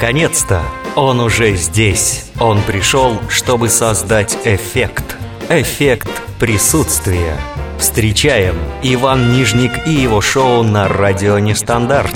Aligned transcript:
Наконец-то 0.00 0.62
он 0.94 1.18
уже 1.18 1.56
здесь. 1.56 2.30
Он 2.38 2.62
пришел, 2.62 3.18
чтобы 3.28 3.68
создать 3.68 4.38
эффект. 4.44 5.16
Эффект 5.48 6.08
присутствия. 6.38 7.36
Встречаем 7.80 8.54
Иван 8.84 9.32
Нижник 9.32 9.72
и 9.88 9.90
его 9.90 10.20
шоу 10.20 10.62
на 10.62 10.86
радио 10.86 11.40
Нестандарт. 11.40 12.14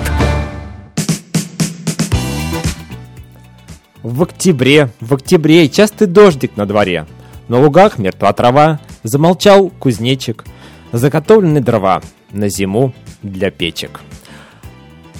В 4.05 4.23
октябре, 4.23 4.91
в 5.01 5.15
октябре 5.15 5.69
частый 5.69 6.07
дождик 6.07 6.57
на 6.57 6.67
дворе. 6.67 7.09
На 7.49 7.61
лугах 7.61 7.99
мертва 7.99 8.33
трава, 8.33 8.79
замолчал 9.03 9.71
кузнечик. 9.71 10.45
Заготовлены 10.93 11.61
дрова 11.61 12.01
на 12.31 12.49
зиму 12.49 12.95
для 13.25 13.51
печек. 13.51 14.03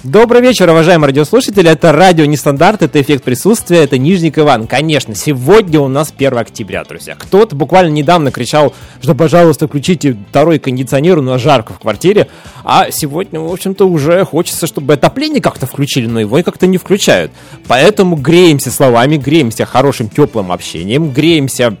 Добрый 0.03 0.41
вечер, 0.41 0.69
уважаемые 0.69 1.07
радиослушатели. 1.07 1.69
Это 1.69 1.93
радио 1.93 2.25
Нестандарт, 2.25 2.81
это 2.81 3.01
эффект 3.01 3.23
присутствия, 3.23 3.85
это 3.85 3.97
Нижник 3.97 4.37
Иван. 4.37 4.67
Конечно, 4.67 5.15
сегодня 5.15 5.79
у 5.79 5.87
нас 5.87 6.13
1 6.13 6.37
октября, 6.37 6.83
друзья. 6.83 7.15
Кто-то 7.15 7.55
буквально 7.55 7.91
недавно 7.91 8.29
кричал, 8.29 8.75
что, 9.01 9.15
пожалуйста, 9.15 9.69
включите 9.69 10.17
второй 10.29 10.59
кондиционер, 10.59 11.19
у 11.19 11.21
нас 11.21 11.41
жарко 11.41 11.71
в 11.71 11.79
квартире. 11.79 12.27
А 12.65 12.91
сегодня, 12.91 13.39
в 13.39 13.49
общем-то, 13.49 13.87
уже 13.87 14.25
хочется, 14.25 14.67
чтобы 14.67 14.95
отопление 14.95 15.41
как-то 15.41 15.67
включили, 15.67 16.07
но 16.07 16.19
его 16.19 16.43
как-то 16.43 16.67
не 16.67 16.77
включают. 16.77 17.31
Поэтому 17.69 18.17
греемся 18.17 18.71
словами, 18.71 19.15
греемся 19.15 19.65
хорошим 19.65 20.09
теплым 20.09 20.51
общением, 20.51 21.11
греемся 21.11 21.77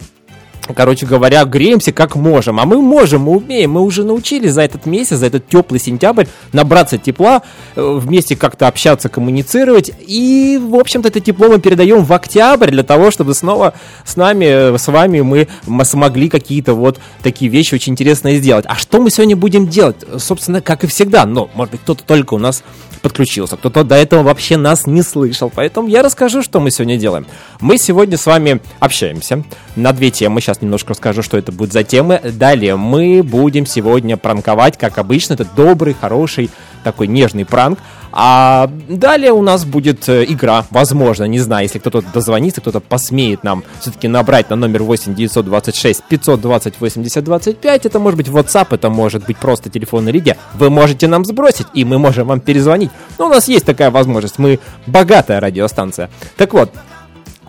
Короче 0.75 1.05
говоря, 1.05 1.43
греемся 1.43 1.91
как 1.91 2.15
можем. 2.15 2.59
А 2.59 2.65
мы 2.65 2.81
можем, 2.81 3.23
мы 3.23 3.37
умеем. 3.37 3.71
Мы 3.71 3.81
уже 3.81 4.03
научились 4.03 4.53
за 4.53 4.61
этот 4.61 4.85
месяц, 4.85 5.17
за 5.17 5.25
этот 5.25 5.47
теплый 5.47 5.79
сентябрь 5.79 6.25
набраться 6.53 6.97
тепла, 6.97 7.41
э, 7.75 7.97
вместе 7.99 8.37
как-то 8.37 8.67
общаться, 8.67 9.09
коммуницировать. 9.09 9.91
И, 9.99 10.57
в 10.61 10.75
общем-то, 10.75 11.09
это 11.09 11.19
тепло 11.19 11.49
мы 11.49 11.59
передаем 11.59 12.05
в 12.05 12.13
октябрь 12.13 12.71
для 12.71 12.83
того, 12.83 13.11
чтобы 13.11 13.33
снова 13.33 13.73
с 14.05 14.15
нами, 14.15 14.77
с 14.77 14.87
вами 14.87 15.19
мы 15.19 15.47
смогли 15.83 16.29
какие-то 16.29 16.75
вот 16.75 16.99
такие 17.21 17.51
вещи 17.51 17.75
очень 17.75 17.91
интересные 17.93 18.37
сделать. 18.37 18.65
А 18.67 18.75
что 18.75 19.01
мы 19.01 19.11
сегодня 19.11 19.35
будем 19.35 19.67
делать? 19.67 19.97
Собственно, 20.17 20.61
как 20.61 20.85
и 20.85 20.87
всегда. 20.87 21.25
Но, 21.25 21.49
может 21.55 21.71
быть, 21.71 21.81
кто-то 21.81 22.03
только 22.05 22.35
у 22.35 22.39
нас 22.39 22.63
подключился, 23.03 23.57
кто-то 23.57 23.83
до 23.83 23.95
этого 23.95 24.23
вообще 24.23 24.57
нас 24.57 24.87
не 24.87 25.03
слышал. 25.03 25.51
Поэтому 25.53 25.87
я 25.87 26.01
расскажу, 26.01 26.41
что 26.41 26.59
мы 26.59 26.71
сегодня 26.71 26.97
делаем. 26.97 27.27
Мы 27.59 27.77
сегодня 27.77 28.17
с 28.17 28.25
вами 28.25 28.61
общаемся 28.79 29.43
на 29.75 29.91
две 29.91 30.09
темы. 30.09 30.41
Сейчас 30.41 30.61
немножко 30.61 30.91
расскажу, 30.91 31.21
что 31.21 31.37
это 31.37 31.51
будет 31.51 31.73
за 31.73 31.83
темы. 31.83 32.19
Далее 32.23 32.77
мы 32.77 33.21
будем 33.21 33.67
сегодня 33.67 34.17
пранковать, 34.17 34.77
как 34.77 34.97
обычно. 34.97 35.33
Это 35.33 35.45
добрый, 35.45 35.93
хороший, 35.93 36.49
такой 36.83 37.07
нежный 37.07 37.45
пранк. 37.45 37.79
А 38.15 38.69
далее 38.87 39.31
у 39.31 39.41
нас 39.41 39.65
будет 39.65 40.07
э, 40.07 40.23
игра, 40.25 40.65
возможно, 40.69 41.23
не 41.23 41.39
знаю, 41.39 41.63
если 41.63 41.79
кто-то 41.79 42.03
дозвонится, 42.13 42.61
кто-то 42.61 42.79
посмеет 42.79 43.43
нам 43.43 43.63
все-таки 43.79 44.07
набрать 44.07 44.51
на 44.51 44.55
номер 44.55 44.83
8 44.83 45.15
926 45.15 46.03
520 46.03 46.79
80 46.79 47.23
25. 47.23 47.85
Это 47.87 47.99
может 47.99 48.17
быть 48.17 48.27
WhatsApp, 48.27 48.67
это 48.69 48.91
может 48.91 49.25
быть 49.25 49.37
просто 49.37 49.71
телефонная 49.71 50.13
линия. 50.13 50.37
Вы 50.53 50.69
можете 50.69 51.07
нам 51.07 51.25
сбросить, 51.25 51.65
и 51.73 51.83
мы 51.85 51.97
можем 51.97 52.27
вам 52.27 52.39
перезвонить. 52.39 52.91
Но 53.17 53.25
у 53.25 53.29
нас 53.29 53.47
есть 53.47 53.65
такая 53.65 53.89
возможность, 53.89 54.37
мы 54.37 54.59
богатая 54.85 55.39
радиостанция. 55.39 56.11
Так 56.37 56.53
вот, 56.53 56.69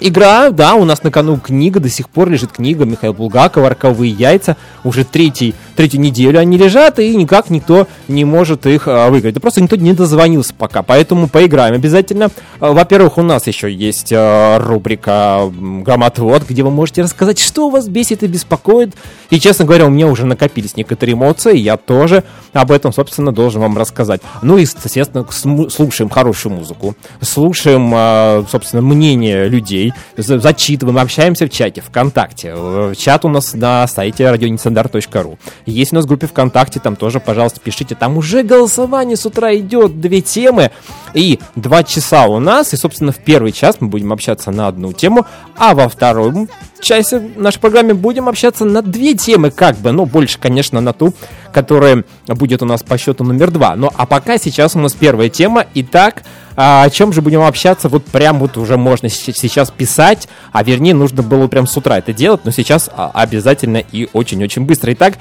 Игра, 0.01 0.51
да, 0.51 0.75
у 0.75 0.85
нас 0.85 1.05
на 1.05 1.13
кону 1.13 1.39
книга, 1.39 1.79
до 1.79 1.89
сих 1.89 2.09
пор 2.09 2.29
лежит 2.29 2.51
книга 2.51 2.85
Михаила 2.85 3.13
Булгакова 3.13 3.69
«Роковые 3.69 4.13
яйца». 4.13 4.57
Уже 4.83 5.05
третий, 5.05 5.55
третью 5.77 6.01
неделю 6.01 6.41
они 6.41 6.59
лежат, 6.59 6.99
и 6.99 7.15
никак 7.15 7.49
никто 7.49 7.87
не 8.09 8.25
может 8.25 8.67
их 8.67 8.89
а, 8.89 9.09
выиграть. 9.09 9.35
Да 9.35 9.41
просто 9.41 9.63
никто 9.63 9.77
не 9.77 9.93
дозвонился 9.93 10.53
пока, 10.53 10.83
поэтому 10.83 11.29
поиграем 11.29 11.75
обязательно. 11.75 12.31
А, 12.59 12.73
во-первых, 12.73 13.19
у 13.19 13.23
нас 13.23 13.47
еще 13.47 13.73
есть 13.73 14.13
а, 14.13 14.59
рубрика 14.59 15.43
«Грамотвод», 15.53 16.43
где 16.49 16.65
вы 16.65 16.73
можете 16.73 17.03
рассказать, 17.03 17.39
что 17.39 17.71
вас 17.71 17.87
бесит 17.87 18.25
и 18.25 18.27
беспокоит. 18.27 18.95
И, 19.31 19.39
честно 19.39 19.65
говоря, 19.65 19.87
у 19.87 19.91
меня 19.91 20.09
уже 20.09 20.27
накопились 20.27 20.77
некоторые 20.77 21.15
эмоции, 21.15 21.57
я 21.57 21.77
тоже 21.77 22.25
об 22.53 22.73
этом, 22.73 22.93
собственно, 22.93 23.31
должен 23.31 23.61
вам 23.61 23.79
рассказать. 23.79 24.23
Ну 24.43 24.59
и, 24.59 24.63
естественно, 24.63 25.25
слушаем 25.71 26.11
хорошую 26.11 26.57
музыку, 26.57 26.97
слушаем, 27.21 27.93
а, 27.95 28.45
собственно, 28.51 28.83
мнение 28.83 29.49
людей, 29.49 29.84
людей, 29.85 29.93
зачитываем, 30.17 30.99
общаемся 30.99 31.47
в 31.47 31.51
чате 31.51 31.81
ВКонтакте. 31.81 32.53
Э, 32.55 32.95
чат 32.97 33.25
у 33.25 33.29
нас 33.29 33.55
на 33.55 33.87
сайте 33.87 34.31
радионестандарт.ру. 34.31 35.39
Есть 35.67 35.93
у 35.93 35.97
нас 35.97 36.05
в 36.05 36.09
группе 36.09 36.27
ВКонтакте, 36.27 36.81
там 36.81 36.97
тоже, 36.97 37.21
пожалуйста, 37.21 37.61
пишите. 37.61 37.95
Там 37.95 38.17
уже 38.17 38.43
голосование 38.43 39.17
с 39.17 39.27
утра 39.27 39.55
идет, 39.57 40.01
две 40.01 40.21
темы. 40.21 40.71
И 41.15 41.39
два 41.55 41.85
часа 41.85 42.27
у 42.27 42.41
нас, 42.41 42.73
и, 42.73 42.77
собственно, 42.77 43.13
в 43.13 43.19
первый 43.19 43.53
час 43.53 43.77
мы 43.81 43.89
будем 43.89 44.13
общаться 44.13 44.51
на 44.51 44.69
одну 44.69 44.93
тему, 44.93 45.27
а 45.57 45.75
во 45.75 45.89
втором 45.89 46.49
часе 46.81 47.21
нашей 47.37 47.61
программе 47.61 47.95
будем 47.95 48.29
общаться 48.29 48.65
на 48.65 48.83
две 48.83 49.15
темы, 49.15 49.51
как 49.51 49.77
бы, 49.77 49.93
ну, 49.93 50.07
больше, 50.07 50.39
конечно, 50.39 50.81
на 50.81 50.93
ту, 50.93 51.15
которая 51.53 52.05
будет 52.27 52.63
у 52.63 52.67
нас 52.67 52.83
по 52.83 52.99
счету 52.99 53.25
номер 53.25 53.51
два. 53.51 53.77
Ну, 53.77 53.91
а 53.97 54.07
пока 54.07 54.39
сейчас 54.39 54.77
у 54.77 54.81
нас 54.81 54.93
первая 54.93 55.29
тема. 55.29 55.67
Итак, 55.75 56.25
а 56.57 56.85
о 56.85 56.91
чем 56.91 57.13
же 57.13 57.23
будем 57.23 57.43
общаться? 57.43 57.89
Вот 57.89 58.05
прям 58.05 58.39
вот 58.39 58.57
уже 58.57 58.77
можно 58.77 59.09
сейчас 59.09 59.71
писать, 59.71 60.29
а 60.53 60.63
вернее 60.63 60.95
нужно 60.95 61.23
было 61.23 61.47
прям 61.49 61.67
с 61.67 61.77
утра 61.77 61.99
это 61.99 62.13
делать, 62.13 62.43
но 62.45 62.51
сейчас 62.51 62.91
а, 62.95 63.11
обязательно 63.15 63.79
и 63.79 64.09
очень-очень 64.13 64.63
быстро. 64.63 64.93
Итак, 64.93 65.15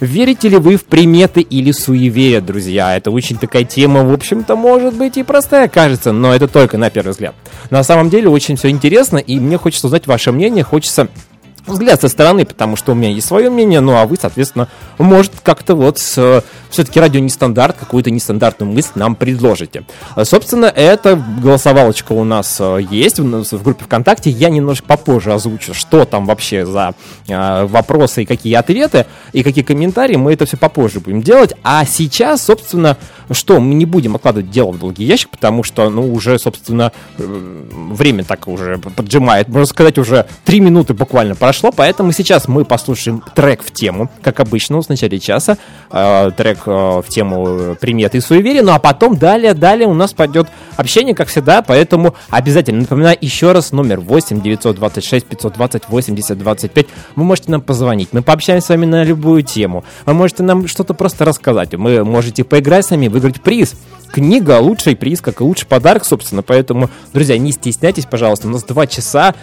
Верите 0.00 0.48
ли 0.48 0.56
вы 0.56 0.76
в 0.76 0.86
приметы 0.86 1.42
или 1.42 1.72
суеверия, 1.72 2.40
друзья? 2.40 2.96
Это 2.96 3.10
очень 3.10 3.36
такая 3.36 3.64
тема, 3.64 4.02
в 4.02 4.10
общем-то, 4.10 4.56
может 4.56 4.94
быть 4.94 5.18
и 5.18 5.22
простая 5.22 5.68
кажется, 5.68 6.12
но 6.12 6.34
это 6.34 6.48
только 6.48 6.78
на 6.78 6.88
первый 6.88 7.10
взгляд. 7.10 7.34
На 7.68 7.82
самом 7.82 8.08
деле 8.08 8.30
очень 8.30 8.56
все 8.56 8.70
интересно, 8.70 9.18
и 9.18 9.38
мне 9.38 9.58
хочется 9.58 9.88
узнать 9.88 10.06
ваше 10.06 10.32
мнение, 10.32 10.64
хочется 10.64 11.08
взгляд 11.70 12.00
со 12.00 12.08
стороны, 12.08 12.44
потому 12.44 12.76
что 12.76 12.92
у 12.92 12.94
меня 12.94 13.10
есть 13.10 13.26
свое 13.26 13.50
мнение, 13.50 13.80
ну 13.80 13.96
а 13.96 14.06
вы, 14.06 14.16
соответственно, 14.20 14.68
может 14.98 15.32
как-то 15.42 15.74
вот 15.74 15.98
с, 15.98 16.42
все-таки 16.70 17.00
радио 17.00 17.20
нестандарт, 17.20 17.76
какую-то 17.78 18.10
нестандартную 18.10 18.72
мысль 18.72 18.92
нам 18.94 19.14
предложите. 19.14 19.84
Собственно, 20.22 20.66
эта 20.66 21.22
голосовалочка 21.42 22.12
у 22.12 22.24
нас 22.24 22.56
э, 22.60 22.78
есть 22.90 23.18
в, 23.18 23.56
в 23.56 23.62
группе 23.62 23.84
ВКонтакте. 23.84 24.30
Я 24.30 24.50
немножко 24.50 24.86
попозже 24.86 25.32
озвучу, 25.32 25.74
что 25.74 26.04
там 26.04 26.26
вообще 26.26 26.64
за 26.64 26.94
э, 27.28 27.64
вопросы 27.66 28.22
и 28.22 28.26
какие 28.26 28.54
ответы, 28.54 29.06
и 29.32 29.42
какие 29.42 29.64
комментарии. 29.64 30.16
Мы 30.16 30.32
это 30.32 30.46
все 30.46 30.56
попозже 30.56 31.00
будем 31.00 31.22
делать. 31.22 31.54
А 31.62 31.84
сейчас, 31.84 32.44
собственно, 32.44 32.96
что, 33.30 33.60
мы 33.60 33.74
не 33.74 33.84
будем 33.84 34.16
откладывать 34.16 34.50
дело 34.50 34.72
в 34.72 34.78
долгий 34.78 35.04
ящик, 35.04 35.30
потому 35.30 35.62
что, 35.62 35.90
ну, 35.90 36.12
уже, 36.12 36.38
собственно, 36.38 36.92
э, 37.18 37.22
время 37.90 38.24
так 38.24 38.48
уже 38.48 38.78
поджимает. 38.78 39.48
Можно 39.48 39.66
сказать, 39.66 39.98
уже 39.98 40.26
три 40.44 40.60
минуты 40.60 40.94
буквально 40.94 41.34
прошло, 41.34 41.59
поэтому 41.74 42.12
сейчас 42.12 42.48
мы 42.48 42.64
послушаем 42.64 43.22
трек 43.34 43.62
в 43.62 43.70
тему, 43.70 44.10
как 44.22 44.40
обычно, 44.40 44.80
в 44.80 44.88
начале 44.88 45.18
часа. 45.18 45.58
Э, 45.90 46.30
трек 46.36 46.60
э, 46.66 46.70
в 46.70 47.04
тему 47.08 47.76
приметы 47.80 48.18
и 48.18 48.20
суеверия, 48.20 48.62
ну 48.62 48.72
а 48.72 48.78
потом 48.78 49.16
далее, 49.16 49.54
далее 49.54 49.86
у 49.86 49.94
нас 49.94 50.12
пойдет 50.12 50.48
общение, 50.76 51.14
как 51.14 51.28
всегда, 51.28 51.62
поэтому 51.62 52.14
обязательно 52.30 52.80
напоминаю 52.80 53.18
еще 53.20 53.52
раз 53.52 53.72
номер 53.72 54.00
8 54.00 54.40
926 54.40 55.26
520 55.26 55.82
80 55.88 56.38
25. 56.38 56.86
Вы 57.16 57.24
можете 57.24 57.50
нам 57.50 57.60
позвонить, 57.60 58.08
мы 58.12 58.22
пообщаемся 58.22 58.66
с 58.66 58.70
вами 58.70 58.86
на 58.86 59.04
любую 59.04 59.42
тему. 59.42 59.84
Вы 60.06 60.14
можете 60.14 60.42
нам 60.42 60.66
что-то 60.66 60.94
просто 60.94 61.24
рассказать, 61.24 61.74
вы 61.74 62.04
можете 62.04 62.44
поиграть 62.44 62.86
с 62.86 62.90
нами, 62.90 63.08
выиграть 63.08 63.40
приз. 63.40 63.74
Книга– 64.12 64.58
лучший 64.60 64.96
приз, 64.96 65.20
как 65.20 65.40
и 65.40 65.44
лучший 65.44 65.68
подарок, 65.68 66.04
собственно. 66.04 66.42
Поэтому, 66.42 66.90
друзья, 67.12 67.38
не 67.38 67.52
стесняйтесь, 67.52 68.06
пожалуйста. 68.06 68.48
У 68.48 68.50
нас 68.50 68.64
два 68.64 68.86
часа. 68.86 69.34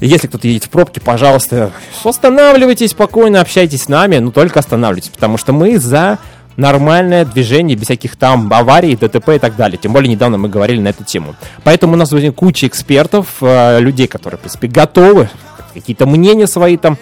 Если 0.00 0.26
кто-то 0.26 0.48
едет 0.48 0.64
в 0.64 0.70
пробке, 0.70 1.00
пожалуйста, 1.00 1.72
останавливайтесь 2.04 2.90
спокойно, 2.90 3.40
общайтесь 3.40 3.82
с 3.82 3.88
нами, 3.88 4.18
но 4.18 4.30
только 4.30 4.58
останавливайтесь, 4.58 5.10
потому 5.10 5.36
что 5.36 5.52
мы 5.52 5.78
за 5.78 6.18
нормальное 6.56 7.24
движение, 7.24 7.76
без 7.76 7.84
всяких 7.84 8.16
там 8.16 8.52
аварий, 8.52 8.96
ДТП 8.96 9.30
и 9.30 9.38
так 9.38 9.56
далее. 9.56 9.78
Тем 9.80 9.92
более 9.92 10.10
недавно 10.10 10.38
мы 10.38 10.48
говорили 10.48 10.80
на 10.80 10.88
эту 10.88 11.04
тему. 11.04 11.34
Поэтому 11.64 11.94
у 11.94 11.96
нас 11.96 12.10
будет 12.10 12.34
куча 12.34 12.66
экспертов, 12.66 13.26
э, 13.40 13.80
людей, 13.80 14.06
которые, 14.06 14.38
в 14.38 14.40
принципе, 14.42 14.68
готовы 14.68 15.28
какие-то 15.74 16.06
мнения 16.06 16.46
свои 16.46 16.76
там 16.76 16.98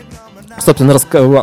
собственно, 0.61 0.97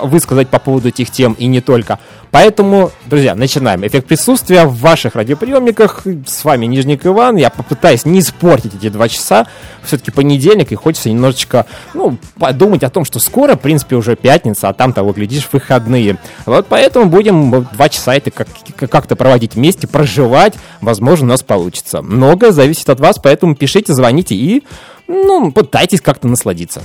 высказать 0.06 0.50
по 0.50 0.60
поводу 0.60 0.90
этих 0.90 1.12
тем 1.12 1.34
и 1.34 1.46
не 1.48 1.62
только. 1.62 2.00
Поэтому, 2.32 2.92
друзья, 3.06 3.34
начинаем. 3.34 3.86
Эффект 3.88 4.08
присутствия 4.08 4.66
в 4.66 4.78
ваших 4.80 5.16
радиоприемниках. 5.16 6.04
С 6.28 6.44
вами 6.44 6.66
Нижник 6.66 7.06
Иван. 7.06 7.38
Я 7.38 7.50
попытаюсь 7.50 8.04
не 8.04 8.20
испортить 8.20 8.76
эти 8.76 8.90
два 8.90 9.08
часа. 9.08 9.48
Все-таки 9.84 10.12
понедельник, 10.12 10.72
и 10.72 10.76
хочется 10.76 11.10
немножечко, 11.10 11.66
ну, 11.94 12.18
подумать 12.38 12.84
о 12.84 12.90
том, 12.90 13.06
что 13.06 13.20
скоро, 13.20 13.56
в 13.56 13.62
принципе, 13.62 13.96
уже 13.96 14.16
пятница, 14.18 14.68
а 14.68 14.74
там 14.74 14.92
того, 14.92 15.14
глядишь, 15.14 15.48
выходные. 15.52 16.18
Вот 16.46 16.68
поэтому 16.68 17.06
будем 17.06 17.66
два 17.72 17.88
часа 17.90 18.16
это 18.16 18.32
как- 18.32 18.48
как-то 18.90 19.16
проводить 19.16 19.56
вместе, 19.56 19.88
проживать. 19.88 20.56
Возможно, 20.82 21.28
у 21.28 21.30
нас 21.30 21.44
получится. 21.44 22.02
Многое 22.02 22.52
зависит 22.52 22.90
от 22.90 23.00
вас, 23.00 23.18
поэтому 23.18 23.56
пишите, 23.56 23.94
звоните 23.94 24.36
и, 24.36 24.64
ну, 25.08 25.52
пытайтесь 25.54 26.02
как-то 26.02 26.28
насладиться. 26.28 26.84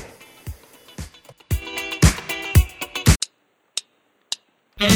Жил 4.81 4.88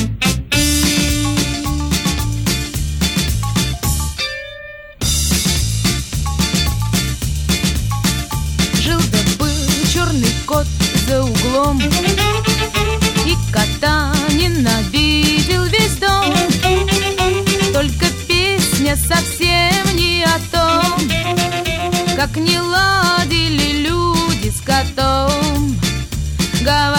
да 9.12 9.18
был 9.38 9.50
черный 9.92 10.32
кот 10.46 10.66
за 11.06 11.22
углом 11.22 11.82
И 13.26 13.36
кота 13.52 14.14
ненавидел 14.32 15.64
весь 15.64 15.98
дом. 15.98 16.32
Только 17.74 18.06
песня 18.26 18.96
совсем 18.96 19.96
не 19.96 20.24
о 20.24 20.38
том 20.50 20.98
Как 22.16 22.34
не 22.36 22.58
ладили 22.58 23.86
люди 23.86 24.48
с 24.48 24.62
котом. 24.62 25.76
Говорят, 26.62 26.93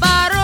пока 0.00 0.37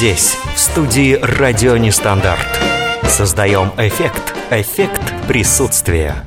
здесь, 0.00 0.38
в 0.54 0.58
студии 0.58 1.18
«Радио 1.20 1.76
Нестандарт». 1.76 2.58
Создаем 3.06 3.70
эффект, 3.76 4.34
эффект 4.50 5.02
присутствия. 5.28 6.24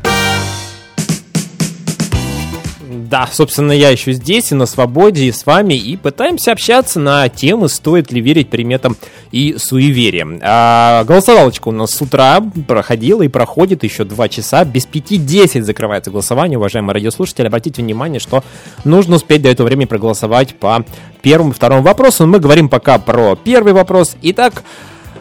Да, 3.09 3.27
собственно, 3.31 3.71
я 3.71 3.89
еще 3.89 4.13
здесь 4.13 4.51
и 4.51 4.55
на 4.55 4.67
свободе, 4.67 5.25
и 5.25 5.31
с 5.31 5.47
вами, 5.47 5.73
и 5.73 5.97
пытаемся 5.97 6.51
общаться 6.51 6.99
на 6.99 7.27
темы, 7.29 7.67
стоит 7.67 8.11
ли 8.11 8.21
верить 8.21 8.51
приметам 8.51 8.95
и 9.33 9.55
суевериям. 9.57 10.39
А, 10.43 11.03
голосовалочка 11.05 11.69
у 11.69 11.71
нас 11.71 11.91
с 11.91 12.01
утра 12.01 12.39
проходила 12.67 13.23
и 13.23 13.27
проходит 13.27 13.83
еще 13.83 14.03
два 14.03 14.29
часа. 14.29 14.63
Без 14.63 14.85
пяти 14.85 15.17
десять 15.17 15.65
закрывается 15.65 16.11
голосование, 16.11 16.59
уважаемые 16.59 16.93
радиослушатели. 16.93 17.47
Обратите 17.47 17.81
внимание, 17.81 18.19
что 18.19 18.43
нужно 18.85 19.15
успеть 19.15 19.41
до 19.41 19.49
этого 19.49 19.65
времени 19.65 19.85
проголосовать 19.85 20.53
по 20.53 20.85
первому 21.23 21.49
и 21.49 21.53
второму 21.55 21.81
вопросу. 21.81 22.27
Мы 22.27 22.39
говорим 22.39 22.69
пока 22.69 22.99
про 22.99 23.35
первый 23.35 23.73
вопрос. 23.73 24.15
Итак, 24.21 24.63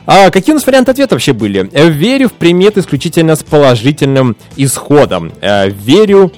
а 0.04 0.30
какие 0.30 0.52
у 0.52 0.56
нас 0.56 0.66
варианты 0.66 0.90
ответа 0.90 1.14
вообще 1.14 1.32
были? 1.32 1.70
Э, 1.72 1.88
Верю 1.88 2.28
в 2.28 2.32
примет 2.32 2.76
исключительно 2.76 3.34
с 3.34 3.42
положительным 3.42 4.36
исходом. 4.56 5.32
Э, 5.40 5.70
Верю 5.70 6.32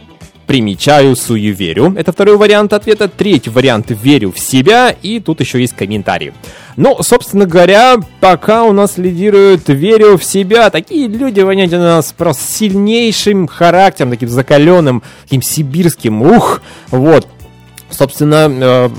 примечаю, 0.47 1.17
суеверю. 1.17 1.95
Это 1.97 2.13
второй 2.13 2.37
вариант 2.37 2.73
ответа. 2.73 3.09
Третий 3.09 3.51
вариант 3.51 3.87
верю 3.91 4.33
в 4.33 4.39
себя. 4.39 4.95
И 5.03 5.21
тут 5.21 5.41
еще 5.41 5.61
есть 5.61 5.75
комментарии. 5.75 6.33
Ну, 6.77 7.03
собственно 7.03 7.47
говоря, 7.47 7.97
пока 8.21 8.65
у 8.65 8.73
нас 8.73 8.99
лидирует 8.99 9.69
верю 9.69 10.19
в 10.19 10.25
себя. 10.25 10.71
Такие 10.71 11.09
люди, 11.09 11.41
у 11.41 11.79
нас 11.79 12.13
просто 12.13 12.43
сильнейшим 12.43 13.47
характером, 13.47 14.11
таким 14.11 14.29
закаленным, 14.29 15.03
таким 15.25 15.43
сибирским. 15.43 16.23
Ух, 16.23 16.63
вот. 16.91 17.29
Собственно, 17.91 18.49
э, 18.51 18.91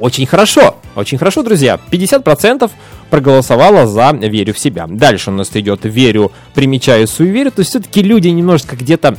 очень 0.00 0.26
хорошо. 0.26 0.76
Очень 0.96 1.18
хорошо, 1.18 1.42
друзья. 1.42 1.78
50% 1.90 2.70
проголосовало 3.10 3.86
за 3.86 4.10
верю 4.12 4.52
в 4.52 4.58
себя. 4.58 4.86
Дальше 4.88 5.30
у 5.30 5.34
нас 5.34 5.50
идет 5.54 5.80
верю, 5.84 6.32
примечаю, 6.54 7.06
суеверю. 7.06 7.52
То 7.52 7.60
есть 7.60 7.70
все-таки 7.70 8.02
люди 8.02 8.28
немножко 8.28 8.74
где-то 8.74 9.16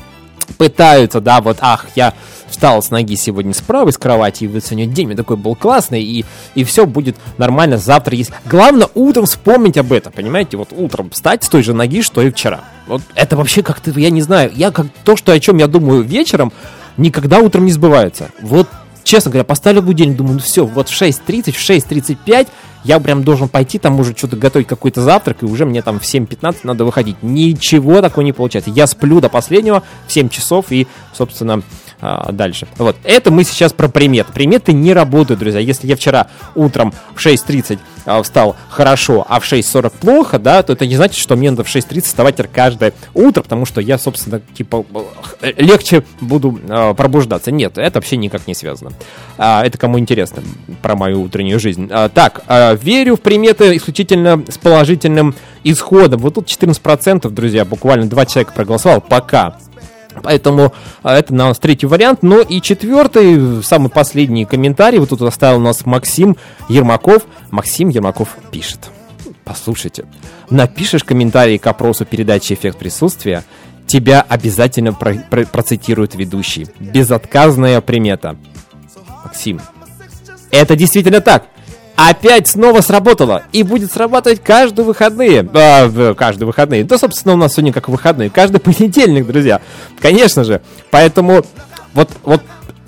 пытаются, 0.57 1.21
да, 1.21 1.41
вот, 1.41 1.57
ах, 1.61 1.85
я 1.95 2.13
встал 2.49 2.81
с 2.81 2.89
ноги 2.89 3.15
сегодня 3.15 3.53
справа 3.53 3.89
из 3.89 3.97
кровати, 3.97 4.45
и 4.45 4.47
вот 4.47 4.63
сегодня 4.63 4.85
день 4.85 5.15
такой 5.15 5.37
был 5.37 5.55
классный, 5.55 6.01
и, 6.01 6.25
и 6.55 6.63
все 6.63 6.85
будет 6.85 7.17
нормально, 7.37 7.77
завтра 7.77 8.15
есть. 8.15 8.31
Главное 8.45 8.87
утром 8.93 9.25
вспомнить 9.25 9.77
об 9.77 9.91
этом, 9.91 10.11
понимаете, 10.11 10.57
вот 10.57 10.69
утром 10.71 11.09
встать 11.09 11.43
с 11.43 11.49
той 11.49 11.63
же 11.63 11.73
ноги, 11.73 12.01
что 12.01 12.21
и 12.21 12.31
вчера. 12.31 12.61
Вот 12.87 13.01
это 13.15 13.35
вообще 13.35 13.63
как-то, 13.63 13.91
я 13.91 14.09
не 14.09 14.21
знаю, 14.21 14.51
я 14.55 14.71
как 14.71 14.87
то, 15.03 15.15
что 15.15 15.31
о 15.31 15.39
чем 15.39 15.57
я 15.57 15.67
думаю 15.67 16.03
вечером, 16.03 16.51
никогда 16.95 17.39
утром 17.39 17.65
не 17.65 17.71
сбывается. 17.71 18.29
Вот, 18.41 18.67
честно 19.07 19.31
говоря, 19.31 19.45
поставлю 19.45 19.81
будильник, 19.81 20.17
думаю, 20.17 20.35
ну 20.35 20.39
все, 20.39 20.65
вот 20.65 20.89
в 20.89 21.01
6.30, 21.01 21.53
в 21.53 21.57
6.35 21.57 22.47
я 22.83 22.99
прям 22.99 23.23
должен 23.23 23.47
пойти, 23.47 23.79
там 23.79 23.99
уже 23.99 24.15
что-то 24.15 24.35
готовить 24.35 24.67
какой-то 24.67 25.01
завтрак, 25.01 25.43
и 25.43 25.45
уже 25.45 25.65
мне 25.65 25.81
там 25.81 25.99
в 25.99 26.03
7.15 26.03 26.59
надо 26.63 26.83
выходить. 26.85 27.15
Ничего 27.21 28.01
такого 28.01 28.23
не 28.23 28.33
получается. 28.33 28.69
Я 28.69 28.85
сплю 28.85 29.21
до 29.21 29.29
последнего 29.29 29.83
в 30.07 30.11
7 30.11 30.29
часов, 30.29 30.71
и, 30.71 30.87
собственно, 31.13 31.63
а, 31.99 32.31
дальше. 32.31 32.67
Вот, 32.77 32.95
это 33.03 33.31
мы 33.31 33.43
сейчас 33.43 33.73
про 33.73 33.87
приметы. 33.87 34.31
Приметы 34.31 34.73
не 34.73 34.93
работают, 34.93 35.39
друзья. 35.39 35.59
Если 35.59 35.87
я 35.87 35.95
вчера 35.95 36.27
утром 36.55 36.93
в 37.15 37.25
6.30 37.25 37.79
а, 38.05 38.21
встал 38.21 38.55
хорошо, 38.69 39.25
а 39.27 39.39
в 39.39 39.43
6.40 39.43 39.93
плохо, 39.99 40.39
да, 40.39 40.61
то 40.63 40.73
это 40.73 40.85
не 40.85 40.95
значит, 40.95 41.17
что 41.17 41.35
мне 41.35 41.49
надо 41.49 41.63
в 41.63 41.67
6.30 41.67 42.01
вставать 42.01 42.37
каждое 42.51 42.93
утро, 43.13 43.41
потому 43.41 43.65
что 43.65 43.81
я, 43.81 43.97
собственно, 43.97 44.41
типа, 44.53 44.85
э, 45.41 45.53
легче 45.57 46.03
буду 46.21 46.59
а, 46.69 46.93
пробуждаться. 46.93 47.51
Нет, 47.51 47.77
это 47.77 47.97
вообще 47.97 48.17
никак 48.17 48.47
не 48.47 48.53
связано. 48.53 48.91
А, 49.37 49.65
это 49.65 49.77
кому 49.77 49.97
интересно 49.97 50.43
про 50.81 50.95
мою 50.95 51.23
утреннюю 51.23 51.59
жизнь. 51.59 51.89
А, 51.91 52.09
так, 52.09 52.43
а, 52.47 52.75
верю 52.75 53.15
в 53.15 53.21
приметы 53.21 53.75
исключительно 53.75 54.43
с 54.47 54.57
положительным 54.57 55.33
исходом. 55.63 56.21
Вот 56.21 56.35
тут 56.35 56.47
14%, 56.47 57.27
друзья, 57.29 57.65
буквально 57.65 58.07
два 58.07 58.25
человека 58.25 58.53
проголосовал 58.53 59.01
пока. 59.01 59.57
Поэтому 60.23 60.73
а, 61.03 61.17
это 61.17 61.33
у 61.33 61.35
нас 61.35 61.59
третий 61.59 61.85
вариант. 61.85 62.19
Ну 62.23 62.41
и 62.41 62.61
четвертый, 62.61 63.63
самый 63.63 63.89
последний 63.89 64.45
комментарий. 64.45 64.99
Вот 64.99 65.09
тут 65.09 65.21
оставил 65.21 65.57
у 65.57 65.63
нас 65.63 65.85
Максим 65.85 66.37
Ермаков. 66.69 67.23
Максим 67.51 67.89
Ермаков 67.89 68.37
пишет. 68.51 68.89
Послушайте, 69.43 70.05
напишешь 70.49 71.03
комментарий 71.03 71.57
к 71.57 71.67
опросу 71.67 72.05
передачи 72.05 72.53
«Эффект 72.53 72.77
присутствия», 72.77 73.43
тебя 73.85 74.25
обязательно 74.27 74.93
про- 74.93 75.15
про- 75.29 75.45
процитирует 75.45 76.15
ведущий. 76.15 76.67
Безотказная 76.79 77.79
примета. 77.79 78.35
Максим, 79.23 79.61
это 80.51 80.75
действительно 80.75 81.21
так. 81.21 81.45
Опять 81.97 82.47
снова 82.47 82.81
сработало. 82.81 83.43
И 83.51 83.63
будет 83.63 83.91
срабатывать 83.91 84.43
каждые 84.43 84.85
выходные. 84.85 85.41
В- 85.41 86.13
каждые 86.13 86.45
выходные. 86.45 86.83
Да, 86.83 86.97
собственно, 86.99 87.33
у 87.33 87.37
нас 87.37 87.53
сегодня 87.53 87.73
как 87.73 87.89
выходные. 87.89 88.29
Каждый 88.29 88.59
понедельник, 88.61 89.25
друзья. 89.25 89.61
Конечно 89.99 90.43
же. 90.43 90.61
Поэтому 90.91 91.43
вот, 91.95 92.11
вот 92.23 92.41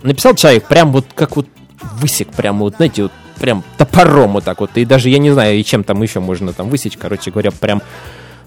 написал 0.03 0.35
человек 0.35 0.67
прям 0.67 0.91
вот 0.91 1.07
как 1.15 1.35
вот 1.35 1.47
высек. 1.95 2.29
Прям 2.29 2.59
вот, 2.59 2.75
знаете, 2.75 3.03
вот 3.03 3.11
прям 3.39 3.63
топором 3.77 4.33
вот 4.33 4.43
так 4.43 4.59
вот. 4.59 4.69
И 4.75 4.85
даже 4.85 5.09
я 5.09 5.17
не 5.17 5.31
знаю, 5.31 5.57
и 5.57 5.63
чем 5.63 5.83
там 5.83 5.99
еще 6.03 6.19
можно 6.19 6.53
там 6.53 6.69
высечь. 6.69 6.95
Короче 6.95 7.31
говоря, 7.31 7.49
прям 7.49 7.81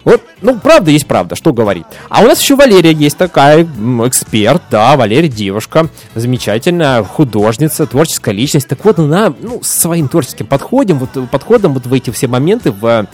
вот, 0.05 0.23
ну, 0.41 0.59
правда 0.59 0.91
есть 0.91 1.07
правда, 1.07 1.37
что 1.37 1.53
говорить. 1.53 1.85
А 2.09 2.23
у 2.23 2.27
нас 2.27 2.41
еще 2.41 2.57
Валерия 2.57 2.93
есть 2.93 3.17
такая, 3.17 3.63
эксперт, 3.63 4.63
да, 4.71 4.97
Валерия 4.97 5.29
девушка, 5.29 5.89
замечательная 6.15 7.03
художница, 7.05 7.87
творческая 7.87 8.33
личность. 8.33 8.69
Так 8.69 8.85
вот, 8.85 8.99
она, 8.99 9.33
ну, 9.41 9.61
с 9.63 9.69
своим 9.69 10.09
творческим 10.09 10.47
подходом, 10.47 10.99
вот, 10.99 11.31
подходом 11.31 11.75
вот 11.75 11.87
в 11.87 11.93
эти 11.93 12.11
все 12.11 12.27
моменты, 12.27 12.73
в, 12.73 13.07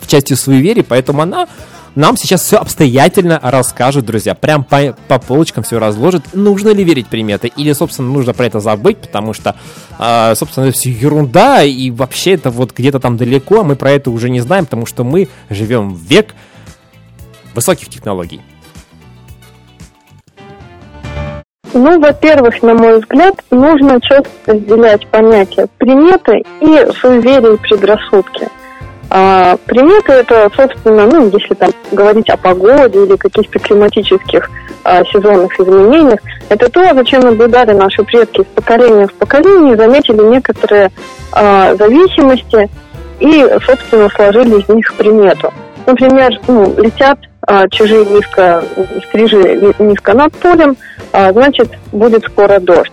в 0.00 0.06
части 0.06 0.34
суеверий, 0.34 0.82
поэтому 0.82 1.22
она 1.22 1.46
нам 1.94 2.16
сейчас 2.16 2.42
все 2.42 2.56
обстоятельно 2.58 3.40
расскажет, 3.42 4.04
друзья. 4.04 4.34
Прям 4.34 4.64
по, 4.64 4.96
по 5.08 5.18
полочкам 5.18 5.64
все 5.64 5.78
разложит. 5.78 6.22
Нужно 6.34 6.70
ли 6.70 6.84
верить 6.84 7.08
приметы? 7.08 7.48
Или, 7.56 7.72
собственно, 7.72 8.08
нужно 8.08 8.32
про 8.32 8.46
это 8.46 8.60
забыть, 8.60 8.98
потому 8.98 9.32
что, 9.32 9.56
а, 9.98 10.34
собственно, 10.34 10.66
это 10.66 10.76
все 10.76 10.90
ерунда, 10.90 11.62
и 11.64 11.90
вообще 11.90 12.34
это 12.34 12.50
вот 12.50 12.72
где-то 12.76 13.00
там 13.00 13.16
далеко, 13.16 13.60
а 13.60 13.64
мы 13.64 13.76
про 13.76 13.90
это 13.90 14.10
уже 14.10 14.30
не 14.30 14.40
знаем, 14.40 14.66
потому 14.66 14.86
что 14.86 15.04
мы 15.04 15.28
живем 15.48 15.94
в 15.94 16.02
век 16.02 16.34
высоких 17.54 17.88
технологий. 17.88 18.40
Ну, 21.72 22.00
во-первых, 22.00 22.62
на 22.62 22.74
мой 22.74 22.98
взгляд, 22.98 23.36
нужно 23.50 24.00
четко 24.00 24.30
разделять 24.46 25.06
понятия 25.06 25.68
приметы 25.78 26.42
и 26.60 26.92
суеверия 27.00 27.56
предрассудки. 27.56 28.48
А, 29.12 29.56
приметы 29.66 30.12
это, 30.12 30.48
собственно, 30.54 31.06
ну, 31.06 31.30
если 31.30 31.54
там 31.54 31.70
говорить 31.90 32.30
о 32.30 32.36
погоде 32.36 33.04
или 33.04 33.16
каких-то 33.16 33.58
климатических 33.58 34.48
а, 34.84 35.04
сезонных 35.04 35.58
изменениях, 35.58 36.20
это 36.48 36.70
то, 36.70 36.94
зачем 36.94 37.22
наблюдали 37.22 37.72
наши 37.72 38.04
предки 38.04 38.42
из 38.42 38.46
поколения 38.46 39.08
в 39.08 39.14
поколение, 39.14 39.76
заметили 39.76 40.22
некоторые 40.22 40.92
а, 41.32 41.74
зависимости 41.74 42.68
и, 43.18 43.48
собственно, 43.66 44.08
сложили 44.10 44.60
из 44.60 44.68
них 44.68 44.94
примету. 44.94 45.52
Например, 45.86 46.30
ну, 46.46 46.72
летят 46.78 47.18
чужие 47.70 48.04
низко, 48.06 48.62
стрижи 49.08 49.36
ни- 49.36 49.82
низко 49.82 50.14
над 50.14 50.32
полем, 50.34 50.76
а, 51.12 51.32
значит, 51.32 51.70
будет 51.92 52.24
скоро 52.24 52.58
дождь. 52.58 52.92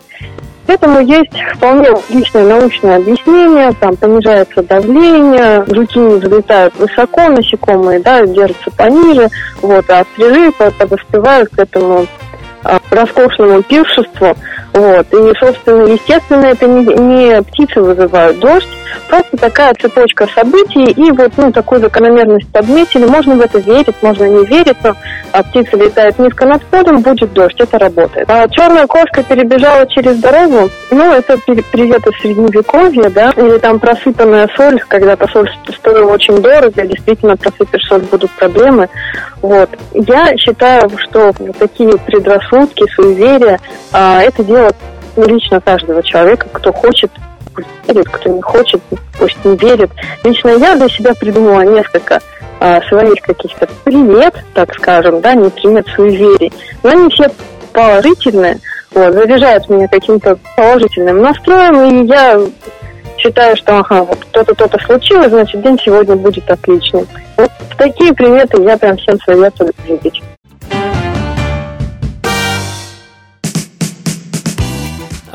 Этому 0.68 1.00
есть 1.00 1.32
вполне 1.56 1.88
личное 2.10 2.44
научное 2.44 2.98
объяснение, 2.98 3.72
там 3.80 3.96
понижается 3.96 4.62
давление, 4.64 5.64
жуки 5.68 5.98
не 5.98 6.16
взлетают 6.16 6.76
высоко, 6.76 7.30
насекомые, 7.30 8.02
да, 8.02 8.26
держатся 8.26 8.70
пониже, 8.72 9.30
вот, 9.62 9.86
а 9.90 10.04
стрижи 10.14 10.52
по- 10.52 10.72
подоспевают 10.72 11.50
к 11.50 11.60
этому 11.60 12.06
а, 12.64 12.80
роскошному 12.92 13.64
пиршеству, 13.64 14.36
вот, 14.78 15.12
и, 15.12 15.34
собственно, 15.40 15.88
естественно, 15.88 16.46
это 16.46 16.68
не, 16.68 16.86
не 16.86 17.42
птицы 17.42 17.82
вызывают 17.82 18.38
дождь, 18.38 18.68
просто 19.10 19.36
такая 19.36 19.74
цепочка 19.74 20.28
событий, 20.28 20.92
и 20.92 21.12
вот, 21.12 21.32
ну, 21.38 21.52
такую 21.52 21.82
закономерность 21.82 22.48
подметили, 22.52 23.06
можно 23.08 23.34
в 23.34 23.42
это 23.42 23.58
верить, 23.58 23.96
можно 24.04 24.26
не 24.26 24.46
верить, 24.46 24.78
но 24.84 24.96
а, 25.32 25.42
птица 25.42 25.78
летает 25.78 26.20
низко 26.20 26.46
над 26.46 26.64
полем, 26.66 27.02
будет 27.02 27.34
дождь, 27.34 27.60
это 27.60 27.80
работает. 27.80 28.30
А 28.30 28.48
черная 28.50 28.86
кошка 28.86 29.24
перебежала 29.24 29.88
через 29.88 30.20
дорогу, 30.20 30.70
ну, 30.92 31.12
это 31.12 31.40
привет 31.72 32.06
из 32.06 32.22
средневековья, 32.22 33.10
да, 33.10 33.32
или 33.32 33.58
там 33.58 33.80
просыпанная 33.80 34.48
соль, 34.56 34.80
когда-то 34.88 35.28
соль 35.30 35.50
стоила 35.76 36.12
очень 36.12 36.40
дорого, 36.40 36.86
действительно 36.86 37.36
просыпешь 37.36 37.88
соль, 37.88 38.02
будут 38.02 38.30
проблемы, 38.32 38.90
вот. 39.42 39.72
Я 39.94 40.38
считаю, 40.38 40.88
что 40.98 41.34
такие 41.58 41.98
предрассудки, 41.98 42.86
суеверия, 42.96 43.60
а, 43.92 44.22
это 44.22 44.44
дело 44.44 44.67
лично 45.16 45.62
каждого 45.62 46.04
человека, 46.04 46.48
кто 46.52 46.72
хочет 46.72 47.12
пусть 47.58 47.68
верит, 47.88 48.10
кто 48.10 48.30
не 48.30 48.42
хочет, 48.42 48.82
пусть 49.18 49.44
не 49.44 49.56
верит. 49.58 49.90
Лично 50.24 50.50
я 50.50 50.76
для 50.76 50.88
себя 50.90 51.14
придумала 51.16 51.62
несколько 51.62 52.20
а, 52.60 52.82
своих 52.82 53.22
каких-то 53.22 53.68
примет, 53.84 54.36
так 54.54 54.74
скажем, 54.76 55.22
да, 55.22 55.34
не 55.34 55.50
примет 55.50 55.88
суеверий, 55.88 56.54
но 56.84 56.92
они 56.92 57.10
все 57.10 57.30
положительные, 57.74 58.60
вот, 58.92 59.14
заряжают 59.14 59.70
меня 59.70 59.88
каким-то 59.88 60.38
положительным 60.56 61.22
настроем, 61.22 62.06
и 62.06 62.08
я 62.08 62.40
считаю, 63.18 63.58
что 63.58 63.80
ага, 63.80 64.04
вот 64.04 64.20
то-то, 64.32 64.54
то-то 64.54 64.78
случилось, 64.86 65.30
значит, 65.30 65.62
день 65.62 65.80
сегодня 65.84 66.16
будет 66.16 66.50
отличным. 66.50 67.08
Вот 67.36 67.52
такие 67.78 68.14
приметы 68.14 68.62
я 68.62 68.78
прям 68.78 68.98
всем 68.98 69.20
советую 69.26 69.74
верить. 69.88 70.22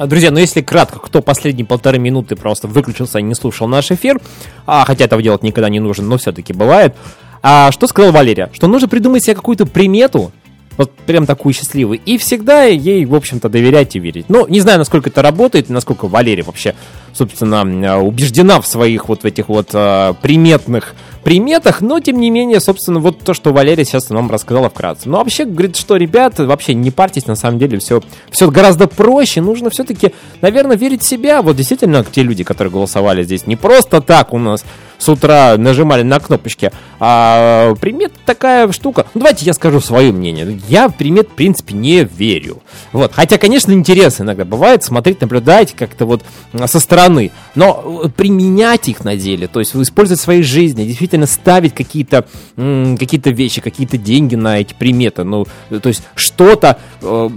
Друзья, 0.07 0.31
ну 0.31 0.39
если 0.39 0.61
кратко, 0.61 0.99
кто 0.99 1.23
последние 1.23 1.67
полторы 1.67 1.99
минуты 1.99 2.37
просто 2.37 2.67
выключился 2.67 3.19
и 3.19 3.23
не 3.23 3.35
слушал 3.35 3.69
наш 3.69 3.91
эфир, 3.91 4.21
а, 4.67 4.85
хотя 4.85 5.05
этого 5.05 5.23
делать 5.23 5.43
никогда 5.43 5.69
не 5.69 5.81
нужно, 5.81 6.05
но 6.05 6.19
все-таки 6.19 6.53
бывает, 6.53 6.95
а, 7.43 7.71
что 7.73 7.87
сказала 7.87 8.13
Валерия? 8.13 8.51
Что 8.53 8.69
нужно 8.69 8.89
придумать 8.89 9.25
себе 9.25 9.35
какую-то 9.35 9.67
примету, 9.67 10.33
вот 10.77 10.93
прям 10.93 11.27
такую 11.27 11.53
счастливую, 11.53 12.01
и 12.05 12.17
всегда 12.19 12.65
ей, 12.65 13.05
в 13.05 13.15
общем-то, 13.15 13.49
доверять 13.49 13.95
и 13.97 13.99
верить. 13.99 14.27
Ну, 14.29 14.47
не 14.47 14.61
знаю, 14.61 14.79
насколько 14.79 15.11
это 15.11 15.23
работает, 15.23 15.69
насколько 15.69 16.09
Валерия 16.09 16.43
вообще, 16.43 16.75
собственно, 17.13 17.65
э, 17.65 17.97
убеждена 17.97 18.61
в 18.61 18.67
своих 18.67 19.09
вот 19.09 19.23
в 19.23 19.25
этих 19.27 19.49
вот 19.49 19.71
э, 19.73 20.15
приметных 20.23 20.95
приметах, 21.23 21.81
но, 21.81 22.01
тем 22.01 22.21
не 22.21 22.31
менее, 22.31 22.61
собственно, 22.61 23.01
вот 23.01 23.21
то, 23.21 23.35
что 23.35 23.53
Валерия 23.53 23.85
сейчас 23.85 24.11
нам 24.11 24.31
рассказала 24.31 24.69
вкратце. 24.69 25.09
Но 25.09 25.19
вообще, 25.19 25.45
говорит, 25.45 25.77
что, 25.77 25.97
ребята, 25.97 26.47
вообще 26.47 26.75
не 26.75 26.91
парьтесь, 26.91 27.27
на 27.27 27.37
самом 27.37 27.59
деле, 27.59 27.79
все, 27.79 28.03
все 28.31 28.51
гораздо 28.51 28.89
проще, 28.89 29.41
нужно 29.41 29.71
все-таки, 29.71 30.13
наверное, 30.41 30.77
верить 30.77 31.03
в 31.03 31.09
себя. 31.09 31.43
Вот 31.43 31.57
действительно, 31.57 32.05
те 32.05 32.23
люди, 32.23 32.45
которые 32.45 32.73
голосовали 32.73 33.23
здесь, 33.23 33.47
не 33.47 33.57
просто 33.57 34.01
так 34.01 34.33
у 34.33 34.39
нас 34.39 34.65
с 35.03 35.09
утра 35.09 35.57
нажимали 35.59 36.03
на 36.03 36.21
кнопочки, 36.21 36.71
а 37.01 37.75
примет 37.81 38.13
такая 38.25 38.71
штука. 38.71 39.07
Ну, 39.15 39.21
давайте 39.21 39.45
я 39.45 39.53
скажу 39.53 39.81
свое 39.81 40.13
мнение. 40.13 40.61
Я 40.69 40.89
в 40.89 40.95
примет, 40.95 41.29
в 41.31 41.33
принципе, 41.33 41.75
не 41.75 42.05
верю. 42.05 42.63
Вот. 42.93 43.13
Хотя, 43.13 43.37
конечно, 43.37 43.73
интересно 43.73 44.23
иногда 44.23 44.45
бывает 44.45 44.85
смотреть, 44.85 45.21
наблюдать 45.21 45.75
как-то 45.75 46.07
вот 46.07 46.23
со 46.67 46.79
стороны. 46.79 47.33
Но 47.55 48.03
э, 48.05 48.09
применять 48.09 48.89
их 48.89 49.05
на 49.05 49.17
деле, 49.17 49.47
то 49.47 49.61
есть 49.61 49.75
использовать 49.77 50.21
в 50.21 50.23
своей 50.23 50.43
жизни, 50.43 50.85
действительно 50.85 51.27
ставить 51.27 51.75
какие-то 51.75 52.27
м, 52.57 52.97
какие-то 52.97 53.31
вещи, 53.31 53.61
какие-то 53.61 53.99
деньги 53.99 54.35
на 54.35 54.61
эти 54.61 54.75
приметы. 54.75 55.25
Ну, 55.25 55.47
э, 55.71 55.79
то 55.79 55.89
есть 55.89 56.03
что-то, 56.15 56.79
э, 57.01 57.29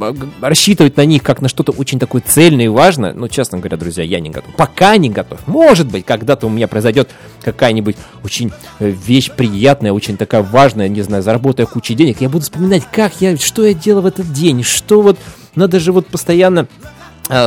рассчитывать 0.41 0.97
на 0.97 1.05
них 1.05 1.23
как 1.23 1.41
на 1.41 1.49
что-то 1.49 1.71
очень 1.71 1.99
такое 1.99 2.21
цельное 2.25 2.65
и 2.65 2.69
важное, 2.69 3.13
ну, 3.13 3.27
честно 3.27 3.57
говоря, 3.57 3.77
друзья, 3.77 4.03
я 4.03 4.19
не 4.19 4.29
готов. 4.29 4.55
Пока 4.55 4.97
не 4.97 5.09
готов. 5.09 5.45
Может 5.47 5.87
быть, 5.87 6.05
когда-то 6.05 6.47
у 6.47 6.49
меня 6.49 6.67
произойдет 6.67 7.09
какая-нибудь 7.43 7.97
очень 8.23 8.51
э, 8.79 8.89
вещь 8.89 9.31
приятная, 9.31 9.91
очень 9.91 10.17
такая 10.17 10.43
важная, 10.43 10.87
не 10.87 11.01
знаю, 11.01 11.23
заработая 11.23 11.65
кучу 11.65 11.93
денег, 11.93 12.21
я 12.21 12.29
буду 12.29 12.43
вспоминать, 12.43 12.83
как 12.91 13.21
я, 13.21 13.37
что 13.37 13.65
я 13.65 13.73
делал 13.73 14.01
в 14.01 14.05
этот 14.05 14.31
день, 14.31 14.63
что 14.63 15.01
вот, 15.01 15.19
надо 15.55 15.79
же 15.79 15.91
вот 15.91 16.07
постоянно 16.07 16.67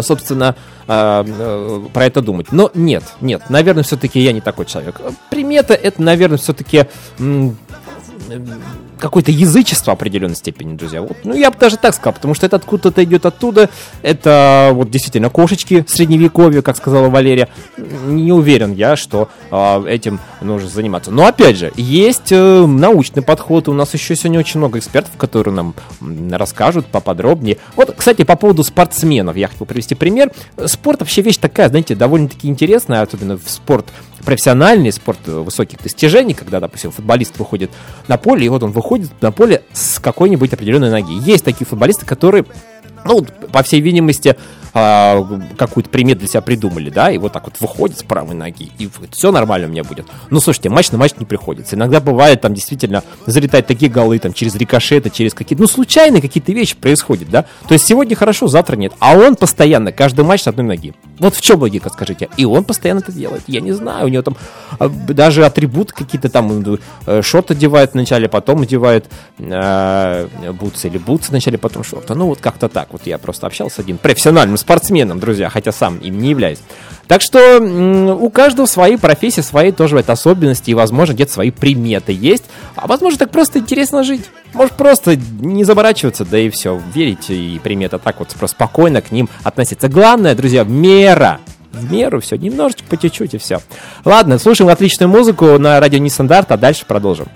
собственно, 0.03 0.57
а, 0.87 1.25
э, 1.27 1.87
про 1.93 2.07
это 2.07 2.23
думать. 2.23 2.51
Но 2.51 2.71
нет, 2.75 3.05
нет, 3.21 3.51
наверное, 3.51 3.83
все-таки 3.83 4.21
я 4.21 4.33
не 4.33 4.41
такой 4.41 4.65
человек. 4.65 5.01
Примета 5.31 5.75
это, 5.75 6.03
наверное, 6.03 6.39
все-таки 6.39 6.87
какое-то 8.99 9.31
язычество 9.31 9.93
определенной 9.93 10.37
степени, 10.37 10.77
друзья. 10.77 11.01
Вот, 11.03 11.17
ну, 11.25 11.35
я 11.35 11.51
бы 11.51 11.59
даже 11.59 11.77
так 11.77 11.95
сказал, 11.95 12.15
потому 12.15 12.35
что 12.35 12.47
это 12.47 12.57
откуда-то 12.57 13.03
идет 13.05 13.27
оттуда. 13.27 13.71
Это 14.03 14.71
вот 14.73 14.91
действительно 14.91 15.31
кошечки 15.31 15.85
средневековья, 15.89 16.63
как 16.63 16.77
сказала 16.77 17.09
Валерия. 17.09 17.49
Не 17.77 18.33
уверен 18.33 18.73
я, 18.75 18.97
что 18.97 19.29
а, 19.51 19.85
этим 19.85 20.21
нужно 20.41 20.69
заниматься. 20.69 21.11
Но 21.11 21.27
опять 21.27 21.57
же, 21.57 21.73
есть 21.77 22.33
э, 22.33 22.67
научный 22.67 23.23
подход. 23.23 23.69
У 23.69 23.73
нас 23.73 23.95
еще 23.95 24.17
сегодня 24.17 24.41
очень 24.41 24.59
много 24.59 24.79
экспертов, 24.79 25.17
которые 25.17 25.55
нам 25.55 25.75
расскажут 26.31 26.87
поподробнее. 26.87 27.59
Вот, 27.77 27.95
кстати, 27.97 28.25
по 28.25 28.37
поводу 28.37 28.65
спортсменов. 28.65 29.37
Я 29.37 29.49
хотел 29.49 29.67
привести 29.67 29.95
пример. 29.95 30.31
Спорт 30.67 31.01
вообще 31.01 31.23
вещь 31.23 31.39
такая, 31.39 31.69
знаете, 31.69 31.95
довольно-таки 31.95 32.49
интересная, 32.49 33.03
особенно 33.03 33.37
в 33.39 33.49
спорт 33.49 33.87
профессиональный 34.29 34.93
спорт 34.93 35.21
э, 35.25 35.31
высоких 35.41 35.83
достижений, 35.83 36.35
когда, 36.35 36.61
допустим, 36.61 36.91
футболист 36.91 37.39
выходит 37.39 37.71
на 38.09 38.19
поле, 38.19 38.45
и 38.45 38.51
вот 38.51 38.63
он 38.63 38.73
выходит 38.73 39.11
на 39.23 39.33
поле 39.33 39.63
с 39.73 39.99
какой-нибудь 39.99 40.53
определенной 40.53 40.91
ноги. 40.91 41.15
Есть 41.19 41.47
такие 41.47 41.67
футболисты, 41.67 42.05
которые 42.05 42.45
ну, 43.07 43.25
по 43.51 43.63
всей 43.63 43.81
видимости, 43.81 44.37
а, 44.79 45.41
какую-то 45.57 45.91
примет 45.91 46.19
для 46.19 46.29
себя 46.29 46.41
придумали, 46.41 46.91
да, 46.91 47.11
и 47.11 47.19
вот 47.19 47.33
так 47.33 47.45
вот 47.45 47.55
выходит 47.61 47.99
с 47.99 48.03
правой 48.03 48.35
ноги, 48.35 48.71
и 48.79 48.89
все 49.11 49.33
нормально 49.33 49.67
у 49.67 49.71
меня 49.71 49.83
будет. 49.83 50.07
Ну, 50.31 50.41
слушайте, 50.41 50.69
матч 50.69 50.91
на 50.93 50.99
матч 50.99 51.13
не 51.19 51.27
приходится. 51.27 51.75
Иногда 51.75 52.01
бывает, 52.01 52.41
там, 52.41 52.55
действительно, 52.55 53.03
залетают 53.27 53.67
такие 53.67 53.91
голы, 53.91 54.19
там, 54.19 54.33
через 54.33 54.55
рикошеты, 54.55 55.11
через 55.11 55.35
какие-то, 55.35 55.63
ну, 55.63 55.69
случайные 55.69 56.23
какие-то 56.23 56.53
вещи 56.53 56.77
происходят, 56.77 57.29
да. 57.31 57.45
То 57.67 57.75
есть 57.75 57.87
сегодня 57.87 58.15
хорошо, 58.15 58.47
завтра 58.47 58.77
нет. 58.77 58.93
А 59.01 59.17
он 59.17 59.35
постоянно, 59.35 59.93
каждый 59.93 60.25
матч 60.25 60.43
с 60.43 60.47
одной 60.47 60.67
ноги. 60.67 60.95
Вот 61.19 61.35
в 61.35 61.41
чем 61.41 61.59
логика, 61.61 61.91
скажите? 61.91 62.29
И 62.37 62.45
он 62.45 62.65
постоянно 62.65 63.01
это 63.01 63.11
делает. 63.11 63.43
Я 63.47 63.61
не 63.61 63.73
знаю, 63.73 64.07
у 64.07 64.09
него 64.09 64.23
там 64.23 64.37
а, 64.79 64.89
даже 64.89 65.45
атрибуты 65.45 65.93
какие-то 65.93 66.29
там, 66.29 66.79
э, 67.07 67.23
шорт 67.23 67.51
одевает 67.51 67.95
вначале, 67.95 68.29
потом 68.29 68.63
одевает 68.63 69.07
э, 69.39 70.29
бутсы 70.53 70.89
или 70.89 70.99
бутсы 70.99 71.31
вначале, 71.31 71.59
потом 71.59 71.83
шорты. 71.83 72.15
Ну, 72.15 72.27
вот 72.27 72.41
как-то 72.41 72.69
так. 72.69 72.89
Вот 72.93 73.07
я 73.07 73.19
просто 73.19 73.47
общался 73.47 73.77
с 73.77 73.79
одним 73.81 73.99
профессиональным 73.99 74.57
спортсменом, 74.69 75.19
друзья, 75.19 75.49
хотя 75.49 75.73
сам 75.73 75.97
им 75.97 76.19
не 76.19 76.29
являюсь. 76.29 76.59
Так 77.07 77.23
что 77.23 77.59
у 77.59 78.29
каждого 78.29 78.67
свои 78.67 78.99
профессии, 78.99 79.41
свои 79.41 79.73
тоже 79.73 79.99
это 79.99 80.13
особенности, 80.13 80.71
и, 80.71 80.75
возможно, 80.75 81.15
где-то 81.15 81.33
свои 81.33 81.51
приметы 81.51 82.13
есть. 82.13 82.45
А 82.77 82.87
возможно, 82.87 83.19
так 83.19 83.31
просто 83.31 83.61
интересно 83.61 84.05
жить. 84.05 84.27
Может, 84.53 84.75
просто 84.75 85.17
не 85.17 85.65
заморачиваться, 85.65 86.27
да 86.27 86.39
и 86.39 86.51
все, 86.51 86.79
верить 86.95 87.31
и 87.31 87.59
приметы 87.65 87.99
так 87.99 88.17
вот 88.19 88.37
спокойно 88.51 89.01
к 89.01 89.11
ним 89.11 89.31
относиться. 89.43 89.89
Главное, 89.89 90.35
друзья, 90.35 90.65
мера 90.65 91.41
в 91.73 91.91
меру, 91.91 92.21
все, 92.21 92.37
немножечко 92.37 92.85
по 92.91 92.99
чуть-чуть 92.99 93.33
и 93.33 93.39
все. 93.39 93.63
Ладно, 94.05 94.39
слушаем 94.39 94.69
отличную 94.71 95.09
музыку 95.09 95.59
на 95.59 95.81
радио 95.81 95.99
Нестандарт, 95.99 96.53
а 96.53 96.59
дальше 96.59 96.85
продолжим. 96.87 97.29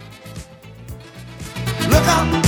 Every 1.81 2.42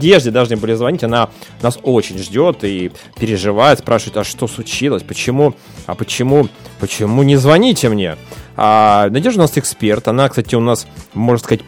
Одежде 0.00 0.30
должны 0.30 0.56
были 0.56 0.72
звонить, 0.72 1.04
она 1.04 1.28
нас 1.60 1.78
очень 1.82 2.16
ждет 2.18 2.64
и 2.64 2.90
переживает, 3.18 3.80
спрашивает, 3.80 4.16
а 4.16 4.24
что 4.24 4.48
случилось, 4.48 5.02
почему, 5.02 5.54
а 5.86 5.94
почему, 5.94 6.48
почему 6.78 7.22
не 7.22 7.36
звоните 7.36 7.90
мне? 7.90 8.16
А, 8.56 9.10
Надежда 9.10 9.40
у 9.40 9.42
нас 9.42 9.58
эксперт, 9.58 10.08
она, 10.08 10.30
кстати, 10.30 10.54
у 10.54 10.60
нас, 10.60 10.86
можно 11.12 11.44
сказать, 11.44 11.60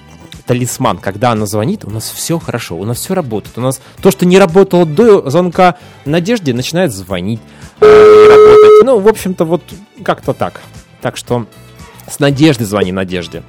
талисман. 0.46 0.96
Когда 0.96 1.32
она 1.32 1.44
звонит, 1.44 1.84
у 1.84 1.90
нас 1.90 2.10
все 2.10 2.38
хорошо, 2.38 2.76
у 2.76 2.84
нас 2.84 2.98
все 2.98 3.14
работает. 3.14 3.58
У 3.58 3.60
нас 3.60 3.82
то, 4.00 4.10
что 4.10 4.24
не 4.24 4.38
работало 4.38 4.86
до 4.86 5.28
звонка 5.28 5.76
Надежде, 6.06 6.54
начинает 6.54 6.90
звонить 6.90 7.40
и. 7.80 8.82
Ну, 8.84 8.98
в 8.98 9.08
общем-то, 9.08 9.44
вот 9.44 9.62
как-то 10.02 10.32
так. 10.32 10.60
Так 11.02 11.16
что 11.16 11.46
с 12.10 12.18
Надеждой 12.18 12.64
звони 12.64 12.92
Надежде. 12.92 13.42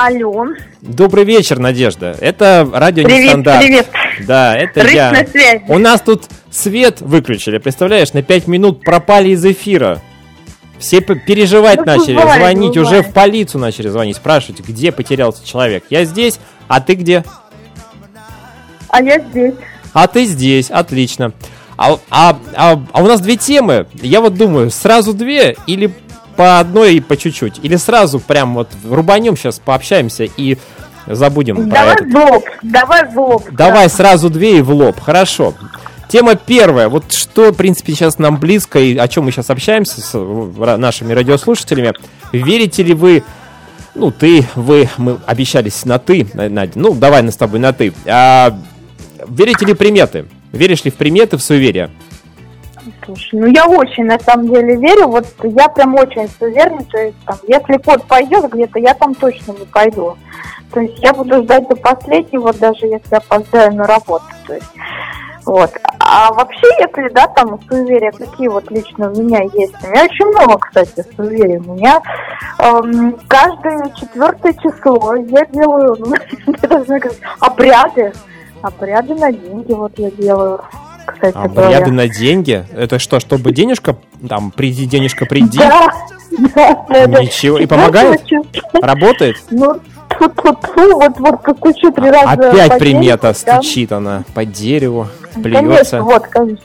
Алло. 0.00 0.46
Добрый 0.80 1.24
вечер, 1.24 1.58
Надежда. 1.58 2.14
Это 2.20 2.68
радио 2.72 3.02
Привет, 3.02 3.24
Нестандарт. 3.24 3.60
привет. 3.60 3.86
Да, 4.28 4.56
это 4.56 4.82
Рысь 4.84 4.94
я. 4.94 5.10
на 5.10 5.26
связи. 5.26 5.64
У 5.66 5.78
нас 5.78 6.00
тут 6.02 6.26
свет 6.52 7.00
выключили, 7.00 7.58
представляешь, 7.58 8.12
на 8.12 8.22
5 8.22 8.46
минут 8.46 8.84
пропали 8.84 9.30
из 9.30 9.44
эфира. 9.44 10.00
Все 10.78 11.00
переживать 11.00 11.80
Ну, 11.80 11.84
начали, 11.86 12.14
бывает, 12.14 12.40
звонить, 12.40 12.76
уже 12.76 12.84
бывает. 12.90 13.06
в 13.08 13.12
полицию 13.12 13.60
начали 13.60 13.88
звонить, 13.88 14.14
спрашивать, 14.14 14.60
где 14.60 14.92
потерялся 14.92 15.44
человек. 15.44 15.82
Я 15.90 16.04
здесь, 16.04 16.38
а 16.68 16.80
ты 16.80 16.94
где? 16.94 17.24
А 18.90 19.02
я 19.02 19.18
здесь. 19.18 19.54
А 19.92 20.06
ты 20.06 20.26
здесь, 20.26 20.70
отлично. 20.70 21.32
А, 21.76 21.98
а, 22.08 22.38
а, 22.54 22.80
а 22.92 23.02
у 23.02 23.06
нас 23.08 23.20
две 23.20 23.36
темы. 23.36 23.88
Я 23.94 24.20
вот 24.20 24.34
думаю, 24.34 24.70
сразу 24.70 25.12
две 25.12 25.56
или 25.66 25.92
по 26.38 26.60
одной 26.60 26.94
и 26.94 27.00
по 27.00 27.16
чуть-чуть? 27.16 27.58
Или 27.64 27.74
сразу 27.74 28.20
прям 28.20 28.54
вот 28.54 28.68
рубанем 28.88 29.36
сейчас, 29.36 29.58
пообщаемся 29.58 30.22
и 30.22 30.56
забудем 31.08 31.56
про 31.56 31.64
Давай 31.64 31.94
это? 31.94 32.04
в 32.04 32.14
лоб. 32.14 32.44
Давай 32.62 33.08
в 33.08 33.18
лоб. 33.18 33.44
Давай 33.50 33.90
сразу 33.90 34.30
две 34.30 34.58
и 34.58 34.62
в 34.62 34.70
лоб. 34.70 35.00
Хорошо. 35.00 35.54
Тема 36.08 36.36
первая. 36.36 36.88
Вот 36.88 37.12
что, 37.12 37.50
в 37.50 37.56
принципе, 37.56 37.92
сейчас 37.92 38.18
нам 38.20 38.36
близко 38.36 38.78
и 38.78 38.96
о 38.96 39.08
чем 39.08 39.24
мы 39.24 39.32
сейчас 39.32 39.50
общаемся 39.50 40.00
с 40.00 40.16
нашими 40.76 41.12
радиослушателями. 41.12 41.92
Верите 42.30 42.84
ли 42.84 42.94
вы, 42.94 43.24
ну, 43.96 44.12
ты, 44.12 44.46
вы, 44.54 44.88
мы 44.96 45.18
обещались 45.26 45.84
на 45.84 45.98
ты, 45.98 46.28
На- 46.34 46.48
Надя, 46.48 46.72
ну, 46.76 46.94
давай 46.94 47.22
на 47.22 47.32
с 47.32 47.36
тобой 47.36 47.58
на 47.58 47.72
ты. 47.72 47.92
А, 48.06 48.56
верите 49.26 49.66
ли 49.66 49.74
приметы? 49.74 50.26
Веришь 50.52 50.84
ли 50.84 50.92
в 50.92 50.94
приметы, 50.94 51.36
в 51.36 51.42
суеверие? 51.42 51.90
Слушай, 53.08 53.40
ну 53.40 53.46
я 53.46 53.66
очень 53.66 54.04
на 54.04 54.18
самом 54.18 54.48
деле 54.48 54.76
верю, 54.76 55.08
вот 55.08 55.24
я 55.42 55.70
прям 55.70 55.94
очень 55.94 56.28
есть 56.98 57.16
там, 57.24 57.38
если 57.46 57.78
кот 57.78 58.04
пойдет 58.04 58.52
где-то, 58.52 58.78
я 58.78 58.92
там 58.92 59.14
точно 59.14 59.52
не 59.52 59.64
пойду. 59.64 60.14
То 60.74 60.80
есть 60.80 60.98
я 61.02 61.14
буду 61.14 61.42
ждать 61.42 61.66
до 61.68 61.76
последнего, 61.76 62.52
даже 62.52 62.84
если 62.84 63.14
опоздаю 63.14 63.74
на 63.76 63.86
работу. 63.86 64.26
То 64.46 64.56
есть, 64.56 64.70
вот. 65.46 65.70
А 66.00 66.30
вообще, 66.34 66.66
если, 66.80 67.08
да, 67.14 67.28
там 67.28 67.58
суеверия, 67.66 68.12
какие 68.12 68.48
вот 68.48 68.70
лично 68.70 69.10
у 69.10 69.16
меня 69.16 69.40
есть, 69.54 69.74
у 69.82 69.86
меня 69.88 70.04
очень 70.04 70.26
много, 70.26 70.58
кстати, 70.58 71.02
суеверий. 71.16 71.56
У 71.56 71.76
меня 71.76 72.02
эм, 72.58 73.18
каждое 73.26 73.90
четвертое 73.98 74.52
число 74.52 75.14
я 75.14 75.46
делаю, 75.46 75.96
ну, 75.98 76.14
я 76.70 76.84
знаю, 76.84 77.00
как, 77.00 77.12
обряды, 77.40 78.12
обряды 78.60 79.14
на 79.14 79.32
деньги 79.32 79.72
вот 79.72 79.98
я 79.98 80.10
делаю. 80.10 80.60
Кстати 81.12 81.36
Обряды 81.36 81.54
говоря. 81.86 81.92
на 81.92 82.08
деньги? 82.08 82.66
Это 82.76 82.98
что, 82.98 83.20
чтобы 83.20 83.52
денежка, 83.52 83.96
там, 84.28 84.50
приди, 84.50 84.86
денежка, 84.86 85.26
приди? 85.26 85.58
Да. 85.58 85.88
Ничего, 87.20 87.58
и 87.58 87.66
помогает? 87.66 88.20
Работает? 88.82 89.36
Ну, 89.50 89.78
тьфу, 90.10 90.28
тьфу, 90.28 90.94
вот, 90.94 91.18
вот 91.18 91.42
постучу 91.42 91.90
три 91.92 92.10
раза 92.10 92.32
Опять 92.32 92.68
по 92.72 92.78
примета 92.78 93.32
дереву, 93.32 93.44
да. 93.46 93.62
стучит 93.62 93.92
она 93.92 94.22
по 94.34 94.44
дереву, 94.44 95.08
Конечно, 95.34 95.60
плюется. 95.60 96.02
вот, 96.02 96.26
конечно. 96.28 96.58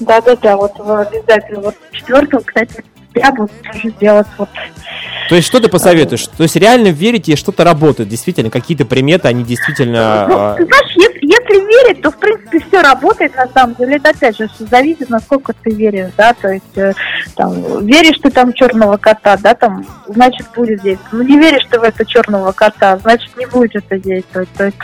Да-да-да, 0.00 0.56
вот 0.56 0.72
в- 0.78 1.00
обязательно. 1.00 1.60
Вот 1.60 1.74
четвертого, 1.92 2.40
кстати, 2.40 2.84
я 3.14 3.32
буду 3.32 3.50
тоже 3.64 3.92
делать 4.00 4.26
вот. 4.36 4.48
То 5.28 5.34
есть 5.34 5.46
что 5.46 5.60
ты 5.60 5.68
посоветуешь? 5.68 6.26
То 6.26 6.42
есть 6.42 6.56
реально 6.56 6.88
верите, 6.88 7.32
и 7.32 7.36
что-то 7.36 7.62
работает, 7.62 8.08
действительно, 8.08 8.50
какие-то 8.50 8.86
приметы, 8.86 9.28
они 9.28 9.44
действительно... 9.44 10.26
Ну, 10.26 10.34
а, 10.38 10.54
ты 10.54 10.64
знаешь, 10.64 10.92
если, 10.96 11.20
если 11.20 11.66
верить, 11.66 12.02
то, 12.02 12.10
в 12.10 12.16
принципе, 12.16 12.60
все 12.60 12.80
работает, 12.80 13.36
на 13.36 13.46
самом 13.48 13.74
деле. 13.74 13.96
Это, 13.96 14.10
опять 14.10 14.38
же, 14.38 14.48
зависит, 14.58 15.10
насколько 15.10 15.52
ты 15.52 15.70
веришь, 15.70 16.12
да, 16.16 16.32
то 16.32 16.48
есть, 16.48 16.76
э, 16.76 16.94
там, 17.36 17.84
веришь 17.84 18.18
ты 18.22 18.30
там 18.30 18.54
черного 18.54 18.96
кота, 18.96 19.36
да, 19.36 19.54
там, 19.54 19.86
значит, 20.06 20.46
будет 20.56 20.82
действовать. 20.82 21.12
Ну, 21.12 21.22
не 21.22 21.38
веришь 21.38 21.66
ты 21.70 21.78
в 21.78 21.82
это 21.82 22.06
черного 22.06 22.52
кота, 22.52 22.96
значит, 22.98 23.36
не 23.36 23.44
будет 23.44 23.76
это 23.76 23.98
действовать. 23.98 24.48
То 24.56 24.64
есть, 24.64 24.78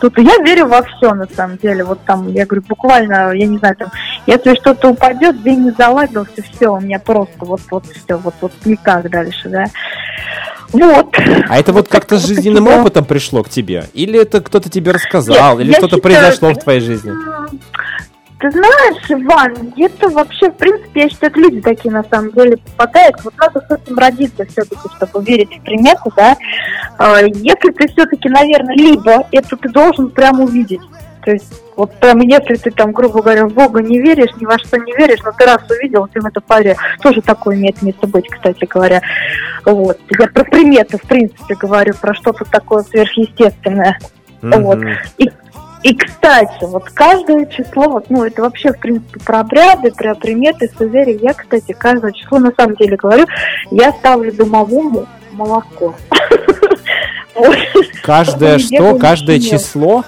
тут 0.00 0.16
я 0.18 0.36
верю 0.44 0.66
во 0.66 0.82
все, 0.82 1.12
на 1.12 1.26
самом 1.26 1.56
деле. 1.56 1.82
Вот 1.82 2.04
там, 2.04 2.32
я 2.32 2.46
говорю, 2.46 2.64
буквально, 2.68 3.32
я 3.32 3.46
не 3.46 3.58
знаю, 3.58 3.74
там, 3.74 3.90
если 4.26 4.54
что-то 4.54 4.90
упадет, 4.90 5.42
день 5.42 5.64
не 5.64 5.70
заладился, 5.70 6.42
все, 6.42 6.68
у 6.68 6.80
меня 6.80 6.98
просто 6.98 7.44
вот, 7.44 7.60
вот, 7.70 7.84
все, 7.86 8.16
вот, 8.16 8.34
вот 8.40 8.52
никак 8.64 9.10
дальше, 9.10 9.48
да. 9.48 9.66
Вот. 10.72 11.16
А 11.48 11.58
это 11.58 11.72
вот 11.72 11.88
как-то 11.88 12.18
с 12.18 12.26
жизненным 12.26 12.64
дела. 12.66 12.80
опытом 12.80 13.04
пришло 13.04 13.42
к 13.42 13.48
тебе? 13.48 13.84
Или 13.94 14.20
это 14.20 14.40
кто-то 14.40 14.68
тебе 14.68 14.92
рассказал? 14.92 15.58
Нет, 15.58 15.66
или 15.66 15.72
что-то 15.72 15.96
считаю, 15.96 16.02
произошло 16.02 16.50
в 16.50 16.58
твоей 16.58 16.80
жизни? 16.80 17.12
Ты 18.38 18.52
знаешь, 18.52 19.02
Иван, 19.08 19.70
где-то 19.70 20.10
вообще, 20.10 20.50
в 20.50 20.56
принципе, 20.56 21.02
я 21.02 21.08
считаю, 21.08 21.32
люди 21.34 21.60
такие 21.60 21.92
на 21.92 22.04
самом 22.04 22.30
деле 22.32 22.56
попадают. 22.58 23.16
Вот 23.24 23.34
надо 23.36 23.60
с 23.60 23.70
этим 23.70 23.98
родиться 23.98 24.44
все-таки, 24.44 24.88
чтобы 24.96 25.24
верить 25.24 25.58
в 25.58 25.62
приметы, 25.62 26.10
да. 26.14 26.36
А, 26.98 27.22
Если 27.22 27.72
ты 27.72 27.88
все-таки, 27.88 28.28
наверное, 28.28 28.76
либо 28.76 29.26
это 29.32 29.56
ты 29.56 29.68
должен 29.70 30.10
прям 30.10 30.40
увидеть. 30.40 30.80
То 31.28 31.32
есть, 31.32 31.62
вот 31.76 31.92
прям 32.00 32.20
если 32.20 32.54
ты 32.54 32.70
там, 32.70 32.90
грубо 32.90 33.20
говоря, 33.20 33.46
в 33.46 33.52
Бога 33.52 33.82
не 33.82 34.00
веришь, 34.00 34.34
ни 34.40 34.46
во 34.46 34.58
что 34.58 34.78
не 34.78 34.94
веришь, 34.96 35.18
но 35.22 35.30
ты 35.32 35.44
раз 35.44 35.60
увидел, 35.68 36.08
ты 36.10 36.22
в 36.22 36.24
это 36.24 36.40
поверишь. 36.40 36.78
Тоже 37.02 37.20
такое 37.20 37.54
имеет 37.56 37.82
место 37.82 38.06
быть, 38.06 38.26
кстати 38.30 38.64
говоря. 38.64 39.02
Вот. 39.66 39.98
Я 40.18 40.28
про 40.28 40.44
приметы, 40.44 40.96
в 40.96 41.02
принципе, 41.02 41.54
говорю, 41.54 41.92
про 42.00 42.14
что-то 42.14 42.46
такое 42.46 42.82
сверхъестественное. 42.84 43.98
Вот. 44.40 44.78
Мгм. 44.78 44.88
И, 45.18 45.30
и, 45.82 45.94
кстати, 45.94 46.62
вот 46.62 46.88
каждое 46.94 47.44
число, 47.44 47.90
вот, 47.90 48.08
ну, 48.08 48.24
это 48.24 48.40
вообще, 48.40 48.72
в 48.72 48.78
принципе, 48.78 49.20
про 49.20 49.40
обряды, 49.40 49.92
про 49.92 50.14
приметы, 50.14 50.72
суеверия. 50.78 51.18
Я, 51.20 51.34
кстати, 51.34 51.76
каждое 51.78 52.12
число, 52.12 52.38
на 52.38 52.52
самом 52.56 52.74
деле, 52.76 52.96
говорю, 52.96 53.26
я 53.70 53.92
ставлю 53.92 54.32
домовому 54.32 55.06
молоко. 55.32 55.94
Вот. 57.34 57.56
Каждое 58.02 58.58
что? 58.58 58.98
Каждое 58.98 59.38
число? 59.38 60.04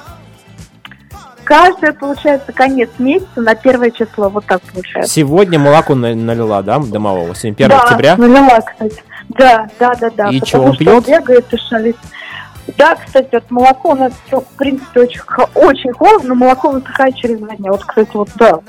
Каждое, 1.50 1.92
получается, 1.92 2.52
конец 2.52 2.90
месяца 2.98 3.40
на 3.40 3.56
первое 3.56 3.90
число, 3.90 4.28
вот 4.28 4.44
так 4.46 4.62
получается. 4.62 5.12
Сегодня 5.12 5.58
молоко 5.58 5.96
на- 5.96 6.14
налила, 6.14 6.62
да, 6.62 6.78
домового? 6.78 7.34
Сегодня 7.34 7.64
1 7.64 7.68
да, 7.70 7.82
октября? 7.82 8.16
налила, 8.16 8.60
кстати. 8.60 9.02
Да, 9.30 9.66
да, 9.80 9.92
да, 10.00 10.10
да. 10.10 10.28
И 10.30 10.40
чё, 10.42 10.62
он 10.62 10.74
что 10.74 10.84
пьет? 10.84 11.08
бегает 11.08 11.52
и 11.52 11.56
шалит. 11.56 11.96
Да, 12.78 12.94
кстати, 12.94 13.30
вот 13.32 13.50
молоко 13.50 13.90
у 13.90 13.94
нас 13.96 14.12
все, 14.28 14.40
в 14.42 14.46
принципе, 14.56 15.00
очень, 15.00 15.20
очень 15.56 15.92
холодно, 15.92 16.28
но 16.28 16.34
молоко 16.36 16.70
высыхает 16.70 17.16
через 17.16 17.40
два 17.40 17.56
дня. 17.56 17.72
Вот, 17.72 17.84
кстати, 17.84 18.10
вот 18.14 18.28
да. 18.36 18.60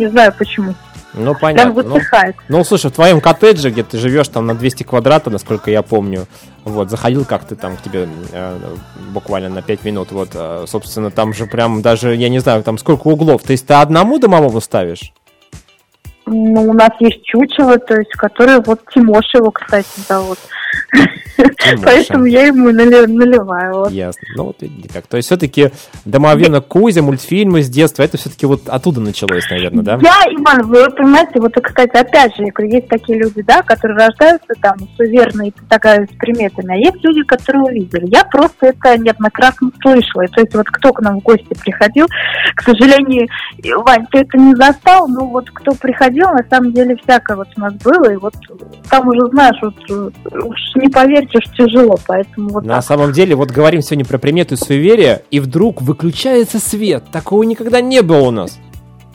Не 0.00 0.08
знаю 0.08 0.34
почему. 0.36 0.74
Ну, 1.14 1.34
Прям 1.34 1.36
понятно. 1.36 1.82
Ну, 1.84 1.94
высыхает. 1.94 2.34
ну, 2.48 2.64
слушай, 2.64 2.90
в 2.90 2.94
твоем 2.94 3.20
коттедже, 3.20 3.70
где 3.70 3.84
ты 3.84 3.98
живешь 3.98 4.26
там 4.26 4.46
на 4.46 4.56
200 4.56 4.82
квадратов, 4.82 5.32
насколько 5.32 5.70
я 5.70 5.82
помню, 5.82 6.26
вот, 6.64 6.90
заходил 6.90 7.24
как-то 7.24 7.56
там 7.56 7.76
к 7.76 7.82
тебе 7.82 8.08
э, 8.32 8.58
буквально 9.12 9.48
на 9.48 9.62
5 9.62 9.84
минут, 9.84 10.12
вот, 10.12 10.30
э, 10.34 10.64
собственно, 10.66 11.10
там 11.10 11.32
же 11.32 11.46
прям 11.46 11.82
даже, 11.82 12.14
я 12.14 12.28
не 12.28 12.38
знаю, 12.38 12.62
там 12.62 12.78
сколько 12.78 13.08
углов, 13.08 13.42
то 13.42 13.52
есть 13.52 13.66
ты 13.66 13.74
одному 13.74 14.18
домовому 14.18 14.60
ставишь? 14.60 15.12
Ну, 16.26 16.62
у 16.70 16.72
нас 16.72 16.90
есть 17.00 17.24
чучело, 17.24 17.78
то 17.78 17.96
есть, 17.96 18.12
которое 18.12 18.60
вот 18.60 18.80
Тимош 18.94 19.34
его, 19.34 19.50
кстати, 19.50 19.88
зовут. 20.08 20.38
Поэтому 21.82 22.24
я 22.24 22.46
ему 22.46 22.70
нали- 22.70 23.06
наливаю. 23.06 23.74
Вот. 23.74 23.90
Ясно. 23.90 24.22
Ну, 24.36 24.44
вот 24.44 24.56
как. 24.92 25.06
То 25.06 25.16
есть 25.16 25.28
все-таки 25.28 25.70
домовенок 26.04 26.66
Кузя, 26.66 27.02
мультфильмы 27.02 27.62
с 27.62 27.68
детства, 27.68 28.02
это 28.02 28.16
все-таки 28.16 28.46
вот 28.46 28.68
оттуда 28.68 29.00
началось, 29.00 29.48
наверное, 29.50 29.82
да? 29.82 29.98
Я, 30.02 30.32
Иван, 30.34 30.66
вы 30.66 30.90
понимаете, 30.90 31.40
вот, 31.40 31.54
кстати, 31.60 31.96
опять 31.96 32.34
же, 32.36 32.44
я 32.44 32.52
говорю, 32.52 32.74
есть 32.74 32.88
такие 32.88 33.18
люди, 33.18 33.42
да, 33.42 33.62
которые 33.62 33.98
рождаются 33.98 34.54
там 34.60 34.76
суеверные, 34.96 35.52
такая 35.68 36.06
с 36.06 36.16
приметами, 36.16 36.74
а 36.74 36.76
есть 36.76 37.02
люди, 37.02 37.22
которые 37.22 37.62
увидели. 37.62 38.06
Я 38.06 38.24
просто 38.24 38.66
это 38.66 38.96
неоднократно 38.98 39.70
слышала. 39.82 40.22
И, 40.22 40.28
то 40.28 40.40
есть 40.40 40.54
вот 40.54 40.66
кто 40.66 40.92
к 40.92 41.00
нам 41.00 41.20
в 41.20 41.22
гости 41.22 41.54
приходил, 41.60 42.06
к 42.54 42.62
сожалению, 42.62 43.28
Вань, 43.84 44.06
ты 44.10 44.18
это 44.18 44.38
не 44.38 44.54
застал, 44.54 45.08
но 45.08 45.26
вот 45.26 45.50
кто 45.50 45.72
приходил, 45.74 46.28
на 46.30 46.44
самом 46.48 46.72
деле 46.72 46.96
всякое 46.96 47.36
вот 47.36 47.48
у 47.56 47.60
нас 47.60 47.74
было, 47.74 48.12
и 48.12 48.16
вот 48.16 48.34
там 48.88 49.08
уже, 49.08 49.26
знаешь, 49.30 49.56
вот 49.62 49.74
э, 49.90 50.10
уж 50.38 50.58
не 50.76 50.88
поверьте, 51.30 51.38
уж 51.38 51.56
тяжело, 51.56 51.98
поэтому 52.06 52.48
вот 52.50 52.64
На 52.64 52.76
так. 52.76 52.84
самом 52.84 53.12
деле, 53.12 53.34
вот 53.34 53.50
говорим 53.50 53.82
сегодня 53.82 54.04
про 54.04 54.18
приметы 54.18 54.54
и 54.54 54.58
суеверия, 54.58 55.22
и 55.30 55.40
вдруг 55.40 55.82
выключается 55.82 56.58
свет. 56.58 57.04
Такого 57.12 57.42
никогда 57.42 57.80
не 57.80 58.02
было 58.02 58.20
у 58.28 58.30
нас. 58.30 58.58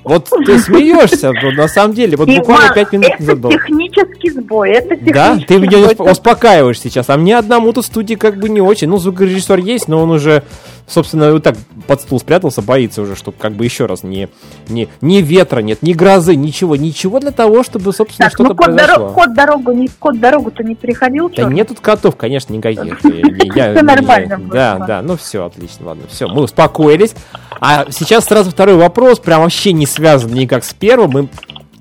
Вот 0.05 0.29
ты 0.45 0.59
смеешься, 0.59 1.31
но 1.33 1.51
на 1.51 1.67
самом 1.67 1.93
деле, 1.95 2.15
вот 2.15 2.27
буквально 2.29 2.73
пять 2.73 2.91
минут 2.93 3.07
это 3.09 3.21
назад 3.21 3.39
было. 3.39 3.51
технический 3.53 4.29
сбой, 4.29 4.69
это 4.71 4.95
технический 4.95 5.13
Да, 5.13 5.39
ты 5.47 5.57
меня 5.57 5.79
успокаиваешь 5.97 6.79
сейчас, 6.79 7.09
а 7.09 7.17
мне 7.17 7.37
одному 7.37 7.73
тут 7.73 7.85
студии 7.85 8.13
как 8.15 8.37
бы 8.37 8.49
не 8.49 8.61
очень. 8.61 8.87
Ну, 8.87 8.97
звукорежиссер 8.97 9.57
есть, 9.59 9.87
но 9.87 10.01
он 10.03 10.11
уже, 10.11 10.43
собственно, 10.87 11.31
вот 11.31 11.43
так 11.43 11.55
под 11.87 12.01
стул 12.01 12.19
спрятался, 12.19 12.61
боится 12.61 13.01
уже, 13.01 13.15
чтобы 13.15 13.37
как 13.39 13.53
бы 13.53 13.65
еще 13.65 13.87
раз 13.87 14.03
не, 14.03 14.29
не, 14.69 14.87
ни 15.01 15.17
ветра 15.21 15.59
нет, 15.61 15.81
ни 15.81 15.93
грозы, 15.93 16.35
ничего, 16.35 16.75
ничего 16.75 17.19
для 17.19 17.31
того, 17.31 17.63
чтобы, 17.63 17.91
собственно, 17.91 18.29
ну 18.31 18.35
что-то 18.35 18.55
кот, 18.55 18.65
произошло. 18.75 18.95
дорог- 19.07 19.13
кот 19.13 19.33
дорогу 19.33 19.71
не 19.71 19.87
кот 19.99 20.19
дорогу-то 20.19 20.63
не 20.63 20.75
переходил, 20.75 21.29
Да 21.35 21.45
нет 21.45 21.67
тут 21.69 21.79
котов, 21.79 22.15
конечно, 22.15 22.53
никаких. 22.53 22.99
Я- 23.55 23.81
нормально 23.81 24.39
Да, 24.51 24.77
да, 24.87 25.01
ну 25.01 25.17
все, 25.17 25.45
отлично, 25.45 25.87
ладно, 25.87 26.03
все, 26.09 26.27
мы 26.27 26.43
успокоились. 26.43 27.15
А 27.59 27.85
сейчас 27.89 28.25
сразу 28.25 28.51
второй 28.51 28.75
вопрос, 28.75 29.19
прям 29.19 29.41
вообще 29.41 29.71
не 29.73 29.85
связан 29.95 30.33
никак 30.33 30.63
с 30.63 30.73
первым. 30.73 31.11
Мы 31.11 31.29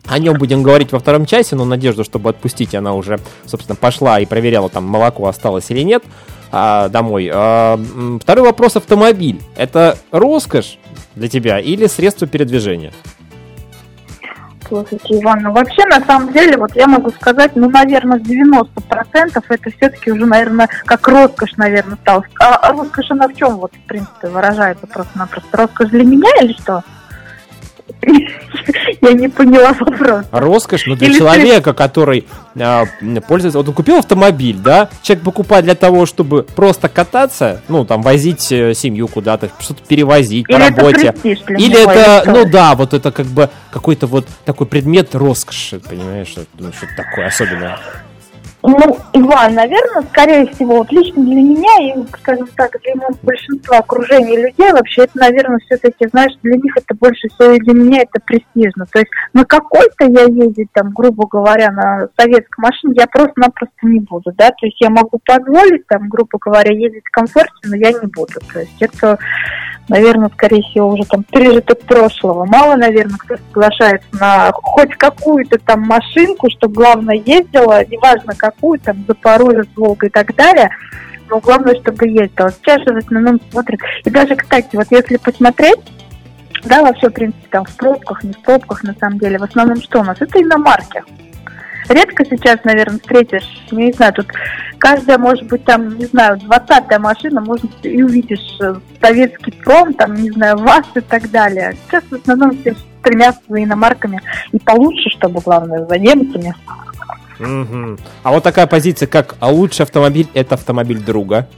о 0.07 0.19
нем 0.19 0.39
будем 0.39 0.63
говорить 0.63 0.93
во 0.93 0.99
втором 0.99 1.27
часе, 1.27 1.57
но 1.57 1.65
надежду, 1.65 2.05
чтобы 2.05 2.31
отпустить, 2.31 2.75
она 2.75 2.95
уже, 2.95 3.19
собственно, 3.47 3.75
пошла 3.77 4.21
и 4.21 4.27
проверяла, 4.27 4.69
там 4.69 4.85
молоко 4.85 5.27
осталось 5.27 5.71
или 5.71 5.81
нет 5.81 6.05
а, 6.53 6.89
домой. 6.89 7.31
А, 7.33 7.79
второй 8.21 8.45
вопрос 8.47 8.77
автомобиль. 8.77 9.41
Это 9.57 9.99
роскошь 10.11 10.79
для 11.17 11.29
тебя 11.29 11.59
или 11.59 11.87
средство 11.87 12.27
передвижения? 12.27 12.93
Слушайте, 14.67 15.21
Иван, 15.21 15.41
ну 15.43 15.53
вообще, 15.53 15.85
на 15.87 16.01
самом 16.01 16.33
деле, 16.33 16.57
вот 16.57 16.75
я 16.75 16.87
могу 16.87 17.11
сказать, 17.11 17.53
ну, 17.55 17.69
наверное, 17.69 18.19
90% 18.19 18.67
это 19.49 19.71
все-таки 19.77 20.11
уже, 20.11 20.25
наверное, 20.25 20.69
как 20.87 21.07
роскошь, 21.07 21.57
наверное, 21.57 21.97
стало. 21.97 22.25
А, 22.41 22.55
а 22.57 22.73
роскошь 22.73 23.11
она 23.11 23.29
в 23.29 23.35
чем, 23.35 23.57
вот, 23.57 23.73
в 23.75 23.87
принципе, 23.87 24.29
выражается 24.29 24.87
просто-напросто? 24.87 25.57
Роскошь 25.57 25.91
для 25.91 26.05
меня 26.05 26.31
или 26.41 26.55
что? 26.55 26.83
Я 29.01 29.13
не 29.13 29.29
поняла 29.29 29.73
вопрос. 29.73 30.27
Роскошь, 30.31 30.87
но 30.87 30.97
для 30.97 31.09
Или 31.09 31.19
человека, 31.19 31.75
который 31.75 32.27
а, 32.59 32.87
пользуется... 33.27 33.59
Вот 33.59 33.69
он 33.69 33.75
купил 33.75 33.97
автомобиль, 33.97 34.57
да? 34.57 34.89
Человек 35.03 35.25
покупает 35.25 35.65
для 35.65 35.75
того, 35.75 36.07
чтобы 36.07 36.43
просто 36.43 36.89
кататься, 36.89 37.61
ну, 37.69 37.85
там, 37.85 38.03
возить 38.03 38.51
э, 38.53 38.75
семью 38.75 39.09
куда-то, 39.09 39.51
что-то 39.59 39.83
перевозить 39.87 40.47
Или 40.49 40.57
по 40.57 40.63
это 40.63 40.77
работе. 40.77 41.15
для 41.23 41.33
Или 41.57 41.81
него, 41.81 41.91
это, 41.91 42.23
что? 42.23 42.31
ну 42.31 42.45
да, 42.51 42.75
вот 42.75 42.95
это 42.95 43.13
как 43.13 43.27
бы 43.27 43.51
какой-то 43.71 44.07
вот 44.07 44.27
такой 44.45 44.67
предмет 44.67 45.15
роскоши, 45.15 45.81
понимаешь, 45.81 46.35
ну, 46.59 46.73
что-то 46.73 46.97
такое 46.97 47.27
особенное. 47.27 47.79
Ну, 48.67 48.97
Иван, 49.13 49.55
наверное, 49.55 50.03
скорее 50.09 50.47
всего, 50.47 50.79
вот 50.79 50.91
лично 50.91 51.23
для 51.23 51.35
меня 51.35 51.83
и, 51.83 52.07
скажем 52.19 52.47
так, 52.57 52.71
для 52.83 52.95
моего 52.95 53.15
большинства 53.23 53.77
окружения 53.77 54.39
людей, 54.39 54.73
вообще 54.73 55.03
это, 55.03 55.19
наверное, 55.19 55.59
все-таки, 55.67 56.09
знаешь, 56.09 56.33
для 56.43 56.57
них 56.57 56.75
это 56.75 56.95
больше 56.95 57.29
всего, 57.29 57.53
и 57.53 57.59
для 57.59 57.75
меня 57.75 58.01
это 58.01 58.25
престижно. 58.25 58.87
То 58.91 59.01
есть 59.01 59.11
на 59.35 59.45
какой-то 59.45 60.07
я 60.07 60.23
ездить, 60.23 60.69
там, 60.73 60.93
грубо 60.95 61.27
говоря, 61.27 61.71
на 61.73 62.09
советской 62.19 62.59
машине 62.63 62.95
я 62.97 63.07
просто-напросто 63.07 63.75
не 63.83 64.01
буду, 64.01 64.33
да, 64.33 64.49
то 64.49 64.65
есть 64.65 64.81
я 64.81 64.89
могу 64.89 65.21
позволить, 65.27 65.87
там, 65.87 66.09
грубо 66.09 66.39
говоря, 66.41 66.73
ездить 66.73 67.05
в 67.05 67.11
комфорте, 67.11 67.53
но 67.65 67.77
я 67.77 67.93
не 67.93 68.07
буду. 68.07 68.41
То 68.51 68.61
есть 68.61 68.81
это, 68.81 69.19
наверное, 69.89 70.31
скорее 70.31 70.63
всего, 70.63 70.89
уже 70.89 71.05
там 71.05 71.25
пережиток 71.25 71.81
прошлого. 71.81 72.45
Мало, 72.45 72.77
наверное, 72.77 73.17
кто 73.19 73.37
соглашается 73.37 74.09
на 74.13 74.51
хоть 74.53 74.95
какую-то 74.97 75.59
там 75.59 75.83
машинку, 75.83 76.49
чтобы 76.51 76.75
главное 76.75 77.17
ездила, 77.17 77.85
неважно 77.85 78.35
какую, 78.37 78.81
там, 78.81 79.05
Запорожец, 79.07 79.69
Волга 79.77 80.07
и 80.07 80.11
так 80.11 80.35
далее, 80.35 80.71
но 81.29 81.41
главное, 81.41 81.75
чтобы 81.81 82.09
ездила. 82.09 82.51
Сейчас 82.51 82.83
же 82.83 82.95
в 82.95 82.99
основном 82.99 83.41
смотрят. 83.51 83.81
И 84.05 84.11
даже, 84.11 84.37
кстати, 84.37 84.75
вот 84.75 84.87
если 84.91 85.17
посмотреть, 85.17 85.81
да, 86.65 86.83
вообще, 86.83 87.09
в 87.09 87.13
принципе, 87.13 87.47
там, 87.51 87.65
в 87.65 87.77
пробках, 87.77 88.25
не 88.25 88.33
в 88.33 88.39
пробках, 88.41 88.83
на 88.85 88.95
самом 88.95 89.19
деле, 89.19 89.39
в 89.39 89.43
основном 89.43 89.81
что 89.83 90.01
у 90.01 90.05
нас? 90.05 90.17
Это 90.21 90.41
иномарки. 90.41 91.03
Редко 91.89 92.25
сейчас, 92.25 92.65
наверное, 92.65 92.99
встретишь, 92.99 93.49
не 93.71 93.93
знаю, 93.93 94.13
тут 94.15 94.27
каждая, 94.79 95.19
может 95.19 95.47
быть, 95.47 95.65
там, 95.65 95.97
не 95.99 96.07
знаю, 96.07 96.39
двадцатая 96.39 96.99
машина, 96.99 97.41
может, 97.41 97.71
и 97.83 98.03
увидишь 98.03 98.59
э, 98.61 98.75
советский 99.01 99.53
пром, 99.53 99.93
там, 99.95 100.15
не 100.15 100.31
знаю, 100.31 100.59
ВАЗ 100.59 100.87
и 100.95 101.01
так 101.01 101.31
далее. 101.31 101.77
Сейчас 101.87 102.05
в 102.05 102.15
основном 102.15 102.57
все 102.59 102.75
стремятся 103.01 103.43
за 103.49 103.63
иномарками 103.63 104.21
и 104.53 104.59
получше, 104.59 105.11
чтобы, 105.11 105.41
главное, 105.41 105.85
за 105.87 105.99
немцами. 105.99 106.55
Мгм. 107.39 107.99
А 108.23 108.33
вот 108.33 108.43
такая 108.43 108.67
позиция, 108.67 109.07
как 109.07 109.37
«а 109.41 109.51
лучший 109.51 109.83
автомобиль– 109.83 110.29
это 110.35 110.55
автомобиль 110.55 111.01
друга». 111.01 111.49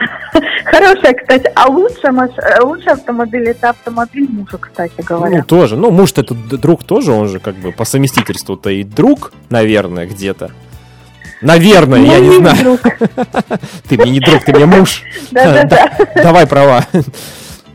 Хорошая, 0.64 1.14
кстати, 1.14 1.50
а 1.54 1.68
лучший, 1.68 2.10
маш... 2.12 2.30
э, 2.36 2.60
лучший 2.62 2.92
автомобиль 2.92 3.48
это 3.48 3.70
автомобиль 3.70 4.28
мужа, 4.30 4.58
кстати 4.58 4.92
Ну, 4.98 5.04
говоря. 5.04 5.42
тоже. 5.42 5.76
Ну, 5.76 5.90
муж-то 5.90 6.20
этот 6.20 6.48
д- 6.48 6.56
друг 6.58 6.84
тоже, 6.84 7.12
он 7.12 7.28
же 7.28 7.40
как 7.40 7.54
бы 7.56 7.72
по 7.72 7.84
совместительству-то 7.84 8.70
и 8.70 8.84
друг, 8.84 9.32
наверное, 9.50 10.06
где-то. 10.06 10.50
Наверное, 11.40 12.00
я 12.00 12.18
Ну, 12.18 12.24
не 12.32 12.36
знаю. 12.38 12.56
друг. 12.58 12.80
Ты 13.88 13.96
мне 13.96 14.10
не 14.12 14.20
друг, 14.20 14.44
ты 14.44 14.52
мне 14.52 14.66
муж. 14.66 15.02
Да-да-да. 15.30 15.90
Давай 16.16 16.46
права. 16.46 16.84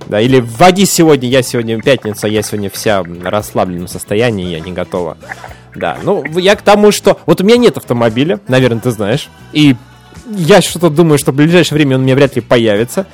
Да, 0.07 0.19
или 0.19 0.41
вводи 0.41 0.85
сегодня, 0.85 1.29
я 1.29 1.41
сегодня 1.41 1.81
пятница, 1.81 2.27
я 2.27 2.41
сегодня 2.41 2.69
вся 2.69 3.03
в 3.03 3.23
расслабленном 3.23 3.87
состоянии, 3.87 4.47
я 4.47 4.59
не 4.59 4.73
готова. 4.73 5.17
Да, 5.75 5.97
ну, 6.03 6.23
я 6.37 6.55
к 6.57 6.61
тому, 6.61 6.91
что... 6.91 7.19
Вот 7.25 7.39
у 7.41 7.45
меня 7.45 7.55
нет 7.57 7.77
автомобиля, 7.77 8.39
наверное, 8.49 8.81
ты 8.81 8.91
знаешь. 8.91 9.29
И 9.53 9.75
я 10.25 10.61
что-то 10.61 10.89
думаю, 10.89 11.17
что 11.17 11.31
в 11.31 11.35
ближайшее 11.35 11.77
время 11.77 11.95
он 11.95 12.01
у 12.01 12.05
меня 12.05 12.15
вряд 12.15 12.35
ли 12.35 12.41
появится. 12.41 13.05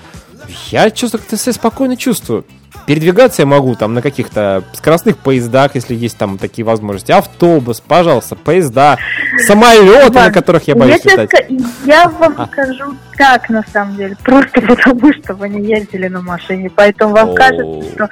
Я 0.71 0.89
чувствую, 0.89 1.21
как-то 1.21 1.37
себя 1.37 1.53
спокойно 1.53 1.95
чувствую. 1.95 2.45
Передвигаться 2.85 3.43
я 3.43 3.45
могу 3.45 3.75
там 3.75 3.93
на 3.93 4.01
каких-то 4.01 4.63
скоростных 4.73 5.17
поездах, 5.17 5.75
если 5.75 5.93
есть 5.93 6.17
там 6.17 6.37
такие 6.37 6.65
возможности. 6.65 7.11
Автобус, 7.11 7.81
пожалуйста, 7.81 8.35
поезда, 8.35 8.97
самолеты, 9.45 10.09
на 10.09 10.21
Иван, 10.21 10.33
которых 10.33 10.67
я 10.67 10.75
боюсь 10.75 11.01
тебе 11.01 11.23
летать. 11.23 11.49
Я 11.85 12.09
вам 12.09 12.47
скажу 12.51 12.95
так, 13.15 13.49
на 13.49 13.63
самом 13.71 13.95
деле. 13.95 14.17
Просто 14.23 14.61
потому, 14.67 15.13
что 15.13 15.35
вы 15.35 15.49
не 15.49 15.67
ездили 15.67 16.07
на 16.07 16.21
машине. 16.21 16.71
Поэтому 16.75 17.13
вам 17.13 17.29
О. 17.29 17.33
кажется, 17.35 17.91
что... 17.93 18.09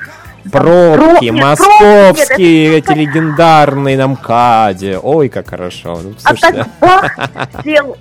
Пробки, 0.52 1.26
Нет, 1.26 1.34
московские, 1.34 2.16
пробки, 2.16 2.92
эти 2.92 2.98
легендарные 2.98 3.98
на 3.98 4.08
МКАДе. 4.08 4.98
Ой, 4.98 5.28
как 5.28 5.50
хорошо. 5.50 6.00
Ну, 6.02 6.14
А 6.24 6.36
так 6.36 6.68
бах, 6.80 7.18
сел, 7.66 7.98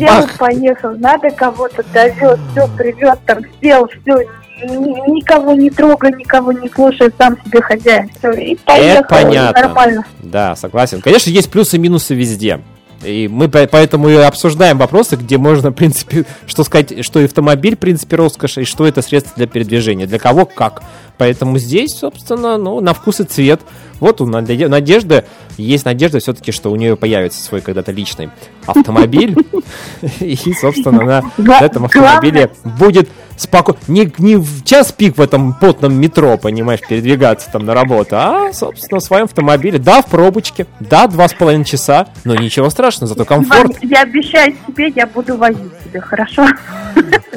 сел, 0.00 0.22
Бах. 0.22 0.38
поехал, 0.38 0.90
надо 0.98 1.30
кого-то 1.30 1.84
довез, 1.92 2.38
все 2.52 2.68
привез, 2.76 3.18
там 3.26 3.38
сел, 3.62 3.88
все, 3.88 4.24
никого 4.62 5.52
не 5.52 5.70
трогай, 5.70 6.12
никого 6.12 6.52
не 6.52 6.68
слушай, 6.68 7.12
сам 7.16 7.36
себе 7.44 7.62
хозяин, 7.62 8.10
все, 8.18 8.30
и 8.32 8.56
поехал, 8.56 9.04
и 9.04 9.08
понятно. 9.08 9.62
нормально. 9.62 10.04
да, 10.20 10.56
согласен. 10.56 11.00
Конечно, 11.00 11.30
есть 11.30 11.50
плюсы 11.50 11.76
и 11.76 11.80
минусы 11.80 12.14
везде. 12.14 12.60
И 13.02 13.28
мы 13.28 13.48
по- 13.48 13.66
поэтому 13.66 14.08
и 14.10 14.14
обсуждаем 14.14 14.76
вопросы, 14.78 15.16
где 15.16 15.38
можно, 15.38 15.70
в 15.70 15.74
принципе, 15.74 16.26
что 16.46 16.64
сказать, 16.64 17.04
что 17.04 17.24
автомобиль, 17.24 17.74
в 17.76 17.78
принципе, 17.78 18.16
роскошь, 18.16 18.58
и 18.58 18.64
что 18.64 18.86
это 18.86 19.00
средство 19.00 19.32
для 19.36 19.46
передвижения, 19.46 20.06
для 20.06 20.18
кого 20.18 20.44
как. 20.44 20.82
Поэтому 21.16 21.58
здесь, 21.58 21.98
собственно, 21.98 22.56
ну, 22.58 22.80
на 22.80 22.92
вкус 22.94 23.20
и 23.20 23.24
цвет. 23.24 23.60
Вот 24.00 24.20
у 24.20 24.26
Наде- 24.26 24.68
Надежды 24.68 25.24
есть 25.58 25.84
надежда 25.84 26.18
все-таки, 26.18 26.52
что 26.52 26.70
у 26.70 26.76
нее 26.76 26.96
появится 26.96 27.42
свой 27.42 27.60
когда-то 27.60 27.92
личный 27.92 28.30
автомобиль. 28.66 29.34
И, 30.20 30.36
собственно, 30.58 31.02
на 31.38 31.58
этом 31.60 31.84
автомобиле 31.86 32.50
будет 32.64 33.08
спокойно. 33.40 33.78
Не, 33.88 34.12
не 34.18 34.36
в 34.36 34.64
час 34.64 34.92
пик 34.92 35.16
в 35.16 35.20
этом 35.20 35.54
потном 35.54 35.94
метро, 35.94 36.36
понимаешь, 36.36 36.80
передвигаться 36.86 37.50
там 37.50 37.64
на 37.64 37.74
работу, 37.74 38.16
а, 38.16 38.52
собственно, 38.52 39.00
в 39.00 39.02
своем 39.02 39.24
автомобиле. 39.24 39.78
Да, 39.78 40.02
в 40.02 40.06
пробочке, 40.06 40.66
да, 40.78 41.06
два 41.06 41.28
с 41.28 41.34
половиной 41.34 41.64
часа, 41.64 42.08
но 42.24 42.34
ничего 42.34 42.70
страшного, 42.70 43.08
зато 43.08 43.24
комфорт. 43.24 43.78
Я 43.82 44.02
обещаю 44.02 44.54
тебе, 44.66 44.88
я 44.88 45.06
буду 45.06 45.36
возить 45.36 45.72
тебе, 45.84 46.00
хорошо? 46.00 46.46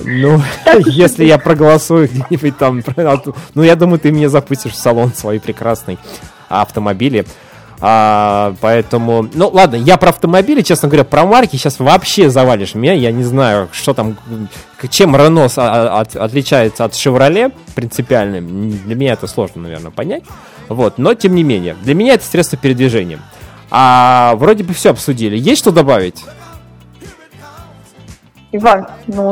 Ну, 0.04 0.42
если 0.86 1.26
я 1.26 1.38
проголосую 1.38 2.10
где-нибудь 2.10 2.58
там, 2.58 2.84
ну, 3.56 3.64
я 3.64 3.76
думаю, 3.76 4.00
ты 4.00 4.12
меня 4.12 4.30
запустишь 4.30 4.74
в 4.74 4.78
салон 4.78 5.14
своей 5.14 5.40
прекрасной 5.40 5.98
автомобили. 6.50 7.26
А, 7.86 8.56
поэтому, 8.62 9.28
ну 9.34 9.50
ладно, 9.50 9.76
я 9.76 9.98
про 9.98 10.12
автомобили, 10.12 10.62
честно 10.62 10.88
говоря, 10.88 11.04
про 11.04 11.26
марки 11.26 11.58
сейчас 11.58 11.80
вообще 11.80 12.30
завалишь 12.30 12.76
меня. 12.76 12.94
Я 12.94 13.12
не 13.12 13.24
знаю, 13.26 13.68
что 13.74 13.94
там, 13.94 14.16
чем 14.90 15.14
Рено 15.18 15.50
с- 15.50 15.58
а- 15.58 16.00
от- 16.00 16.16
отличается 16.16 16.86
от 16.86 16.96
Шевроле 16.96 17.52
принципиально. 17.76 18.40
Для 18.40 18.96
меня 18.96 19.12
это 19.12 19.28
сложно, 19.28 19.64
наверное, 19.64 19.92
понять. 19.92 20.24
Вот, 20.70 20.98
но 20.98 21.14
тем 21.14 21.36
не 21.36 21.44
менее, 21.44 21.76
для 21.82 21.94
меня 21.94 22.14
это 22.14 22.24
средство 22.24 22.58
передвижения. 22.58 23.20
А 23.70 24.36
вроде 24.38 24.64
бы 24.64 24.74
все 24.74 24.92
обсудили. 24.92 25.36
Есть 25.38 25.60
что 25.60 25.72
добавить? 25.72 26.24
Иван, 28.54 28.88
ну, 29.08 29.32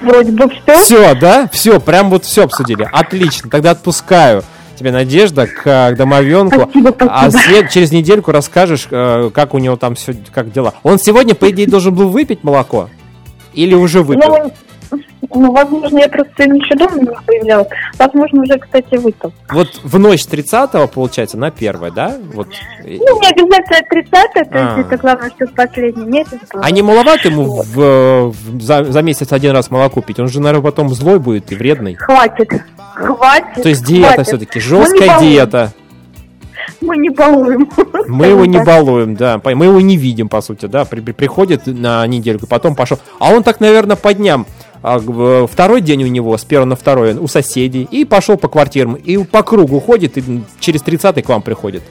вроде 0.00 0.30
бы 0.32 0.48
все. 0.48 0.78
Все, 0.78 1.14
да? 1.16 1.48
Все, 1.50 1.80
прям 1.80 2.08
вот 2.10 2.24
все 2.24 2.44
обсудили. 2.44 2.88
Отлично, 2.92 3.50
тогда 3.50 3.70
отпускаю 3.72 4.44
тебе 4.80 4.92
Надежда 4.92 5.46
к, 5.46 5.66
э, 5.66 5.94
домовенку. 5.94 6.62
Спасибо, 6.62 6.88
спасибо. 6.88 7.14
А 7.14 7.30
след, 7.30 7.70
через 7.70 7.92
недельку 7.92 8.32
расскажешь, 8.32 8.88
э, 8.90 9.30
как 9.32 9.54
у 9.54 9.58
него 9.58 9.76
там 9.76 9.94
все, 9.94 10.16
как 10.32 10.50
дела. 10.50 10.74
Он 10.82 10.98
сегодня, 10.98 11.34
по 11.34 11.50
идее, 11.50 11.66
должен 11.66 11.94
был 11.94 12.08
выпить 12.08 12.42
молоко? 12.42 12.88
Или 13.52 13.74
уже 13.74 14.02
выпил? 14.02 14.28
Ну, 14.28 14.52
Ну, 15.32 15.52
возможно, 15.52 15.98
я 15.98 16.08
просто 16.08 16.46
ничего 16.48 16.88
дома 16.88 17.00
не 17.02 17.26
появлялась. 17.26 17.68
Возможно, 17.98 18.42
уже, 18.42 18.58
кстати, 18.58 18.96
выпал. 18.96 19.32
Вот 19.52 19.68
в 19.84 19.98
ночь 19.98 20.24
30 20.26 20.90
получается, 20.90 21.38
на 21.38 21.50
первое, 21.50 21.90
да? 21.92 22.16
Вот. 22.34 22.48
Ну, 22.84 23.20
не 23.20 23.28
обязательно 23.28 23.80
30 23.88 24.10
то 24.10 24.40
А. 24.52 24.76
есть 24.78 24.88
это 24.88 24.96
главное, 24.96 25.30
что 25.30 25.46
последний 25.54 26.04
месяц 26.06 26.38
было. 26.52 26.62
А 26.64 26.70
не 26.70 26.82
маловато 26.82 27.28
ему 27.28 27.62
в, 27.62 28.32
в- 28.32 28.60
за, 28.62 28.84
за 28.84 29.02
месяц 29.02 29.32
один 29.32 29.52
раз 29.52 29.70
молоко 29.70 30.00
пить? 30.00 30.18
Он 30.18 30.28
же, 30.28 30.40
наверное, 30.40 30.64
потом 30.64 30.88
злой 30.90 31.18
будет 31.20 31.52
и 31.52 31.54
вредный. 31.54 31.94
Хватит. 31.94 32.50
Хватит. 32.94 33.62
То 33.62 33.68
есть 33.68 33.84
диета 33.84 34.14
хватит. 34.14 34.26
все-таки, 34.26 34.60
жесткая 34.60 35.20
диета. 35.20 35.72
Мы 36.80 36.96
не 36.96 37.10
балуем. 37.10 37.68
Мы 38.08 38.26
его 38.26 38.46
не 38.46 38.58
балуем, 38.62 39.14
да. 39.14 39.40
Мы 39.44 39.66
его 39.66 39.80
не 39.80 39.96
видим, 39.96 40.28
по 40.28 40.40
сути, 40.40 40.66
да. 40.66 40.84
При- 40.84 41.00
приходит 41.00 41.66
на 41.66 42.06
недельку, 42.06 42.46
потом 42.46 42.74
пошел. 42.74 42.98
А 43.18 43.30
он 43.32 43.42
так, 43.42 43.60
наверное, 43.60 43.96
по 43.96 44.14
дням. 44.14 44.46
А, 44.82 44.98
второй 45.46 45.80
день 45.80 46.04
у 46.04 46.06
него, 46.06 46.36
с 46.36 46.44
первого 46.44 46.66
на 46.68 46.76
второй, 46.76 47.14
у 47.14 47.26
соседей. 47.26 47.82
И 47.90 48.04
пошел 48.04 48.36
по 48.36 48.48
квартирам. 48.48 48.94
И 48.94 49.22
по 49.24 49.42
кругу 49.42 49.78
ходит, 49.80 50.16
и 50.18 50.42
через 50.58 50.82
30 50.82 51.22
к 51.22 51.28
вам 51.28 51.42
приходит. 51.42 51.82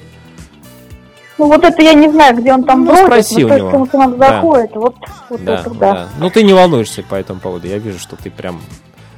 Ну, 1.38 1.48
вот 1.48 1.64
это 1.64 1.82
я 1.82 1.94
не 1.94 2.10
знаю, 2.10 2.36
где 2.36 2.54
он 2.54 2.64
там 2.64 2.84
Ну, 2.84 2.92
бродит, 2.92 3.26
спроси 3.26 3.46
но 3.46 3.56
у 3.56 3.58
него. 3.58 3.88
он 3.94 4.18
Да. 4.18 4.28
заходит, 4.28 4.72
вот, 4.76 4.96
вот 5.30 5.44
Да, 5.46 5.60
это 5.62 5.70
да. 5.70 5.94
да. 5.94 6.10
Ну 6.20 6.30
ты 6.30 6.44
не 6.44 6.54
волнуешься 6.54 7.02
по 7.04 7.16
этому 7.16 7.40
поводу. 7.40 7.68
Я 7.68 7.78
вижу, 7.78 7.98
что 8.00 8.18
ты 8.18 8.30
прям. 8.30 8.60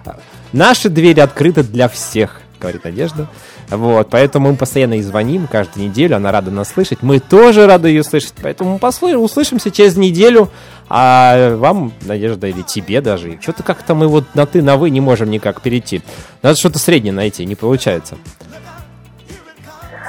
а, 0.06 0.18
Наши 0.54 0.90
двери 0.90 1.20
открыты 1.20 1.64
для 1.64 1.88
всех, 1.88 2.42
говорит 2.60 2.84
Надежда. 2.84 3.28
Вот, 3.72 4.10
поэтому 4.10 4.52
мы 4.52 4.58
постоянно 4.58 4.96
ей 4.96 5.02
звоним 5.02 5.48
каждую 5.48 5.88
неделю, 5.88 6.18
она 6.18 6.32
рада 6.34 6.52
нас 6.52 6.70
слышать. 6.70 7.02
Мы 7.02 7.20
тоже 7.20 7.66
рады 7.68 7.88
ее 7.88 8.04
слышать, 8.04 8.34
поэтому 8.42 8.78
послы- 8.78 9.16
услышимся 9.16 9.72
через 9.72 9.96
неделю. 9.96 10.50
А 10.90 11.56
вам, 11.56 11.94
Надежда, 12.02 12.48
или 12.48 12.64
тебе 12.64 13.00
даже, 13.00 13.40
что-то 13.42 13.64
как-то 13.64 13.96
мы 13.96 14.10
вот 14.10 14.26
на 14.36 14.46
ты, 14.46 14.62
на 14.62 14.76
вы 14.76 14.90
не 14.90 15.00
можем 15.00 15.30
никак 15.32 15.62
перейти. 15.62 16.02
Надо 16.42 16.60
что-то 16.60 16.80
среднее 16.80 17.14
найти, 17.14 17.46
не 17.46 17.56
получается. 17.56 18.18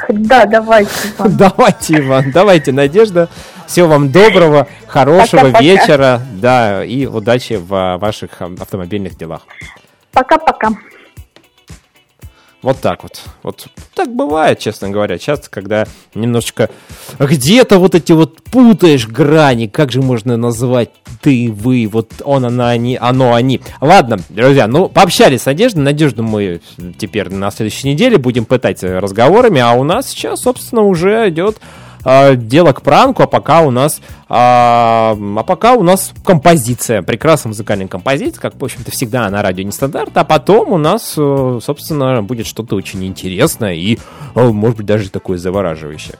Да, 0.08 0.44
давайте. 0.44 0.90
Иван. 1.18 1.36
Давайте, 1.36 1.98
Иван, 1.98 2.32
давайте, 2.32 2.72
Надежда. 2.72 3.28
Всего 3.68 3.86
вам 3.88 4.10
доброго, 4.10 4.66
хорошего 4.88 5.42
Пока-пока. 5.42 5.62
вечера, 5.62 6.20
да, 6.32 6.84
и 6.84 7.06
удачи 7.06 7.54
в 7.54 7.72
а, 7.72 7.96
ваших 7.98 8.42
а, 8.42 8.50
автомобильных 8.60 9.16
делах. 9.16 9.42
Пока-пока. 10.12 10.70
Вот 12.62 12.80
так 12.80 13.02
вот. 13.02 13.20
Вот 13.42 13.66
так 13.94 14.14
бывает, 14.14 14.60
честно 14.60 14.88
говоря, 14.90 15.18
часто, 15.18 15.50
когда 15.50 15.84
немножечко 16.14 16.70
где-то 17.18 17.78
вот 17.78 17.96
эти 17.96 18.12
вот 18.12 18.40
путаешь 18.42 19.08
грани, 19.08 19.66
как 19.66 19.90
же 19.90 20.00
можно 20.00 20.36
назвать 20.36 20.90
ты, 21.20 21.52
вы, 21.52 21.88
вот 21.90 22.10
он, 22.24 22.44
она, 22.44 22.70
они, 22.70 22.96
оно, 23.00 23.34
они. 23.34 23.60
Ладно, 23.80 24.18
друзья, 24.28 24.68
ну, 24.68 24.88
пообщались 24.88 25.42
с 25.42 25.46
Надеждой. 25.46 25.80
Надежду 25.80 26.22
мы 26.22 26.60
теперь 26.98 27.30
на 27.30 27.50
следующей 27.50 27.88
неделе 27.88 28.16
будем 28.16 28.44
пытать 28.44 28.82
разговорами, 28.84 29.60
а 29.60 29.72
у 29.72 29.82
нас 29.82 30.08
сейчас, 30.08 30.42
собственно, 30.42 30.82
уже 30.82 31.28
идет 31.28 31.58
э, 32.04 32.36
дело 32.36 32.72
к 32.72 32.82
пранку, 32.82 33.22
а 33.22 33.26
пока 33.26 33.60
у 33.62 33.70
нас 33.70 34.00
а, 34.34 35.14
а 35.36 35.42
пока 35.42 35.74
у 35.74 35.82
нас 35.82 36.12
композиция, 36.24 37.02
прекрасная 37.02 37.50
музыкальная 37.50 37.86
композиция, 37.86 38.40
как, 38.40 38.58
в 38.58 38.64
общем-то, 38.64 38.90
всегда 38.90 39.28
на 39.28 39.42
радио 39.42 39.64
нестандарт, 39.64 40.16
а 40.16 40.24
потом 40.24 40.72
у 40.72 40.78
нас, 40.78 41.14
э, 41.18 41.58
собственно, 41.62 42.22
будет 42.22 42.46
что-то 42.46 42.76
очень 42.76 43.04
интересное 43.04 43.74
и, 43.74 43.98
э, 44.34 44.48
может 44.48 44.78
быть, 44.78 44.86
даже 44.86 45.10
такое 45.10 45.36
завораживающее. 45.36 46.16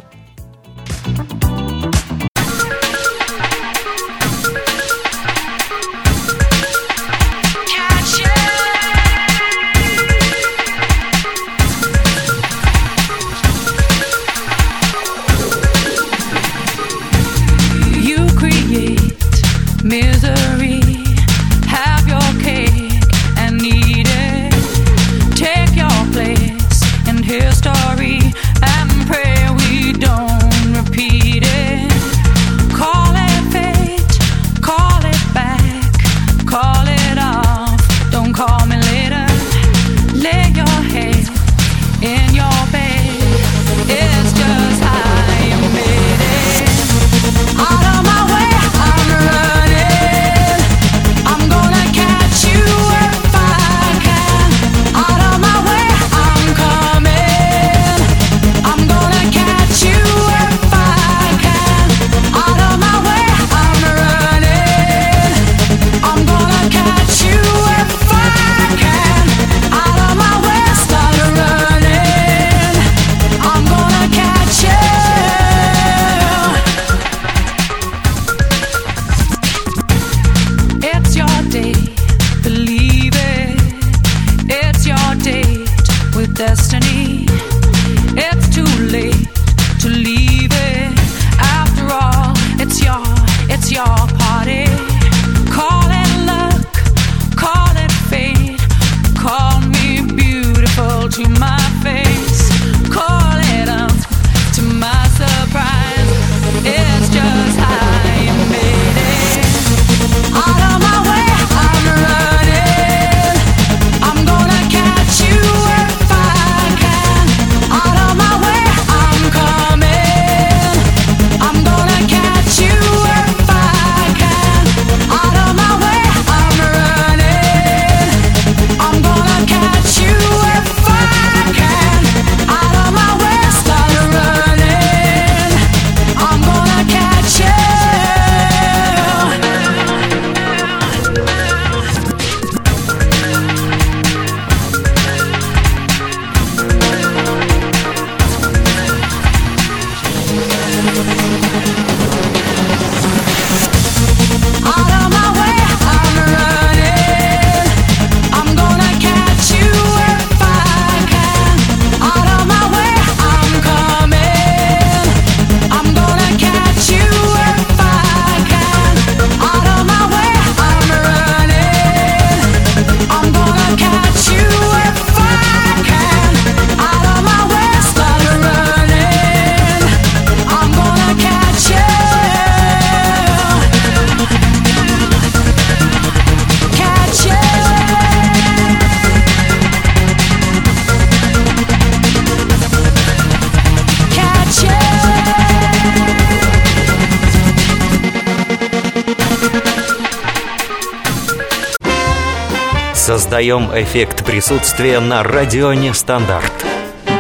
Создаем 203.43 203.71
эффект 203.75 204.25
присутствия 204.25 205.01
на 205.01 205.25
радио 205.25 205.73
Нестандарт. 205.73 206.53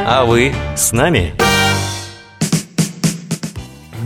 А 0.07 0.25
вы 0.25 0.55
с 0.77 0.93
нами? 0.93 1.35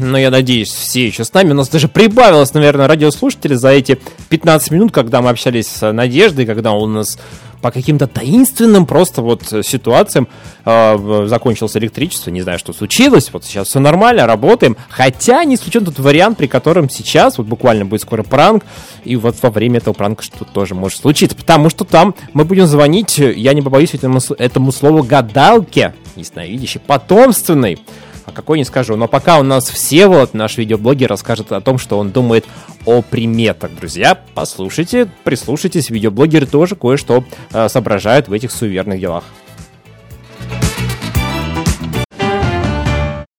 Ну, 0.01 0.17
я 0.17 0.31
надеюсь, 0.31 0.73
все 0.73 1.09
еще 1.09 1.25
с 1.25 1.35
нами. 1.35 1.51
У 1.51 1.55
нас 1.55 1.69
даже 1.69 1.89
прибавилось, 1.89 2.55
наверное, 2.55 2.87
радиослушателей 2.87 3.57
за 3.57 3.69
эти 3.69 4.01
15 4.31 4.71
минут, 4.71 4.93
когда 4.93 5.21
мы 5.21 5.29
общались 5.29 5.67
с 5.67 5.93
Надеждой, 5.93 6.47
когда 6.47 6.73
у 6.73 6.87
нас 6.87 7.19
по 7.61 7.71
каким-то 7.71 8.07
таинственным 8.07 8.87
просто 8.87 9.23
вот 9.23 9.43
ситуациям 9.63 10.29
э, 10.65 11.27
закончилось 11.27 11.77
электричество, 11.77 12.31
не 12.31 12.43
знаю, 12.43 12.59
что 12.59 12.73
случилось, 12.73 13.31
вот 13.33 13.45
сейчас 13.45 13.69
все 13.69 13.81
нормально, 13.81 14.27
работаем, 14.27 14.77
хотя 14.89 15.45
не 15.45 15.55
исключен 15.57 15.85
тот 15.85 15.99
вариант, 15.99 16.39
при 16.39 16.47
котором 16.47 16.89
сейчас, 16.91 17.39
вот 17.39 17.47
буквально 17.47 17.85
будет 17.85 18.03
скоро 18.03 18.23
пранк, 18.23 18.65
и 19.05 19.17
вот 19.17 19.37
во 19.43 19.51
время 19.51 19.79
этого 19.79 19.95
пранка 19.95 20.23
что-то 20.23 20.45
тоже 20.45 20.75
может 20.75 21.01
случиться, 21.01 21.37
потому 21.37 21.71
что 21.71 21.85
там 21.85 22.15
мы 22.33 22.45
будем 22.45 22.67
звонить, 22.67 23.19
я 23.19 23.53
не 23.55 23.63
побоюсь 23.63 23.95
этому, 23.95 24.21
этому 24.39 24.73
слову 24.73 25.03
гадалке, 25.03 25.95
ясновидящей, 26.17 26.81
потомственной, 26.81 27.79
а 28.27 28.33
какой 28.33 28.59
не 28.59 28.65
скажу. 28.65 28.97
Но 28.97 29.09
пока 29.09 29.39
у 29.39 29.43
нас 29.43 29.71
все 29.71 30.09
вот 30.09 30.35
наш 30.35 30.59
видеоблогер 30.59 31.09
расскажет 31.09 31.53
о 31.53 31.61
том, 31.61 31.79
что 31.79 31.99
он 31.99 32.11
думает 32.11 32.45
о 32.85 33.03
приметах. 33.03 33.71
Друзья, 33.75 34.19
послушайте, 34.35 35.09
прислушайтесь. 35.25 35.91
Видеоблогеры 35.91 36.47
тоже 36.47 36.77
кое-что 36.77 37.25
э, 37.53 37.69
соображают 37.69 38.29
в 38.29 38.33
этих 38.33 38.51
суеверных 38.51 39.01
делах. 39.01 39.25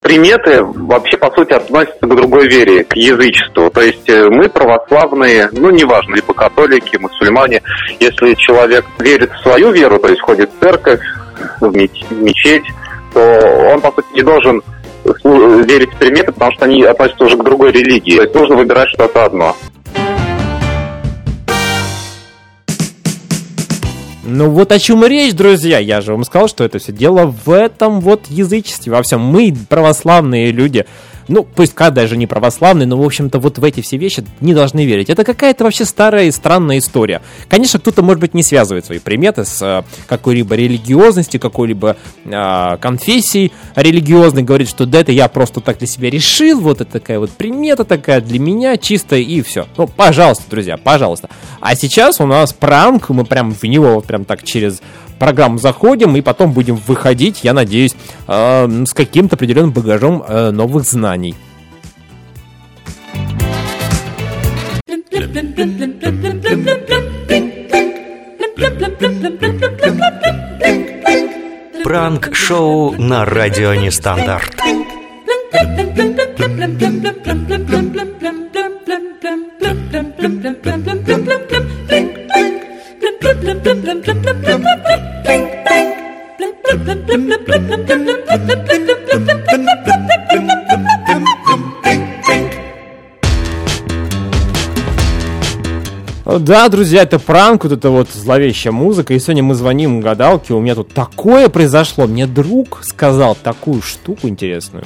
Приметы 0.07 0.63
вообще, 0.63 1.17
по 1.17 1.29
сути, 1.31 1.51
относятся 1.51 2.07
к 2.07 2.15
другой 2.15 2.47
вере, 2.47 2.85
к 2.85 2.95
язычеству. 2.95 3.69
То 3.69 3.81
есть 3.81 4.07
э, 4.09 4.29
мы 4.29 4.47
православные, 4.47 5.49
ну, 5.51 5.69
неважно, 5.69 6.15
либо 6.15 6.33
католики, 6.33 6.95
мусульмане. 6.95 7.61
Если 7.99 8.35
человек 8.35 8.85
верит 8.99 9.31
в 9.33 9.41
свою 9.41 9.71
веру, 9.71 9.99
то 9.99 10.07
есть 10.07 10.21
ходит 10.21 10.49
в 10.49 10.63
церковь, 10.63 11.01
в 11.59 11.75
меч- 11.75 12.05
в 12.09 12.21
мечеть, 12.21 12.63
то 13.13 13.19
он, 13.73 13.81
по 13.81 13.91
сути, 13.91 14.07
не 14.13 14.21
должен 14.21 14.61
верить 15.23 15.93
в 15.93 15.97
приметы, 15.97 16.31
потому 16.31 16.51
что 16.53 16.65
они 16.65 16.83
относятся 16.83 17.25
уже 17.25 17.37
к 17.37 17.43
другой 17.43 17.71
религии. 17.71 18.17
То 18.17 18.21
есть 18.23 18.35
нужно 18.35 18.55
выбирать 18.55 18.89
что-то 18.89 19.25
одно. 19.25 19.55
Ну 24.29 24.49
вот 24.49 24.73
о 24.73 24.79
чем 24.79 25.05
и 25.05 25.07
речь, 25.07 25.33
друзья. 25.33 25.79
Я 25.79 26.01
же 26.01 26.11
вам 26.11 26.25
сказал, 26.25 26.49
что 26.49 26.65
это 26.65 26.79
все 26.79 26.91
дело 26.91 27.33
в 27.45 27.49
этом 27.49 28.01
вот 28.01 28.27
язычестве, 28.27 28.91
во 28.91 29.01
всем. 29.01 29.21
Мы, 29.21 29.55
православные 29.69 30.51
люди, 30.51 30.85
ну, 31.27 31.43
пусть 31.43 31.75
даже 31.75 32.17
не 32.17 32.27
православные, 32.27 32.87
но, 32.87 32.97
в 32.97 33.05
общем-то, 33.05 33.39
вот 33.39 33.57
в 33.57 33.63
эти 33.63 33.81
все 33.81 33.97
вещи 33.97 34.23
не 34.39 34.53
должны 34.53 34.85
верить. 34.85 35.09
Это 35.09 35.23
какая-то 35.23 35.63
вообще 35.63 35.85
старая 35.85 36.25
и 36.25 36.31
странная 36.31 36.79
история. 36.79 37.21
Конечно, 37.49 37.79
кто-то, 37.79 38.01
может 38.01 38.19
быть, 38.19 38.33
не 38.33 38.43
связывает 38.43 38.85
свои 38.85 38.99
приметы 38.99 39.45
с 39.45 39.61
э, 39.61 39.83
какой-либо 40.07 40.55
религиозностью, 40.55 41.39
какой-либо 41.39 41.97
э, 42.25 42.77
конфессией 42.79 43.51
религиозной, 43.75 44.43
говорит, 44.43 44.69
что 44.69 44.85
да, 44.85 44.99
это 44.99 45.11
я 45.11 45.27
просто 45.27 45.61
так 45.61 45.77
для 45.77 45.87
себя 45.87 46.09
решил, 46.09 46.59
вот 46.59 46.81
это 46.81 46.91
такая 46.91 47.19
вот 47.19 47.31
примета 47.31 47.83
такая 47.83 48.21
для 48.21 48.39
меня, 48.39 48.77
чистая, 48.77 49.21
и 49.21 49.41
все. 49.41 49.67
Ну, 49.77 49.87
пожалуйста, 49.87 50.43
друзья, 50.49 50.77
пожалуйста. 50.77 51.29
А 51.59 51.75
сейчас 51.75 52.19
у 52.19 52.25
нас 52.25 52.53
пранк, 52.53 53.09
мы 53.09 53.25
прям 53.25 53.53
в 53.53 53.63
него 53.63 54.01
прям 54.01 54.25
так 54.25 54.43
через 54.43 54.81
программу 55.17 55.57
заходим 55.57 56.15
и 56.15 56.21
потом 56.21 56.53
будем 56.53 56.75
выходить, 56.75 57.43
я 57.43 57.53
надеюсь, 57.53 57.95
э, 58.27 58.83
с 58.85 58.93
каким-то 58.93 59.35
определенным 59.35 59.71
багажом 59.71 60.23
э, 60.27 60.51
новых 60.51 60.85
знаний. 60.85 61.35
Пранк-шоу 71.83 72.95
на 72.97 73.23
радио 73.25 73.73
Нестандарт. 73.73 74.55
Да, 96.39 96.69
друзья, 96.69 97.03
это 97.03 97.19
пранк, 97.19 97.63
вот 97.63 97.73
это 97.73 97.89
вот 97.89 98.09
зловещая 98.09 98.73
музыка. 98.73 99.13
И 99.13 99.19
сегодня 99.19 99.43
мы 99.43 99.55
звоним 99.55 100.01
гадалке. 100.01 100.53
У 100.53 100.59
меня 100.59 100.75
тут 100.75 100.93
такое 100.93 101.49
произошло. 101.49 102.05
Мне 102.07 102.27
друг 102.27 102.83
сказал 102.83 103.35
такую 103.35 103.81
штуку 103.81 104.27
интересную. 104.27 104.85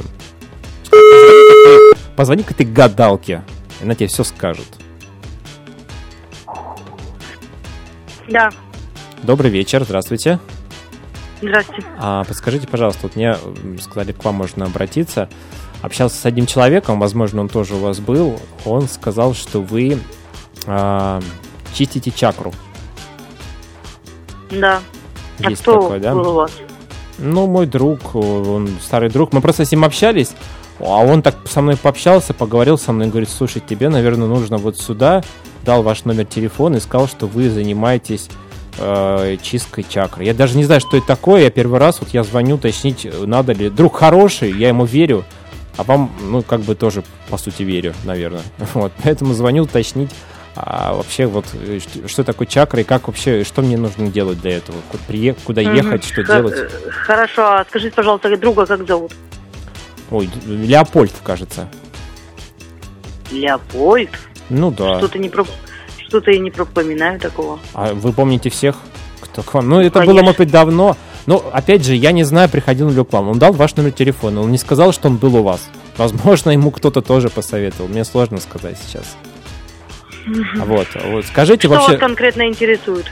Позвони 2.15 2.43
к 2.43 2.51
этой 2.51 2.65
гадалке. 2.65 3.43
Она 3.82 3.95
тебе 3.95 4.07
все 4.07 4.24
скажет. 4.24 4.67
Да, 8.30 8.49
Добрый 9.24 9.51
вечер, 9.51 9.84
здравствуйте. 9.84 10.39
Здравствуйте. 11.42 11.88
А, 11.98 12.24
подскажите, 12.24 12.68
пожалуйста, 12.68 13.02
вот 13.04 13.16
мне 13.16 13.36
сказали, 13.82 14.12
к 14.12 14.24
вам 14.24 14.36
можно 14.36 14.66
обратиться. 14.66 15.30
Общался 15.82 16.16
с 16.16 16.26
одним 16.26 16.46
человеком, 16.46 17.00
возможно, 17.00 17.42
он 17.42 17.50
тоже 17.50 17.76
у 17.76 17.80
вас 17.80 18.00
был. 18.00 18.39
Он 18.66 18.88
сказал, 18.88 19.34
что 19.34 19.62
вы 19.62 20.00
а, 20.68 21.20
чистите 21.74 22.12
чакру. 22.12 22.54
Да. 24.52 24.82
А 25.44 25.50
Есть 25.50 25.62
кто 25.62 25.82
такое, 25.82 26.00
да? 26.00 26.14
был 26.14 26.30
у 26.30 26.34
вас? 26.34 26.52
Ну, 27.18 27.48
мой 27.48 27.66
друг, 27.66 28.16
он 28.16 28.70
старый 28.82 29.10
друг. 29.10 29.34
Мы 29.34 29.42
просто 29.42 29.66
с 29.66 29.72
ним 29.72 29.86
общались, 29.86 30.34
а 30.80 31.04
он 31.04 31.22
так 31.22 31.36
со 31.46 31.62
мной 31.62 31.78
пообщался, 31.78 32.34
поговорил 32.34 32.78
со 32.78 32.92
мной, 32.92 33.08
говорит, 33.08 33.30
слушай, 33.30 33.62
тебе, 33.62 33.89
наверное, 33.89 34.28
нужно 34.28 34.58
вот 34.58 34.78
сюда. 34.78 35.24
Дал 35.64 35.84
ваш 35.84 36.06
номер 36.06 36.26
телефона 36.26 36.78
и 36.78 36.80
сказал, 36.80 37.08
что 37.08 37.28
вы 37.28 37.50
занимаетесь 37.50 38.30
э, 38.78 39.38
чисткой 39.41 39.86
чакры. 39.88 40.24
Я 40.24 40.34
даже 40.34 40.57
не 40.57 40.63
знаю, 40.63 40.82
что 40.82 40.97
это 40.97 41.07
такое. 41.07 41.43
Я 41.43 41.49
первый 41.51 41.80
раз, 41.80 41.99
вот 41.99 42.09
я 42.09 42.24
звоню 42.24 42.55
уточнить, 42.55 43.07
надо 43.26 43.53
ли. 43.53 43.69
Друг 43.69 43.95
хороший, 43.97 44.51
я 44.51 44.69
ему 44.69 44.86
верю. 44.86 45.24
А 45.78 45.84
вам, 45.84 46.11
ну, 46.22 46.41
как 46.43 46.61
бы 46.61 46.76
тоже, 46.76 47.03
по 47.30 47.38
сути, 47.38 47.63
верю, 47.63 47.93
наверное. 48.03 48.43
Вот, 48.74 48.91
поэтому 49.03 49.34
звоню 49.34 49.63
уточнить, 49.63 50.11
а 50.55 50.93
вообще 50.93 51.26
вот 51.26 51.45
э, 51.53 51.80
что, 52.07 52.24
такое 52.24 52.45
чакра 52.45 52.82
и 52.82 52.84
как 52.84 53.07
вообще, 53.07 53.43
что 53.43 53.61
мне 53.61 53.78
нужно 53.78 54.09
делать 54.09 54.41
для 54.41 54.57
этого? 54.57 54.78
Куда 55.45 55.61
ехать, 55.61 56.03
что 56.03 56.24
делать? 56.24 56.55
э, 56.57 56.69
Хорошо, 56.89 57.53
а 57.53 57.65
скажите, 57.69 57.95
пожалуйста, 57.95 58.36
друга 58.38 58.65
как 58.65 58.86
зовут? 58.86 59.13
Ой, 60.09 60.30
Леопольд, 60.45 61.13
кажется. 61.24 61.69
Леопольд? 63.32 64.09
Ну 64.49 64.72
да. 64.72 64.97
Что-то 64.97 65.19
не 65.19 65.30
про... 65.30 65.45
Что-то 66.12 66.32
я 66.32 66.39
не 66.39 66.51
пропоминаю 66.51 67.22
такого. 67.22 67.57
А 67.74 67.93
вы 67.93 68.12
помните 68.12 68.49
всех, 68.49 68.76
кто 69.22 69.43
к 69.43 69.53
вам? 69.53 69.70
Ну, 69.70 69.80
это 69.80 69.99
было, 69.99 70.07
конечно. 70.07 70.24
может 70.24 70.38
быть, 70.39 70.51
давно. 70.51 70.97
Но, 71.26 71.41
опять 71.53 71.86
же, 71.86 71.95
я 71.95 72.12
не 72.12 72.26
знаю, 72.26 72.49
приходил 72.49 72.89
ли 72.89 72.99
он 72.99 73.05
к 73.05 73.14
вам. 73.14 73.30
Он 73.30 73.39
дал 73.39 73.53
ваш 73.53 73.78
номер 73.78 73.93
телефона, 73.93 74.41
он 74.41 74.51
не 74.51 74.57
сказал, 74.57 74.91
что 74.91 75.07
он 75.07 75.16
был 75.16 75.38
у 75.38 75.41
вас. 75.41 75.70
Возможно, 75.95 76.49
ему 76.49 76.70
кто-то 76.72 77.01
тоже 77.01 77.30
посоветовал. 77.30 77.88
Мне 77.88 78.03
сложно 78.03 78.39
сказать 78.39 78.78
сейчас. 78.86 79.16
Вот, 80.66 80.88
вот. 81.05 81.26
Скажите 81.26 81.62
Что 81.62 81.70
вообще... 81.70 81.91
вас 81.93 81.99
конкретно 81.99 82.45
интересует? 82.45 83.05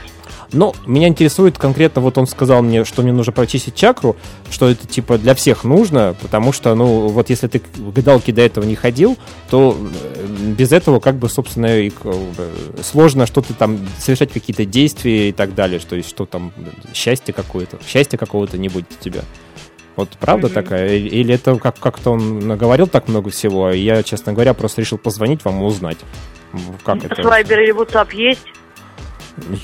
Ну, 0.52 0.74
меня 0.86 1.08
интересует 1.08 1.58
конкретно, 1.58 2.02
вот 2.02 2.18
он 2.18 2.26
сказал 2.26 2.62
мне, 2.62 2.84
что 2.84 3.02
мне 3.02 3.12
нужно 3.12 3.32
прочистить 3.32 3.74
чакру, 3.74 4.16
что 4.50 4.68
это 4.68 4.86
типа 4.86 5.16
для 5.18 5.34
всех 5.34 5.64
нужно, 5.64 6.16
потому 6.20 6.52
что, 6.52 6.74
ну, 6.74 7.08
вот 7.08 7.30
если 7.30 7.46
ты 7.46 7.60
к 7.60 7.68
гадалке 7.76 8.32
до 8.32 8.42
этого 8.42 8.64
не 8.64 8.74
ходил, 8.74 9.16
то 9.48 9.76
э, 9.78 10.26
без 10.56 10.72
этого 10.72 10.98
как 10.98 11.16
бы, 11.16 11.28
собственно, 11.28 11.78
и 11.78 11.90
бы 11.90 12.50
сложно 12.82 13.26
что-то 13.26 13.54
там 13.54 13.78
совершать 13.98 14.32
какие-то 14.32 14.64
действия 14.64 15.28
и 15.28 15.32
так 15.32 15.54
далее, 15.54 15.78
что 15.78 15.96
есть 15.96 16.08
что 16.08 16.26
там 16.26 16.52
счастье 16.94 17.32
какое-то, 17.32 17.78
счастья 17.86 18.16
какого-то 18.16 18.58
не 18.58 18.68
будет 18.68 18.86
у 18.98 19.02
тебя. 19.04 19.20
Вот 19.96 20.08
правда 20.18 20.48
такая? 20.48 20.96
Или 20.96 21.08
или 21.08 21.34
это 21.34 21.56
как- 21.56 21.78
как-то 21.78 22.10
он 22.12 22.40
наговорил 22.40 22.86
так 22.86 23.08
много 23.08 23.30
всего, 23.30 23.66
а 23.66 23.74
я, 23.74 24.02
честно 24.02 24.32
говоря, 24.32 24.54
просто 24.54 24.80
решил 24.80 24.98
позвонить 24.98 25.44
вам 25.44 25.60
и 25.60 25.64
узнать. 25.64 25.98
Как 26.84 27.04
это? 27.04 27.22
Слайбер 27.22 27.60
или 27.60 27.74
WhatsApp 27.74 28.14
есть? 28.14 28.46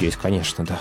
Есть, 0.01 0.16
конечно, 0.16 0.64
да. 0.64 0.79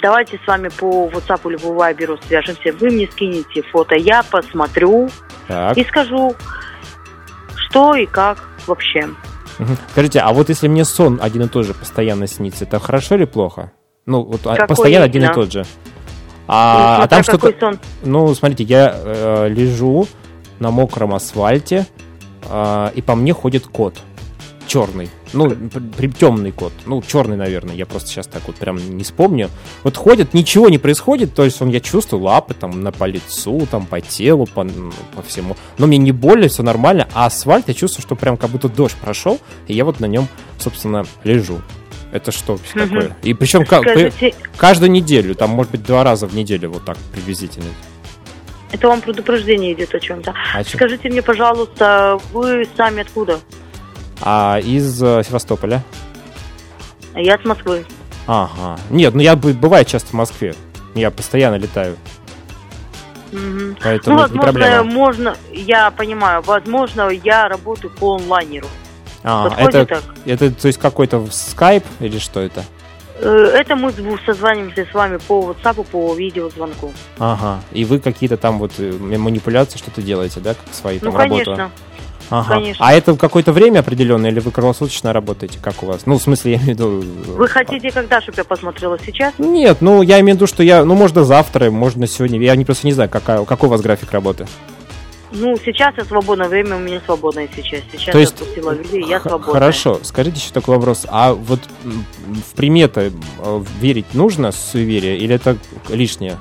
Давайте 0.00 0.40
с 0.42 0.46
вами 0.46 0.68
по 0.68 1.08
WhatsApp 1.08 1.40
или 1.50 1.56
по 1.56 1.66
Viber 1.66 2.18
свяжемся. 2.26 2.72
Вы 2.78 2.90
мне 2.90 3.08
скинете 3.10 3.62
фото, 3.70 3.94
я 3.96 4.22
посмотрю 4.22 5.10
Так. 5.48 5.76
и 5.76 5.84
скажу, 5.84 6.34
что 7.56 7.94
и 7.94 8.06
как 8.06 8.48
вообще. 8.66 9.08
Мгм. 9.58 9.76
Скажите, 9.90 10.20
а 10.20 10.32
вот 10.32 10.48
если 10.48 10.68
мне 10.68 10.84
сон 10.84 11.18
один 11.20 11.42
и 11.42 11.48
тот 11.48 11.66
же 11.66 11.74
постоянно 11.74 12.26
снится, 12.26 12.64
это 12.64 12.78
хорошо 12.78 13.16
или 13.16 13.26
плохо? 13.26 13.72
Ну, 14.06 14.22
вот 14.22 14.40
а, 14.46 14.54
Какой 14.54 14.68
постоянно 14.68 15.04
один 15.04 15.22
и 15.22 15.24
именно? 15.26 15.34
тот 15.34 15.52
же. 15.52 15.66
А, 16.48 16.96
Ну, 16.98 17.04
а 17.04 17.08
там 17.08 17.22
что-то... 17.22 17.38
какой 17.52 17.60
сон. 17.60 17.78
Ну, 18.02 18.34
смотрите, 18.34 18.64
я 18.64 18.94
э, 18.96 19.48
лежу 19.50 20.08
на 20.58 20.70
мокром 20.70 21.14
асфальте, 21.14 21.86
а, 22.48 22.90
и 22.94 23.02
по 23.02 23.14
мне 23.14 23.34
ходит 23.34 23.66
кот 23.66 23.98
черный. 24.70 25.10
Ну, 25.32 25.50
темный 26.16 26.52
кот. 26.52 26.72
Ну, 26.86 27.02
черный, 27.02 27.36
наверное. 27.36 27.74
Я 27.74 27.86
просто 27.86 28.08
сейчас 28.08 28.28
так 28.28 28.42
вот 28.46 28.54
прям 28.56 28.76
не 28.96 29.02
вспомню. 29.02 29.50
Вот 29.82 29.96
ходит, 29.96 30.32
ничего 30.32 30.68
не 30.68 30.78
происходит. 30.78 31.34
То 31.34 31.44
есть 31.44 31.60
он, 31.60 31.70
я 31.70 31.80
чувствую 31.80 32.22
лапы 32.22 32.54
там 32.54 32.82
на 32.82 32.92
по 32.92 33.04
лицу, 33.04 33.66
там 33.68 33.84
по 33.86 34.00
телу, 34.00 34.46
по, 34.46 34.64
по 35.16 35.22
всему. 35.22 35.56
Но 35.78 35.88
мне 35.88 35.98
не 35.98 36.12
больно, 36.12 36.46
все 36.46 36.62
нормально. 36.62 37.08
А 37.14 37.26
асфальт, 37.26 37.66
я 37.66 37.74
чувствую, 37.74 38.02
что 38.02 38.14
прям 38.14 38.36
как 38.36 38.50
будто 38.50 38.68
дождь 38.68 38.94
прошел. 38.96 39.40
И 39.66 39.74
я 39.74 39.84
вот 39.84 39.98
на 39.98 40.06
нем, 40.06 40.28
собственно, 40.58 41.04
лежу. 41.24 41.60
Это 42.12 42.30
что 42.30 42.58
Мгм. 42.74 42.88
такое? 42.88 43.16
И 43.24 43.34
причем 43.34 43.64
ка- 43.66 43.80
Скажите- 43.80 44.34
каждую 44.56 44.92
неделю, 44.92 45.34
там, 45.34 45.50
может 45.50 45.72
быть, 45.72 45.82
два 45.82 46.04
раза 46.04 46.28
в 46.28 46.34
неделю 46.34 46.70
вот 46.70 46.84
так 46.84 46.96
приблизительно. 47.12 47.66
Это 48.72 48.86
вам 48.86 49.00
предупреждение 49.00 49.72
идет 49.72 49.92
о 49.94 49.98
чем-то. 49.98 50.32
Чем? 50.54 50.64
Скажите 50.64 51.08
мне, 51.08 51.22
пожалуйста, 51.22 52.20
вы 52.32 52.68
сами 52.76 53.02
откуда? 53.02 53.40
А 54.22 54.58
из 54.58 55.02
э, 55.02 55.22
Севастополя? 55.26 55.82
Я 57.14 57.38
с 57.38 57.44
Москвы. 57.44 57.84
Ага. 58.26 58.78
Нет, 58.90 59.14
ну 59.14 59.20
я 59.20 59.34
бы- 59.36 59.52
бываю 59.54 59.84
часто 59.84 60.08
в 60.10 60.12
Москве. 60.12 60.54
Я 60.94 61.10
постоянно 61.10 61.56
летаю. 61.56 61.96
Мгм. 63.32 63.76
Поэтому 63.82 64.18
ну, 64.18 64.24
это 64.24 64.32
не 64.32 64.38
возможно, 64.40 64.82
можно, 64.84 65.36
я 65.52 65.90
понимаю, 65.92 66.42
возможно, 66.42 67.08
я 67.10 67.48
работаю 67.48 67.90
по 67.92 68.16
онлайнеру. 68.16 68.66
А, 69.22 69.48
Подходит 69.48 69.74
это, 69.74 69.86
так? 69.86 70.04
это, 70.26 70.50
то 70.50 70.66
есть 70.66 70.78
какой-то 70.80 71.26
скайп 71.30 71.84
или 72.00 72.18
что 72.18 72.40
это? 72.40 72.64
Э, 73.20 73.28
Это 73.54 73.76
мы 73.76 73.92
созваниваемся 74.24 74.86
с 74.90 74.94
вами 74.94 75.18
по 75.18 75.52
WhatsApp, 75.52 75.84
по 75.84 76.14
видеозвонку. 76.14 76.92
Ага. 77.18 77.60
И 77.72 77.84
вы 77.84 78.00
какие-то 78.00 78.36
там 78.36 78.58
вот 78.58 78.72
э, 78.78 78.92
манипуляции 78.98 79.78
что-то 79.78 80.02
делаете, 80.02 80.40
да, 80.40 80.54
как 80.54 80.64
свои 80.74 80.98
Ну, 81.02 81.12
там 81.12 81.16
работу? 81.20 81.44
конечно. 81.44 81.70
Ага. 82.30 82.54
конечно. 82.54 82.86
А 82.86 82.92
это 82.92 83.12
в 83.12 83.16
какое-то 83.18 83.52
время 83.52 83.80
определенное 83.80 84.30
или 84.30 84.38
вы 84.40 84.50
круглосуточно 84.52 85.12
работаете? 85.12 85.58
Как 85.60 85.82
у 85.82 85.86
вас? 85.86 86.06
Ну, 86.06 86.18
в 86.18 86.22
смысле, 86.22 86.52
я 86.52 86.58
имею 86.58 86.66
в 86.66 86.78
виду... 86.78 87.00
э, 87.02 87.36
Вы 87.36 87.48
хотите 87.48 87.90
когда, 87.90 88.20
чтобы 88.22 88.38
я 88.38 88.44
посмотрела 88.44 88.98
сейчас? 89.04 89.34
Нет, 89.38 89.78
ну 89.80 90.00
я 90.02 90.20
имею 90.20 90.36
в 90.36 90.38
виду, 90.38 90.46
что 90.46 90.62
я, 90.62 90.84
ну 90.84 90.94
можно 90.94 91.24
завтра, 91.24 91.70
можно 91.70 92.06
сегодня. 92.06 92.40
Я 92.40 92.54
не 92.56 92.64
просто 92.64 92.86
не 92.86 92.92
знаю, 92.92 93.10
какая, 93.10 93.44
какой 93.44 93.66
у 93.68 93.70
вас 93.72 93.80
график 93.80 94.12
работы. 94.12 94.46
Ну, 95.32 95.56
сейчас 95.64 95.96
я 95.96 96.04
свободное 96.04 96.48
время, 96.48 96.74
у 96.76 96.80
меня 96.80 97.00
свободное 97.04 97.48
сейчас. 97.54 97.82
Сейчас 97.92 98.12
То 98.12 98.18
есть- 98.18 98.34
я 98.36 98.42
отпустила 98.42 98.70
людей, 98.72 99.04
я 99.08 99.20
свободная. 99.20 99.52
Хорошо, 99.54 100.00
скажите 100.02 100.38
еще 100.38 100.50
такой 100.52 100.76
вопрос. 100.76 101.06
А 101.08 101.34
вот 101.34 101.60
в 101.84 102.54
приметы 102.56 103.12
э, 103.38 103.62
верить 103.80 104.06
нужно 104.12 104.50
суеверие 104.50 105.16
или 105.18 105.34
это 105.36 105.56
лишнее? 105.88 106.36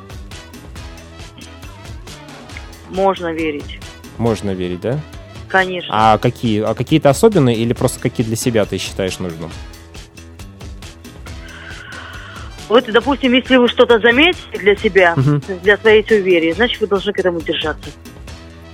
Можно 2.89 3.31
верить, 3.31 3.79
Можно 4.17 4.51
верить, 4.51 4.81
да? 4.81 4.99
Конечно. 5.49 5.89
А 5.91 6.17
какие? 6.17 6.61
А 6.61 6.73
какие-то 6.73 7.09
особенные 7.09 7.55
или 7.57 7.73
просто 7.73 7.99
какие 7.99 8.25
для 8.25 8.35
себя 8.35 8.65
ты 8.65 8.77
считаешь 8.77 9.19
нужным? 9.19 9.51
Вот, 12.67 12.85
допустим, 12.85 13.33
если 13.33 13.57
вы 13.57 13.67
что-то 13.67 13.99
заметите 13.99 14.59
для 14.59 14.75
себя, 14.75 15.13
Мгм. 15.15 15.41
для 15.63 15.75
своей 15.77 16.05
суеверия, 16.07 16.53
значит, 16.53 16.79
вы 16.79 16.87
должны 16.87 17.11
к 17.13 17.19
этому 17.19 17.41
держаться. 17.41 17.89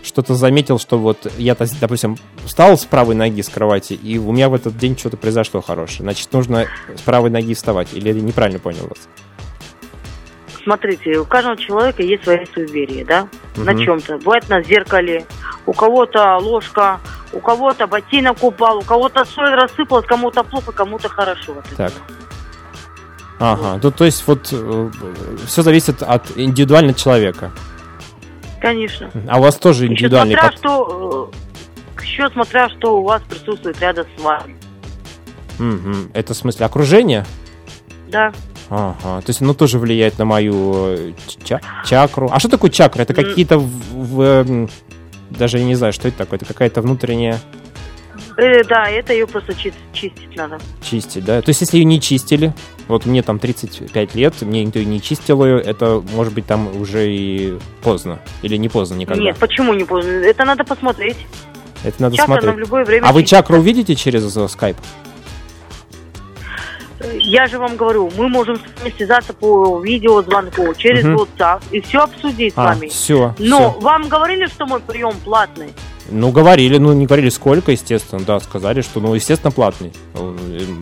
Что-то 0.04 0.36
заметил, 0.36 0.80
что 0.80 0.98
вот 1.00 1.32
я, 1.38 1.56
допустим, 1.80 2.18
встал 2.46 2.78
с 2.78 2.86
правой 2.86 3.16
ноги 3.16 3.42
с 3.42 3.50
кровати, 3.50 3.94
и 3.94 4.18
у 4.18 4.32
меня 4.34 4.50
в 4.50 4.54
этот 4.54 4.78
день 4.78 4.98
что-то 4.98 5.18
произошло 5.18 5.62
хорошее. 5.62 6.02
Значит, 6.02 6.32
нужно 6.34 6.68
с 6.96 7.02
правой 7.02 7.30
ноги 7.30 7.54
вставать. 7.54 7.94
Или 7.94 8.10
я 8.10 8.14
неправильно 8.14 8.60
понял 8.60 8.84
вас? 8.88 9.08
Смотрите, 10.66 11.20
у 11.20 11.26
каждого 11.26 11.56
человека 11.58 12.02
есть 12.02 12.24
свои 12.24 12.44
суеверия, 12.54 13.06
да? 13.06 13.28
На 13.56 13.72
Мгм. 13.74 13.84
чем-то. 13.84 14.18
Бывает 14.18 14.50
на 14.50 14.64
зеркале, 14.64 15.26
у 15.68 15.74
кого-то 15.74 16.38
ложка, 16.38 17.00
у 17.34 17.40
кого-то 17.40 17.86
ботинок 17.86 18.44
упал, 18.44 18.80
у 18.80 18.82
кого-то 18.82 19.24
соль 19.26 19.54
рассыпалась, 19.54 20.08
кому-то 20.08 20.44
плохо, 20.44 20.72
кому-то 20.72 21.08
хорошо. 21.08 21.52
от 21.60 21.72
этого. 21.72 21.90
Так. 21.90 21.94
Ага, 23.38 23.80
ну 23.84 23.92
то 23.92 24.06
есть 24.06 24.26
вот 24.28 24.48
все 25.46 25.62
зависит 25.62 26.02
от 26.02 26.36
индивидуально 26.36 26.94
человека. 26.96 27.52
Конечно. 28.60 29.12
А 29.30 29.38
у 29.38 29.42
вас 29.44 29.58
тоже 29.58 29.84
Еще 29.84 29.94
индивидуальный 29.94 30.34
смотря, 30.34 30.50
под- 30.50 30.58
что, 30.60 31.32
э, 32.00 32.02
еще 32.04 32.30
смотря, 32.32 32.70
что 32.70 32.98
у 32.98 33.04
вас 33.04 33.22
присутствует 33.30 33.80
рядом 33.82 34.08
с 34.18 34.22
вами. 34.22 34.56
Мгм. 35.60 36.10
Это 36.16 36.34
в 36.34 36.38
смысле 36.38 36.66
окружение? 36.66 37.24
Да. 38.08 38.34
Ага, 38.70 39.22
то 39.22 39.30
есть 39.30 39.42
оно 39.42 39.54
тоже 39.54 39.78
влияет 39.80 40.18
на 40.18 40.26
мою 40.26 40.74
э, 40.88 41.12
ча- 41.44 41.62
чакру. 41.86 42.30
А 42.32 42.40
что 42.40 42.50
такое 42.50 42.72
чакра? 42.72 43.02
Это 43.04 43.14
какие-то 43.14 43.60
в, 43.60 43.70
в, 43.94 44.22
эм, 44.22 44.70
даже 45.30 45.60
я 45.60 45.64
не 45.66 45.76
знаю, 45.76 45.94
что 45.94 46.08
это 46.08 46.18
такое. 46.18 46.38
Это 46.38 46.46
какая-то 46.46 46.82
внутренняя 46.82 47.40
Э, 48.38 48.64
да, 48.66 48.90
это 48.90 49.14
ее 49.14 49.28
просто 49.28 49.54
чи- 49.54 49.74
чистить 49.94 50.36
надо. 50.36 50.58
чистить, 50.82 51.24
да? 51.24 51.42
То 51.42 51.50
есть 51.50 51.62
если 51.62 51.78
ее 51.78 51.86
не 51.86 52.02
чистили, 52.02 52.54
вот 52.90 53.06
мне 53.06 53.22
там 53.24 53.40
35 53.40 54.16
лет, 54.16 54.42
мне 54.42 54.64
никто 54.64 54.80
не 54.80 55.02
чистил 55.02 55.46
ее, 55.46 55.60
это 55.62 56.04
может 56.14 56.34
быть 56.34 56.46
там 56.46 56.70
уже 56.82 57.10
и 57.14 57.58
поздно. 57.82 58.20
Или 58.42 58.58
не 58.58 58.68
поздно 58.68 58.96
никогда. 58.96 59.22
Нет, 59.22 59.38
почему 59.38 59.74
не 59.74 59.84
поздно? 59.86 60.12
Это 60.12 60.44
надо 60.44 60.64
посмотреть. 60.66 61.18
это 61.84 62.02
надо 62.02 62.16
чакра 62.18 62.34
смотреть. 62.34 62.56
на 62.56 62.60
любое 62.60 62.84
время 62.86 63.08
а 63.08 63.14
вы 63.14 63.22
чистится. 63.22 63.42
чакру 63.44 63.58
увидите 63.60 63.96
через 63.96 64.36
э, 64.36 64.48
скайп? 64.50 64.78
Я 67.20 67.48
же 67.48 67.60
вам 67.60 67.76
говорю, 67.76 68.10
мы 68.18 68.30
можем 68.30 68.56
с 68.56 68.60
вами 68.82 68.94
связаться 68.96 69.34
по 69.34 69.80
видеозвонку 69.82 70.74
через 70.76 71.04
Мгм. 71.04 71.16
WhatsApp 71.18 71.62
и 71.72 71.82
все 71.82 72.00
обсудить 72.00 72.54
с 72.54 72.58
А, 72.58 72.64
вами. 72.64 72.88
все, 72.88 73.36
Но 73.38 73.72
вам 73.82 74.08
говорили, 74.08 74.46
что 74.48 74.66
мой 74.66 74.80
прием 74.80 75.14
платный? 75.24 75.74
Ну, 76.10 76.32
говорили, 76.32 76.78
ну, 76.78 76.94
не 76.94 77.06
говорили 77.08 77.30
сколько, 77.30 77.72
естественно, 77.72 78.22
да, 78.24 78.40
сказали, 78.40 78.82
что, 78.82 79.00
ну, 79.00 79.14
естественно, 79.16 79.52
платный. 79.52 79.92
Ну, 80.14 80.36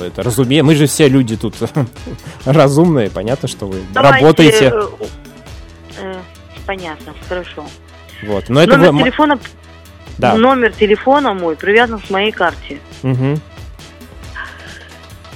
Это 0.03 0.21
разумеется, 0.21 0.65
мы 0.65 0.75
же 0.75 0.85
все 0.85 1.07
люди 1.07 1.37
тут 1.37 1.55
разумные, 2.45 3.09
понятно, 3.09 3.47
что 3.47 3.67
вы 3.67 3.81
Давайте, 3.93 4.25
работаете. 4.25 4.71
э, 4.73 4.87
э, 6.01 6.15
понятно, 6.65 7.13
хорошо. 7.29 7.65
Вот, 8.23 8.49
но 8.49 8.61
это 8.61 8.77
номер 8.77 8.91
вы... 8.91 8.97
м- 8.99 9.03
телефона, 9.05 9.39
Да. 10.17 10.35
номер 10.35 10.73
телефона 10.73 11.33
мой 11.33 11.55
привязан 11.55 11.99
к 11.99 12.09
моей 12.09 12.31
карте. 12.31 12.79
Мгм. 13.01 13.39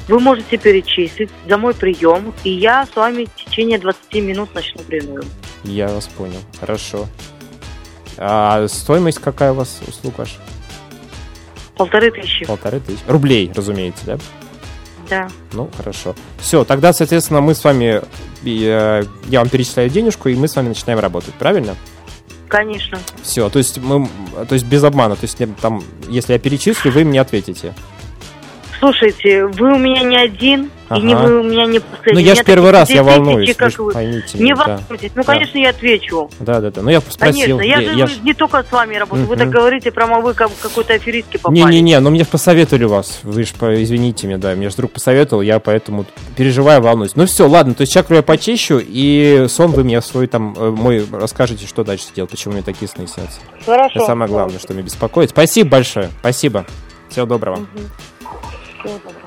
Вы 0.07 0.19
можете 0.19 0.57
перечислить 0.57 1.29
за 1.47 1.57
мой 1.57 1.73
прием, 1.73 2.33
и 2.43 2.49
я 2.51 2.85
с 2.85 2.95
вами 2.95 3.25
в 3.25 3.43
течение 3.43 3.77
20 3.77 4.13
минут 4.15 4.53
начну 4.55 4.81
прием. 4.83 5.21
Я 5.63 5.87
вас 5.87 6.07
понял, 6.07 6.39
хорошо. 6.59 7.07
А 8.17 8.67
стоимость 8.67 9.19
какая 9.19 9.51
у 9.51 9.55
вас 9.55 9.79
услуг 9.87 10.17
ваша? 10.17 10.37
Полторы 11.75 12.09
тысячи. 12.11 12.45
Полторы 12.45 12.79
тысячи. 12.79 13.03
Рублей, 13.07 13.51
разумеется, 13.53 14.05
да? 14.05 14.17
Да. 15.09 15.29
Ну, 15.53 15.69
хорошо. 15.75 16.15
Все, 16.39 16.63
тогда, 16.65 16.93
соответственно, 16.93 17.41
мы 17.41 17.53
с 17.53 17.63
вами... 17.63 18.01
и, 18.43 18.63
э, 18.65 19.03
Я 19.27 19.39
вам 19.39 19.49
перечисляю 19.49 19.89
денежку, 19.89 20.29
и 20.29 20.35
мы 20.35 20.47
с 20.47 20.55
вами 20.55 20.69
начинаем 20.69 20.99
работать, 20.99 21.33
правильно? 21.35 21.75
Конечно. 22.47 22.99
Все, 23.21 23.49
то 23.49 23.59
есть 23.59 23.77
мы... 23.77 24.07
То 24.49 24.55
есть 24.55 24.65
без 24.65 24.83
обмана. 24.83 25.15
То 25.15 25.25
есть 25.25 25.39
я 25.39 25.47
там, 25.61 25.83
если 26.09 26.33
я 26.33 26.39
перечислю, 26.39 26.91
вы 26.91 27.03
мне 27.03 27.21
ответите. 27.21 27.73
Слушайте, 28.79 29.45
вы 29.45 29.73
у 29.73 29.77
меня 29.77 30.03
не 30.03 30.15
один, 30.17 30.69
и 30.95 31.01
не 31.01 31.13
Ага. 31.13 31.23
вы 31.27 31.39
у 31.39 31.43
меня 31.43 31.65
не 31.65 31.79
последний. 31.79 32.13
Ну, 32.13 32.19
У 32.19 32.23
я 32.23 32.31
меня 32.33 32.35
ж 32.43 32.45
первый 32.45 32.71
раз, 32.71 32.89
я 32.91 33.01
волнуюсь, 33.03 33.47
вы 33.49 33.53
как 33.55 33.79
вы. 33.79 33.91
поймите 33.91 34.37
Не 34.37 34.43
меня, 34.43 34.55
да. 34.55 34.77
волнуйтесь. 34.79 35.11
Ну, 35.15 35.23
Да. 35.23 35.33
конечно, 35.33 35.57
я 35.57 35.69
отвечу. 35.71 36.29
Да, 36.39 36.59
да, 36.61 36.69
да. 36.71 36.81
Ну, 36.83 36.89
я 36.91 37.01
спросил. 37.01 37.57
Конечно, 37.57 37.61
я, 37.61 37.81
же 37.81 37.97
я 37.97 38.07
не 38.23 38.33
только 38.33 38.63
с 38.63 38.71
вами 38.71 38.95
работаю. 38.95 39.25
Вы 39.27 39.35
Мгм. 39.35 39.45
так 39.45 39.49
говорите, 39.49 39.91
прямо 39.91 40.19
вы 40.19 40.33
как 40.35 40.51
какой-то 40.61 40.93
аферистки 40.93 41.37
попали. 41.37 41.57
Не-не-не, 41.59 41.99
ну 41.99 42.11
мне 42.11 42.23
посоветовали 42.23 42.85
вас. 42.85 43.19
Вы 43.23 43.43
же, 43.43 43.51
извините 43.83 44.27
меня, 44.27 44.37
да, 44.37 44.53
мне 44.55 44.69
же 44.69 44.75
друг 44.75 44.91
посоветовал, 44.91 45.41
я 45.41 45.59
поэтому 45.59 46.05
переживаю, 46.35 46.81
волнуюсь. 46.81 47.15
Ну 47.15 47.25
все, 47.25 47.47
ладно, 47.47 47.73
то 47.73 47.81
есть 47.81 47.91
чакру 47.93 48.15
я 48.15 48.21
почищу, 48.21 48.79
и 48.81 49.47
сон 49.49 49.71
вы 49.71 49.83
мне 49.83 50.01
свой 50.01 50.27
там, 50.27 50.55
э, 50.57 50.69
мой, 50.69 51.03
расскажете, 51.11 51.65
что 51.65 51.83
дальше 51.83 52.05
делать, 52.15 52.29
почему 52.31 52.53
мне 52.53 52.63
такие 52.63 52.87
сны 52.87 53.07
снятся. 53.07 53.39
Хорошо. 53.65 53.91
Это 53.99 54.05
самое 54.05 54.29
главное, 54.29 54.59
что 54.59 54.73
меня 54.73 54.83
беспокоит. 54.83 55.31
Спасибо 55.31 55.71
большое, 55.71 56.09
спасибо. 56.21 56.65
Всего 57.09 57.25
доброго. 57.25 57.65
Всего 58.83 58.99
доброго. 58.99 59.26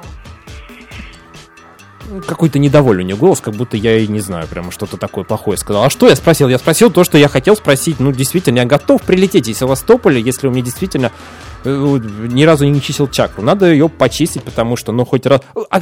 Какой-то 2.27 2.59
недовольный 2.59 3.05
у 3.05 3.07
нее 3.07 3.17
голос, 3.17 3.41
как 3.41 3.55
будто 3.55 3.77
я 3.77 3.99
и 3.99 4.07
не 4.09 4.21
знаю, 4.21 4.49
прямо 4.49 4.73
что-то 4.73 4.97
такое 4.97 5.25
плохое 5.25 5.57
сказал. 5.57 5.85
А 5.85 5.91
что 5.91 6.09
я 6.09 6.17
спросил? 6.17 6.49
Я 6.49 6.59
спросил 6.59 6.91
то, 6.91 7.05
что 7.05 7.19
я 7.19 7.29
хотел 7.29 7.57
спросить. 7.57 8.01
Ну, 8.01 8.13
действительно, 8.13 8.59
я 8.59 8.65
готов 8.65 9.03
прилететь 9.03 9.49
из 9.49 9.59
Севастополя, 9.59 10.19
если 10.19 10.49
у 10.49 10.51
меня 10.51 10.65
действительно 10.65 11.13
э, 11.65 11.71
ни 11.71 12.43
разу 12.43 12.67
не 12.67 12.83
чистил 12.83 13.09
чакру. 13.09 13.43
Надо 13.43 13.71
ее 13.71 13.89
почистить, 13.89 14.43
потому 14.43 14.77
что, 14.77 14.93
ну, 14.93 15.05
хоть 15.05 15.27
раз... 15.27 15.43
А 15.71 15.81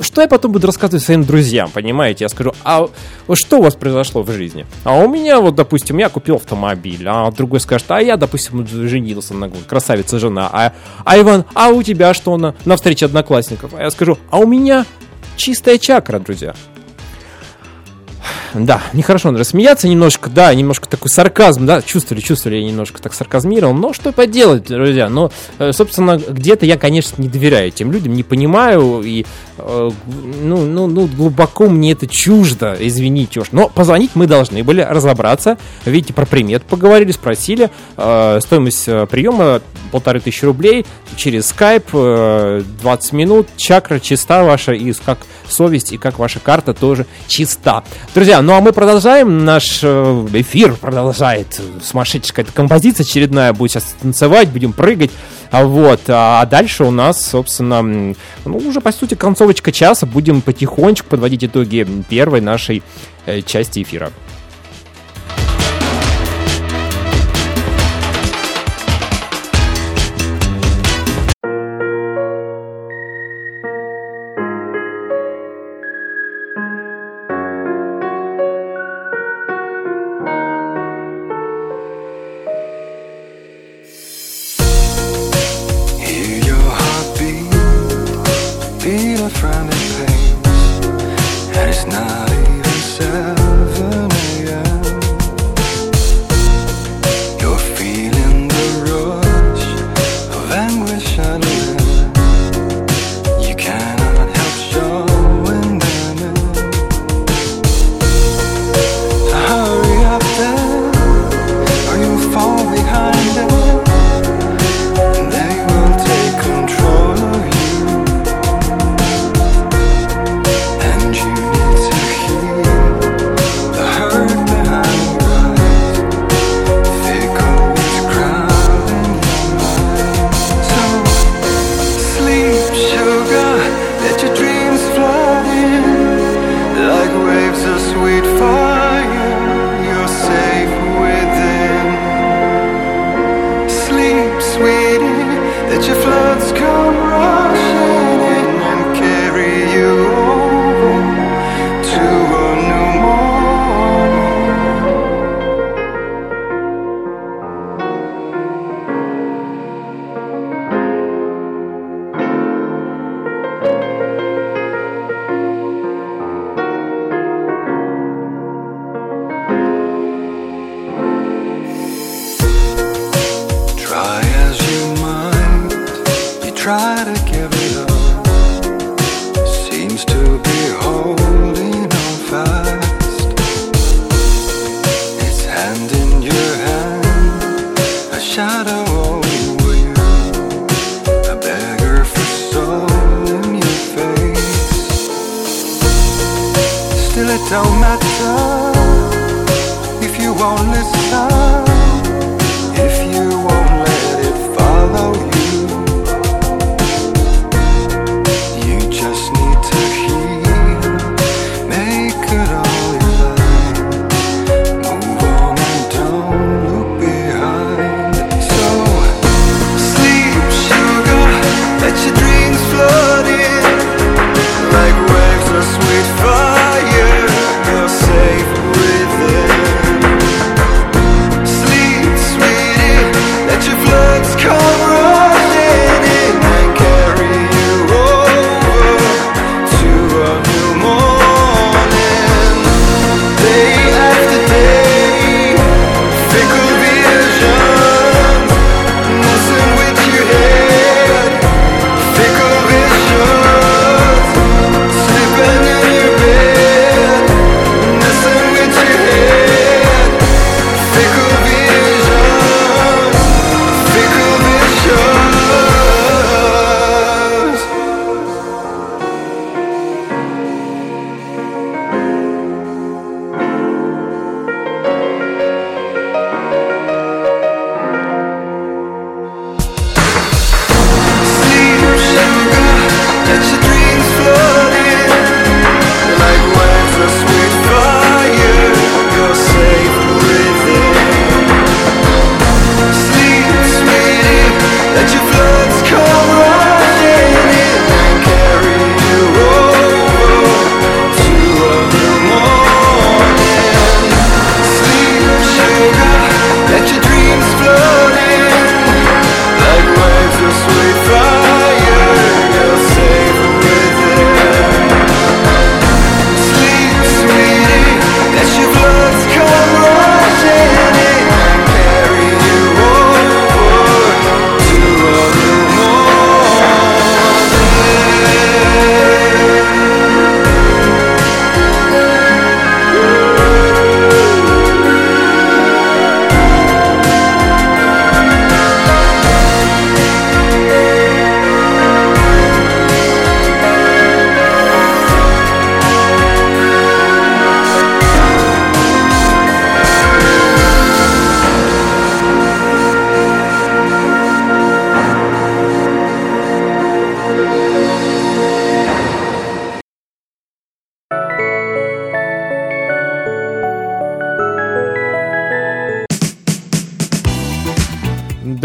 что 0.00 0.22
я 0.22 0.28
потом 0.28 0.52
буду 0.52 0.66
рассказывать 0.66 1.04
своим 1.04 1.24
друзьям, 1.24 1.70
понимаете? 1.70 2.24
Я 2.24 2.28
скажу, 2.28 2.54
а 2.64 2.88
что 3.34 3.58
у 3.58 3.62
вас 3.62 3.74
произошло 3.74 4.22
в 4.22 4.30
жизни? 4.30 4.66
А 4.84 4.94
у 4.94 5.08
меня, 5.08 5.40
вот, 5.40 5.54
допустим, 5.56 5.98
я 5.98 6.08
купил 6.08 6.36
автомобиль, 6.36 7.06
а 7.06 7.30
другой 7.30 7.60
скажет, 7.60 7.90
а 7.90 8.00
я, 8.00 8.16
допустим, 8.16 8.66
женился 8.66 9.34
на 9.34 9.50
красавица 9.50 10.18
жена, 10.18 10.48
а, 10.52 10.72
а 11.04 11.18
Иван, 11.18 11.44
а 11.54 11.68
у 11.68 11.82
тебя 11.82 12.14
что 12.14 12.36
на, 12.36 12.54
на 12.64 12.76
встрече 12.76 13.06
одноклассников? 13.06 13.72
А 13.74 13.82
я 13.82 13.90
скажу, 13.90 14.18
а 14.30 14.38
у 14.38 14.46
меня 14.46 14.86
чистая 15.36 15.78
чакра, 15.78 16.18
друзья. 16.18 16.54
Да, 18.54 18.82
нехорошо 18.92 19.30
надо 19.30 19.44
смеяться 19.44 19.88
немножко, 19.88 20.30
да, 20.30 20.52
немножко 20.54 20.88
такой 20.88 21.10
сарказм, 21.10 21.66
да, 21.66 21.82
чувствовали, 21.82 22.22
чувствовали, 22.22 22.58
я 22.58 22.64
немножко 22.64 23.00
так 23.00 23.14
сарказмировал, 23.14 23.74
но 23.74 23.92
что 23.92 24.12
поделать, 24.12 24.66
друзья, 24.66 25.08
но, 25.08 25.30
э, 25.58 25.72
собственно, 25.72 26.18
где-то 26.18 26.66
я, 26.66 26.76
конечно, 26.76 27.20
не 27.20 27.28
доверяю 27.28 27.68
этим 27.68 27.92
людям, 27.92 28.14
не 28.14 28.22
понимаю, 28.22 29.02
и, 29.02 29.24
э, 29.58 29.90
ну, 30.42 30.64
ну, 30.64 30.86
ну, 30.86 31.06
глубоко 31.06 31.68
мне 31.68 31.92
это 31.92 32.06
чуждо, 32.06 32.76
извините 32.78 33.40
уж, 33.40 33.48
но 33.52 33.68
позвонить 33.68 34.12
мы 34.14 34.26
должны 34.26 34.62
были 34.64 34.80
разобраться, 34.80 35.58
видите, 35.84 36.12
про 36.12 36.26
примет 36.26 36.62
поговорили, 36.64 37.12
спросили, 37.12 37.70
э, 37.96 38.38
стоимость 38.40 38.84
приема 39.10 39.60
полторы 39.90 40.20
тысячи 40.20 40.44
рублей 40.44 40.84
через 41.16 41.54
э, 41.58 42.62
20 42.82 43.12
минут, 43.12 43.48
чакра 43.56 43.98
чиста 43.98 44.44
ваша, 44.44 44.72
и 44.72 44.92
как 44.92 45.18
совесть, 45.48 45.92
и 45.92 45.96
как 45.96 46.18
ваша 46.18 46.40
карта 46.40 46.74
тоже 46.74 47.06
чиста. 47.26 47.82
Друзья, 48.14 48.35
ну 48.42 48.54
а 48.54 48.60
мы 48.60 48.72
продолжаем, 48.72 49.44
наш 49.44 49.80
э, 49.82 50.26
эфир 50.32 50.74
продолжает, 50.74 51.60
сумасшедшая 51.82 52.30
какая-то 52.30 52.52
композиция 52.52 53.04
очередная, 53.04 53.52
будет 53.52 53.72
сейчас 53.72 53.94
танцевать, 54.00 54.48
будем 54.48 54.72
прыгать, 54.72 55.10
а 55.50 55.64
вот, 55.64 56.00
а 56.08 56.44
дальше 56.46 56.84
у 56.84 56.90
нас, 56.90 57.24
собственно, 57.24 57.82
ну 57.82 58.56
уже 58.56 58.80
по 58.80 58.92
сути 58.92 59.14
концовочка 59.14 59.72
часа, 59.72 60.06
будем 60.06 60.40
потихонечку 60.40 61.08
подводить 61.08 61.44
итоги 61.44 61.86
первой 62.08 62.40
нашей 62.40 62.82
э, 63.26 63.42
части 63.42 63.82
эфира. 63.82 64.10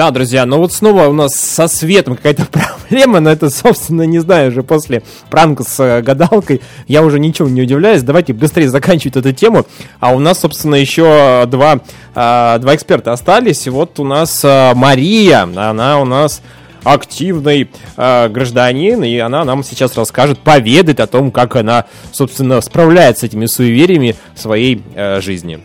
Да, 0.01 0.09
друзья, 0.09 0.47
но 0.47 0.57
вот 0.57 0.73
снова 0.73 1.03
у 1.03 1.13
нас 1.13 1.35
со 1.35 1.67
светом 1.67 2.15
какая-то 2.15 2.47
проблема, 2.89 3.19
но 3.19 3.29
это, 3.29 3.51
собственно, 3.51 4.01
не 4.01 4.17
знаю, 4.17 4.49
уже 4.49 4.63
после 4.63 5.03
пранка 5.29 5.63
с 5.63 5.79
э, 5.79 6.01
гадалкой 6.01 6.59
я 6.87 7.03
уже 7.03 7.19
ничего 7.19 7.47
не 7.47 7.61
удивляюсь. 7.61 8.01
Давайте 8.01 8.33
быстрее 8.33 8.67
заканчивать 8.71 9.17
эту 9.17 9.31
тему. 9.31 9.67
А 9.99 10.11
у 10.11 10.17
нас, 10.17 10.39
собственно, 10.39 10.73
еще 10.73 11.45
два, 11.45 11.81
а, 12.15 12.57
два 12.57 12.73
эксперта 12.73 13.13
остались. 13.13 13.67
Вот 13.67 13.99
у 13.99 14.03
нас 14.03 14.41
а, 14.43 14.73
Мария, 14.73 15.43
она 15.43 15.99
у 15.99 16.05
нас 16.05 16.41
активный 16.83 17.69
э, 17.95 18.27
гражданин, 18.27 19.03
и 19.03 19.19
она 19.19 19.45
нам 19.45 19.63
сейчас 19.63 19.95
расскажет, 19.95 20.39
поведает 20.39 20.99
о 20.99 21.05
том, 21.05 21.29
как 21.29 21.55
она, 21.55 21.85
собственно, 22.11 22.59
справляется 22.61 23.21
с 23.21 23.23
этими 23.25 23.45
суевериями 23.45 24.15
в 24.33 24.41
своей 24.41 24.81
э, 24.95 25.21
жизни. 25.21 25.59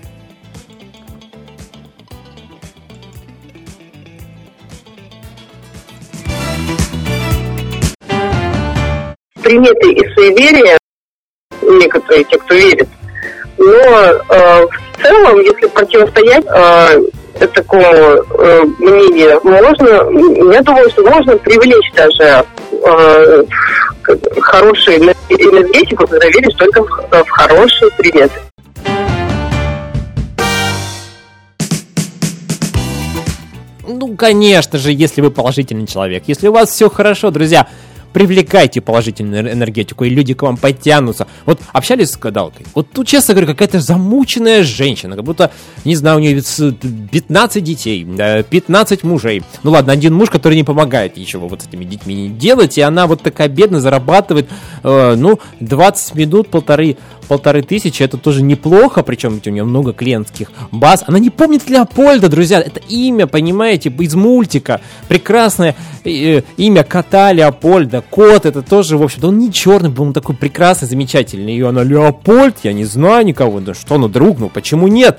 Суеверия, 10.26 10.78
некоторые, 11.62 12.24
те, 12.24 12.38
кто 12.38 12.54
верит. 12.54 12.88
Но 13.58 13.66
э, 13.66 14.66
в 14.66 15.02
целом, 15.02 15.40
если 15.40 15.66
противостоять 15.68 16.44
э, 16.46 17.46
такому 17.48 17.82
э, 17.82 18.62
мнению, 18.78 19.40
можно, 19.44 19.88
я 20.52 20.62
думаю, 20.62 20.90
что 20.90 21.04
можно 21.04 21.36
привлечь 21.38 21.92
даже 21.94 22.44
э, 22.72 23.44
хорошую 24.40 24.98
эне- 24.98 25.16
энергетику, 25.30 26.06
когда 26.06 26.26
веришь 26.26 26.54
только 26.56 26.82
в, 26.82 26.86
в 26.86 27.28
хорошие 27.30 27.90
приметы. 27.92 28.40
Ну, 33.88 34.16
конечно 34.16 34.78
же, 34.78 34.92
если 34.92 35.20
вы 35.20 35.30
положительный 35.30 35.86
человек. 35.86 36.24
Если 36.26 36.48
у 36.48 36.52
вас 36.52 36.70
все 36.70 36.90
хорошо, 36.90 37.30
друзья, 37.30 37.68
привлекайте 38.16 38.80
положительную 38.80 39.52
энергетику, 39.52 40.04
и 40.04 40.08
люди 40.08 40.32
к 40.32 40.40
вам 40.40 40.56
подтянутся. 40.56 41.26
Вот 41.44 41.60
общались 41.74 42.12
с 42.12 42.16
гадалкой. 42.16 42.64
Вот 42.74 42.90
тут, 42.90 43.06
честно 43.06 43.34
говоря, 43.34 43.52
какая-то 43.52 43.78
замученная 43.78 44.62
женщина. 44.62 45.16
Как 45.16 45.24
будто, 45.26 45.50
не 45.84 45.94
знаю, 45.96 46.16
у 46.16 46.20
нее 46.20 46.32
ведь 46.32 46.46
с- 46.46 46.72
15 47.12 47.62
детей, 47.62 48.06
э, 48.18 48.42
15 48.42 49.04
мужей. 49.04 49.42
Ну 49.64 49.70
ладно, 49.70 49.92
один 49.92 50.14
муж, 50.14 50.30
который 50.30 50.54
не 50.54 50.64
помогает 50.64 51.18
ничего 51.18 51.46
вот 51.46 51.60
с 51.60 51.66
этими 51.66 51.84
детьми 51.84 52.30
делать, 52.30 52.78
и 52.78 52.80
она 52.80 53.06
вот 53.06 53.20
такая 53.20 53.48
бедная 53.48 53.80
зарабатывает, 53.80 54.48
э, 54.82 55.14
ну, 55.14 55.38
20 55.60 56.14
минут, 56.14 56.48
полторы, 56.48 56.96
полторы 57.26 57.62
тысячи, 57.62 58.02
это 58.02 58.16
тоже 58.16 58.42
неплохо, 58.42 59.02
причем 59.02 59.40
у 59.44 59.50
нее 59.50 59.64
много 59.64 59.92
клиентских 59.92 60.50
баз. 60.70 61.04
Она 61.06 61.18
не 61.18 61.30
помнит 61.30 61.68
Леопольда, 61.68 62.28
друзья, 62.28 62.60
это 62.60 62.80
имя, 62.88 63.26
понимаете, 63.26 63.90
из 63.90 64.14
мультика. 64.14 64.80
Прекрасное 65.08 65.74
э, 66.04 66.42
имя 66.56 66.84
кота 66.84 67.32
Леопольда. 67.32 68.02
Кот 68.08 68.46
это 68.46 68.62
тоже, 68.62 68.96
в 68.96 69.02
общем-то, 69.02 69.28
он 69.28 69.38
не 69.38 69.52
черный 69.52 69.90
был, 69.90 70.04
он 70.04 70.12
такой 70.12 70.34
прекрасный, 70.36 70.88
замечательный. 70.88 71.56
И 71.56 71.62
она 71.62 71.82
Леопольд, 71.82 72.56
я 72.62 72.72
не 72.72 72.84
знаю 72.84 73.26
никого. 73.26 73.60
Да 73.60 73.74
что, 73.74 73.98
ну, 73.98 74.08
друг, 74.08 74.38
ну, 74.38 74.48
почему 74.48 74.88
нет? 74.88 75.18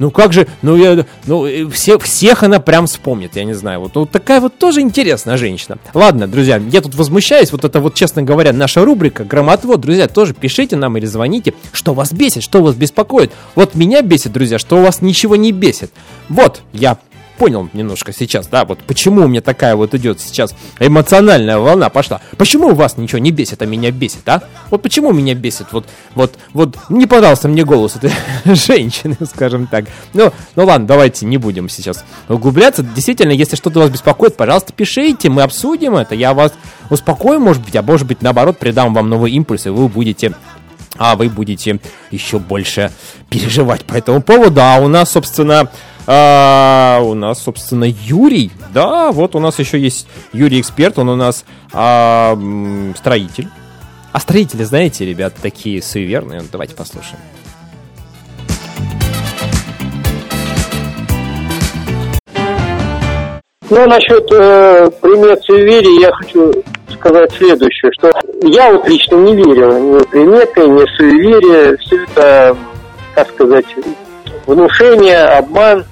Ну 0.00 0.10
как 0.10 0.32
же, 0.32 0.48
ну 0.62 0.76
я, 0.76 1.04
ну 1.26 1.70
все, 1.70 1.98
всех 1.98 2.42
она 2.42 2.58
прям 2.58 2.86
вспомнит, 2.86 3.36
я 3.36 3.44
не 3.44 3.52
знаю. 3.52 3.80
Вот, 3.80 3.94
вот 3.94 4.10
такая 4.10 4.40
вот 4.40 4.56
тоже 4.56 4.80
интересная 4.80 5.36
женщина. 5.36 5.76
Ладно, 5.92 6.26
друзья, 6.26 6.56
я 6.72 6.80
тут 6.80 6.94
возмущаюсь, 6.94 7.52
вот 7.52 7.64
это 7.64 7.80
вот, 7.80 7.94
честно 7.94 8.22
говоря, 8.22 8.54
наша 8.54 8.82
рубрика 8.82 9.24
«Громотвод». 9.24 9.78
Друзья, 9.80 10.08
тоже 10.08 10.32
пишите 10.32 10.76
нам 10.76 10.96
или 10.96 11.04
звоните, 11.04 11.52
что 11.72 11.92
вас 11.92 12.14
бесит, 12.14 12.42
что 12.42 12.62
вас 12.62 12.74
беспокоит. 12.74 13.30
Вот 13.54 13.74
меня 13.74 14.00
бесит, 14.00 14.32
друзья, 14.32 14.58
что 14.58 14.78
у 14.78 14.82
вас 14.82 15.02
ничего 15.02 15.36
не 15.36 15.52
бесит. 15.52 15.92
Вот, 16.30 16.62
я 16.72 16.96
понял 17.40 17.70
немножко 17.72 18.12
сейчас, 18.12 18.48
да, 18.48 18.66
вот 18.66 18.80
почему 18.80 19.24
у 19.24 19.26
меня 19.26 19.40
такая 19.40 19.74
вот 19.74 19.94
идет 19.94 20.20
сейчас 20.20 20.54
эмоциональная 20.78 21.56
волна 21.56 21.88
пошла. 21.88 22.20
Почему 22.36 22.68
у 22.68 22.74
вас 22.74 22.98
ничего 22.98 23.18
не 23.18 23.30
бесит, 23.30 23.62
а 23.62 23.66
меня 23.66 23.90
бесит, 23.90 24.28
а? 24.28 24.42
Вот 24.68 24.82
почему 24.82 25.10
меня 25.12 25.34
бесит? 25.34 25.68
Вот, 25.72 25.86
вот, 26.14 26.34
вот 26.52 26.76
не 26.90 27.06
понравился 27.06 27.48
мне 27.48 27.64
голос 27.64 27.96
этой 27.96 28.12
женщины, 28.44 29.16
скажем 29.24 29.68
так. 29.68 29.86
Ну, 30.12 30.30
ну 30.54 30.66
ладно, 30.66 30.86
давайте 30.86 31.24
не 31.24 31.38
будем 31.38 31.70
сейчас 31.70 32.04
углубляться. 32.28 32.82
Действительно, 32.82 33.32
если 33.32 33.56
что-то 33.56 33.80
вас 33.80 33.88
беспокоит, 33.88 34.36
пожалуйста, 34.36 34.74
пишите, 34.74 35.30
мы 35.30 35.40
обсудим 35.40 35.96
это. 35.96 36.14
Я 36.14 36.34
вас 36.34 36.52
успокою, 36.90 37.40
может 37.40 37.64
быть, 37.64 37.74
а 37.74 37.80
может 37.80 38.06
быть, 38.06 38.20
наоборот, 38.20 38.58
придам 38.58 38.92
вам 38.92 39.08
новый 39.08 39.32
импульс, 39.32 39.64
и 39.64 39.70
вы 39.70 39.88
будете 39.88 40.34
а 40.98 41.16
вы 41.16 41.30
будете 41.30 41.80
еще 42.10 42.38
больше 42.38 42.92
переживать 43.30 43.86
по 43.86 43.94
этому 43.94 44.20
поводу. 44.20 44.60
А 44.60 44.78
у 44.80 44.88
нас, 44.88 45.12
собственно, 45.12 45.70
а, 46.06 47.00
у 47.02 47.14
нас, 47.14 47.42
собственно, 47.42 47.84
Юрий. 47.84 48.50
Да, 48.72 49.12
вот 49.12 49.34
у 49.34 49.40
нас 49.40 49.58
еще 49.58 49.78
есть 49.78 50.06
Юрий 50.32 50.60
эксперт, 50.60 50.98
он 50.98 51.08
у 51.08 51.16
нас 51.16 51.44
а, 51.72 52.38
строитель. 52.96 53.48
А 54.12 54.20
строители, 54.20 54.64
знаете, 54.64 55.06
ребят, 55.06 55.34
такие 55.40 55.82
суеверные. 55.82 56.42
Давайте 56.50 56.74
послушаем. 56.74 57.20
Ну, 63.70 63.86
насчет 63.86 64.26
э, 64.32 64.90
примет 65.00 65.44
суеверий 65.44 66.00
я 66.00 66.12
хочу 66.12 66.52
сказать 66.92 67.30
следующее, 67.38 67.92
что 67.92 68.10
я 68.42 68.72
вот 68.72 68.88
лично 68.88 69.14
не 69.14 69.36
верил 69.36 69.78
ни 69.78 69.98
в 70.00 70.08
приметы, 70.08 70.66
ни 70.66 70.84
в 70.84 70.90
суеверия, 70.96 71.76
все 71.76 72.02
это, 72.02 72.56
как 73.14 73.28
сказать, 73.28 73.66
внушение, 74.50 75.24
обман. 75.24 75.84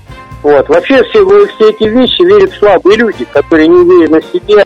Вот. 0.42 0.68
Вообще 0.68 1.02
все, 1.04 1.24
во 1.24 1.46
все 1.46 1.70
эти 1.70 1.84
вещи 1.84 2.22
верят 2.22 2.52
слабые 2.59 2.98
люди, 2.98 3.24
которые 3.32 3.68
не 3.68 3.78
уверены 3.78 4.20
в 4.20 4.24
себе, 4.26 4.64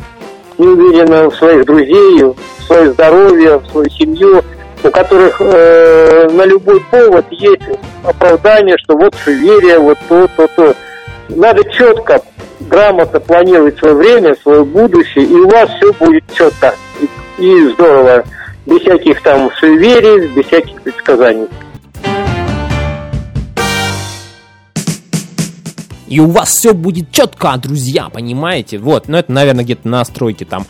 не 0.59 0.67
уверены 0.67 1.29
в 1.29 1.35
своих 1.37 1.65
друзей, 1.65 2.25
в 2.25 2.63
свое 2.67 2.93
здоровье, 2.93 3.59
в 3.59 3.67
свою 3.71 3.89
семью, 3.91 4.43
у 4.85 4.91
которых 4.91 5.37
э, 5.41 6.29
на 6.31 6.45
любой 6.45 6.81
повод 6.91 7.25
есть 7.31 7.63
оправдание, 8.05 8.77
что 8.79 8.97
вот 8.97 9.15
суеверие, 9.25 9.79
вот 9.79 9.99
то, 10.09 10.29
то, 10.37 10.47
то. 10.49 10.75
Надо 11.29 11.65
четко, 11.71 12.21
грамотно 12.61 13.21
планировать 13.21 13.79
свое 13.79 13.95
время, 13.95 14.37
свое 14.43 14.65
будущее, 14.65 15.25
и 15.25 15.35
у 15.35 15.49
вас 15.49 15.71
все 15.77 15.93
будет 15.95 16.25
четко 16.35 16.75
и, 17.01 17.09
и 17.43 17.69
здорово. 17.69 18.25
Без 18.67 18.81
всяких 18.81 19.21
там 19.23 19.51
суеверий, 19.59 20.29
без 20.29 20.47
всяких 20.47 20.81
предсказаний. 20.83 21.49
И 26.13 26.21
у 26.21 26.27
вас 26.27 26.51
все 26.51 26.75
будет 26.75 27.11
четко, 27.11 27.57
друзья, 27.57 28.11
понимаете? 28.11 28.77
Вот, 28.77 29.09
ну 29.09 29.17
это, 29.17 29.33
наверное, 29.33 29.65
где-то 29.65 29.89
на 29.89 30.05
стройке 30.05 30.45
там. 30.45 30.67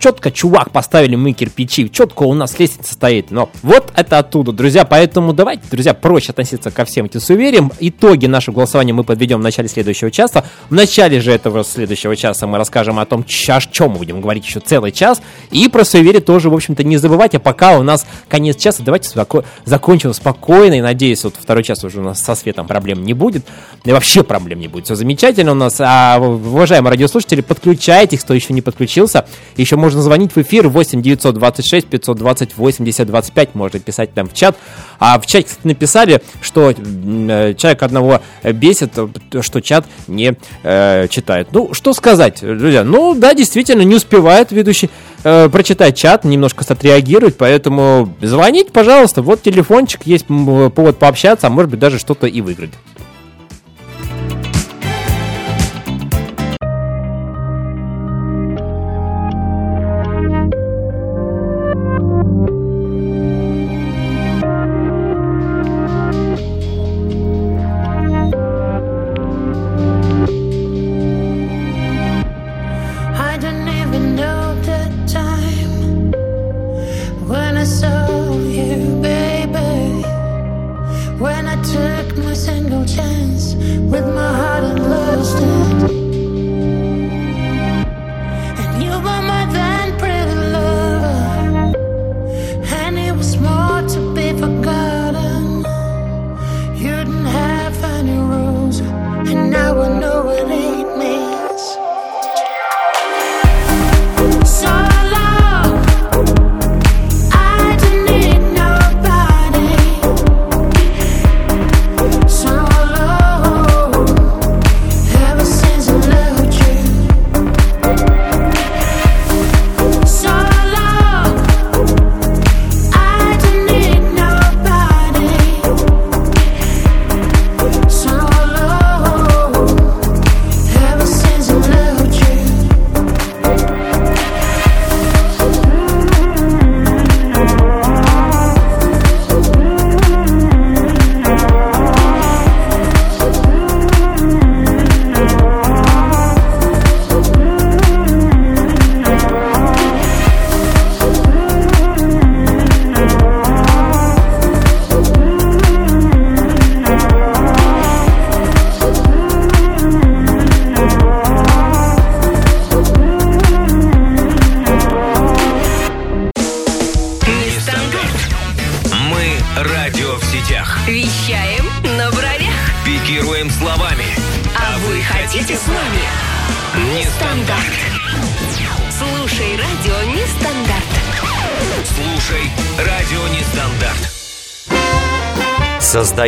Четко, 0.00 0.30
чувак, 0.30 0.70
поставили 0.70 1.14
мы 1.14 1.32
кирпичи, 1.32 1.90
четко 1.90 2.22
у 2.22 2.32
нас 2.32 2.58
лестница 2.58 2.94
стоит. 2.94 3.30
Но 3.30 3.50
вот 3.62 3.92
это 3.94 4.16
оттуда, 4.16 4.50
друзья. 4.50 4.86
Поэтому 4.86 5.34
давайте, 5.34 5.64
друзья, 5.70 5.92
проще 5.92 6.30
относиться 6.30 6.70
ко 6.70 6.86
всем 6.86 7.04
этим 7.04 7.20
суевериям. 7.20 7.70
Итоги 7.80 8.24
нашего 8.24 8.54
голосования 8.54 8.94
мы 8.94 9.04
подведем 9.04 9.40
в 9.40 9.42
начале 9.42 9.68
следующего 9.68 10.10
часа. 10.10 10.42
В 10.70 10.74
начале 10.74 11.20
же 11.20 11.30
этого 11.30 11.64
следующего 11.64 12.16
часа 12.16 12.46
мы 12.46 12.56
расскажем 12.56 12.98
о 12.98 13.04
том, 13.04 13.26
о 13.26 13.60
чем 13.60 13.90
мы 13.90 13.98
будем 13.98 14.22
говорить 14.22 14.46
еще 14.46 14.60
целый 14.60 14.90
час. 14.90 15.20
И 15.50 15.68
про 15.68 15.84
суеверие 15.84 16.22
тоже, 16.22 16.48
в 16.48 16.54
общем-то, 16.54 16.82
не 16.82 16.96
забывайте. 16.96 17.38
Пока 17.38 17.76
у 17.78 17.82
нас 17.82 18.06
конец 18.26 18.56
часа, 18.56 18.82
давайте 18.82 19.10
споко- 19.10 19.44
закончим 19.66 20.14
спокойно. 20.14 20.78
И 20.78 20.80
надеюсь, 20.80 21.22
вот 21.24 21.34
второй 21.38 21.62
час 21.62 21.84
уже 21.84 22.00
у 22.00 22.04
нас 22.04 22.22
со 22.22 22.34
светом 22.34 22.66
проблем 22.66 23.04
не 23.04 23.12
будет. 23.12 23.44
И 23.84 23.92
вообще 23.92 24.22
проблем 24.22 24.60
не 24.60 24.68
будет. 24.68 24.86
Все 24.86 24.94
замечательно 24.94 25.52
у 25.52 25.56
нас. 25.56 25.76
А, 25.78 26.18
уважаемые 26.18 26.92
радиослушатели, 26.92 27.42
подключайтесь, 27.42 28.20
кто 28.20 28.32
еще 28.32 28.54
не 28.54 28.62
подключился. 28.62 29.26
Еще 29.58 29.76
можно 29.76 29.89
звонить 29.98 30.34
в 30.34 30.38
эфир 30.38 30.68
8 30.68 31.02
926 31.02 31.86
520 31.86 32.56
80 32.56 33.06
25. 33.06 33.54
Можно 33.54 33.80
писать 33.80 34.14
там 34.14 34.28
в 34.28 34.34
чат. 34.34 34.56
А 34.98 35.18
в 35.18 35.26
чате, 35.26 35.48
кстати, 35.48 35.66
написали, 35.66 36.22
что 36.40 36.70
э, 36.70 37.54
человек 37.54 37.82
одного 37.82 38.20
бесит, 38.44 38.92
что 39.40 39.60
чат 39.60 39.86
не 40.06 40.36
э, 40.62 41.08
читает. 41.08 41.48
Ну, 41.52 41.74
что 41.74 41.92
сказать, 41.92 42.40
друзья? 42.40 42.84
Ну, 42.84 43.14
да, 43.14 43.34
действительно, 43.34 43.82
не 43.82 43.96
успевает 43.96 44.52
ведущий 44.52 44.90
э, 45.24 45.48
прочитать 45.48 45.96
чат, 45.96 46.24
немножко 46.24 46.64
отреагировать, 46.68 47.36
поэтому 47.36 48.14
звоните, 48.20 48.70
пожалуйста. 48.70 49.22
Вот 49.22 49.42
телефончик, 49.42 50.02
есть 50.04 50.26
повод 50.26 50.98
пообщаться, 50.98 51.46
а 51.46 51.50
может 51.50 51.70
быть 51.70 51.80
даже 51.80 51.98
что-то 51.98 52.26
и 52.26 52.40
выиграть. 52.40 52.70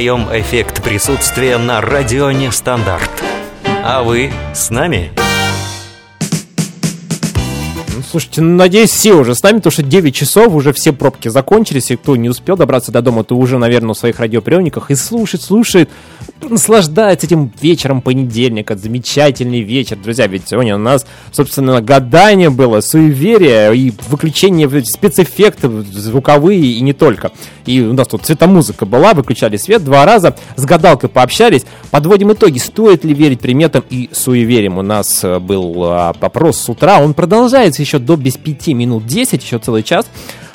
Создаем 0.02 0.28
эффект 0.32 0.82
присутствия 0.82 1.58
на 1.58 1.80
радио 1.80 2.32
Нестандарт. 2.32 3.08
А 3.84 4.02
вы 4.02 4.32
с 4.52 4.68
нами? 4.68 5.12
Ну, 7.94 8.02
Слушайте, 8.10 8.40
ну, 8.40 8.56
надеюсь, 8.56 8.90
все 8.90 9.14
уже 9.14 9.36
с 9.36 9.44
нами, 9.44 9.58
потому 9.58 9.70
что 9.70 9.84
9 9.84 10.12
часов, 10.12 10.54
уже 10.54 10.72
все 10.72 10.92
пробки 10.92 11.28
закончились, 11.28 11.92
и 11.92 11.96
кто 11.96 12.16
не 12.16 12.28
успел 12.28 12.56
добраться 12.56 12.90
до 12.90 13.00
дома, 13.00 13.22
то 13.22 13.36
уже, 13.36 13.58
наверное, 13.58 13.94
в 13.94 13.96
своих 13.96 14.18
радиоприемниках 14.18 14.90
и 14.90 14.96
слушает, 14.96 15.44
слушает, 15.44 15.88
наслаждается 16.52 17.26
этим 17.26 17.52
вечером 17.60 18.00
понедельника, 18.00 18.76
замечательный 18.76 19.60
вечер, 19.60 19.96
друзья, 19.96 20.26
ведь 20.26 20.48
сегодня 20.48 20.76
у 20.76 20.78
нас, 20.78 21.06
собственно, 21.32 21.80
гадание 21.80 22.50
было, 22.50 22.80
суеверие 22.80 23.76
и 23.76 23.92
выключение 24.08 24.68
спецэффектов 24.84 25.86
звуковые 25.86 26.60
и 26.60 26.80
не 26.80 26.92
только. 26.92 27.32
И 27.66 27.80
у 27.80 27.92
нас 27.92 28.08
тут 28.08 28.22
цветомузыка 28.22 28.86
была, 28.86 29.14
выключали 29.14 29.56
свет 29.56 29.84
два 29.84 30.04
раза, 30.04 30.36
с 30.56 30.64
гадалкой 30.64 31.08
пообщались, 31.08 31.64
подводим 31.90 32.32
итоги, 32.32 32.58
стоит 32.58 33.04
ли 33.04 33.14
верить 33.14 33.40
приметам 33.40 33.84
и 33.90 34.10
суевериям. 34.12 34.78
У 34.78 34.82
нас 34.82 35.24
э, 35.24 35.38
был 35.38 35.84
а, 35.84 36.12
вопрос 36.20 36.58
с 36.58 36.68
утра, 36.68 37.00
он 37.00 37.14
продолжается 37.14 37.82
еще 37.82 37.98
до 37.98 38.16
без 38.16 38.36
пяти 38.36 38.74
минут 38.74 39.06
10, 39.06 39.42
еще 39.42 39.58
целый 39.58 39.82
час. 39.82 40.06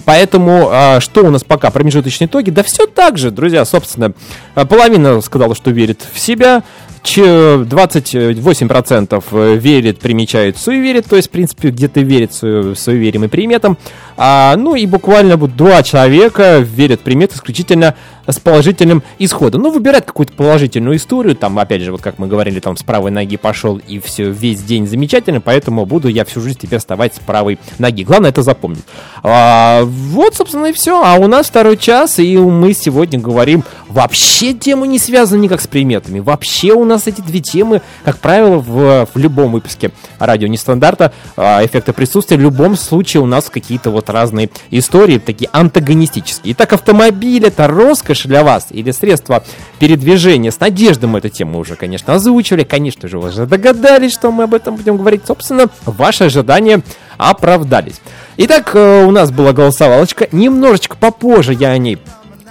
Поэтому 0.08 0.70
а, 0.72 1.02
что 1.02 1.26
у 1.26 1.30
нас 1.32 1.44
пока? 1.44 1.70
Промежуточные 1.70 2.30
итоги? 2.30 2.50
Да 2.50 2.64
все 2.64 2.88
так 2.88 3.18
же, 3.18 3.30
друзья, 3.30 3.66
собственно. 3.66 4.14
а, 4.56 4.66
Половина 4.66 5.20
сказала, 5.20 5.54
что 5.54 5.70
верит 5.70 6.00
в 6.14 6.18
себя. 6.18 6.64
Че- 7.04 7.66
28% 7.70 9.58
верит, 9.58 10.00
примечает, 10.00 10.58
суеверит, 10.58 11.06
то 11.08 11.16
есть, 11.18 11.28
в 11.28 11.32
принципе, 11.32 11.70
где-то 11.70 12.00
верит 12.02 12.34
су- 12.34 12.74
суеверием 12.76 13.26
и 13.26 13.28
приметам. 13.28 13.78
А, 14.16 14.56
ну 14.58 14.76
и 14.76 14.86
буквально 14.86 15.36
вот 15.36 15.56
два 15.58 15.84
человека 15.84 16.60
верят 16.60 17.02
примет 17.02 17.34
исключительно 17.34 17.96
с 18.28 18.40
положительным 18.40 19.04
исходом. 19.20 19.62
Ну, 19.62 19.72
выбирать 19.72 20.06
какую-то 20.06 20.34
положительную 20.34 20.98
историю, 20.98 21.36
там, 21.36 21.58
опять 21.60 21.82
же, 21.82 21.92
вот 21.92 22.02
как 22.02 22.20
мы 22.20 22.28
говорили, 22.28 22.60
там, 22.60 22.76
с 22.76 22.84
правой 22.84 23.12
ноги 23.12 23.38
пошел 23.38 23.78
и 23.78 24.00
все, 24.00 24.30
весь 24.30 24.62
день 24.62 24.88
замечательно, 24.88 25.42
поэтому 25.42 25.86
буду 25.86 26.08
я 26.08 26.26
всю 26.26 26.42
жизнь 26.42 26.60
теперь 26.62 26.80
вставать 26.80 27.16
с 27.16 27.20
правой 27.20 27.60
ноги. 27.80 28.04
Главное 28.04 28.30
это 28.30 28.44
запомнить. 28.44 28.84
А, 29.24 29.84
вот, 29.84 30.36
собственно, 30.36 30.68
и 30.68 30.74
все. 30.74 31.02
А 31.04 31.16
у 31.16 31.28
нас 31.28 31.48
второй 31.48 31.78
час, 31.78 32.20
и 32.20 32.38
мы 32.38 32.74
сегодня 32.74 33.20
говорим 33.20 33.64
вообще 33.88 34.54
тему 34.54 34.86
не 34.86 35.00
связаны 35.00 35.42
никак 35.42 35.62
с 35.62 35.68
приметами. 35.68 36.20
Вообще 36.20 36.74
у 36.74 36.86
нас 36.86 37.08
эти 37.08 37.22
две 37.22 37.40
темы, 37.40 37.82
как 38.04 38.20
правило, 38.20 38.58
в, 38.58 39.08
в 39.14 39.18
любом 39.18 39.54
выпуске 39.54 39.92
радио 40.20 40.48
нестандарта, 40.48 41.14
а, 41.36 41.66
эффекта 41.66 41.94
присутствия, 41.94 42.38
в 42.38 42.42
любом 42.42 42.76
случае 42.76 43.24
у 43.24 43.26
нас 43.26 43.50
какие-то 43.50 43.90
вот 43.90 44.10
разные 44.10 44.50
истории, 44.72 45.18
такие 45.18 45.50
антагонистические. 45.54 46.54
Итак, 46.54 46.74
автомобиль 46.74 47.46
это 47.46 47.68
роскошь 47.68 48.17
для 48.26 48.44
вас 48.44 48.68
или 48.70 48.92
средство 48.92 49.44
передвижения? 49.80 50.52
С 50.52 50.60
надеждой 50.60 51.06
мы 51.06 51.20
эту 51.20 51.30
тему 51.30 51.60
уже, 51.60 51.76
конечно, 51.76 52.14
озвучивали. 52.16 52.64
Конечно 52.64 53.08
же, 53.08 53.20
вы 53.20 53.30
уже 53.30 53.46
догадались, 53.46 54.14
что 54.14 54.32
мы 54.32 54.46
об 54.46 54.54
этом 54.54 54.76
будем 54.76 54.98
говорить. 54.98 55.22
Собственно, 55.28 55.68
ваши 55.86 56.26
ожидания 56.26 56.82
оправдались. 57.18 58.02
Итак, 58.38 58.72
э, 58.74 59.06
у 59.06 59.12
нас 59.12 59.32
была 59.32 59.54
голосовалочка. 59.54 60.28
Немножечко 60.32 60.96
попозже 60.98 61.54
я 61.54 61.70
о 61.70 61.78
ней 61.78 62.00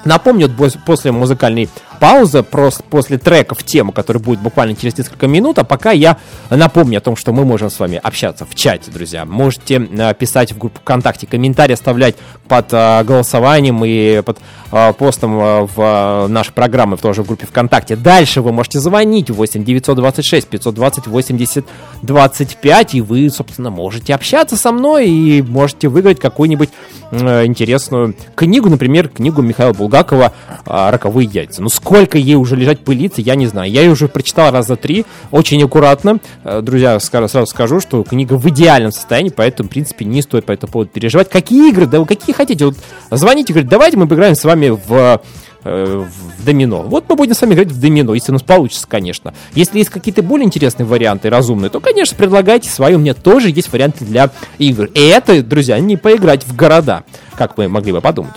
Напомню, 0.07 0.49
после 0.87 1.11
музыкальной 1.11 1.69
паузы, 1.99 2.43
просто 2.43 2.83
после 2.83 3.19
треков 3.19 3.63
тему, 3.63 3.93
который 3.93 4.21
будет 4.23 4.41
буквально 4.41 4.77
через 4.77 4.97
несколько 4.97 5.27
минут, 5.27 5.59
а 5.59 5.65
пока 5.65 5.91
я 5.91 6.17
напомню 6.51 6.99
о 6.99 7.01
том, 7.01 7.17
что 7.17 7.33
мы 7.33 7.45
можем 7.45 7.71
с 7.71 7.79
вами 7.79 8.01
общаться 8.03 8.45
в 8.45 8.55
чате, 8.55 8.91
друзья. 8.91 9.25
Можете 9.25 9.77
э, 9.77 10.15
писать 10.15 10.53
в 10.53 10.59
группу 10.59 10.81
ВКонтакте, 10.81 11.27
комментарии 11.27 11.75
оставлять 11.75 12.17
под 12.49 12.73
э, 12.73 13.05
голосованием 13.05 13.85
и 13.85 14.23
под 14.23 14.39
э, 14.73 14.93
постом 14.93 15.67
в 15.67 16.27
нашей 16.29 16.53
программы, 16.53 16.97
в 16.97 17.01
тоже 17.01 17.23
в 17.23 17.27
группе 17.27 17.47
ВКонтакте. 17.47 17.97
Дальше 17.97 18.41
вы 18.41 18.53
можете 18.53 18.81
звонить 18.81 19.31
8 19.31 19.65
926 19.65 20.49
520 20.49 21.07
80 21.07 21.67
25, 22.03 22.95
и 22.95 23.01
вы, 23.01 23.31
собственно, 23.31 23.71
можете 23.71 24.15
общаться 24.15 24.57
со 24.57 24.73
мной 24.73 25.09
и 25.09 25.43
можете 25.43 25.89
выиграть 25.89 26.21
какую-нибудь 26.21 26.71
интересную 27.13 28.15
книгу, 28.35 28.69
например, 28.69 29.09
книгу 29.09 29.41
Михаила 29.41 29.73
Булгакова 29.73 30.33
«Роковые 30.65 31.29
яйца». 31.33 31.63
Ну, 31.63 31.69
сколько 31.87 32.19
ей 32.19 32.35
уже 32.35 32.57
лежать 32.57 32.81
пылиться, 32.81 33.21
я 33.21 33.37
не 33.37 33.47
знаю. 33.47 33.71
Я 33.71 33.83
ее 33.83 33.93
уже 33.93 34.09
прочитал 34.09 34.51
раза 34.51 34.75
три, 34.75 35.07
очень 35.31 35.63
аккуратно. 35.63 36.19
Э, 36.43 36.61
Друзья, 36.61 36.99
сразу 36.99 37.47
скажу, 37.47 37.79
что 37.79 38.03
книга 38.03 38.35
в 38.35 38.49
идеальном 38.49 38.91
состоянии, 38.91 39.31
поэтому, 39.31 39.69
в 39.69 39.71
принципе, 39.71 40.05
не 40.05 40.21
стоит 40.21 40.47
по 40.47 40.53
этому 40.53 40.73
поводу 40.73 40.91
переживать. 40.93 41.31
Какие 41.31 41.71
игры? 41.71 41.87
Да 41.87 42.01
вы 42.01 42.07
какие 42.07 42.35
хотите? 42.35 42.65
Вот 42.65 42.77
звоните, 43.13 43.53
говорите, 43.53 43.71
давайте 43.71 43.97
мы 43.99 44.09
поиграем 44.09 44.35
с 44.35 44.43
вами 44.43 44.71
в 44.71 45.23
э, 45.63 46.05
в 46.05 46.45
домино. 46.45 46.83
Вот 46.83 47.05
мы 47.09 47.15
будем 47.15 47.35
с 47.35 47.41
вами 47.41 47.55
играть 47.55 47.69
в 47.69 47.81
домино, 47.81 48.15
если 48.15 48.33
у 48.33 48.35
нас 48.35 48.43
получится, 48.43 48.89
конечно. 48.89 49.33
Если 49.55 49.79
есть 49.79 49.91
какие-то 49.91 50.25
более 50.25 50.45
интересные 50.47 50.87
варианты, 50.87 51.31
разумные, 51.31 51.71
то, 51.71 51.79
конечно, 51.79 52.17
предлагайте 52.17 52.69
свои. 52.69 52.97
У 52.97 52.99
меня 52.99 53.15
тоже 53.15 53.51
есть 53.51 53.73
варианты 53.73 54.05
для 54.05 54.31
игр. 54.59 54.87
И 54.87 55.07
это, 55.07 55.41
друзья, 55.41 55.79
не 55.79 55.97
поиграть 55.97 56.45
в 56.45 56.57
города, 56.57 57.05
как 57.37 57.57
вы 57.57 57.69
могли 57.69 57.93
бы 57.93 58.01
подумать. 58.01 58.35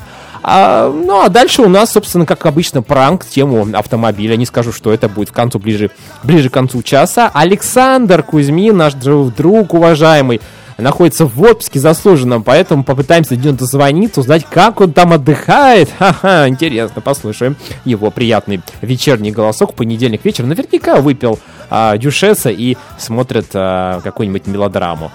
А, 0.51 0.89
ну, 0.91 1.21
а 1.21 1.29
дальше 1.29 1.61
у 1.61 1.69
нас, 1.69 1.91
собственно, 1.91 2.25
как 2.25 2.43
обычно, 2.47 2.81
пранк, 2.81 3.23
тему 3.23 3.67
автомобиля. 3.71 4.35
Не 4.35 4.47
скажу, 4.47 4.71
что 4.71 4.91
это 4.91 5.07
будет 5.07 5.29
в 5.29 5.31
концу, 5.31 5.59
ближе, 5.59 5.91
ближе 6.23 6.49
к 6.49 6.53
концу 6.53 6.81
часа. 6.81 7.29
Александр 7.31 8.23
Кузьмин, 8.23 8.75
наш 8.75 8.95
друг, 8.95 9.75
уважаемый, 9.75 10.41
находится 10.79 11.25
в 11.27 11.39
отпуске 11.43 11.79
заслуженном, 11.79 12.43
поэтому 12.43 12.83
попытаемся 12.83 13.35
до 13.35 13.49
него 13.49 13.57
дозвониться, 13.57 14.21
узнать, 14.21 14.43
как 14.49 14.81
он 14.81 14.91
там 14.91 15.13
отдыхает. 15.13 15.87
Ха-ха, 15.99 16.47
интересно, 16.47 16.99
послушаем 16.99 17.55
его 17.85 18.09
приятный 18.09 18.61
вечерний 18.81 19.31
голосок 19.31 19.75
понедельник 19.75 20.25
вечером. 20.25 20.49
Наверняка 20.49 20.95
выпил 20.95 21.37
а, 21.69 21.95
дюшеса 21.95 22.49
и 22.49 22.75
смотрит 22.97 23.51
а, 23.53 24.01
какую-нибудь 24.01 24.47
мелодраму. 24.47 25.11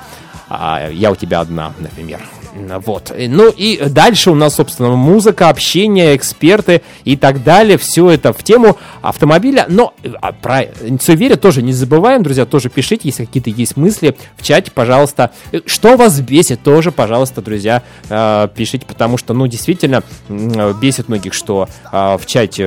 А, 0.48 0.88
я 0.92 1.10
у 1.10 1.16
тебя 1.16 1.40
одна, 1.40 1.72
например. 1.80 2.20
Вот. 2.54 3.12
Ну 3.16 3.50
и 3.50 3.82
дальше 3.88 4.30
у 4.30 4.34
нас, 4.34 4.54
собственно, 4.54 4.90
музыка, 4.90 5.48
общение, 5.48 6.16
эксперты 6.16 6.82
и 7.04 7.16
так 7.16 7.42
далее. 7.42 7.78
Все 7.78 8.10
это 8.10 8.32
в 8.32 8.42
тему 8.42 8.76
автомобиля. 9.02 9.66
Но 9.68 9.92
а, 10.20 10.32
про 10.32 10.66
суеверие 11.00 11.36
тоже 11.36 11.62
не 11.62 11.72
забываем, 11.72 12.22
друзья. 12.22 12.46
Тоже 12.46 12.68
пишите, 12.68 13.08
если 13.08 13.24
какие-то 13.24 13.50
есть 13.50 13.76
мысли 13.76 14.16
в 14.36 14.42
чате, 14.42 14.70
пожалуйста. 14.70 15.32
Э, 15.52 15.60
Что 15.66 15.96
вас 15.96 16.20
бесит, 16.20 16.62
тоже, 16.62 16.92
пожалуйста, 16.92 17.42
друзья, 17.42 17.82
э, 18.08 18.48
пишите. 18.54 18.86
Потому 18.86 19.16
что, 19.18 19.34
ну, 19.34 19.46
действительно, 19.46 20.02
э, 20.28 20.74
бесит 20.80 21.08
многих, 21.08 21.34
что 21.34 21.68
э, 21.92 22.16
в 22.16 22.24
чате, 22.26 22.64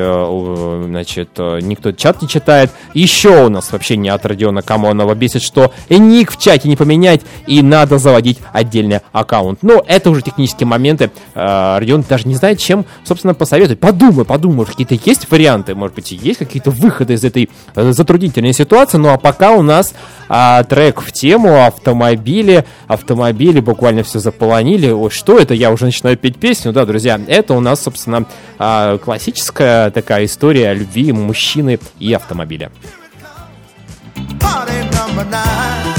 значит, 0.86 1.30
никто 1.38 1.92
чат 1.94 2.22
не 2.22 2.28
читает. 2.28 2.72
Еще 2.94 3.46
у 3.46 3.50
нас 3.50 3.72
вообще 3.72 3.96
не 3.96 4.10
от 4.10 4.26
Родиона 4.26 4.62
Камонова 4.62 5.16
бесит, 5.16 5.42
что 5.42 5.74
ник 5.90 6.32
в 6.32 6.38
чате 6.38 6.68
не 6.68 6.76
поменять 6.76 7.22
и 7.46 7.62
надо 7.62 7.98
заводить 7.98 8.40
отдельный 8.52 9.00
аккаунт. 9.12 9.64
Это 9.86 10.09
уже 10.09 10.21
технические 10.21 10.67
моменты. 10.67 11.11
Э, 11.36 11.78
Родион 11.80 12.03
даже 12.07 12.28
не 12.28 12.36
знает, 12.36 12.59
чем, 12.59 12.86
собственно, 13.03 13.34
посоветовать. 13.34 13.80
Подумай, 13.80 14.25
подумай, 14.25 14.65
какие-то 14.65 14.95
есть 14.95 15.30
варианты, 15.30 15.75
может 15.75 15.95
быть, 15.95 16.11
есть 16.11 16.39
какие-то 16.39 16.71
выходы 16.71 17.13
из 17.13 17.23
этой 17.23 17.49
э, 17.75 17.91
затруднительной 17.91 18.53
ситуации. 18.53 18.97
Ну, 18.97 19.09
а 19.09 19.17
пока 19.17 19.51
у 19.51 19.61
нас 19.61 19.93
а, 20.30 20.63
трек 20.63 21.01
в 21.01 21.11
тему 21.11 21.65
автомобили. 21.65 22.65
Автомобили 22.88 23.59
буквально 23.59 24.03
все 24.03 24.19
заполонили. 24.19 24.89
Ой, 24.89 25.09
что 25.09 25.38
это? 25.38 25.53
Я 25.53 25.71
уже 25.71 25.86
начинаю 25.86 26.17
петь 26.17 26.38
песню. 26.38 26.73
Да, 26.73 26.86
друзья, 26.86 27.19
это 27.28 27.53
у 27.53 27.59
нас, 27.59 27.82
собственно, 27.82 28.25
а, 28.59 28.97
классическая 28.97 29.91
такая 29.91 30.25
история 30.25 30.73
любви 30.73 31.11
мужчины 31.11 31.80
и 31.99 32.13
автомобиля. 32.13 32.71
Party 34.39 34.89
number 34.91 35.25
nine. 35.30 35.97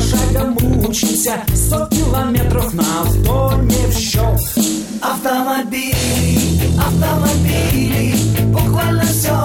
за 0.00 0.16
шагом 0.16 0.56
мучимся, 0.60 0.88
учимся 0.88 1.42
Сто 1.54 1.86
километров 1.86 2.72
на 2.74 2.84
авто 3.00 3.54
не 3.62 3.86
в 3.86 3.94
счет 3.94 4.40
Автомобили, 5.00 6.78
автомобили 6.78 8.14
Буквально 8.46 9.04
все 9.04 9.36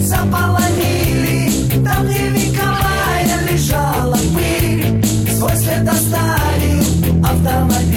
заполонили. 0.00 1.50
Там, 1.84 2.06
где 2.06 2.28
вековая 2.28 3.50
лежала 3.50 4.18
пыль 4.34 5.04
Свой 5.36 5.56
след 5.56 5.88
оставил 5.88 7.24
автомобиль 7.24 7.93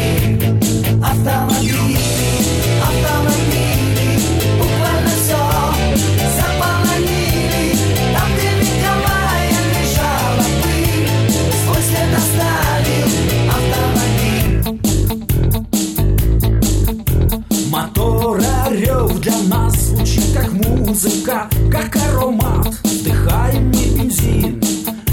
нас 19.47 19.73
звучит 19.75 20.33
как 20.33 20.51
музыка, 20.51 21.49
как 21.71 21.95
аромат. 21.95 22.67
Вдыхаем 22.83 23.71
не 23.71 23.85
бензин. 23.97 24.61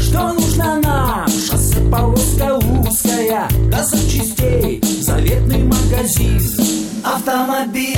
Что 0.00 0.32
нужно 0.32 0.80
нам? 0.80 1.28
Шоссе 1.28 1.80
полоска 1.90 2.56
узкая, 2.56 3.48
до 3.70 3.84
запчастей 3.84 4.82
заветный 5.00 5.64
магазин. 5.64 6.40
Автомобили, 7.04 7.96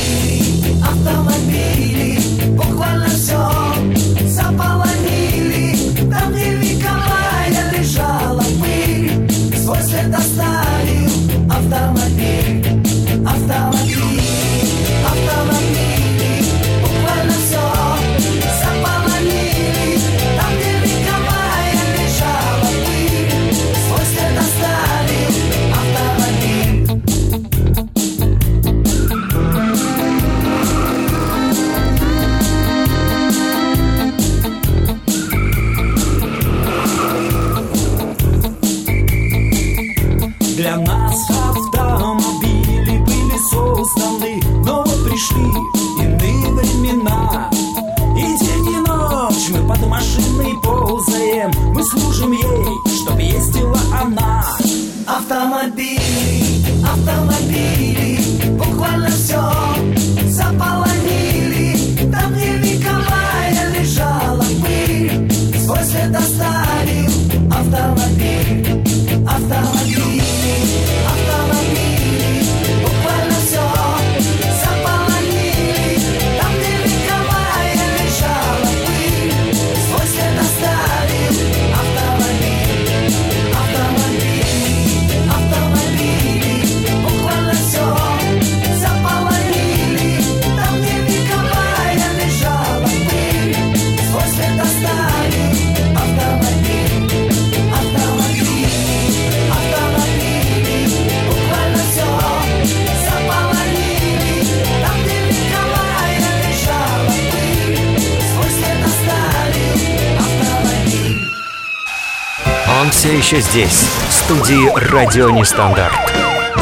еще 113.26 113.40
здесь, 113.40 113.88
в 114.08 114.12
студии 114.12 114.70
«Радио 114.92 115.30
Нестандарт». 115.30 115.98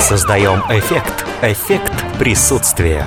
Создаем 0.00 0.60
эффект, 0.70 1.26
эффект 1.42 1.92
присутствия. 2.18 3.06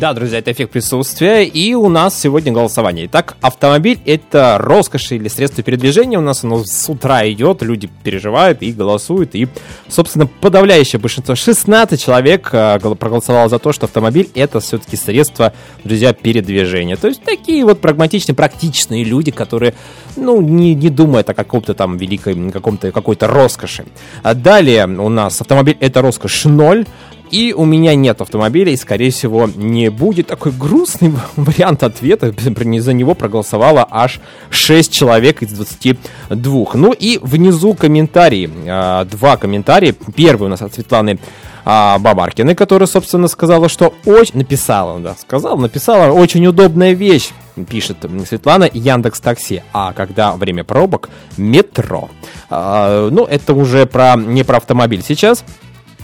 Да, 0.00 0.12
друзья, 0.14 0.38
это 0.38 0.52
эффект 0.52 0.72
присутствия, 0.72 1.44
и 1.46 1.74
у 1.74 1.88
нас 1.88 2.18
сегодня 2.18 2.52
голосование. 2.52 3.04
Итак, 3.04 3.36
автомобиль— 3.42 3.98
это 4.06 4.56
роскошь 4.58 5.12
или 5.12 5.28
средство 5.28 5.62
передвижения. 5.62 6.18
У 6.18 6.22
нас 6.22 6.42
оно 6.42 6.64
с 6.64 6.88
утра 6.90 7.26
идет, 7.30 7.62
люди 7.62 7.88
переживают 8.02 8.62
и 8.62 8.72
голосуют, 8.72 9.34
и, 9.34 9.46
собственно, 9.90 10.26
подавляющее 10.26 11.00
большинство, 11.00 11.34
16 11.34 12.00
человек 12.00 12.50
гол- 12.52 12.94
проголосовало 12.94 13.48
за 13.48 13.58
то, 13.58 13.72
что 13.72 13.86
автомобиль— 13.86 14.28
это 14.34 14.60
все-таки 14.60 14.96
средство, 14.96 15.52
друзья, 15.84 16.12
передвижения. 16.12 16.96
То 16.96 17.08
есть 17.08 17.22
такие 17.22 17.64
вот 17.64 17.80
прагматичные, 17.80 18.34
практичные 18.34 19.04
люди, 19.04 19.30
которые, 19.30 19.74
ну, 20.16 20.40
не, 20.40 20.74
не 20.74 20.90
думают 20.90 21.28
о 21.28 21.34
каком-то 21.34 21.74
там 21.74 21.96
великой, 21.96 22.50
каком-то, 22.50 22.92
какой-то 22.92 23.26
роскоши. 23.26 23.84
А 24.22 24.34
далее 24.34 24.86
у 24.86 25.08
нас 25.08 25.40
автомобиль— 25.40 25.76
это 25.80 26.02
роскошь 26.02 26.44
ноль, 26.44 26.86
и 27.30 27.52
у 27.52 27.64
меня 27.64 27.94
нет 27.94 28.20
автомобиля, 28.20 28.72
и, 28.72 28.76
скорее 28.76 29.10
всего, 29.10 29.48
не 29.54 29.90
будет 29.90 30.28
такой 30.28 30.52
грустный 30.52 31.12
вариант 31.36 31.82
ответа. 31.82 32.32
За 32.80 32.92
него 32.92 33.14
проголосовало 33.14 33.86
аж 33.90 34.20
6 34.50 34.92
человек 34.92 35.42
из 35.42 35.52
22. 35.52 36.66
Ну 36.74 36.92
и 36.92 37.18
внизу 37.22 37.74
комментарии. 37.74 38.50
А, 38.66 39.04
Два 39.04 39.36
комментария. 39.36 39.94
Первый 40.14 40.46
у 40.46 40.48
нас 40.48 40.62
от 40.62 40.74
Светланы 40.74 41.18
а, 41.64 41.98
Бабаркиной, 41.98 42.54
которая, 42.54 42.86
собственно, 42.86 43.28
сказала, 43.28 43.68
что 43.68 43.94
очень... 44.04 44.38
Написала, 44.38 44.98
да, 45.00 45.14
сказала, 45.14 45.56
написала. 45.56 46.12
Очень 46.12 46.46
удобная 46.46 46.92
вещь, 46.92 47.30
пишет 47.68 47.98
Светлана, 48.26 48.68
Яндекс 48.72 49.20
Такси. 49.20 49.62
А 49.72 49.92
когда 49.92 50.32
время 50.32 50.64
пробок, 50.64 51.10
метро. 51.36 52.08
А, 52.48 53.08
Ну, 53.10 53.24
это 53.24 53.54
уже 53.54 53.86
про 53.86 54.16
не 54.16 54.44
про 54.44 54.56
автомобиль 54.56 55.02
сейчас. 55.06 55.44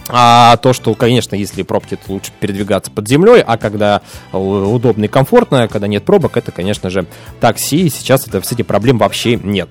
А 0.09 0.57
то, 0.57 0.73
что, 0.73 0.93
конечно, 0.93 1.35
если 1.35 1.63
пробки, 1.63 1.95
то 1.95 2.13
лучше 2.13 2.31
передвигаться 2.39 2.91
под 2.91 3.07
землей, 3.07 3.41
а 3.45 3.57
когда 3.57 4.01
э, 4.31 4.37
удобно 4.37 5.05
и 5.05 5.07
комфортно, 5.07 5.67
когда 5.67 5.87
нет 5.87 6.05
пробок, 6.05 6.37
это, 6.37 6.51
конечно 6.51 6.89
же, 6.89 7.05
такси, 7.39 7.87
и 7.87 7.89
сейчас 7.89 8.27
это, 8.27 8.39
кстати, 8.39 8.61
проблем 8.61 8.97
вообще 8.97 9.35
нет. 9.35 9.69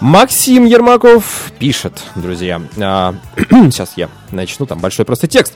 Максим 0.00 0.64
Ермаков 0.64 1.52
пишет, 1.58 2.02
друзья, 2.14 2.60
а, 2.78 3.14
сейчас 3.50 3.94
я 3.96 4.08
начну, 4.30 4.66
там 4.66 4.78
большой 4.78 5.04
просто 5.04 5.28
текст. 5.28 5.54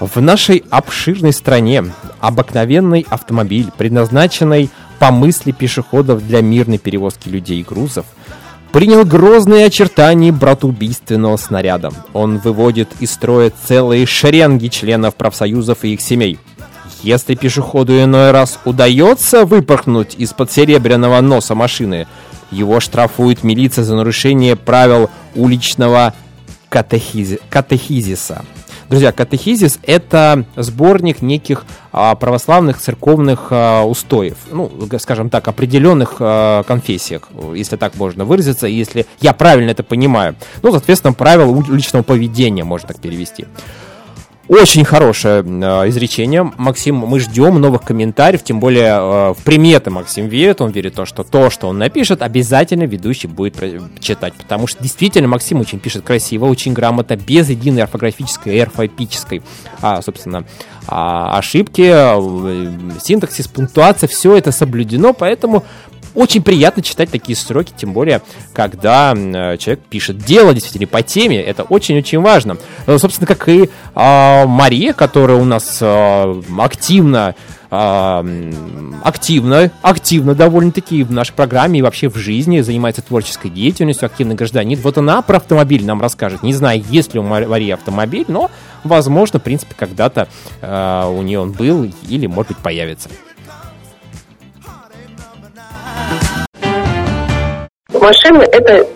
В 0.00 0.20
нашей 0.20 0.64
обширной 0.70 1.32
стране 1.32 1.84
обыкновенный 2.20 3.04
автомобиль, 3.10 3.72
предназначенный 3.76 4.70
по 5.00 5.10
мысли 5.10 5.50
пешеходов 5.50 6.24
для 6.24 6.40
мирной 6.40 6.78
перевозки 6.78 7.28
людей 7.28 7.60
и 7.60 7.64
грузов, 7.64 8.06
принял 8.78 9.04
грозные 9.04 9.66
очертания 9.66 10.30
братоубийственного 10.30 11.36
снаряда. 11.36 11.90
Он 12.12 12.38
выводит 12.38 12.88
из 13.00 13.10
строя 13.10 13.50
целые 13.66 14.06
шеренги 14.06 14.68
членов 14.68 15.16
профсоюзов 15.16 15.78
и 15.82 15.94
их 15.94 16.00
семей. 16.00 16.38
Если 17.02 17.34
пешеходу 17.34 18.00
иной 18.00 18.30
раз 18.30 18.60
удается 18.64 19.44
выпорхнуть 19.46 20.14
из-под 20.16 20.52
серебряного 20.52 21.20
носа 21.20 21.56
машины, 21.56 22.06
его 22.52 22.78
штрафует 22.78 23.42
милиция 23.42 23.82
за 23.82 23.96
нарушение 23.96 24.54
правил 24.54 25.10
уличного 25.34 26.14
катехизи- 26.70 27.40
катехизиса. 27.50 28.44
Друзья, 28.88 29.12
катехизис— 29.12 29.78
это 29.82 30.46
сборник 30.56 31.20
неких 31.20 31.66
а, 31.92 32.14
православных 32.14 32.78
церковных 32.78 33.48
а, 33.50 33.84
устоев, 33.84 34.36
ну, 34.50 34.70
скажем 34.98 35.28
так, 35.28 35.46
определенных 35.46 36.16
а, 36.20 36.62
конфессиях, 36.62 37.28
если 37.54 37.76
так 37.76 37.96
можно 37.96 38.24
выразиться, 38.24 38.66
если 38.66 39.04
я 39.20 39.34
правильно 39.34 39.70
это 39.70 39.82
понимаю. 39.82 40.36
Ну, 40.62 40.70
соответственно, 40.70 41.12
правила 41.12 41.50
уличного 41.50 42.02
поведения, 42.02 42.64
можно 42.64 42.88
так 42.88 42.98
перевести. 42.98 43.44
Очень 44.48 44.86
хорошее 44.86 45.44
э, 45.44 45.88
изречение. 45.90 46.50
Максим, 46.56 46.96
мы 46.96 47.20
ждем 47.20 47.60
новых 47.60 47.82
комментариев, 47.82 48.42
тем 48.42 48.60
более 48.60 48.86
э, 48.86 49.34
в 49.34 49.44
приметы 49.44 49.90
Максим 49.90 50.26
верит. 50.26 50.62
Он 50.62 50.70
верит 50.70 50.94
в 50.94 50.96
то, 50.96 51.04
что 51.04 51.22
то, 51.22 51.50
что 51.50 51.68
он 51.68 51.76
напишет, 51.76 52.22
обязательно 52.22 52.84
ведущий 52.84 53.26
будет 53.26 53.56
читать. 54.00 54.32
Потому 54.32 54.66
что 54.66 54.82
действительно 54.82 55.28
Максим 55.28 55.60
очень 55.60 55.78
пишет 55.78 56.02
красиво, 56.02 56.46
очень 56.46 56.72
грамотно, 56.72 57.16
без 57.16 57.50
единой 57.50 57.82
орфографической 57.82 58.56
и 58.56 58.58
орфоэпической, 58.60 59.42
а, 59.82 60.00
собственно, 60.00 60.44
а, 60.86 61.36
ошибки, 61.36 61.82
э, 61.84 62.98
синтаксис, 63.02 63.48
пунктуация, 63.48 64.08
все 64.08 64.34
это 64.34 64.50
соблюдено, 64.50 65.12
поэтому 65.12 65.64
очень 66.18 66.42
приятно 66.42 66.82
читать 66.82 67.10
такие 67.10 67.36
строки, 67.36 67.72
тем 67.76 67.92
более, 67.92 68.22
когда 68.52 69.14
э, 69.14 69.56
человек 69.56 69.84
пишет 69.88 70.18
дело 70.18 70.52
действительно 70.52 70.88
по 70.88 71.02
теме, 71.02 71.40
это 71.40 71.62
очень-очень 71.62 72.20
важно. 72.20 72.56
Э, 72.86 72.98
Собственно, 72.98 73.26
как 73.28 73.48
и 73.48 73.70
а, 73.94 74.44
Мария, 74.46 74.92
которая 74.92 75.36
у 75.38 75.44
нас 75.44 75.78
а, 75.80 76.42
активно 76.58 77.36
а, 77.70 78.26
активно, 79.04 79.70
активно 79.82 80.34
довольно-таки 80.34 81.02
в 81.04 81.12
нашей 81.12 81.34
программе 81.34 81.78
и 81.78 81.82
вообще 81.82 82.08
в 82.08 82.16
жизни 82.16 82.60
занимается 82.62 83.02
творческой 83.02 83.50
деятельностью, 83.50 84.06
активный 84.06 84.34
гражданин. 84.34 84.78
Вот 84.80 84.98
она 84.98 85.22
про 85.22 85.36
автомобиль 85.36 85.84
нам 85.84 86.00
расскажет. 86.00 86.42
Не 86.42 86.54
знаю, 86.54 86.82
есть 86.90 87.14
ли 87.14 87.20
у 87.20 87.22
Мар- 87.22 87.46
Марии 87.46 87.70
автомобиль, 87.70 88.24
но, 88.26 88.50
возможно, 88.84 89.38
в 89.38 89.42
принципе, 89.42 89.74
когда-то 89.76 90.28
а, 90.62 91.08
у 91.08 91.22
нее 91.22 91.40
он 91.40 91.52
был 91.52 91.88
или, 92.08 92.26
может 92.26 92.48
быть, 92.48 92.58
появится. 92.58 93.08
Машина– 98.00 98.42
это 98.52 98.86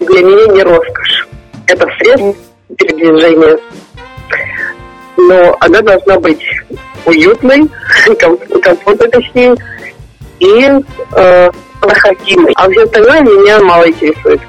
для 0.00 0.22
меня 0.22 0.52
не 0.52 0.62
роскошь. 0.62 1.28
Это 1.66 1.86
средство 1.98 2.34
передвижения. 2.76 3.58
Но 5.16 5.56
она 5.60 5.80
должна 5.82 6.18
быть 6.18 6.42
уютной, 7.04 7.68
ком- 8.20 8.38
комфортной 8.60 9.08
точнее, 9.10 9.54
и 10.40 10.70
э, 11.14 11.50
проходимой. 11.80 12.52
А 12.56 12.68
все 12.70 12.84
остальное 12.84 13.20
меня 13.22 13.60
мало 13.60 13.88
интересует. 13.88 14.40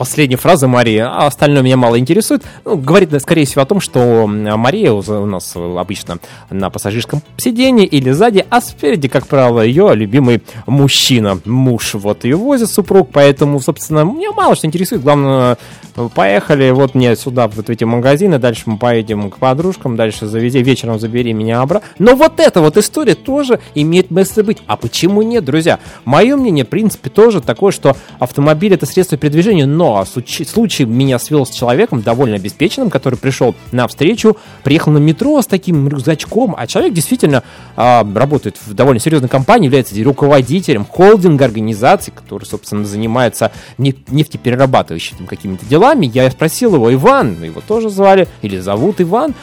Последняя 0.00 0.38
фраза 0.38 0.66
Марии, 0.66 0.96
а 0.96 1.26
остальное 1.26 1.62
меня 1.62 1.76
мало 1.76 1.98
интересует, 1.98 2.42
ну, 2.64 2.78
говорит, 2.78 3.10
скорее 3.20 3.44
всего, 3.44 3.60
о 3.60 3.66
том, 3.66 3.80
что 3.80 4.26
Мария 4.26 4.92
у 4.92 5.26
нас 5.26 5.54
обычно 5.54 6.20
на 6.48 6.70
пассажирском 6.70 7.20
сиденье 7.36 7.84
или 7.84 8.10
сзади, 8.10 8.46
а 8.48 8.62
спереди, 8.62 9.08
как 9.08 9.26
правило, 9.26 9.60
ее 9.60 9.94
любимый 9.94 10.42
мужчина, 10.66 11.38
муж, 11.44 11.92
вот 11.92 12.24
ее 12.24 12.36
возит 12.36 12.70
супруг, 12.70 13.10
поэтому, 13.12 13.60
собственно, 13.60 14.00
меня 14.04 14.32
мало 14.32 14.56
что 14.56 14.66
интересует, 14.66 15.02
главное, 15.02 15.58
э, 15.96 16.08
поехали, 16.14 16.70
вот 16.70 16.94
мне 16.94 17.14
сюда, 17.14 17.48
вот 17.48 17.68
эти 17.68 17.84
магазины, 17.84 18.38
дальше 18.38 18.62
мы 18.64 18.78
поедем 18.78 19.30
к 19.30 19.36
подружкам, 19.36 19.96
дальше 19.96 20.24
завези, 20.24 20.62
вечером 20.62 20.98
забери 20.98 21.34
меня 21.34 21.60
обратно. 21.60 21.86
Но 21.98 22.16
вот 22.16 22.40
эта 22.40 22.62
вот 22.62 22.78
история 22.78 23.16
тоже 23.16 23.60
имеет 23.74 24.10
место 24.10 24.42
быть. 24.42 24.62
А 24.66 24.78
почему 24.78 25.20
нет, 25.20 25.44
друзья? 25.44 25.78
Мое 26.06 26.38
мнение, 26.38 26.64
в 26.64 26.68
принципе, 26.68 27.10
тоже 27.10 27.42
такое, 27.42 27.70
что 27.70 27.94
автомобиль 28.18 28.72
это 28.72 28.86
средство 28.86 29.18
передвижения, 29.18 29.66
но 29.66 29.89
случай, 30.04 30.44
случай 30.44 30.84
меня 30.84 31.18
свел 31.18 31.46
с 31.46 31.50
человеком 31.50 32.02
довольно 32.02 32.36
обеспеченным, 32.36 32.90
который 32.90 33.18
пришел 33.18 33.54
на 33.72 33.86
встречу, 33.88 34.36
приехал 34.62 34.92
на 34.92 34.98
метро 34.98 35.40
с 35.40 35.46
таким 35.46 35.88
рюкзачком, 35.88 36.54
а 36.56 36.66
человек 36.66 36.92
действительно 36.92 37.42
а, 37.76 38.06
работает 38.14 38.58
в 38.64 38.74
довольно 38.74 39.00
серьезной 39.00 39.28
компании, 39.28 39.66
является 39.66 39.94
руководителем 40.02 40.84
холдинга 40.84 41.44
организации, 41.44 42.10
который, 42.10 42.44
собственно, 42.44 42.84
занимается 42.84 43.52
не- 43.78 43.94
нефтеперерабатывающими 44.08 45.26
какими-то 45.26 45.66
делами. 45.66 46.10
Я 46.12 46.30
спросил 46.30 46.74
его, 46.74 46.92
Иван, 46.92 47.42
его 47.42 47.60
тоже 47.60 47.90
звали, 47.90 48.28
или 48.42 48.58
зовут 48.58 49.00
Иван, 49.00 49.34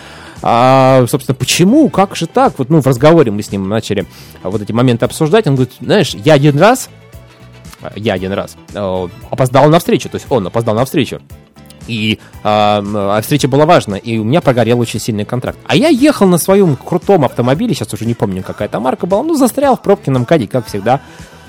а, 0.41 1.05
собственно, 1.07 1.35
почему, 1.35 1.89
как 1.89 2.15
же 2.15 2.27
так? 2.27 2.53
Вот, 2.57 2.69
ну, 2.69 2.81
в 2.81 2.87
разговоре 2.87 3.31
мы 3.31 3.41
с 3.41 3.51
ним 3.51 3.67
начали 3.67 4.05
а, 4.43 4.49
вот 4.49 4.61
эти 4.61 4.71
моменты 4.71 5.05
обсуждать. 5.05 5.47
Он 5.47 5.55
говорит, 5.55 5.73
знаешь, 5.79 6.13
я 6.13 6.33
один 6.33 6.59
раз, 6.59 6.89
а, 6.89 6.96
я 7.95 8.13
один 8.13 8.33
раз 8.33 8.57
э, 8.73 9.07
опоздал 9.29 9.69
на 9.69 9.79
встречу, 9.79 10.09
то 10.09 10.15
есть 10.15 10.27
он 10.29 10.47
опоздал 10.47 10.75
на 10.75 10.85
встречу. 10.85 11.21
И 11.87 12.19
а 12.43 13.21
встреча 13.21 13.47
была 13.47 13.65
важна, 13.65 13.95
и 13.95 14.17
у 14.17 14.25
меня 14.25 14.41
прогорел 14.41 14.79
очень 14.79 14.99
сильный 14.99 15.23
контракт. 15.23 15.57
А 15.65 15.75
я 15.75 15.87
ехал 15.87 16.27
на 16.27 16.37
своем 16.37 16.75
крутом 16.75 17.23
автомобиле, 17.23 17.73
сейчас 17.73 17.93
уже 17.93 18.05
не 18.05 18.13
помню, 18.13 18.43
какая 18.43 18.67
это 18.67 18.81
марка 18.81 19.07
была, 19.07 19.23
ну, 19.23 19.35
застрял 19.35 19.77
в 19.77 19.81
пробке 19.81 20.11
на 20.11 20.19
МКАДе, 20.19 20.47
как 20.47 20.67
всегда. 20.67 20.99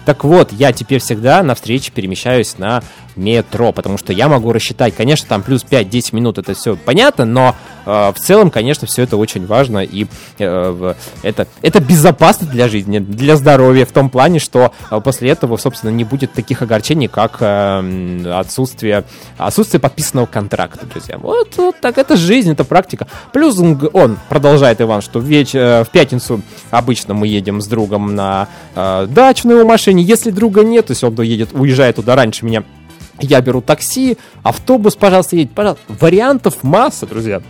Так 0.09 0.25
вот, 0.25 0.53
я 0.53 0.73
теперь 0.73 1.01
всегда 1.01 1.43
на 1.43 1.55
встрече 1.55 1.93
перемещаюсь 1.93 2.57
на 2.57 2.83
метро, 3.19 3.73
потому 3.73 3.99
что 3.99 4.13
я 4.13 4.29
могу 4.29 4.53
рассчитать, 4.53 4.95
конечно, 4.95 5.29
там 5.29 5.43
плюс 5.43 5.65
5-10 5.69 6.15
минут, 6.15 6.39
это 6.39 6.55
все 6.55 6.77
понятно, 6.77 7.25
но 7.25 7.55
э, 7.85 8.13
в 8.15 8.19
целом, 8.19 8.51
конечно, 8.51 8.87
все 8.87 9.03
это 9.03 9.17
очень 9.17 9.47
важно, 9.47 9.79
и 9.79 10.07
э, 10.39 10.95
это, 11.23 11.47
это 11.63 11.81
безопасно 11.81 12.47
для 12.47 12.69
жизни, 12.69 12.99
для 12.99 13.37
здоровья, 13.37 13.85
в 13.85 13.93
том 13.93 14.11
плане, 14.11 14.39
что 14.39 14.73
э, 14.91 15.01
после 15.01 15.31
этого, 15.31 15.57
собственно, 15.57 15.91
не 15.91 16.05
будет 16.05 16.33
таких 16.33 16.63
огорчений, 16.63 17.09
как 17.09 17.39
э, 17.41 18.33
отсутствие, 18.33 19.05
отсутствие 19.37 19.81
подписанного 19.81 20.27
контракта, 20.27 20.87
друзья. 20.87 21.19
Вот, 21.19 21.57
вот 21.57 21.77
так, 21.81 21.99
это 21.99 22.17
жизнь, 22.17 22.53
это 22.53 22.65
практика. 22.65 23.07
Плюс 23.33 23.59
он, 23.59 24.19
продолжает, 24.29 24.81
Иван, 24.81 25.03
что 25.03 25.19
веч, 25.19 25.55
э, 25.55 25.85
в 25.85 25.89
пятницу 25.91 26.41
обычно 26.71 27.15
мы 27.15 27.27
едем 27.27 27.61
с 27.61 27.67
другом 27.67 28.15
на 28.15 28.49
э, 28.75 29.07
дачу 29.09 29.49
на 29.49 29.53
его 29.53 29.65
машине, 29.65 30.03
если 30.03 30.31
друга 30.31 30.63
нет, 30.63 30.87
то 30.87 30.93
есть 30.93 31.05
он 31.05 31.21
едет, 31.23 31.51
уезжает 31.53 31.97
туда 31.97 32.15
раньше 32.15 32.45
меня, 32.45 32.63
я 33.21 33.41
беру 33.41 33.61
такси, 33.61 34.19
автобус, 34.43 34.97
пожалуйста, 34.97 35.37
едет, 35.37 35.53
пожалуйста. 35.53 35.83
Вариантов 35.89 36.63
масса, 36.63 37.07
друзья. 37.07 37.43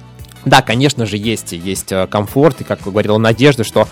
Да, 0.45 0.63
конечно 0.63 1.05
же, 1.05 1.17
есть, 1.17 1.53
есть 1.53 1.93
э, 1.93 2.07
комфорт, 2.07 2.61
и, 2.61 2.65
как 2.65 2.81
говорила 2.83 3.19
Надежда, 3.19 3.65
что, 3.65 3.89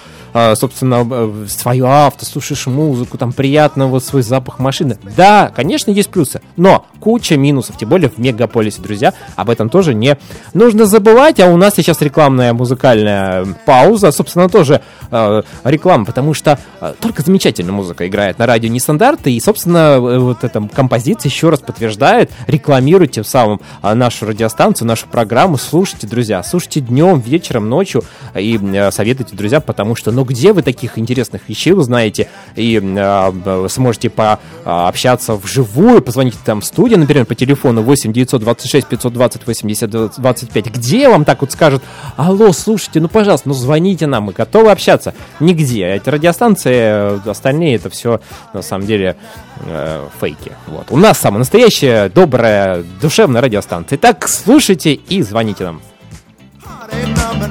собственно, 0.54 1.06
э, 1.08 1.46
свое 1.48 1.86
авто, 1.86 2.26
слушаешь 2.26 2.66
музыку, 2.66 3.16
там 3.16 3.32
приятно 3.32 3.86
вот 3.86 4.04
свой 4.04 4.22
запах 4.22 4.58
машины. 4.58 4.98
Да, 5.16 5.50
конечно, 5.54 5.90
есть 5.90 6.10
плюсы, 6.10 6.42
но 6.56 6.84
куча 7.00 7.38
минусов, 7.38 7.78
тем 7.78 7.88
более 7.88 8.10
в 8.10 8.18
мегаполисе, 8.18 8.82
друзья, 8.82 9.14
об 9.36 9.48
этом 9.48 9.70
тоже 9.70 9.94
не 9.94 10.18
нужно 10.52 10.84
забывать, 10.84 11.40
а 11.40 11.46
у 11.46 11.56
нас 11.56 11.74
сейчас 11.76 12.02
рекламная 12.02 12.52
музыкальная 12.52 13.46
пауза, 13.64 14.12
собственно, 14.12 14.50
тоже 14.50 14.82
э, 15.10 15.42
реклама, 15.64 16.04
потому 16.04 16.34
что 16.34 16.58
э, 16.82 16.94
только 17.00 17.22
замечательная 17.22 17.72
музыка 17.72 18.06
играет 18.06 18.38
на 18.38 18.44
радио 18.44 18.68
Нестандарты, 18.68 19.32
и, 19.32 19.40
собственно, 19.40 19.96
э, 19.96 20.18
вот 20.18 20.44
эта 20.44 20.60
композиция 20.68 21.30
еще 21.30 21.48
раз 21.48 21.60
подтверждает, 21.60 22.30
рекламирует 22.46 23.12
тем 23.12 23.24
самым 23.24 23.62
э, 23.82 23.94
нашу 23.94 24.26
радиостанцию, 24.26 24.86
нашу 24.86 25.06
программу. 25.06 25.56
Слушайте, 25.56 26.06
друзья, 26.06 26.42
слушайте 26.42 26.80
днем, 26.80 27.20
вечером, 27.20 27.70
ночью 27.70 28.04
и 28.34 28.60
э, 28.60 28.90
советуйте, 28.90 29.34
друзья, 29.34 29.60
потому 29.60 29.94
что, 29.94 30.12
ну, 30.12 30.25
где 30.26 30.52
вы 30.52 30.62
таких 30.62 30.98
интересных 30.98 31.48
вещей 31.48 31.72
узнаете 31.72 32.28
и 32.54 32.80
э, 32.82 33.66
сможете 33.68 34.10
пообщаться 34.10 35.34
вживую, 35.34 36.02
позвоните 36.02 36.38
там 36.44 36.60
в 36.60 36.64
студию, 36.64 36.98
например, 36.98 37.24
по 37.24 37.34
телефону 37.34 37.82
8 37.82 38.12
926 38.12 38.86
520 38.88 39.46
80 39.46 39.90
25, 39.90 40.66
где 40.66 41.08
вам 41.08 41.24
так 41.24 41.40
вот 41.40 41.52
скажут, 41.52 41.82
алло, 42.16 42.52
слушайте, 42.52 43.00
ну, 43.00 43.08
пожалуйста, 43.08 43.48
ну, 43.48 43.54
звоните 43.54 44.06
нам, 44.06 44.24
мы 44.24 44.32
готовы 44.32 44.70
общаться. 44.70 45.14
Нигде. 45.40 45.86
Эти 45.86 46.08
радиостанции, 46.08 47.18
э, 47.26 47.30
остальные, 47.30 47.76
это 47.76 47.90
все, 47.90 48.20
на 48.52 48.62
самом 48.62 48.86
деле, 48.86 49.16
э, 49.60 50.06
фейки. 50.20 50.52
Вот. 50.66 50.86
У 50.90 50.96
нас 50.96 51.18
самая 51.18 51.40
настоящая, 51.40 52.08
добрая, 52.08 52.84
душевная 53.00 53.40
радиостанция. 53.40 53.96
Итак, 53.96 54.28
слушайте 54.28 54.94
и 54.94 55.22
звоните 55.22 55.64
нам. 55.64 55.80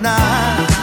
My 0.05 0.74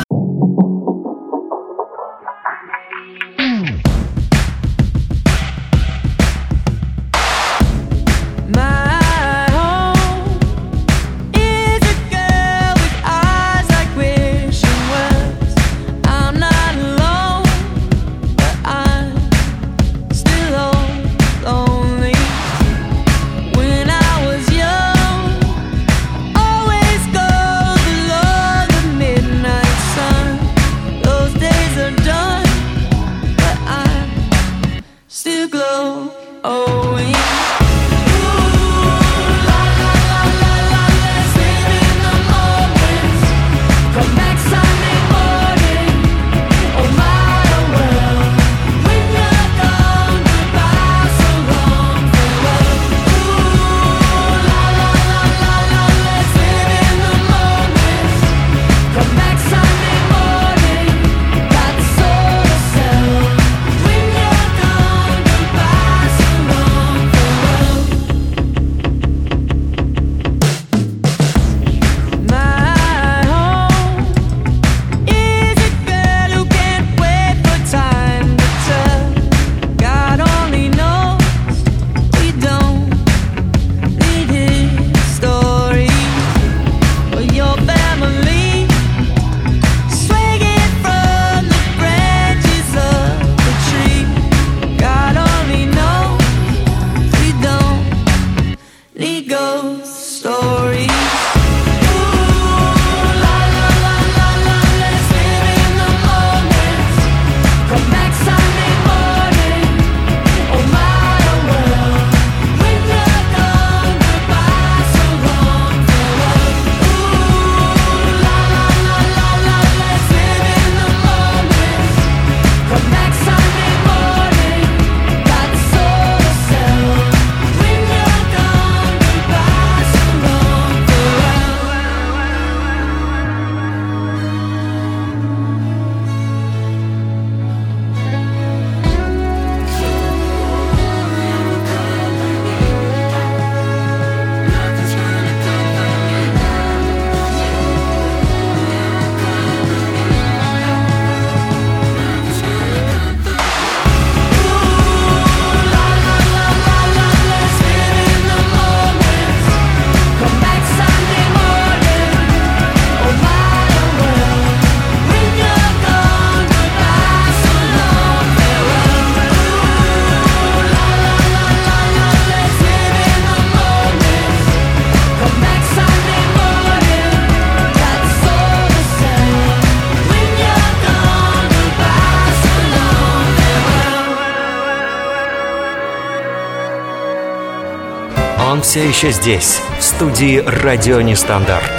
все 188.73 188.89
еще 188.89 189.11
здесь, 189.11 189.61
в 189.79 189.83
студии 189.83 190.43
«Радио 190.47 191.03
Нестандарт». 191.03 191.71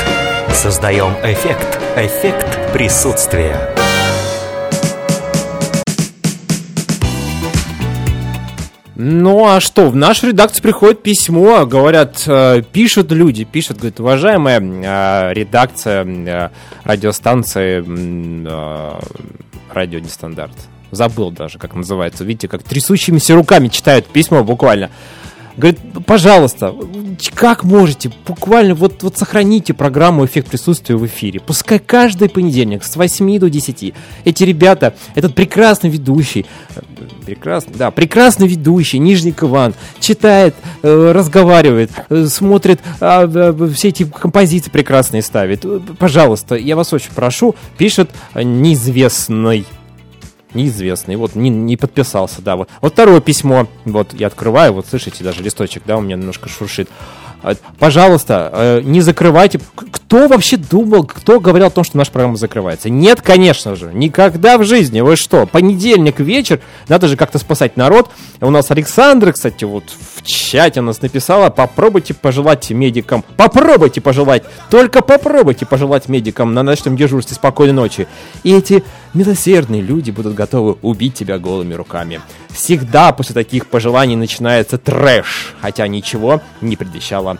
Создаем 0.54 1.14
эффект, 1.24 1.80
эффект 1.96 2.72
присутствия. 2.72 3.74
Ну 8.94 9.44
а 9.48 9.60
что, 9.60 9.90
в 9.90 9.96
нашу 9.96 10.28
редакцию 10.28 10.62
приходит 10.62 11.02
письмо, 11.02 11.66
говорят, 11.66 12.26
э, 12.28 12.62
пишут 12.72 13.12
люди, 13.12 13.44
пишут, 13.44 13.78
говорят, 13.78 14.00
уважаемая 14.00 14.60
э, 14.62 15.34
редакция 15.34 16.06
э, 16.06 16.50
радиостанции 16.84 17.80
Радио 19.74 19.98
Нестандарт. 19.98 20.54
Забыл 20.92 21.32
даже, 21.32 21.58
как 21.58 21.74
называется. 21.74 22.24
Видите, 22.24 22.48
как 22.48 22.62
трясущимися 22.62 23.34
руками 23.34 23.70
читают 23.70 24.06
письмо 24.06 24.44
буквально. 24.44 24.92
Говорит, 25.56 25.80
пожалуйста, 26.06 26.74
как 27.36 27.64
можете, 27.64 28.12
буквально 28.26 28.74
вот, 28.74 29.04
вот 29.04 29.18
сохраните 29.18 29.74
программу 29.74 30.26
«Эффект 30.26 30.50
присутствия» 30.50 30.96
в 30.96 31.06
эфире. 31.06 31.40
Пускай 31.40 31.78
каждый 31.80 32.30
понедельник 32.30 32.84
с 32.84 32.96
8 32.96 33.40
до 33.40 33.50
10 33.50 33.94
эти 34.26 34.44
ребята, 34.44 34.96
этот 35.14 35.36
прекрасный 35.36 35.92
ведущий, 35.92 36.46
э, 36.76 36.82
прекрасный, 37.26 37.76
да, 37.76 37.92
прекрасный 37.92 38.48
ведущий 38.48 38.98
Нижник 38.98 39.44
Иван, 39.44 39.76
читает, 40.00 40.56
э, 40.82 41.12
разговаривает, 41.12 41.92
э, 42.10 42.26
смотрит, 42.26 42.80
а, 43.00 43.26
э, 43.26 43.70
все 43.74 43.90
эти 43.90 44.06
композиции 44.06 44.72
прекрасные 44.72 45.22
ставит. 45.22 45.66
Э, 45.66 45.80
Пожалуйста, 46.00 46.56
я 46.56 46.76
вас 46.76 46.94
очень 46.94 47.12
прошу, 47.14 47.56
пишет 47.78 48.10
неизвестный 48.36 49.66
Неизвестный, 50.54 51.16
вот 51.16 51.36
не, 51.36 51.50
не 51.50 51.78
подписался, 51.78 52.42
да. 52.42 52.56
Вот. 52.56 52.70
вот 52.82 52.94
второе 52.94 53.22
письмо, 53.22 53.68
вот 53.86 54.14
я 54.14 54.28
открываю, 54.28 54.74
вот 54.74 54.88
слышите, 54.88 55.24
даже 55.24 55.42
листочек, 55.42 55.84
да, 55.86 55.98
у 55.98 56.02
меня 56.02 56.16
немножко 56.16 56.50
шуршит. 56.50 56.90
А, 57.44 57.56
Пожалуйста, 57.78 58.50
э, 58.54 58.82
не 58.84 59.02
закрывайте. 59.02 59.60
Кто 59.76 60.28
вообще 60.28 60.56
думал, 60.56 61.04
кто 61.04 61.42
говорил 61.42 61.68
о 61.68 61.72
том, 61.72 61.84
что 61.84 61.98
наша 61.98 62.12
программа 62.12 62.38
закрывается? 62.38 62.90
Нет, 62.90 63.22
конечно 63.22 63.76
же, 63.76 63.92
никогда 63.94 64.58
в 64.58 64.64
жизни. 64.64 65.02
Вы 65.02 65.18
что, 65.18 65.46
понедельник 65.46 66.20
вечер, 66.20 66.62
надо 66.88 67.10
же 67.10 67.18
как-то 67.18 67.40
спасать 67.40 67.76
народ. 67.76 68.10
У 68.40 68.50
нас 68.50 68.72
Александра, 68.72 69.34
кстати, 69.34 69.66
вот 69.66 69.84
в 69.90 70.24
чате 70.24 70.80
нас 70.80 71.02
написала, 71.02 71.50
попробуйте 71.50 72.14
пожелать 72.14 72.70
медикам, 72.70 73.26
попробуйте 73.36 74.00
пожелать, 74.00 74.44
только 74.70 75.02
попробуйте 75.02 75.66
пожелать 75.66 76.08
медикам 76.08 76.54
на 76.54 76.64
ночном 76.64 76.96
дежурстве 76.96 77.36
спокойной 77.36 77.74
ночи. 77.74 78.08
И 78.44 78.54
эти 78.54 78.84
милосердные 79.14 79.82
люди 79.82 80.12
будут 80.12 80.36
готовы 80.36 80.78
убить 80.82 81.14
тебя 81.14 81.38
голыми 81.40 81.74
руками. 81.74 82.22
Всегда 82.50 83.12
после 83.14 83.34
таких 83.34 83.68
пожеланий 83.68 84.16
начинается 84.16 84.78
трэш, 84.78 85.56
хотя 85.62 85.88
ничего 85.88 86.42
не 86.62 86.76
предвещало 86.76 87.38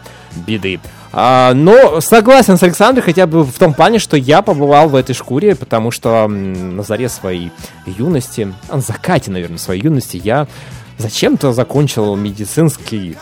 беды. 0.48 0.80
А, 1.12 1.54
но 1.54 2.02
согласен 2.02 2.58
с 2.58 2.64
Александром 2.64 3.06
хотя 3.06 3.28
бы 3.28 3.44
в 3.44 3.58
том 3.60 3.74
плане, 3.74 4.00
что 4.00 4.18
я 4.18 4.42
побывал 4.42 4.90
в 4.90 4.96
этой 4.96 5.14
шкуре, 5.14 5.56
потому 5.56 5.92
что 5.92 6.28
на 6.28 6.82
заре 6.82 7.08
своей 7.08 7.52
юности, 7.86 8.52
на 8.72 8.82
закате, 8.82 9.30
наверное, 9.30 9.60
своей 9.60 9.84
юности 9.84 10.20
я 10.24 10.48
зачем-то 10.98 11.54
закончил 11.54 12.16
медицинский 12.16 13.18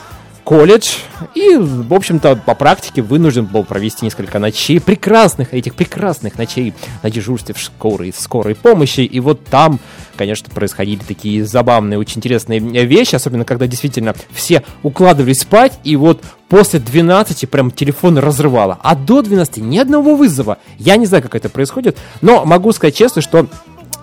колледж 0.52 0.98
и, 1.34 1.56
в 1.56 1.94
общем-то, 1.94 2.36
по 2.36 2.56
практике 2.56 3.02
вынужден 3.02 3.46
был 3.46 3.64
провести 3.64 4.04
несколько 4.04 4.38
ночей, 4.38 4.82
прекрасных, 4.82 5.54
этих 5.54 5.76
прекрасных 5.76 6.38
ночей 6.38 6.74
на 7.04 7.10
дежурстве 7.10 7.56
в 7.56 7.64
скорой, 7.64 8.12
скорой 8.14 8.54
помощи. 8.56 9.00
И 9.00 9.22
вот 9.22 9.46
там, 9.46 9.80
конечно, 10.18 10.50
происходили 10.54 11.00
такие 11.08 11.46
забавные, 11.46 11.98
очень 11.98 12.18
интересные 12.18 12.60
вещи, 12.60 13.16
особенно 13.16 13.46
когда 13.46 13.66
действительно 13.66 14.14
все 14.32 14.62
укладывались 14.84 15.40
спать, 15.40 15.80
и 15.86 15.96
вот 15.96 16.22
после 16.50 16.82
12 16.82 17.50
прям 17.50 17.72
телефон 17.72 18.18
разрывало, 18.18 18.78
а 18.84 18.96
до 18.96 19.22
12 19.22 19.56
ни 19.60 19.78
одного 19.78 20.18
вызова. 20.18 20.58
Я 20.78 20.98
не 20.98 21.06
знаю, 21.06 21.24
как 21.24 21.36
это 21.36 21.48
происходит, 21.48 21.98
но 22.20 22.44
могу 22.44 22.74
сказать 22.74 22.98
честно, 22.98 23.22
что 23.22 23.48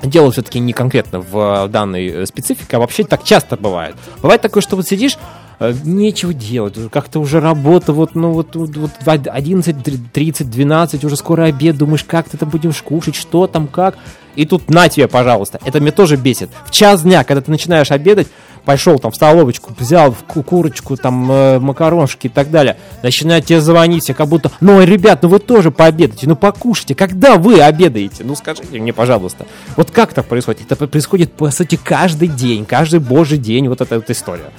Дело 0.00 0.30
все-таки 0.30 0.60
не 0.60 0.72
конкретно 0.72 1.18
в 1.18 1.64
э, 1.64 1.68
данной 1.68 2.06
э, 2.06 2.26
специфике, 2.26 2.76
а 2.76 2.78
вообще 2.78 3.02
так 3.02 3.24
часто 3.24 3.56
бывает. 3.56 3.96
Бывает 4.22 4.40
такое, 4.40 4.62
что 4.62 4.76
вот 4.76 4.86
сидишь, 4.86 5.18
нечего 5.60 6.32
делать, 6.32 6.74
как-то 6.93 7.20
уже 7.20 7.40
работа, 7.40 7.93
вот, 7.93 8.14
ну, 8.14 8.32
вот, 8.32 8.55
вот, 8.55 8.76
вот 8.76 8.90
в 9.01 9.09
11, 9.09 10.12
30, 10.12 10.51
12, 10.51 11.05
уже 11.05 11.16
скоро 11.16 11.44
обед, 11.44 11.76
думаешь, 11.76 12.05
как 12.05 12.28
ты 12.28 12.36
это 12.36 12.47
будешь 12.47 12.80
кушать, 12.82 13.16
что 13.16 13.47
там, 13.47 13.66
как. 13.66 13.97
И 14.36 14.47
тут 14.47 14.70
на 14.70 14.89
тебе, 14.89 15.09
пожалуйста. 15.09 15.59
Это 15.64 15.80
меня 15.80 15.90
тоже 15.90 16.14
бесит. 16.16 16.48
В 16.64 16.70
час 16.70 17.02
дня, 17.02 17.24
когда 17.24 17.40
ты 17.40 17.51
начинаешь 17.51 17.90
обедать, 17.90 18.28
пошел 18.64 19.01
там 19.01 19.10
в 19.10 19.16
столовочку, 19.16 19.74
взял 19.76 20.12
в 20.12 20.22
ку- 20.24 20.44
курочку, 20.44 20.97
там, 20.97 21.28
э, 21.32 21.59
макароншки 21.59 22.28
и 22.28 22.30
так 22.30 22.51
далее, 22.51 22.76
начинают 23.02 23.47
тебе 23.47 23.60
звонить, 23.60 24.05
все 24.05 24.14
как 24.14 24.28
будто, 24.28 24.52
ну, 24.60 24.80
ребят, 24.82 25.22
ну 25.22 25.28
вы 25.28 25.40
тоже 25.40 25.72
пообедаете, 25.72 26.28
ну 26.28 26.36
покушайте, 26.36 26.94
когда 26.94 27.36
вы 27.36 27.60
обедаете? 27.60 28.22
Ну 28.22 28.36
скажите 28.36 28.78
мне, 28.78 28.93
пожалуйста, 28.93 29.47
вот 29.76 29.90
как 29.90 30.12
так 30.12 30.26
происходит? 30.26 30.70
Это 30.70 30.86
происходит, 30.86 31.32
по 31.32 31.51
сути, 31.51 31.76
каждый 31.82 32.28
день, 32.28 32.64
каждый 32.64 33.01
божий 33.01 33.39
день, 33.39 33.68
вот 33.68 33.80
эта 33.80 33.97
вот 33.97 34.09
история. 34.09 34.52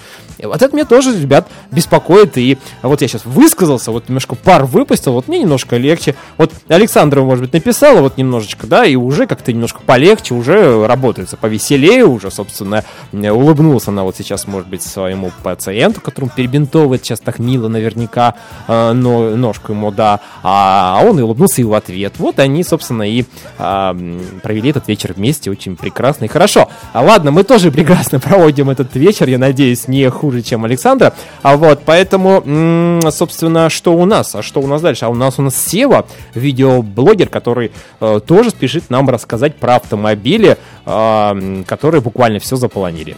Вот 0.44 0.62
это 0.62 0.74
меня 0.74 0.86
тоже, 0.86 1.20
ребят, 1.20 1.48
беспокоит, 1.72 2.38
и 2.38 2.58
вот 2.82 3.02
я 3.02 3.08
сейчас 3.08 3.26
высказался, 3.26 3.92
вот 3.92 4.08
немножко 4.08 4.36
пар 4.36 4.66
выпустил, 4.66 5.14
вот 5.14 5.28
мне 5.28 5.40
немножко 5.40 5.78
легче. 5.78 6.16
Вот 6.38 6.52
Александра, 6.68 7.22
может 7.22 7.44
быть, 7.44 7.54
написала 7.54 8.02
вот 8.02 8.18
немножечко, 8.18 8.68
да, 8.68 8.86
и 8.86 8.96
уже 8.96 9.28
как-то 9.28 9.52
немножко 9.52 9.82
полегче, 9.86 10.34
уже 10.34 10.86
работается 10.88 11.38
повеселее, 11.38 12.06
уже, 12.06 12.32
собственно, 12.32 12.84
э, 13.12 13.32
улыбнулся 13.32 13.92
она 13.92 14.04
вот 14.04 14.16
сейчас, 14.16 14.48
может 14.48 14.68
быть, 14.70 14.82
своему 14.84 15.32
пациенту, 15.44 16.02
которому 16.02 16.32
перебинтовывает 16.36 17.04
сейчас 17.04 17.20
так 17.20 17.40
мило 17.40 17.68
наверняка 17.68 18.36
э, 18.68 18.92
но, 18.94 19.36
ножку 19.36 19.74
ему, 19.74 19.92
да, 19.92 20.20
а 20.44 21.02
он 21.04 21.20
и 21.20 21.22
улыбнулся 21.22 21.62
и 21.62 21.64
в 21.64 21.74
ответ. 21.74 22.14
Вот 22.18 22.40
они, 22.40 22.64
собственно, 22.64 23.10
и 23.10 23.26
а, 23.58 23.92
м, 23.92 24.22
провели 24.44 24.70
этот 24.70 24.88
вечер 24.88 25.14
вместе, 25.14 25.50
очень 25.50 25.76
прекрасно 25.76 26.26
и 26.26 26.28
хорошо. 26.28 26.70
А 26.94 27.02
ладно, 27.02 27.32
мы 27.32 27.44
тоже 27.44 27.72
прекрасно 27.72 28.20
проводим 28.20 28.70
этот 28.70 28.96
вечер, 28.96 29.28
я 29.28 29.38
надеюсь, 29.38 29.88
не 29.88 30.10
хуже, 30.10 30.29
чем 30.42 30.66
Александра. 30.66 31.14
А 31.42 31.58
вот, 31.58 31.82
поэтому, 31.86 33.02
собственно, 33.12 33.70
что 33.70 33.94
у 33.94 34.06
нас? 34.06 34.36
А 34.36 34.42
что 34.42 34.62
у 34.62 34.68
нас 34.68 34.82
дальше? 34.82 35.06
А 35.06 35.10
у 35.10 35.16
нас 35.16 35.40
у 35.40 35.42
нас 35.42 35.56
Сева, 35.56 36.06
видеоблогер, 36.34 37.30
который 37.30 37.72
э, 38.00 38.20
тоже 38.26 38.50
спешит 38.52 38.90
нам 38.90 39.10
рассказать 39.10 39.56
про 39.56 39.76
автомобили, 39.76 40.58
э, 40.86 41.64
которые 41.68 42.02
буквально 42.02 42.40
все 42.40 42.56
заполонили. 42.56 43.16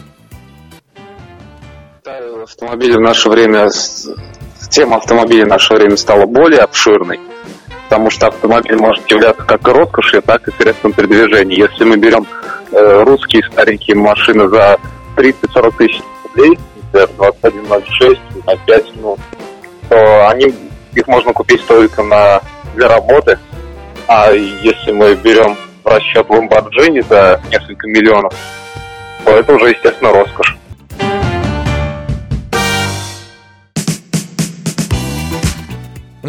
Автомобили 2.42 2.96
в 2.96 3.00
наше 3.00 3.28
время, 3.28 3.68
тема 4.68 4.96
автомобилей 4.96 5.44
в 5.44 5.48
наше 5.48 5.74
время 5.74 5.96
стала 5.96 6.26
более 6.26 6.60
обширной, 6.60 7.20
потому 7.84 8.10
что 8.10 8.28
автомобиль 8.28 8.76
может 8.76 9.08
являться 9.10 9.44
как 9.44 9.66
роскошью, 9.68 10.22
так 10.22 10.48
и 10.48 10.52
средством 10.52 10.92
передвижения. 10.92 11.56
Если 11.56 11.84
мы 11.84 11.96
берем 11.96 12.26
э, 12.72 13.02
русские 13.04 13.44
старенькие 13.44 13.96
машины 13.96 14.48
за 14.48 14.78
30-40 15.16 15.76
тысяч 15.76 16.00
рублей, 16.24 16.58
например, 16.92 17.10
2106, 17.18 18.20
на 18.46 18.56
5, 18.56 18.84
ну, 18.96 19.16
то 19.88 20.28
они, 20.28 20.54
их 20.94 21.06
можно 21.06 21.32
купить 21.32 21.66
только 21.66 22.02
на, 22.02 22.40
для 22.74 22.88
работы. 22.88 23.38
А 24.08 24.30
если 24.32 24.92
мы 24.92 25.14
берем 25.14 25.56
в 25.82 25.86
расчет 25.86 26.26
Lamborghini 26.28 27.06
за 27.08 27.40
несколько 27.50 27.88
миллионов, 27.88 28.34
то 29.24 29.30
это 29.32 29.54
уже, 29.54 29.70
естественно, 29.70 30.12
роскошь. 30.12 30.56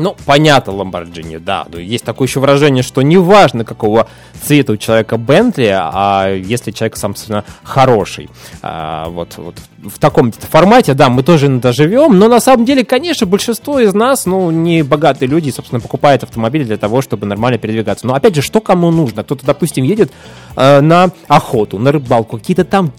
Ну, 0.03 0.17
понятно, 0.25 0.73
Ламборджини, 0.73 1.37
да. 1.37 1.65
Но 1.71 1.79
Есть 1.79 2.03
такое 2.03 2.27
еще 2.27 2.41
выражение, 2.41 2.83
что 2.83 3.01
неважно, 3.01 3.63
какого 3.63 4.07
цвета 4.41 4.73
у 4.73 4.77
человека 4.77 5.15
Бентли, 5.15 5.73
а 5.73 6.29
если 6.29 6.71
человек, 6.71 6.97
собственно, 6.97 7.45
хороший. 7.63 8.29
А, 8.61 9.07
вот, 9.07 9.37
вот 9.37 9.55
в 9.81 9.99
таком 9.99 10.33
формате, 10.33 10.93
да, 10.93 11.07
мы 11.09 11.23
тоже 11.23 11.47
иногда 11.47 11.71
живем, 11.71 12.19
но 12.19 12.27
на 12.27 12.41
самом 12.41 12.65
деле, 12.65 12.83
конечно, 12.83 13.25
большинство 13.25 13.79
из 13.79 13.93
нас, 13.93 14.25
ну, 14.25 14.51
не 14.51 14.83
богатые 14.83 15.29
люди, 15.29 15.51
собственно, 15.51 15.79
покупают 15.79 16.23
автомобили 16.23 16.65
для 16.65 16.77
того, 16.77 17.01
чтобы 17.01 17.25
нормально 17.25 17.57
передвигаться. 17.57 18.05
Но 18.05 18.13
опять 18.13 18.35
же, 18.35 18.41
что 18.41 18.59
кому 18.59 18.91
нужно? 18.91 19.23
Кто-то, 19.23 19.45
допустим, 19.45 19.85
едет 19.85 20.11
э, 20.57 20.81
на 20.81 21.11
охоту, 21.29 21.79
на 21.79 21.93
рыбалку, 21.93 22.37
какие-то 22.37 22.65
там 22.65 22.91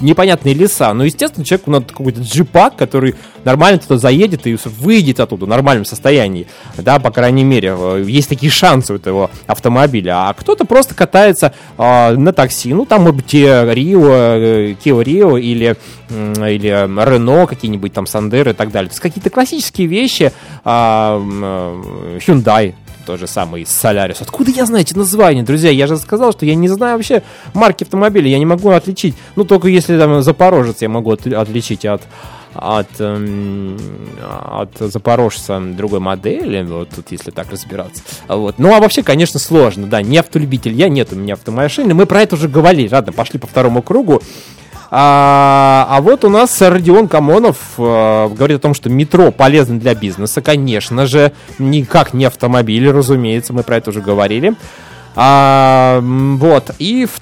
непонятные 0.00 0.54
леса. 0.54 0.92
Но, 0.94 1.04
естественно, 1.04 1.44
человеку 1.44 1.70
надо 1.70 1.86
какой-то 1.86 2.20
джипак, 2.20 2.76
который 2.76 3.14
нормально 3.44 3.78
туда 3.78 3.98
заедет 3.98 4.46
и 4.46 4.56
выйдет 4.64 5.20
оттуда 5.20 5.46
в 5.46 5.48
нормальном 5.48 5.84
состоянии. 5.84 6.46
Да, 6.76 6.98
по 6.98 7.10
крайней 7.10 7.44
мере, 7.44 7.74
э, 7.76 8.04
есть 8.06 8.28
такие 8.28 8.50
шансы 8.50 8.92
у 8.92 8.96
этого 8.96 9.30
автомобиля. 9.46 10.28
А 10.28 10.34
кто-то 10.34 10.64
просто 10.64 10.94
катается 10.94 11.54
э, 11.76 12.16
на 12.16 12.32
такси. 12.32 12.74
Ну, 12.74 12.84
там, 12.84 13.02
может 13.02 13.16
быть, 13.16 13.34
Rio, 13.34 14.08
э, 14.10 14.74
Kia 14.84 15.02
Rio 15.02 15.40
или, 15.40 15.76
или 16.10 16.70
Renault, 16.70 17.46
какие-нибудь 17.46 17.92
там 17.92 18.06
Сандеры 18.06 18.50
и 18.50 18.54
так 18.54 18.70
далее. 18.70 18.88
То 18.88 18.92
есть 18.92 19.00
какие-то 19.00 19.30
классические 19.30 19.86
вещи. 19.86 20.32
а, 20.64 21.18
э, 21.18 22.18
Hyundai 22.26 22.74
тот 23.08 23.18
же 23.18 23.26
самый 23.26 23.62
Solaris. 23.62 24.18
Откуда 24.20 24.50
я 24.50 24.66
знаю 24.66 24.82
эти 24.82 24.92
названия, 24.94 25.42
друзья? 25.42 25.70
Я 25.70 25.86
же 25.86 25.96
сказал, 25.96 26.32
что 26.32 26.44
я 26.44 26.54
не 26.54 26.68
знаю 26.68 26.96
вообще 26.98 27.22
марки 27.54 27.84
автомобиля, 27.84 28.28
я 28.28 28.38
не 28.38 28.44
могу 28.44 28.68
отличить. 28.68 29.14
Ну, 29.34 29.44
только 29.44 29.68
если 29.68 29.98
там 29.98 30.22
Запорожец 30.22 30.82
я 30.82 30.90
могу 30.90 31.12
от- 31.12 31.26
отличить 31.26 31.86
от 31.86 32.02
от, 32.54 32.88
эм, 32.98 33.76
от 34.50 34.70
запорожца 34.78 35.60
другой 35.60 36.00
модели, 36.00 36.62
вот 36.62 36.88
тут 36.90 37.12
если 37.12 37.30
так 37.30 37.50
разбираться. 37.52 38.02
Вот. 38.26 38.58
Ну, 38.58 38.74
а 38.74 38.80
вообще, 38.80 39.02
конечно, 39.02 39.38
сложно, 39.38 39.86
да, 39.86 40.02
не 40.02 40.18
автолюбитель 40.18 40.72
я, 40.72 40.88
нет 40.88 41.12
у 41.12 41.16
меня 41.16 41.34
автомашины, 41.34 41.94
мы 41.94 42.04
про 42.06 42.22
это 42.22 42.34
уже 42.34 42.48
говорили, 42.48 42.88
ладно, 42.92 43.12
пошли 43.12 43.38
по 43.38 43.46
второму 43.46 43.80
кругу. 43.82 44.20
А, 44.90 45.86
а 45.90 46.00
вот 46.00 46.24
у 46.24 46.30
нас 46.30 46.62
Родион 46.62 47.08
Камонов 47.08 47.58
э, 47.76 48.28
говорит 48.28 48.58
о 48.58 48.60
том, 48.60 48.74
что 48.74 48.88
метро 48.88 49.30
полезно 49.30 49.78
для 49.78 49.94
бизнеса, 49.94 50.40
конечно 50.40 51.06
же, 51.06 51.32
никак 51.58 52.14
не 52.14 52.24
автомобиль, 52.24 52.90
разумеется, 52.90 53.52
мы 53.52 53.62
про 53.62 53.76
это 53.76 53.90
уже 53.90 54.00
говорили. 54.00 54.54
А, 55.14 56.00
вот, 56.02 56.70
и 56.78 57.06
в 57.06 57.20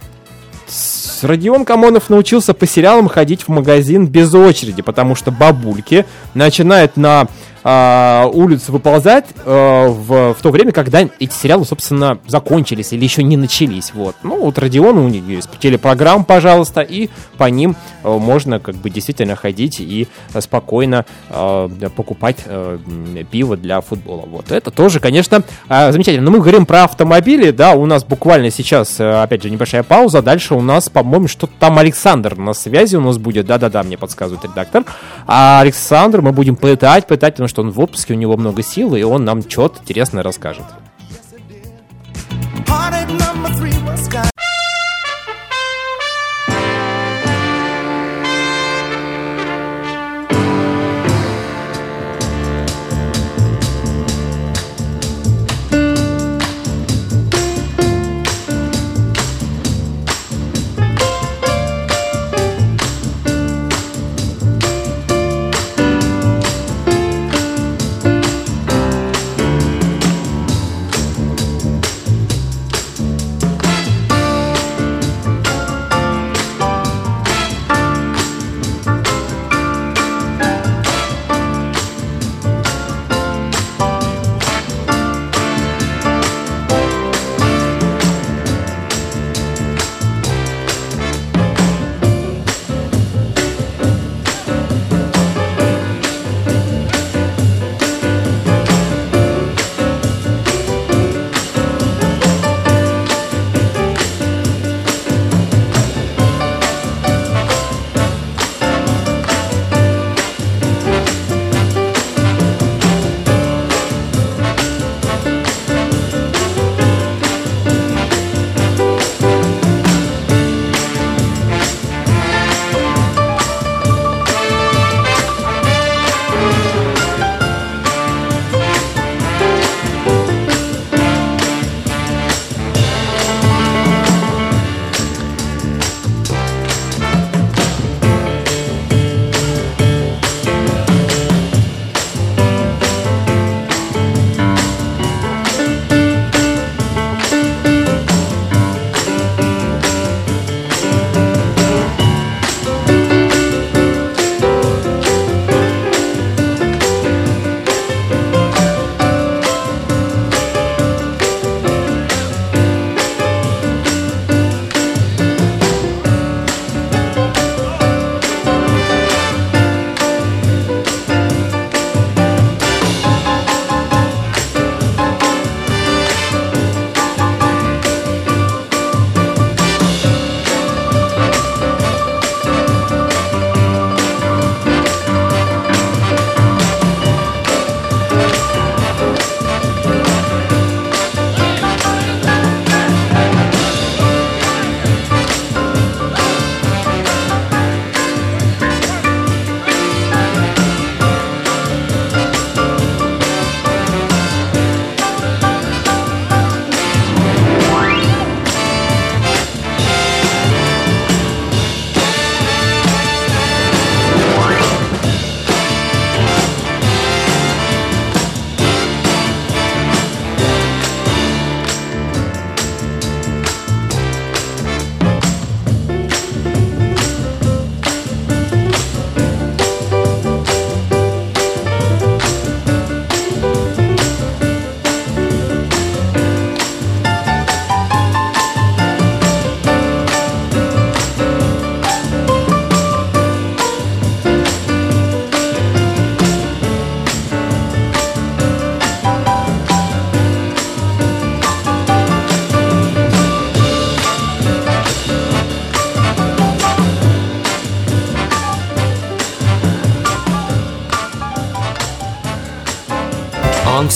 Родион 1.22 1.64
Камонов 1.64 2.08
научился 2.08 2.54
по 2.54 2.66
сериалам 2.66 3.08
ходить 3.08 3.42
в 3.42 3.48
магазин 3.48 4.06
без 4.06 4.32
очереди, 4.34 4.82
потому 4.82 5.14
что 5.14 5.30
бабульки 5.30 6.06
начинают 6.34 6.96
на 6.96 7.26
а, 7.68 8.30
улицу 8.32 8.70
выползать 8.70 9.24
а, 9.44 9.88
в, 9.88 10.34
в 10.34 10.40
то 10.40 10.50
время, 10.50 10.70
когда 10.70 11.00
эти 11.00 11.32
сериалы, 11.32 11.64
собственно, 11.64 12.18
закончились 12.28 12.92
или 12.92 13.02
еще 13.02 13.24
не 13.24 13.36
начались. 13.36 13.92
Вот. 13.92 14.14
Ну, 14.22 14.40
вот 14.40 14.56
Родион, 14.56 14.98
у 14.98 15.08
него 15.08 15.32
есть 15.32 15.48
телепрограмм, 15.58 16.24
пожалуйста, 16.24 16.82
и 16.82 17.10
по 17.36 17.50
ним 17.50 17.74
а, 18.04 18.18
можно 18.18 18.60
как 18.60 18.76
бы 18.76 18.88
действительно 18.88 19.34
ходить 19.34 19.80
и 19.80 20.06
спокойно 20.38 21.06
а, 21.28 21.68
покупать 21.96 22.36
м, 22.46 23.26
пиво 23.32 23.56
для 23.56 23.80
футбола. 23.80 24.26
Вот. 24.26 24.52
Это 24.52 24.70
тоже, 24.70 25.00
конечно, 25.00 25.42
замечательно. 25.68 26.24
Но 26.24 26.30
мы 26.30 26.38
говорим 26.38 26.66
про 26.66 26.84
автомобили, 26.84 27.50
да, 27.50 27.72
у 27.72 27.84
нас 27.86 28.04
буквально 28.04 28.52
сейчас, 28.52 29.00
э, 29.00 29.22
опять 29.22 29.42
же, 29.42 29.50
небольшая 29.50 29.82
пауза. 29.82 30.22
Дальше 30.22 30.54
у 30.54 30.60
нас, 30.60 30.88
по-моему, 30.88 31.26
что-то 31.26 31.52
там 31.58 31.78
Александр 31.78 32.36
на 32.36 32.54
связи 32.54 32.94
у 32.94 33.00
нас 33.00 33.18
будет. 33.18 33.46
Да-да-да, 33.46 33.82
мне 33.82 33.98
подсказывает 33.98 34.44
редактор. 34.44 34.84
А 35.26 35.60
Александр 35.60 36.20
мы 36.20 36.30
будем 36.30 36.54
пытать, 36.54 37.08
пытать, 37.08 37.34
потому 37.34 37.48
что 37.48 37.55
он 37.58 37.70
в 37.70 37.80
отпуске, 37.80 38.14
у 38.14 38.16
него 38.16 38.36
много 38.36 38.62
сил, 38.62 38.94
и 38.94 39.02
он 39.02 39.24
нам 39.24 39.42
что-то 39.48 39.80
интересное 39.80 40.22
расскажет. 40.22 40.64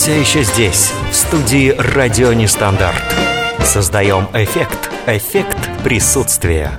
Все 0.01 0.19
еще 0.19 0.41
здесь, 0.41 0.91
в 1.11 1.15
студии 1.15 1.75
«Радио 1.77 2.33
Нестандарт». 2.33 3.03
Создаем 3.63 4.27
эффект, 4.33 4.89
эффект 5.05 5.59
присутствия. 5.83 6.71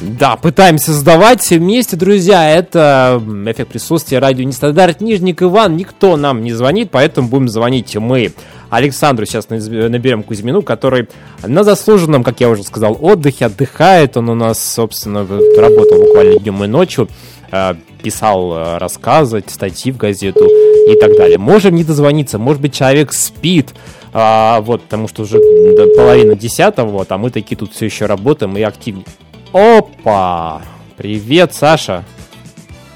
Да, 0.00 0.34
пытаемся 0.34 0.86
создавать 0.86 1.42
все 1.42 1.58
вместе, 1.58 1.94
друзья. 1.94 2.50
Это 2.50 3.22
эффект 3.46 3.70
присутствия 3.70 4.18
радио 4.18 4.44
Нестандарт. 4.44 5.00
Нижник 5.00 5.44
Иван, 5.44 5.76
никто 5.76 6.16
нам 6.16 6.42
не 6.42 6.52
звонит, 6.52 6.90
поэтому 6.90 7.28
будем 7.28 7.48
звонить 7.48 7.94
мы. 7.94 8.32
Александру 8.68 9.26
сейчас 9.26 9.48
наберем 9.48 10.24
Кузьмину, 10.24 10.62
который 10.62 11.08
на 11.46 11.62
заслуженном, 11.62 12.24
как 12.24 12.40
я 12.40 12.48
уже 12.48 12.64
сказал, 12.64 12.98
отдыхе, 13.00 13.46
отдыхает. 13.46 14.16
Он 14.16 14.30
у 14.30 14.34
нас, 14.34 14.60
собственно, 14.60 15.20
работал 15.20 16.00
буквально 16.00 16.40
днем 16.40 16.64
и 16.64 16.66
ночью, 16.66 17.08
э, 17.52 17.74
писал 18.02 18.52
э, 18.52 18.78
рассказы, 18.78 19.42
статьи 19.46 19.92
в 19.92 19.96
газету 19.96 20.44
и 20.44 20.94
так 21.00 21.16
далее. 21.16 21.38
Можем 21.38 21.74
не 21.74 21.84
дозвониться, 21.84 22.38
может 22.38 22.60
быть, 22.60 22.74
человек 22.74 23.12
спит, 23.12 23.74
а, 24.12 24.60
вот, 24.60 24.82
потому 24.82 25.08
что 25.08 25.22
уже 25.22 25.38
до 25.38 25.86
половины 25.94 26.36
десятого, 26.36 26.88
вот, 26.88 27.12
а 27.12 27.18
мы 27.18 27.30
такие 27.30 27.56
тут 27.56 27.72
все 27.72 27.86
еще 27.86 28.06
работаем 28.06 28.56
и 28.56 28.62
активнее. 28.62 29.06
Опа! 29.52 30.62
Привет, 30.96 31.54
Саша. 31.54 32.04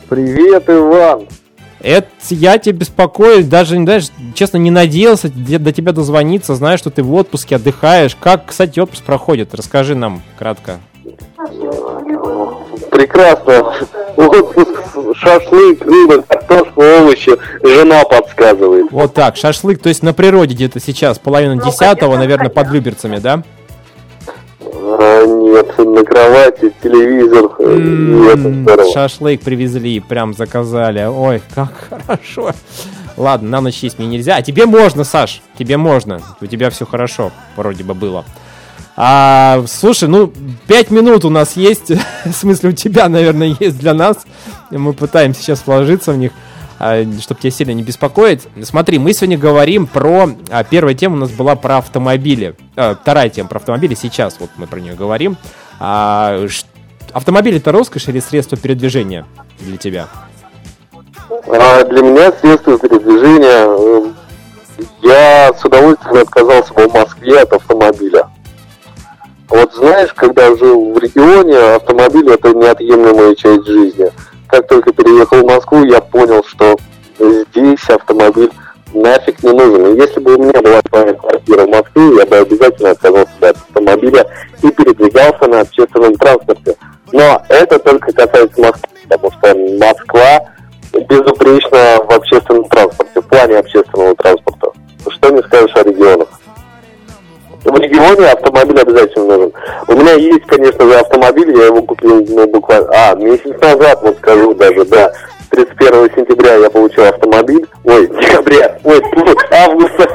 Привет, 0.08 0.68
Иван. 0.68 1.26
Это 1.80 2.08
я 2.30 2.58
тебя 2.58 2.78
беспокою, 2.78 3.44
даже, 3.44 3.76
знаешь, 3.76 4.08
честно, 4.34 4.56
не 4.56 4.70
надеялся 4.70 5.28
де- 5.28 5.58
до 5.58 5.72
тебя 5.72 5.92
дозвониться, 5.92 6.54
знаю, 6.54 6.78
что 6.78 6.90
ты 6.90 7.02
в 7.02 7.14
отпуске 7.14 7.56
отдыхаешь. 7.56 8.16
Как, 8.16 8.46
кстати, 8.46 8.80
отпуск 8.80 9.04
проходит? 9.04 9.54
Расскажи 9.54 9.94
нам 9.94 10.22
кратко. 10.38 10.80
Прекрасно. 12.90 13.74
Отпуск, 14.16 15.16
шашлык, 15.16 15.82
рыба, 15.84 16.22
картошка, 16.22 16.78
овощи. 17.00 17.36
Жена 17.62 18.04
подсказывает. 18.04 18.90
Вот 18.90 19.14
так, 19.14 19.36
шашлык, 19.36 19.80
то 19.80 19.88
есть 19.88 20.02
на 20.02 20.12
природе 20.14 20.54
где-то 20.54 20.80
сейчас, 20.80 21.18
половина 21.18 21.62
десятого, 21.62 22.16
наверное, 22.16 22.50
под 22.50 22.68
Люберцами, 22.70 23.18
да? 23.18 23.42
А, 24.60 25.26
нет, 25.26 25.78
на 25.78 26.04
кровати, 26.04 26.72
телевизор. 26.82 27.50
здорово. 27.58 28.92
Шашлык 28.92 29.40
привезли, 29.42 30.00
прям 30.00 30.34
заказали. 30.34 31.04
Ой, 31.04 31.42
как 31.54 31.72
хорошо. 32.06 32.52
Ладно, 33.16 33.48
на 33.48 33.60
ночь 33.62 33.78
есть 33.82 33.98
мне 33.98 34.08
нельзя. 34.08 34.36
А 34.36 34.42
тебе 34.42 34.66
можно, 34.66 35.04
Саш, 35.04 35.42
тебе 35.58 35.76
можно. 35.76 36.20
У 36.40 36.46
тебя 36.46 36.70
все 36.70 36.84
хорошо, 36.84 37.32
вроде 37.56 37.82
бы 37.82 37.94
было. 37.94 38.24
А, 38.96 39.62
слушай, 39.68 40.08
ну, 40.08 40.32
пять 40.66 40.90
минут 40.90 41.24
у 41.24 41.30
нас 41.30 41.56
есть. 41.56 41.90
В 42.24 42.32
смысле, 42.32 42.70
у 42.70 42.72
тебя, 42.72 43.08
наверное, 43.08 43.54
есть 43.60 43.78
для 43.78 43.94
нас. 43.94 44.18
Мы 44.70 44.92
пытаемся 44.94 45.42
сейчас 45.42 45.62
вложиться 45.66 46.12
в 46.12 46.18
них, 46.18 46.32
чтобы 46.78 47.40
тебя 47.40 47.50
сильно 47.50 47.72
не 47.72 47.82
беспокоить. 47.82 48.42
Смотри, 48.62 48.98
мы 48.98 49.12
сегодня 49.12 49.36
говорим 49.38 49.86
про... 49.86 50.30
а, 50.50 50.64
Первая 50.64 50.94
тема 50.94 51.16
у 51.16 51.18
нас 51.20 51.30
была 51.30 51.56
про 51.56 51.78
автомобили. 51.78 52.54
А, 52.74 52.94
Вторая 53.00 53.28
тема 53.28 53.48
про 53.48 53.58
автомобили. 53.58 53.94
Сейчас 53.94 54.36
вот 54.40 54.50
мы 54.56 54.66
про 54.66 54.80
нее 54.80 54.94
говорим. 54.94 55.36
А, 55.78 56.46
Автомобиль 57.12 57.56
это 57.56 57.72
роскошь 57.72 58.08
или 58.08 58.20
средство 58.20 58.58
передвижения 58.58 59.24
для 59.60 59.76
тебя? 59.76 60.08
А 61.48 61.84
для 61.84 62.02
меня 62.02 62.32
средство 62.32 62.78
передвижения, 62.78 63.64
э, 63.66 64.12
я 65.02 65.52
с 65.54 65.64
удовольствием 65.64 66.18
отказался 66.22 66.74
бы 66.74 66.88
в 66.88 66.92
Москве 66.92 67.40
от 67.40 67.52
автомобиля. 67.52 68.28
Вот 69.48 69.74
знаешь, 69.74 70.12
когда 70.14 70.54
жил 70.56 70.92
в 70.92 70.98
регионе, 70.98 71.56
автомобиль 71.76 72.30
это 72.30 72.52
неотъемлемая 72.52 73.34
часть 73.34 73.66
жизни. 73.66 74.10
Как 74.48 74.66
только 74.66 74.92
переехал 74.92 75.38
в 75.38 75.46
Москву, 75.46 75.84
я 75.84 76.00
понял, 76.00 76.42
что 76.44 76.76
здесь 77.18 77.88
автомобиль 77.88 78.50
нафиг 78.92 79.42
не 79.42 79.52
нужен. 79.52 79.94
И 79.94 80.00
если 80.00 80.20
бы 80.20 80.34
у 80.34 80.42
меня 80.42 80.60
была 80.60 80.82
квартира 80.82 81.64
в 81.64 81.68
Москве, 81.68 82.18
я 82.18 82.26
бы 82.26 82.36
обязательно 82.36 82.90
отказался 82.90 83.30
от 83.40 83.56
автомобиля 83.56 84.26
и 84.62 84.70
передвигался 84.70 85.46
на 85.46 85.60
общественном 85.60 86.14
транспорте. 86.14 86.74
Но 87.12 87.42
это 87.48 87.78
только 87.78 88.12
касается 88.12 88.60
Москвы, 88.60 88.88
потому 89.08 89.30
что 89.32 89.54
Москва 89.54 90.40
безупречна 90.92 92.04
в 92.04 92.10
общественном 92.12 92.64
транспорте, 92.64 93.20
в 93.20 93.28
плане 93.28 93.58
общественного 93.58 94.14
транспорта. 94.16 94.68
Что 95.08 95.30
не 95.30 95.42
скажешь 95.42 95.76
о 95.76 95.82
регионах? 95.84 96.28
В 97.66 97.78
регионе 97.80 98.28
автомобиль 98.28 98.80
обязательно 98.80 99.26
нужен. 99.26 99.52
У 99.88 99.92
меня 99.94 100.12
есть, 100.12 100.46
конечно 100.46 100.84
же, 100.84 100.94
автомобиль, 100.94 101.56
я 101.56 101.66
его 101.66 101.82
купил 101.82 102.24
ну, 102.28 102.46
буквально... 102.46 102.88
А, 102.90 103.14
месяц 103.16 103.60
назад, 103.60 103.98
вот 104.02 104.16
скажу 104.18 104.54
даже, 104.54 104.84
да. 104.84 105.12
31 105.50 106.10
сентября 106.16 106.54
я 106.54 106.70
получил 106.70 107.04
автомобиль. 107.04 107.66
Ой, 107.84 108.06
декабря. 108.20 108.78
Ой, 108.84 109.02
августа. 109.50 110.08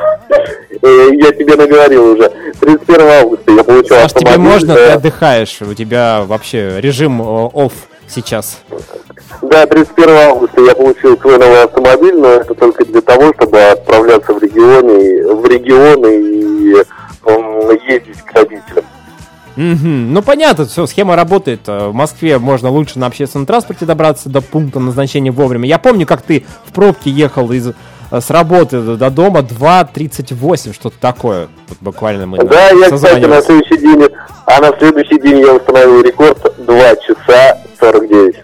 Э, 0.81 1.09
Я 1.13 1.31
тебе 1.31 1.55
наговорил 1.55 2.13
уже. 2.13 2.31
31 2.59 3.01
августа 3.01 3.51
я 3.51 3.63
получил 3.63 3.95
Саш, 3.95 4.05
автомобиль. 4.05 4.33
тебе 4.33 4.43
можно, 4.43 4.75
ты 4.75 4.79
э, 4.79 4.93
отдыхаешь, 4.93 5.61
у 5.61 5.73
тебя 5.73 6.23
вообще 6.25 6.79
режим 6.79 7.21
офф 7.21 7.73
сейчас. 8.07 8.61
Да, 9.41 9.65
31 9.65 10.09
августа 10.09 10.61
я 10.61 10.75
получил 10.75 11.19
свой 11.19 11.37
новый 11.37 11.63
автомобиль, 11.63 12.15
но 12.15 12.27
это 12.29 12.53
только 12.53 12.85
для 12.85 13.01
того, 13.01 13.33
чтобы 13.33 13.59
отправляться 13.59 14.33
в 14.33 14.41
регионы, 14.41 15.33
в 15.35 15.45
регионы 15.45 16.21
и 16.21 16.75
ездить 17.87 18.21
к 18.21 18.31
родителям. 18.33 18.85
Мгм. 19.55 20.13
Ну 20.13 20.21
понятно, 20.21 20.65
все, 20.65 20.85
схема 20.85 21.15
работает. 21.15 21.61
Э, 21.67 21.89
В 21.89 21.93
Москве 21.93 22.39
можно 22.39 22.69
лучше 22.69 22.99
на 22.99 23.07
общественном 23.07 23.45
транспорте 23.45 23.85
добраться 23.85 24.29
до 24.29 24.41
пункта 24.41 24.79
назначения 24.79 25.31
вовремя. 25.31 25.67
Я 25.67 25.77
помню, 25.77 26.05
как 26.05 26.21
ты 26.21 26.45
в 26.65 26.71
пробке 26.71 27.09
ехал 27.09 27.51
из 27.51 27.67
э, 27.67 27.73
с 28.11 28.29
работы 28.29 28.81
до 28.81 29.09
дома 29.09 29.39
2.38, 29.41 30.73
что-то 30.73 30.95
такое. 30.99 31.49
Вот 31.67 31.77
буквально 31.81 32.27
мы 32.27 32.37
Да, 32.37 32.69
я, 32.69 32.91
кстати, 32.91 33.25
на 33.25 33.41
следующий 33.41 33.77
день, 33.77 34.07
а 34.45 34.61
на 34.61 34.77
следующий 34.77 35.19
день 35.19 35.39
я 35.39 35.53
установил 35.53 36.01
рекорд 36.01 36.55
2 36.57 36.95
часа 36.95 37.57
49. 37.79 38.35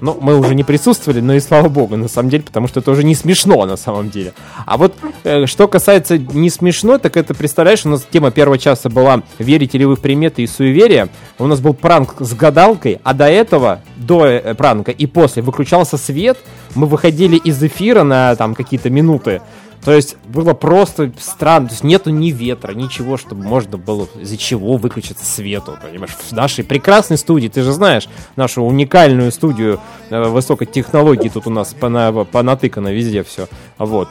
Ну, 0.00 0.16
мы 0.20 0.38
уже 0.38 0.54
не 0.54 0.64
присутствовали, 0.64 1.20
но 1.20 1.34
и 1.34 1.40
слава 1.40 1.68
богу, 1.68 1.96
на 1.96 2.08
самом 2.08 2.30
деле, 2.30 2.42
потому 2.42 2.68
что 2.68 2.80
это 2.80 2.90
уже 2.90 3.04
не 3.04 3.14
смешно 3.14 3.66
на 3.66 3.76
самом 3.76 4.10
деле. 4.10 4.32
А 4.66 4.76
вот 4.76 4.94
э, 5.24 5.46
что 5.46 5.68
касается 5.68 6.18
не 6.18 6.50
смешно, 6.50 6.98
так 6.98 7.16
это, 7.16 7.34
представляешь, 7.34 7.84
у 7.84 7.88
нас 7.90 8.06
тема 8.10 8.30
первого 8.30 8.58
часа 8.58 8.88
была 8.88 9.22
«Верите 9.38 9.78
ли 9.78 9.84
вы 9.84 9.96
в 9.96 10.00
приметы 10.00 10.42
и 10.42 10.46
суеверия?». 10.46 11.08
У 11.38 11.46
нас 11.46 11.60
был 11.60 11.74
пранк 11.74 12.16
с 12.18 12.32
гадалкой, 12.34 13.00
а 13.02 13.14
до 13.14 13.26
этого, 13.26 13.82
до 13.96 14.26
э, 14.26 14.54
пранка 14.54 14.90
и 14.90 15.06
после, 15.06 15.42
выключался 15.42 15.96
свет, 15.96 16.38
мы 16.74 16.86
выходили 16.86 17.36
из 17.36 17.62
эфира 17.62 18.02
на 18.02 18.34
там 18.36 18.54
какие-то 18.54 18.90
минуты, 18.90 19.42
то 19.84 19.92
есть 19.92 20.16
было 20.26 20.52
просто 20.52 21.12
странно, 21.18 21.68
то 21.68 21.72
есть 21.72 21.84
нету 21.84 22.10
ни 22.10 22.30
ветра, 22.30 22.72
ничего, 22.72 23.16
чтобы 23.16 23.44
можно 23.44 23.78
было 23.78 24.08
из-за 24.20 24.36
чего 24.36 24.76
выключиться 24.76 25.24
свету, 25.24 25.78
понимаешь, 25.80 26.12
в 26.12 26.32
нашей 26.32 26.64
прекрасной 26.64 27.16
студии, 27.16 27.48
ты 27.48 27.62
же 27.62 27.72
знаешь 27.72 28.08
нашу 28.36 28.62
уникальную 28.62 29.32
студию 29.32 29.80
э, 30.10 30.22
высокой 30.24 30.66
технологии, 30.66 31.28
тут 31.28 31.46
у 31.46 31.50
нас 31.50 31.74
пона- 31.78 32.24
понатыкано 32.24 32.88
везде 32.88 33.22
все, 33.22 33.48
вот. 33.78 34.08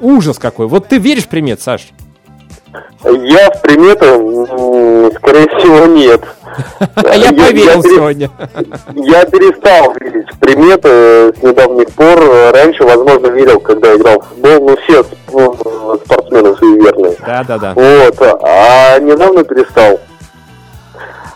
Ужас 0.00 0.38
какой. 0.38 0.68
Вот 0.68 0.88
ты 0.88 0.98
веришь 0.98 1.26
примет, 1.26 1.60
Саш? 1.60 1.88
Я 3.04 3.50
в 3.50 3.62
приметы, 3.62 4.06
м, 4.06 5.12
скорее 5.16 5.48
всего, 5.58 5.86
нет. 5.86 6.20
А 6.96 7.14
я 7.14 7.28
поверил 7.28 7.82
сегодня. 7.82 8.30
Я 8.94 9.24
перестал 9.26 9.94
верить 10.00 10.30
в 10.32 10.38
приметы 10.38 11.32
с 11.38 11.42
недавних 11.42 11.90
пор. 11.92 12.18
Раньше, 12.52 12.82
возможно, 12.84 13.28
верил, 13.28 13.60
когда 13.60 13.94
играл 13.94 14.20
в 14.20 14.24
футбол. 14.28 14.68
Ну, 14.70 14.76
все 14.84 15.00
сп- 15.02 16.00
спортсмены 16.04 16.56
суеверные. 16.56 17.16
Да-да-да. 17.24 17.74
Вот. 17.74 18.16
А 18.42 18.98
недавно 18.98 19.44
перестал. 19.44 20.00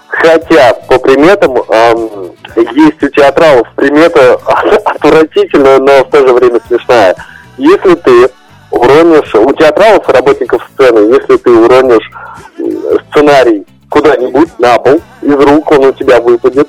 Хотя, 0.09 0.75
по 0.89 0.99
приметам, 0.99 1.57
ам, 1.69 2.33
есть 2.57 3.03
у 3.03 3.09
театралов 3.09 3.67
примета 3.77 4.35
отвратительная, 4.85 5.79
но 5.79 6.05
в 6.05 6.11
то 6.11 6.27
же 6.27 6.33
время 6.35 6.61
смешная. 6.67 7.15
Если 7.57 7.95
ты 7.95 8.29
уронишь, 8.73 9.35
у 9.35 9.53
театралов 9.53 10.09
работников 10.09 10.69
сцены, 10.75 11.15
если 11.15 11.37
ты 11.37 11.51
уронишь 11.51 12.11
м, 12.59 12.99
сценарий 13.11 13.65
куда-нибудь 13.89 14.59
на 14.59 14.79
пол, 14.79 15.01
из 15.21 15.35
рук 15.35 15.71
он 15.71 15.85
у 15.87 15.93
тебя 15.93 16.21
выпадет, 16.21 16.69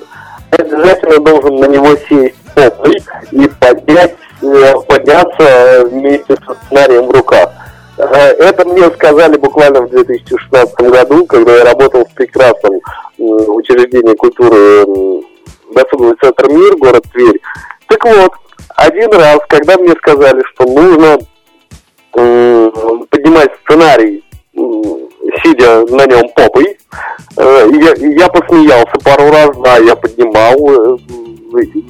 обязательно 0.50 1.18
должен 1.24 1.56
на 1.56 1.66
него 1.66 1.96
сесть 2.08 2.36
попой 2.54 3.02
и 3.32 3.48
поднять, 3.58 4.14
э, 4.42 4.74
подняться 4.86 5.86
вместе 5.90 6.36
со 6.46 6.54
сценарием 6.54 7.06
в 7.06 7.10
руках. 7.10 7.50
Э, 7.98 8.02
Это 8.04 8.64
мне 8.66 8.84
сказали 8.90 9.36
буквально 9.36 9.82
в 9.82 9.90
2016 9.90 10.90
году, 10.90 11.26
когда 11.26 11.56
я 11.56 11.64
работал 11.64 12.04
в 12.04 12.14
прекрасном 12.14 12.80
учреждении 13.18 14.14
культуры 14.14 15.22
досуговый 15.74 16.16
центр 16.20 16.48
«Мир», 16.50 16.76
город 16.76 17.04
Тверь. 17.12 17.40
Так 17.88 18.04
вот, 18.04 18.32
один 18.76 19.12
раз, 19.12 19.38
когда 19.48 19.76
мне 19.76 19.92
сказали, 19.92 20.42
что 20.54 20.64
нужно 20.64 21.18
поднимать 22.14 23.50
сценарий, 23.64 24.24
сидя 25.42 25.80
на 25.94 26.06
нем 26.06 26.28
попой. 26.34 26.76
Э, 27.36 27.68
я, 27.72 27.94
я 28.08 28.28
посмеялся 28.28 28.96
пару 29.02 29.30
раз, 29.30 29.50
да, 29.56 29.78
я 29.78 29.96
поднимал, 29.96 30.54
э, 30.54 30.96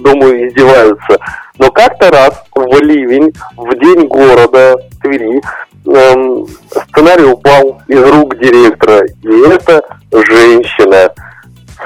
думаю, 0.03 0.49
издеваются. 0.49 1.19
Но 1.59 1.71
как-то 1.71 2.11
раз 2.11 2.43
в 2.55 2.83
ливень, 2.83 3.33
в 3.57 3.79
день 3.79 4.09
города 4.09 4.77
Твери, 5.03 5.41
эм, 5.87 6.47
сценарий 6.89 7.25
упал 7.25 7.81
из 7.89 8.03
рук 8.03 8.37
директора. 8.39 9.07
И 9.23 9.49
эта 9.49 9.83
женщина 10.11 11.13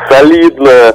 солидно 0.09 0.95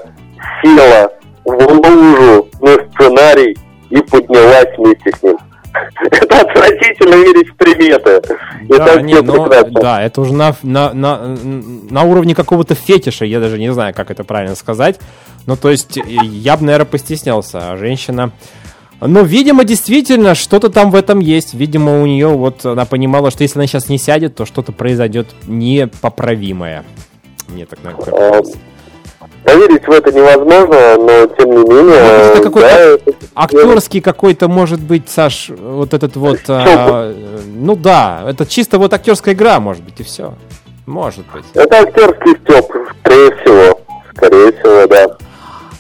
села 0.62 1.12
в 1.46 1.72
лужу 1.72 2.48
на 2.62 2.74
сценарий 2.92 3.58
и 3.90 4.02
поднялась 4.02 4.78
вместе 4.78 5.12
с 5.12 5.24
ним. 5.24 5.38
Это 6.12 6.42
отвратительно 6.42 7.16
верить 7.16 7.50
в 7.50 7.56
приметы. 7.56 8.22
Да, 8.64 8.76
Это 8.76 9.02
не, 9.02 9.16
ну, 9.22 9.44
прекрасно. 9.44 9.82
да, 9.82 10.02
это 10.02 10.22
уже 10.22 10.34
на, 10.34 10.56
на, 10.64 10.94
на, 10.94 11.36
на 11.90 12.04
уровне 12.04 12.36
какого-то 12.36 12.76
фетиша, 12.76 13.26
я 13.26 13.40
даже 13.40 13.58
не 13.60 13.74
знаю, 13.74 13.94
как 13.94 14.12
это 14.12 14.24
правильно 14.24 14.56
сказать. 14.56 15.00
Ну, 15.46 15.58
то 15.58 15.70
есть, 15.70 15.98
я 16.06 16.56
бы, 16.58 16.66
наверное, 16.66 16.86
постеснялся, 16.86 17.72
а 17.72 17.78
женщина... 17.78 18.32
Ну, 19.06 19.26
видимо, 19.26 19.66
действительно, 19.66 20.34
что-то 20.34 20.70
там 20.70 20.90
в 20.90 20.96
этом 20.96 21.20
есть. 21.20 21.54
Видимо, 21.54 22.02
у 22.02 22.06
нее 22.06 22.30
вот, 22.30 22.66
она 22.66 22.86
понимала, 22.86 23.32
что 23.32 23.44
если 23.44 23.60
она 23.60 23.68
сейчас 23.68 23.90
не 23.90 23.98
сядет, 23.98 24.36
то 24.36 24.46
что-то 24.46 24.72
произойдет 24.72 25.28
непоправимое. 25.46 26.86
Мне 27.50 27.66
так, 27.66 27.80
А, 28.08 28.42
Поверить 29.44 29.86
в 29.86 29.92
это 29.92 30.12
невозможно, 30.12 30.98
но 30.98 31.28
тем 31.36 31.52
не 31.52 31.70
менее... 31.70 31.96
это 31.96 32.38
да, 32.38 32.44
какой-то 32.44 32.68
это- 32.68 33.14
актерский 33.36 34.02
какой-то, 34.02 34.48
может 34.48 34.80
быть, 34.80 35.10
Саш, 35.10 35.50
вот 35.50 35.94
этот 35.94 36.16
вот... 36.16 36.40
а, 36.48 37.14
ну 37.46 37.76
да, 37.76 38.24
это 38.28 38.46
чисто 38.46 38.78
вот 38.78 38.94
актерская 38.94 39.34
игра, 39.34 39.60
может 39.60 39.84
быть, 39.84 40.00
и 40.00 40.04
все. 40.04 40.34
Может 40.86 41.26
быть. 41.34 41.46
Это 41.54 41.80
актерский 41.80 42.36
степ, 42.44 42.66
скорее 43.00 43.36
всего. 43.36 43.80
Скорее 44.16 44.52
всего, 44.54 44.88
да. 44.88 45.18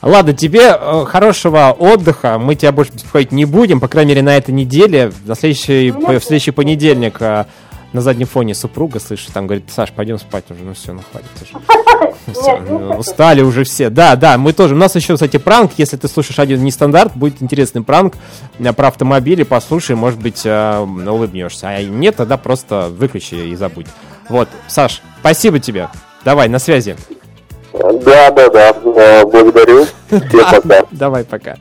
Ладно, 0.02 0.34
тебе 0.34 0.77
э, 0.77 1.06
хорошего 1.06 1.73
отдыха. 1.77 2.38
Мы 2.38 2.56
тебя 2.56 2.73
больше 2.73 2.91
беспокоить 2.91 3.31
не 3.31 3.45
будем, 3.45 3.80
по 3.80 3.88
крайней 3.88 4.10
мере, 4.10 4.22
на 4.22 4.35
этой 4.35 4.52
неделе. 4.52 5.14
На 5.26 5.35
следующий, 5.35 5.91
в 5.91 6.19
следующий 6.19 6.52
понедельник 6.52 7.22
э, 7.22 7.45
на 7.94 8.02
заднем 8.02 8.28
фоне 8.28 8.56
супруга 8.56 8.99
слышит, 8.99 9.34
там 9.34 9.48
говорит, 9.48 9.65
Саш, 9.70 9.91
пойдем 9.91 10.18
спать 10.20 10.45
уже, 10.49 10.64
ну 10.64 10.74
все, 10.74 10.94
ну 10.94 11.02
хватит 11.11 11.30
уже. 11.41 11.64
Ну 12.28 12.34
всё, 12.34 12.60
ну, 12.60 12.95
устали 12.98 13.41
уже 13.41 13.64
все. 13.64 13.90
Да, 13.90 14.15
да, 14.15 14.38
мы 14.38 14.53
тоже. 14.53 14.76
У 14.76 14.78
нас 14.78 14.95
еще, 14.95 15.14
кстати, 15.14 15.38
пранк. 15.38 15.72
Если 15.78 15.98
ты 15.98 16.07
слушаешь 16.07 16.40
один 16.40 16.64
нестандарт, 16.64 17.15
будет 17.15 17.41
интересный 17.41 17.82
пранк 17.82 18.15
э, 18.60 18.74
про 18.74 18.88
автомобили. 18.90 19.44
Послушай, 19.44 19.95
может 19.95 20.20
быть, 20.20 20.41
э, 20.45 20.80
улыбнешься. 20.80 21.68
А 21.70 21.82
нет, 21.82 22.15
тогда 22.15 22.38
просто 22.38 22.90
выключи 22.90 23.36
и 23.36 23.56
забудь. 23.56 23.88
Вот, 24.30 24.48
Саш, 24.68 25.02
спасибо 25.20 25.60
тебе. 25.60 25.90
Давай, 26.24 26.48
на 26.49 26.60
связи. 26.60 26.95
Да, 27.74 28.32
да, 28.32 28.49
да. 28.49 28.70
Э, 28.70 29.26
Благодарю. 29.26 29.86
Всем 30.07 30.61
пока. 30.61 30.86
Давай, 30.91 31.24
пока. 31.24 31.56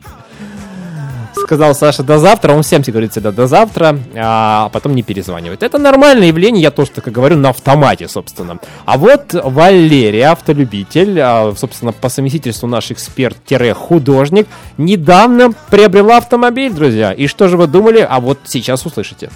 Сказал 1.42 1.74
Саша 1.74 2.02
до 2.02 2.18
завтра, 2.18 2.52
он 2.52 2.62
всем 2.62 2.82
говорит 2.82 3.12
всегда 3.12 3.32
до 3.32 3.46
завтра, 3.46 3.98
а 4.16 4.68
потом 4.72 4.94
не 4.94 5.02
перезванивает. 5.02 5.62
Это 5.62 5.78
нормальное 5.78 6.28
явление, 6.28 6.62
я 6.62 6.70
тоже 6.70 6.90
так 6.92 7.08
и 7.08 7.10
говорю, 7.10 7.36
на 7.36 7.50
автомате, 7.50 8.08
собственно. 8.08 8.58
А 8.84 8.96
вот 8.96 9.34
Валерия, 9.34 10.28
автолюбитель, 10.28 11.18
а, 11.20 11.52
собственно, 11.56 11.92
по 11.92 12.08
совместительству 12.08 12.68
наш 12.68 12.90
эксперт-художник, 12.90 14.46
недавно 14.78 15.52
приобрела 15.70 16.18
автомобиль, 16.18 16.72
друзья. 16.72 17.12
И 17.12 17.26
что 17.26 17.48
же 17.48 17.56
вы 17.56 17.66
думали? 17.66 18.06
А 18.08 18.20
вот 18.20 18.38
сейчас 18.44 18.86
услышите. 18.86 19.30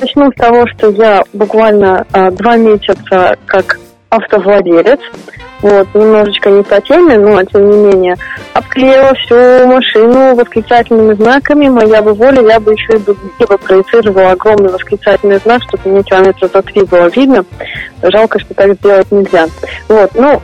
Начну 0.00 0.30
с 0.30 0.34
того, 0.36 0.66
что 0.76 0.90
я 0.90 1.22
буквально 1.32 2.06
а, 2.12 2.30
два 2.30 2.56
месяца 2.56 3.36
как 3.46 3.78
автовладелец. 4.10 5.00
Вот, 5.60 5.88
немножечко 5.92 6.50
не 6.50 6.62
по 6.62 6.80
теме, 6.80 7.18
но 7.18 7.42
тем 7.44 7.68
не 7.68 7.76
менее. 7.76 8.16
Обклеила 8.54 9.12
всю 9.14 9.66
машину 9.66 10.36
восклицательными 10.36 11.14
знаками. 11.14 11.68
Моя 11.68 12.00
бы 12.00 12.14
воля, 12.14 12.42
я 12.42 12.60
бы 12.60 12.72
еще 12.72 12.94
и 12.94 12.98
бы, 12.98 13.14
бы 13.14 13.58
проецировала 13.58 14.32
огромный 14.32 14.70
восклицательный 14.70 15.38
знак, 15.38 15.62
чтобы 15.68 15.90
мне 15.90 16.02
километра 16.04 16.48
за 16.48 16.62
три 16.62 16.82
было 16.84 17.08
видно. 17.08 17.44
Жалко, 18.02 18.38
что 18.38 18.54
так 18.54 18.74
сделать 18.74 19.10
нельзя. 19.10 19.46
Вот, 19.88 20.10
ну, 20.14 20.40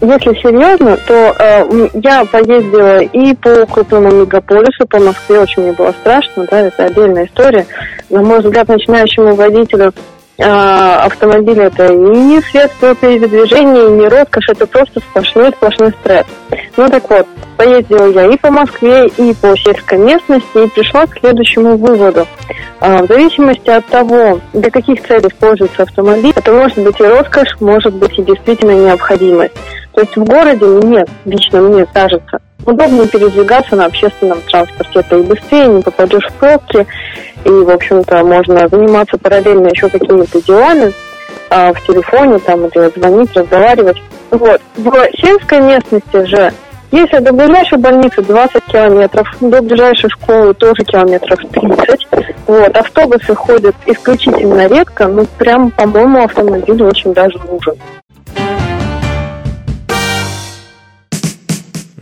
если 0.00 0.34
серьезно, 0.40 0.98
то 1.06 1.34
э, 1.38 1.88
я 2.02 2.24
поездила 2.26 3.00
и 3.00 3.34
по 3.34 3.64
крупному 3.66 4.10
мегаполису, 4.10 4.86
по 4.86 4.98
Москве 4.98 5.40
очень 5.40 5.62
мне 5.62 5.72
было 5.72 5.92
страшно, 6.00 6.46
да, 6.50 6.60
это 6.60 6.84
отдельная 6.84 7.24
история. 7.26 7.66
На 8.10 8.22
мой 8.22 8.40
взгляд, 8.40 8.68
начинающему 8.68 9.34
водителю 9.34 9.94
автомобиль 10.38 11.60
это 11.60 11.88
не 11.92 12.40
средство 12.42 12.94
передвижения, 12.94 13.88
не 13.88 14.06
роскошь, 14.08 14.48
это 14.48 14.66
просто 14.66 15.00
сплошной-сплошной 15.00 15.92
стресс. 16.00 16.26
Ну 16.76 16.88
так 16.88 17.08
вот, 17.08 17.26
поездила 17.56 18.10
я 18.10 18.26
и 18.26 18.36
по 18.36 18.50
Москве, 18.50 19.06
и 19.06 19.34
по 19.34 19.56
сельской 19.56 19.98
местности, 19.98 20.64
и 20.64 20.68
пришла 20.68 21.06
к 21.06 21.18
следующему 21.18 21.76
выводу. 21.76 22.26
А, 22.80 23.02
В 23.02 23.06
зависимости 23.06 23.70
от 23.70 23.86
того, 23.86 24.40
для 24.52 24.70
каких 24.70 25.06
целей 25.06 25.28
используется 25.28 25.82
автомобиль, 25.82 26.34
это 26.36 26.52
может 26.52 26.78
быть 26.78 27.00
и 27.00 27.04
роскошь, 27.04 27.56
может 27.60 27.94
быть 27.94 28.18
и 28.18 28.22
действительно 28.22 28.72
необходимость. 28.72 29.54
То 29.96 30.02
есть 30.02 30.14
в 30.14 30.24
городе 30.24 30.66
мне, 30.66 31.06
лично 31.24 31.62
мне 31.62 31.86
кажется, 31.86 32.38
удобнее 32.66 33.08
передвигаться 33.08 33.76
на 33.76 33.86
общественном 33.86 34.42
транспорте. 34.42 35.00
Это 35.00 35.16
и 35.16 35.22
быстрее, 35.22 35.68
не 35.68 35.80
попадешь 35.80 36.26
в 36.28 36.32
пробки, 36.34 36.86
и, 37.46 37.48
в 37.48 37.70
общем-то, 37.70 38.22
можно 38.22 38.68
заниматься 38.68 39.16
параллельно 39.16 39.68
еще 39.68 39.88
какими-то 39.88 40.42
делами 40.42 40.92
а, 41.48 41.72
в 41.72 41.82
телефоне, 41.86 42.38
там, 42.40 42.66
или 42.66 42.92
звонить, 42.94 43.32
разговаривать. 43.34 43.96
Вот. 44.30 44.60
В 44.76 44.92
сельской 45.18 45.60
местности 45.60 46.26
же 46.26 46.52
если 46.92 47.18
до 47.18 47.32
ближайшей 47.32 47.78
больницы 47.78 48.20
20 48.22 48.64
километров, 48.64 49.26
до 49.40 49.62
ближайшей 49.62 50.10
школы 50.10 50.52
тоже 50.52 50.84
километров 50.84 51.40
30. 51.40 52.06
Вот, 52.46 52.76
автобусы 52.76 53.34
ходят 53.34 53.74
исключительно 53.86 54.68
редко, 54.68 55.08
ну, 55.08 55.26
прям, 55.38 55.70
по-моему, 55.70 56.22
автомобиль 56.22 56.82
очень 56.82 57.12
даже 57.14 57.38
нужен. 57.50 57.74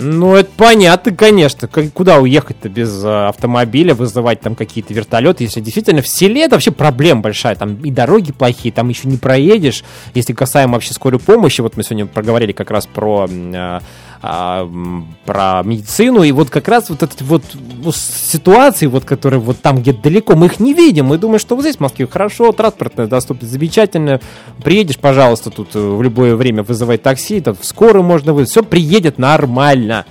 Ну, 0.05 0.35
это 0.35 0.51
понятно, 0.57 1.13
конечно. 1.13 1.67
Как- 1.69 1.93
Куда 1.93 2.19
уехать-то 2.19 2.69
без 2.69 3.05
э, 3.05 3.27
автомобиля, 3.29 3.95
вызывать 3.95 4.41
там 4.41 4.55
какие-то 4.55 4.93
вертолеты, 4.93 5.45
если 5.45 5.61
действительно 5.61 6.03
в 6.03 6.09
селе 6.09 6.43
это 6.45 6.57
вообще 6.57 6.73
проблема 6.73 7.23
большая. 7.23 7.55
Там 7.57 7.77
и 7.77 7.91
дороги 7.91 8.33
плохие, 8.33 8.73
там 8.73 8.89
еще 8.89 9.09
не 9.09 9.17
проедешь. 9.17 9.83
Если 10.15 10.33
касаемо 10.33 10.75
вообще 10.75 10.93
скорой 10.95 11.19
помощи, 11.21 11.61
вот 11.63 11.77
мы 11.77 11.83
сегодня 11.85 12.07
проговорили 12.07 12.53
как 12.53 12.71
раз 12.71 12.87
про, 12.87 13.27
э, 13.29 13.81
а, 14.23 14.71
про 15.25 15.63
медицину, 15.65 16.23
и 16.23 16.33
вот 16.33 16.51
как 16.51 16.69
раз 16.69 16.91
вот 16.91 17.03
эти 17.03 17.23
вот 17.23 17.43
ну, 17.55 17.93
ситуации, 17.93 18.87
вот 18.87 19.05
которые 19.05 19.41
вот 19.41 19.61
там 19.61 19.79
где-то 19.79 20.03
далеко, 20.03 20.35
мы 20.35 20.47
их 20.47 20.61
не 20.61 20.75
видим. 20.75 21.07
Мы 21.07 21.19
думаем, 21.19 21.39
что 21.39 21.57
вот 21.57 21.63
здесь 21.63 21.77
в 21.77 21.81
Москве 21.81 22.07
хорошо, 22.07 22.53
транспортная 22.53 23.07
доступность 23.07 23.53
замечательно. 23.53 24.21
Приедешь, 24.63 24.99
пожалуйста, 24.99 25.51
тут 25.51 25.75
э, 25.75 25.79
в 25.79 26.03
любое 26.03 26.37
время 26.37 26.63
вызывай 26.63 26.99
такси, 26.99 27.41
там 27.41 27.57
скорую 27.61 28.03
можно 28.03 28.33
вызвать. 28.33 28.51
Все 28.51 28.63
приедет 28.63 29.19
нормально. 29.19 30.07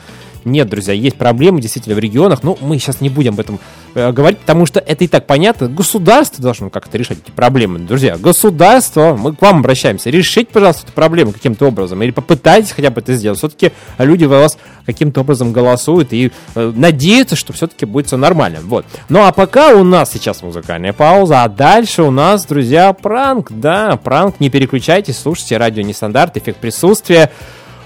Нет, 0.46 0.70
друзья, 0.70 0.94
есть 0.94 1.16
проблемы 1.16 1.62
действительно 1.62 1.96
в 1.96 2.00
регионах, 2.00 2.44
но 2.44 2.58
мы 2.60 2.78
сейчас 2.78 3.02
не 3.02 3.10
будем 3.10 3.34
об 3.34 3.40
этом 3.40 3.60
говорить, 3.94 4.40
потому 4.40 4.66
что 4.66 4.80
это 4.80 5.04
и 5.04 5.08
так 5.08 5.26
понятно. 5.28 5.68
Государство 5.68 6.42
должно 6.42 6.70
как-то 6.70 6.98
решать 6.98 7.20
эти 7.24 7.32
проблемы. 7.32 7.80
Друзья, 7.80 8.18
государство, 8.18 9.16
мы 9.16 9.36
к 9.36 9.42
вам 9.42 9.60
обращаемся, 9.60 10.10
решите, 10.10 10.50
пожалуйста, 10.52 10.84
эту 10.84 10.94
проблему 10.94 11.32
каким-то 11.32 11.68
образом, 11.68 12.02
или 12.04 12.12
попытайтесь 12.12 12.72
хотя 12.72 12.90
бы 12.90 13.02
это 13.02 13.14
сделать. 13.16 13.38
Все-таки 13.38 13.72
люди 13.98 14.26
вас 14.26 14.58
каким-то 14.86 15.22
образом 15.22 15.54
голосуют 15.54 16.14
и 16.14 16.32
э, 16.56 16.74
надеются, 16.76 17.36
что 17.36 17.54
все-таки 17.54 17.86
будет 17.86 18.08
все 18.08 18.18
нормально. 18.18 18.60
Вот. 18.64 18.86
Ну 19.10 19.24
а 19.24 19.32
пока 19.32 19.70
у 19.70 19.84
нас 19.84 20.12
сейчас 20.12 20.42
музыкальная 20.42 20.94
пауза, 20.94 21.44
а 21.44 21.50
дальше 21.50 22.04
у 22.04 22.12
нас, 22.12 22.46
друзья, 22.46 22.94
пранк. 22.94 23.52
Да, 23.52 23.98
пранк, 23.98 24.40
не 24.40 24.50
переключайтесь, 24.50 25.18
слушайте 25.18 25.58
радио 25.58 25.84
Нестандарт, 25.84 26.38
эффект 26.38 26.60
присутствия 26.60 27.32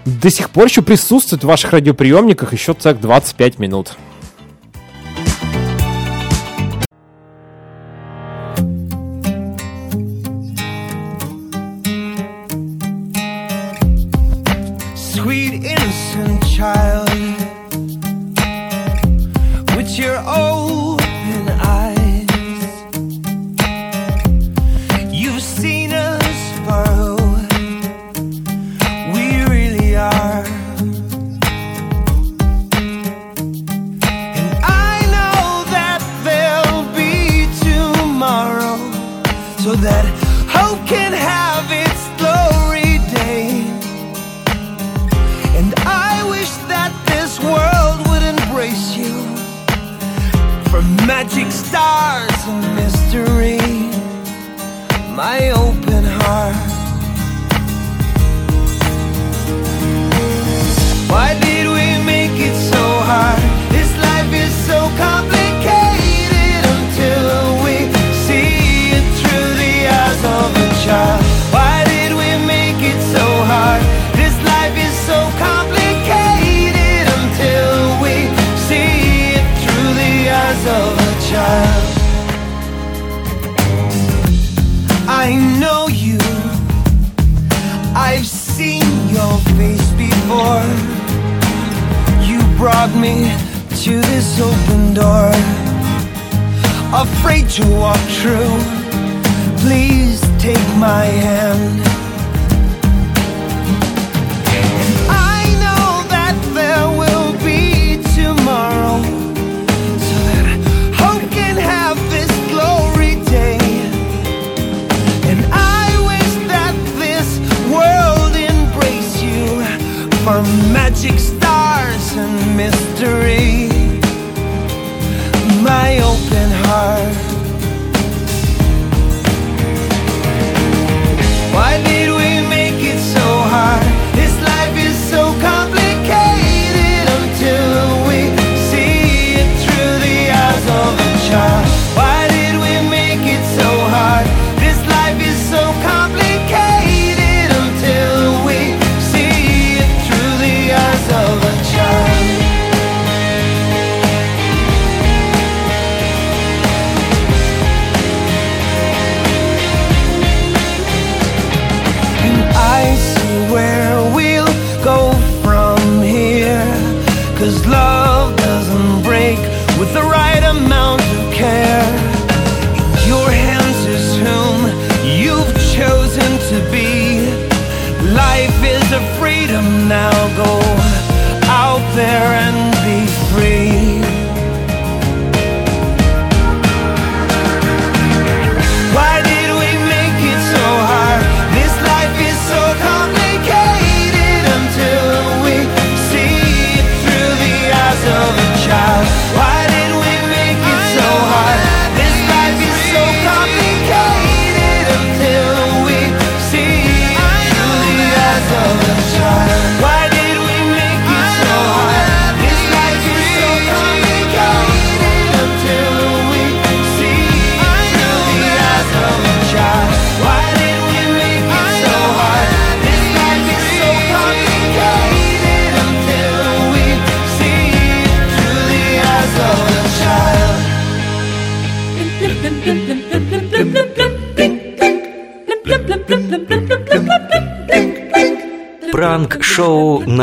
до 0.06 0.30
сих 0.30 0.50
пор 0.52 0.68
еще 0.68 0.82
присутствует 0.82 1.44
в 1.44 1.48
ваших 1.48 1.74
радиоприемниках 1.74 2.54
еще 2.54 2.74
целых 2.74 3.02
25 3.02 3.60
минут. 3.60 3.98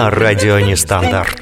На 0.04 0.10
радио 0.10 0.58
Нестандарт. 0.58 1.40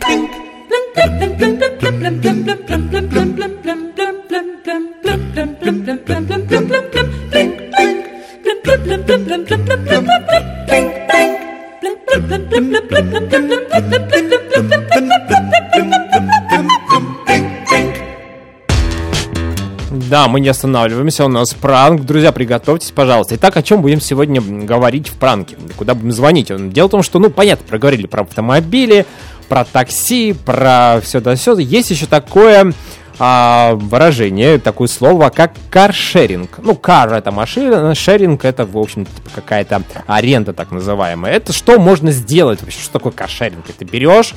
Да, 19.91 20.29
мы 20.29 20.41
не 20.41 20.49
останавливаемся, 20.49 21.25
у 21.25 21.29
нас 21.29 21.55
пранк. 21.55 22.03
Друзья, 22.03 22.33
приготовьтесь, 22.33 22.91
пожалуйста. 22.91 23.35
Итак, 23.37 23.57
о 23.57 23.63
чем 23.63 23.83
будем 23.83 24.01
сегодня 24.01 24.41
говорить 24.41 25.09
в 25.09 25.15
пранке? 25.15 25.57
Куда 25.83 25.97
будем 25.97 26.13
звонить? 26.13 26.53
Дело 26.71 26.87
в 26.87 26.91
том, 26.93 27.03
что, 27.03 27.19
ну, 27.19 27.29
понятно, 27.29 27.67
проговорили 27.67 28.07
про 28.07 28.23
автомобили, 28.23 29.05
про 29.49 29.65
такси, 29.65 30.33
про 30.33 31.01
все 31.03 31.19
да 31.19 31.35
все. 31.35 31.59
Есть 31.59 31.91
еще 31.91 32.07
такое 32.07 32.73
а, 33.19 33.75
выражение, 33.75 34.61
такое 34.61 34.87
слово, 34.87 35.31
как 35.31 35.55
каршеринг. 35.71 36.61
Ну, 36.63 36.77
кар 36.77 37.13
это 37.15 37.33
машина, 37.33 37.97
шеринг 37.97 38.45
это, 38.45 38.65
в 38.65 38.79
общем, 38.79 39.07
типа 39.07 39.31
какая-то 39.35 39.83
аренда 40.07 40.53
так 40.53 40.71
называемая. 40.71 41.33
Это 41.33 41.53
что 41.53 41.81
можно 41.81 42.13
сделать 42.13 42.63
вообще? 42.63 42.79
Что 42.79 42.93
такое 42.93 43.11
каршеринг? 43.11 43.65
Ты 43.77 43.85
берешь, 43.85 44.35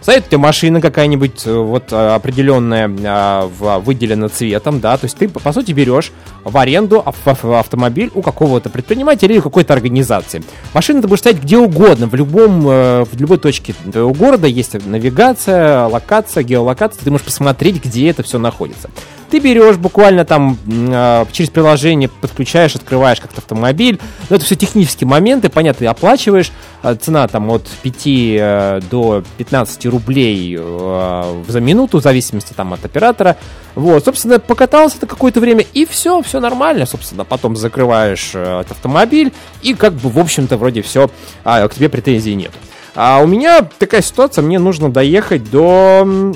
Стоит 0.00 0.32
у 0.32 0.38
машина 0.38 0.80
какая-нибудь 0.80 1.46
э, 1.46 1.52
вот 1.52 1.92
э, 1.92 1.96
определенная, 2.14 2.88
а, 3.04 3.48
выделена 3.80 4.28
цветом, 4.28 4.80
да, 4.80 4.96
то 4.96 5.06
есть 5.06 5.16
ты, 5.16 5.28
по 5.28 5.52
сути, 5.52 5.72
берешь 5.72 6.12
в 6.48 6.56
аренду 6.58 7.02
ав- 7.04 7.26
ав- 7.26 7.44
автомобиль 7.44 8.10
у 8.14 8.22
какого-то 8.22 8.70
предпринимателя 8.70 9.34
или 9.34 9.40
какой-то 9.40 9.72
организации. 9.74 10.42
Машина 10.74 11.02
ты 11.02 11.08
будешь 11.08 11.20
стоять 11.20 11.42
где 11.42 11.58
угодно, 11.58 12.06
в 12.06 12.14
любом, 12.14 12.66
э, 12.68 13.04
в 13.04 13.20
любой 13.20 13.38
точке 13.38 13.74
твоего 13.90 14.12
города 14.12 14.46
есть 14.46 14.74
навигация, 14.86 15.86
локация, 15.86 16.42
геолокация, 16.42 17.02
ты 17.04 17.10
можешь 17.10 17.26
посмотреть, 17.26 17.84
где 17.84 18.08
это 18.10 18.22
все 18.22 18.38
находится. 18.38 18.90
Ты 19.30 19.40
берешь 19.40 19.76
буквально 19.76 20.24
там 20.24 20.56
а, 20.90 21.26
через 21.32 21.50
приложение, 21.50 22.08
подключаешь, 22.08 22.74
открываешь 22.74 23.20
как-то 23.20 23.40
автомобиль. 23.40 24.00
Но 24.30 24.36
это 24.36 24.44
все 24.44 24.56
технические 24.56 25.06
моменты, 25.06 25.48
понятно, 25.48 25.80
ты 25.80 25.86
оплачиваешь. 25.86 26.50
А, 26.82 26.94
Цена 26.94 27.28
там 27.28 27.50
от 27.50 27.66
5 27.82 28.02
э, 28.06 28.80
до 28.90 29.22
15 29.36 29.86
рублей 29.86 30.56
э, 30.58 31.42
за 31.46 31.60
минуту, 31.60 31.98
в 31.98 32.02
зависимости 32.02 32.52
там 32.54 32.72
от 32.72 32.84
оператора. 32.84 33.36
Вот, 33.74 34.04
собственно, 34.04 34.38
покатался 34.38 35.00
ты 35.00 35.06
какое-то 35.06 35.40
время, 35.40 35.64
и 35.74 35.84
все, 35.84 36.22
все 36.22 36.40
нормально. 36.40 36.86
Собственно, 36.86 37.24
потом 37.24 37.56
закрываешь 37.56 38.30
э, 38.34 38.60
этот 38.60 38.72
автомобиль, 38.72 39.32
и 39.62 39.74
как 39.74 39.92
бы, 39.94 40.08
в 40.08 40.18
общем-то, 40.18 40.56
вроде 40.56 40.82
все, 40.82 41.10
к 41.44 41.70
тебе 41.74 41.88
претензий 41.88 42.34
нет. 42.34 42.52
А 43.00 43.20
у 43.22 43.26
меня 43.26 43.62
такая 43.78 44.02
ситуация, 44.02 44.42
мне 44.42 44.58
нужно 44.58 44.90
доехать 44.90 45.48
до 45.50 46.02
а, 46.04 46.32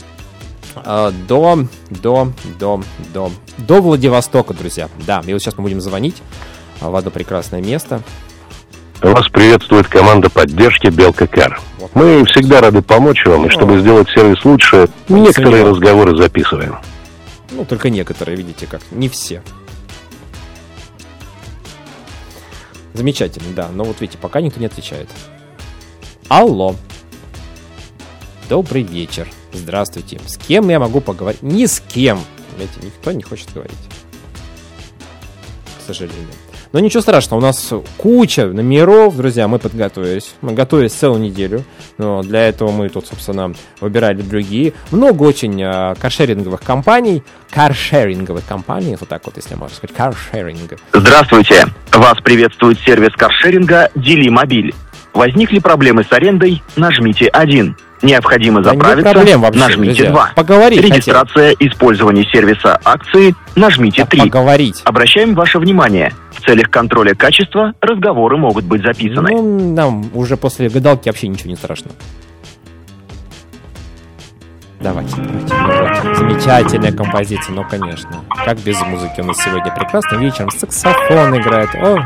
до, 0.75 1.67
до, 1.91 2.33
до, 2.59 2.83
до, 3.13 3.31
до 3.59 3.81
Владивостока, 3.81 4.55
друзья. 4.55 4.89
Да, 5.07 5.23
и 5.27 5.33
вот 5.33 5.41
сейчас 5.41 5.57
мы 5.57 5.65
будем 5.65 5.81
звонить 5.81 6.23
а, 6.81 6.91
в 6.91 6.97
одно 6.97 7.11
прекрасное 7.11 7.63
место. 7.63 8.03
Вас 9.03 9.29
приветствует 9.29 9.89
команда 9.89 10.31
поддержки 10.31 10.87
Белка 10.87 11.27
Кар. 11.27 11.61
Мы 11.95 12.25
всегда 12.27 12.61
рады 12.61 12.83
помочь 12.83 13.25
вам, 13.27 13.47
и 13.47 13.49
чтобы 13.51 13.81
сделать 13.81 14.09
сервис 14.11 14.45
лучше, 14.45 14.89
некоторые 15.09 15.65
разговоры 15.65 16.17
записываем. 16.17 16.79
Ну, 17.51 17.65
только 17.65 17.91
некоторые, 17.91 18.37
видите 18.37 18.67
как, 18.67 18.81
не 18.93 19.09
все. 19.09 19.43
Замечательно, 22.95 23.53
да. 23.55 23.69
Но 23.73 23.85
вот 23.85 24.01
видите, 24.01 24.19
пока 24.19 24.41
никто 24.41 24.61
не 24.61 24.67
отвечает. 24.67 25.09
Алло. 26.29 26.77
Добрый 28.49 28.83
вечер. 28.83 29.29
Здравствуйте. 29.53 30.21
С 30.27 30.37
кем 30.37 30.69
я 30.69 30.79
могу 30.79 31.01
поговорить? 31.01 31.43
Ни 31.43 31.67
с 31.67 31.81
кем. 31.81 32.21
Понимаете, 32.51 32.81
никто 32.83 33.13
не 33.13 33.23
хочет 33.23 33.53
говорить. 33.53 33.77
К 35.79 35.87
сожалению. 35.87 36.29
Но 36.73 36.81
ничего 36.81 37.03
страшного, 37.03 37.41
у 37.41 37.43
нас 37.43 37.71
куча 37.99 38.47
номеров, 38.47 39.15
друзья, 39.15 39.47
мы 39.47 39.59
подготовились. 39.59 40.35
Мы 40.41 40.55
готовились 40.55 40.93
целую 40.93 41.21
неделю. 41.21 41.65
Но 41.99 42.23
для 42.23 42.49
этого 42.49 42.71
мы 42.71 42.89
тут, 42.89 43.07
собственно, 43.07 43.53
выбирали 43.81 44.23
другие. 44.23 44.73
Много 44.91 45.25
очень 45.25 45.63
а, 45.63 45.95
каршеринговых 45.97 46.63
компаний. 46.63 47.23
Каршеринговых 47.51 48.47
компаний, 48.47 48.97
вот 48.99 49.09
так 49.09 49.27
вот, 49.27 49.37
если 49.37 49.55
можно 49.55 49.77
сказать. 49.77 49.95
Каршеринг. 49.95 50.79
Здравствуйте! 50.95 51.67
Вас 51.93 52.19
приветствует 52.25 52.81
сервис 52.81 53.15
каршеринга 53.15 53.91
Дели 53.95 54.31
Мобиль. 54.31 54.75
Возникли 55.13 55.59
проблемы 55.59 56.05
с 56.05 56.13
арендой? 56.13 56.63
Нажмите 56.77 57.27
1. 57.27 57.77
Необходимо 58.03 58.61
Да 58.63 58.73
не 58.73 58.79
заправиться? 58.79 59.13
проблем 59.13 59.41
вообще, 59.43 59.61
нажмите 59.61 59.95
друзья. 59.95 60.11
2. 60.11 60.33
Поговорить 60.35 60.81
Регистрация 60.81 61.55
использования 61.59 62.25
сервиса 62.25 62.79
акции? 62.85 63.35
Нажмите 63.55 64.05
3. 64.05 64.21
Поговорить. 64.23 64.83
Обращаем 64.85 65.35
ваше 65.35 65.59
внимание. 65.59 66.13
В 66.33 66.41
целях 66.45 66.69
контроля 66.71 67.15
качества 67.15 67.75
разговоры 67.81 68.37
могут 68.37 68.65
быть 68.65 68.83
записаны. 68.83 69.31
Ну, 69.31 69.75
нам 69.75 70.11
уже 70.15 70.37
после 70.37 70.69
гадалки 70.69 71.09
вообще 71.09 71.29
ничего 71.29 71.51
не 71.51 71.57
страшно. 71.57 71.93
Давайте, 74.81 75.15
давайте. 75.49 76.03
Ну 76.09 76.15
замечательная 76.17 76.93
композиция, 76.93 77.55
ну, 77.55 77.65
конечно. 77.65 78.11
Как 78.45 78.59
без 78.59 78.81
музыки 78.81 79.21
у 79.21 79.25
нас 79.25 79.37
сегодня 79.39 79.73
прекрасно. 79.73 80.17
Вечером 80.17 80.51
саксофон 80.51 81.39
играет. 81.39 81.73
О, 81.77 82.05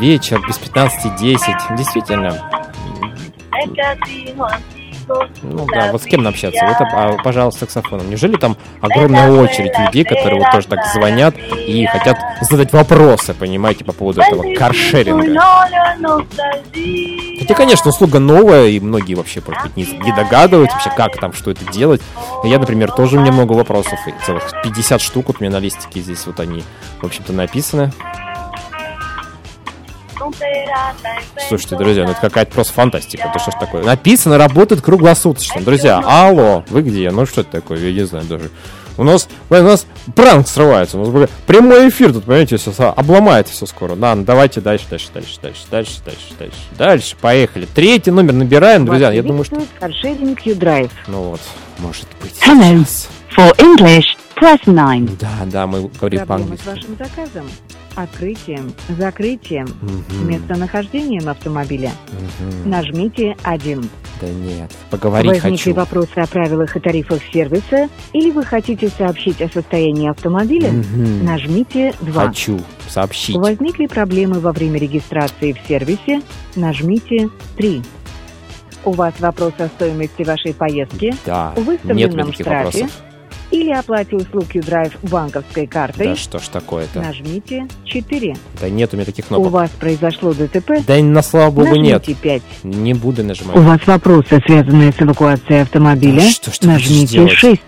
вечер 0.00 0.40
без 0.48 0.58
15.10. 0.58 1.76
Действительно. 1.76 2.50
Ну 5.42 5.66
да, 5.72 5.92
вот 5.92 6.02
с 6.02 6.04
кем 6.04 6.26
общаться? 6.26 6.64
Вот, 6.64 6.76
а, 6.80 7.16
пожалуйста, 7.22 7.60
саксофоном. 7.60 8.08
Неужели 8.08 8.36
там 8.36 8.56
огромная 8.80 9.30
очередь 9.30 9.78
людей, 9.78 10.04
которые 10.04 10.40
вот 10.40 10.50
тоже 10.50 10.66
так 10.68 10.86
звонят 10.86 11.34
и 11.66 11.86
хотят 11.86 12.18
задать 12.40 12.72
вопросы, 12.72 13.34
понимаете, 13.34 13.84
по 13.84 13.92
поводу 13.92 14.22
этого 14.22 14.54
каршеринга? 14.54 15.26
Хотя, 17.38 17.54
конечно, 17.54 17.90
услуга 17.90 18.18
новая, 18.18 18.68
и 18.68 18.80
многие 18.80 19.14
вообще, 19.14 19.42
может 19.46 19.62
быть, 19.64 19.76
не, 19.76 19.84
не 19.84 20.12
догадываются 20.12 20.76
вообще, 20.76 20.90
как 20.96 21.18
там, 21.18 21.32
что 21.32 21.50
это 21.50 21.70
делать. 21.70 22.00
Я, 22.44 22.58
например, 22.58 22.90
тоже 22.92 23.18
у 23.18 23.20
меня 23.20 23.32
много 23.32 23.52
вопросов, 23.52 23.98
и 24.06 24.14
целых 24.24 24.50
50 24.62 25.00
штук 25.00 25.28
вот 25.28 25.36
у 25.40 25.44
меня 25.44 25.52
на 25.52 25.60
листике 25.60 26.00
здесь 26.00 26.26
вот 26.26 26.40
они, 26.40 26.62
в 27.00 27.06
общем-то, 27.06 27.32
написаны. 27.32 27.92
Слушайте, 31.48 31.76
друзья, 31.76 32.04
ну 32.04 32.12
это 32.12 32.20
какая-то 32.20 32.52
просто 32.52 32.72
фантастика. 32.72 33.28
Это 33.28 33.38
что 33.38 33.50
ж 33.50 33.54
такое? 33.58 33.82
Написано, 33.82 34.38
работает 34.38 34.80
круглосуточно. 34.82 35.60
Друзья, 35.60 36.00
алло, 36.04 36.64
вы 36.68 36.82
где? 36.82 37.10
Ну 37.10 37.26
что 37.26 37.42
это 37.42 37.50
такое? 37.50 37.78
Я 37.78 37.92
не 37.92 38.06
знаю 38.06 38.24
даже. 38.26 38.50
У 38.96 39.02
нас, 39.02 39.28
у 39.50 39.54
нас 39.54 39.86
пранк 40.14 40.46
срывается. 40.46 40.96
У 40.98 41.00
нас 41.00 41.08
бля, 41.08 41.28
прямой 41.46 41.88
эфир 41.88 42.12
тут, 42.12 42.24
понимаете, 42.24 42.56
все 42.58 42.72
обломается 42.96 43.52
все 43.52 43.66
скоро. 43.66 43.96
Да, 43.96 44.14
ну 44.14 44.24
давайте 44.24 44.60
дальше, 44.60 44.86
дальше, 44.88 45.08
дальше, 45.12 45.36
дальше, 45.42 45.62
дальше, 45.70 46.00
дальше, 46.04 46.34
дальше, 46.38 46.56
дальше. 46.78 47.16
Поехали. 47.20 47.66
Третий 47.66 48.12
номер 48.12 48.34
набираем, 48.34 48.86
друзья. 48.86 49.10
Я 49.10 49.22
думаю, 49.24 49.44
что... 49.44 49.60
Каршеринг 49.80 50.40
U-Drive. 50.46 50.90
Ну 51.08 51.22
вот, 51.30 51.40
может 51.78 52.06
быть. 52.22 52.34
Hello. 52.40 52.86
For 53.36 53.52
English, 53.56 54.16
press 54.36 54.60
9. 54.64 55.18
Да, 55.18 55.28
да, 55.46 55.66
мы 55.66 55.88
говорим 55.88 56.24
Проблемы 56.24 56.56
с 56.56 56.60
по-английски. 56.60 56.68
вашим 56.68 56.96
заказом, 56.96 57.50
открытием, 57.94 58.72
закрытием, 58.88 59.66
Мгм. 59.80 60.28
местонахождением 60.28 61.28
автомобиля. 61.28 61.92
Мгм. 62.40 62.70
Нажмите 62.70 63.36
1. 63.42 63.88
Да 64.20 64.28
нет, 64.28 64.70
поговорить 64.90 65.30
Возникли 65.32 65.50
хочу. 65.56 65.74
вопросы 65.74 66.18
о 66.18 66.26
правилах 66.26 66.76
и 66.76 66.80
тарифах 66.80 67.20
сервиса, 67.32 67.88
или 68.12 68.30
вы 68.30 68.44
хотите 68.44 68.88
сообщить 68.88 69.42
о 69.42 69.48
состоянии 69.48 70.08
автомобиля? 70.08 70.70
Мгм. 70.70 71.24
Нажмите 71.24 71.94
2. 72.00 72.26
Хочу 72.28 72.60
сообщить. 72.88 73.36
Возникли 73.36 73.86
проблемы 73.86 74.40
во 74.40 74.52
время 74.52 74.78
регистрации 74.78 75.52
в 75.52 75.68
сервисе? 75.68 76.22
Нажмите 76.56 77.28
3. 77.56 77.82
У 78.84 78.92
вас 78.92 79.14
вопрос 79.18 79.54
о 79.58 79.68
стоимости 79.68 80.22
вашей 80.22 80.52
поездки? 80.54 81.14
Да, 81.24 81.54
нет 81.56 81.66
выставленном 81.66 82.28
никаких 82.28 82.34
штрафе? 82.46 82.82
вопросов. 82.82 82.90
Или 83.50 83.70
оплате 83.72 84.16
услуг 84.16 84.46
Q-Drive 84.48 84.92
банковской 85.02 85.66
картой? 85.66 86.08
Да 86.08 86.16
что 86.16 86.38
ж 86.38 86.48
такое-то? 86.48 87.00
Нажмите 87.00 87.66
4. 87.84 88.36
Да 88.60 88.68
нет 88.68 88.92
у 88.92 88.96
меня 88.96 89.04
таких 89.06 89.26
У 89.26 89.28
кнопок. 89.28 89.52
вас 89.52 89.70
произошло 89.78 90.32
ДТП? 90.32 90.84
Да 90.86 90.96
на 90.98 91.22
слава 91.22 91.50
богу 91.50 91.76
нет. 91.76 92.00
Нажмите 92.00 92.20
5. 92.20 92.42
Не 92.64 92.94
буду 92.94 93.22
нажимать. 93.24 93.56
У 93.56 93.60
вас 93.60 93.80
вопросы, 93.86 94.40
связанные 94.44 94.92
с 94.92 95.00
эвакуацией 95.00 95.62
автомобиля? 95.62 96.20
Да 96.22 96.28
что 96.28 96.50
ж 96.52 96.58
ты 96.58 96.66
Нажмите 96.66 97.06
делать? 97.14 97.32
6. 97.32 97.60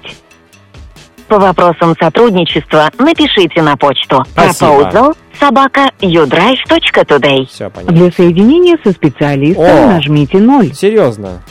По 1.28 1.38
вопросам 1.40 1.94
сотрудничества 2.00 2.88
напишите 2.98 3.60
на 3.60 3.76
почту 3.76 4.24
Спасибо. 4.30 5.12
собака 5.40 5.90
udrive.today. 6.00 7.46
Все 7.46 7.68
понятно. 7.68 7.96
Для 7.96 8.10
соединения 8.12 8.78
со 8.84 8.92
специалистом 8.92 9.64
О! 9.64 9.86
нажмите 9.94 10.38
0. 10.38 10.72
Серьезно? 10.72 11.42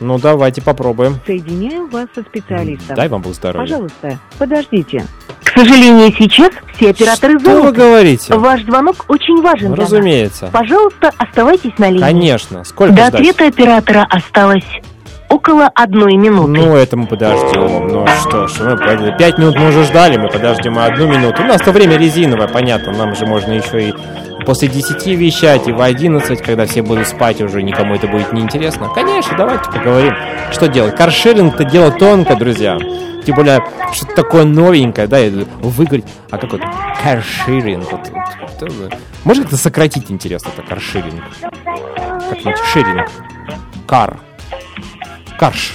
Ну 0.00 0.18
давайте 0.18 0.62
попробуем. 0.62 1.16
Соединяю 1.26 1.88
вас 1.88 2.06
со 2.14 2.22
специалистом. 2.22 2.94
Дай 2.96 3.08
вам 3.08 3.20
Бог 3.22 3.34
здоровья. 3.34 3.66
Пожалуйста, 3.66 4.18
подождите. 4.38 5.04
К 5.42 5.50
сожалению, 5.58 6.12
сейчас 6.16 6.50
все 6.76 6.90
операторы 6.90 7.38
Что 7.40 7.50
вы 7.50 7.56
заняты. 7.62 7.76
говорите? 7.76 8.34
Ваш 8.36 8.62
звонок 8.64 9.04
очень 9.08 9.42
важен 9.42 9.72
для 9.72 9.82
нас. 9.82 9.90
разумеется. 9.92 10.50
Пожалуйста, 10.52 11.10
оставайтесь 11.18 11.76
на 11.78 11.88
линии. 11.88 12.00
Конечно. 12.02 12.62
Сколько 12.64 12.92
До 12.94 13.06
ждать? 13.08 13.14
ответа 13.14 13.46
оператора 13.48 14.06
осталось 14.08 14.64
около 15.28 15.66
одной 15.74 16.14
минуты. 16.16 16.48
Ну, 16.60 16.76
это 16.76 16.96
мы 16.96 17.06
подождем. 17.06 17.88
Ну 17.88 18.06
что 18.06 18.46
ж, 18.46 18.60
мы 18.60 18.76
под- 18.76 19.18
пять 19.18 19.36
минут 19.38 19.56
мы 19.58 19.68
уже 19.68 19.84
ждали, 19.84 20.16
мы 20.16 20.28
подождем 20.28 20.78
одну 20.78 21.06
минуту. 21.08 21.42
У 21.42 21.46
нас-то 21.46 21.72
время 21.72 21.96
резиновое, 21.96 22.46
понятно. 22.48 22.92
Нам 22.92 23.14
же 23.16 23.26
можно 23.26 23.52
еще 23.52 23.88
и 23.90 23.94
после 24.48 24.68
10 24.68 25.06
вещать, 25.08 25.68
и 25.68 25.72
в 25.72 25.82
11, 25.82 26.40
когда 26.40 26.64
все 26.64 26.80
будут 26.80 27.06
спать, 27.06 27.38
уже 27.42 27.62
никому 27.62 27.94
это 27.94 28.06
будет 28.08 28.32
неинтересно. 28.32 28.88
Конечно, 28.94 29.36
давайте 29.36 29.70
поговорим. 29.70 30.14
Что 30.50 30.68
делать? 30.68 30.96
Каршеринг-то 30.96 31.64
дело 31.64 31.90
тонко, 31.90 32.34
друзья. 32.34 32.78
Тем 33.26 33.34
более, 33.34 33.62
что-то 33.92 34.14
такое 34.14 34.44
новенькое, 34.44 35.06
да, 35.06 35.18
выиграть. 35.60 36.06
А 36.30 36.38
как 36.38 36.52
вот 36.52 36.62
каршеринг? 37.02 37.92
Вот, 37.92 38.08
вот, 38.08 38.72
вот. 38.72 38.94
Может 39.24 39.42
как-то 39.42 39.58
сократить, 39.58 40.10
интересно, 40.10 40.48
это 40.56 40.66
каршеринг? 40.66 41.22
Как-нибудь 42.30 42.58
шеринг. 42.72 43.06
Кар. 43.86 44.18
Карш. 45.38 45.74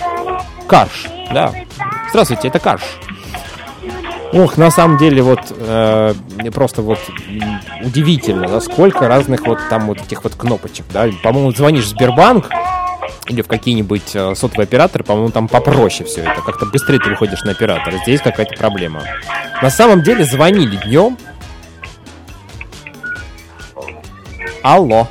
Карш, 0.67 1.05
да. 1.31 1.51
Здравствуйте, 2.09 2.47
это 2.47 2.57
Карш. 2.57 2.81
Ох, 4.33 4.57
на 4.57 4.71
самом 4.71 4.97
деле, 4.97 5.21
вот 5.21 5.39
э, 5.51 6.13
просто 6.51 6.81
вот 6.81 6.97
удивительно, 7.83 8.47
да, 8.47 8.59
сколько 8.61 9.07
разных 9.07 9.45
вот 9.45 9.59
там 9.69 9.85
вот 9.85 10.01
этих 10.01 10.23
вот 10.23 10.33
кнопочек, 10.33 10.85
да. 10.91 11.07
По-моему, 11.21 11.51
звонишь 11.51 11.85
в 11.85 11.89
Сбербанк 11.89 12.49
или 13.27 13.43
в 13.43 13.47
какие-нибудь 13.47 14.15
э, 14.15 14.33
сотовые 14.35 14.63
операторы, 14.63 15.03
по-моему, 15.03 15.29
там 15.29 15.47
попроще 15.47 16.09
все 16.09 16.21
это. 16.21 16.41
Как-то 16.41 16.65
быстрее 16.65 16.97
ты 16.97 17.11
выходишь 17.11 17.43
на 17.43 17.51
оператора. 17.51 17.97
Здесь 18.03 18.21
какая-то 18.21 18.57
проблема. 18.57 19.03
На 19.61 19.69
самом 19.69 20.01
деле 20.01 20.25
звонили 20.25 20.77
днем. 20.77 21.15
Алло. 24.63 25.07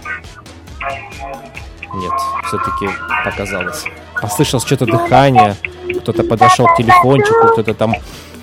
Нет, 1.94 2.12
все-таки 2.48 2.88
показалось. 3.24 3.84
Послышалось 4.20 4.66
что-то 4.66 4.86
дыхание. 4.86 5.54
Кто-то 6.00 6.24
подошел 6.24 6.66
к 6.66 6.76
телефончику, 6.76 7.48
кто-то 7.52 7.74
там 7.74 7.94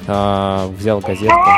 а, 0.10 0.68
взял 0.68 0.99
газетку. 0.99 1.49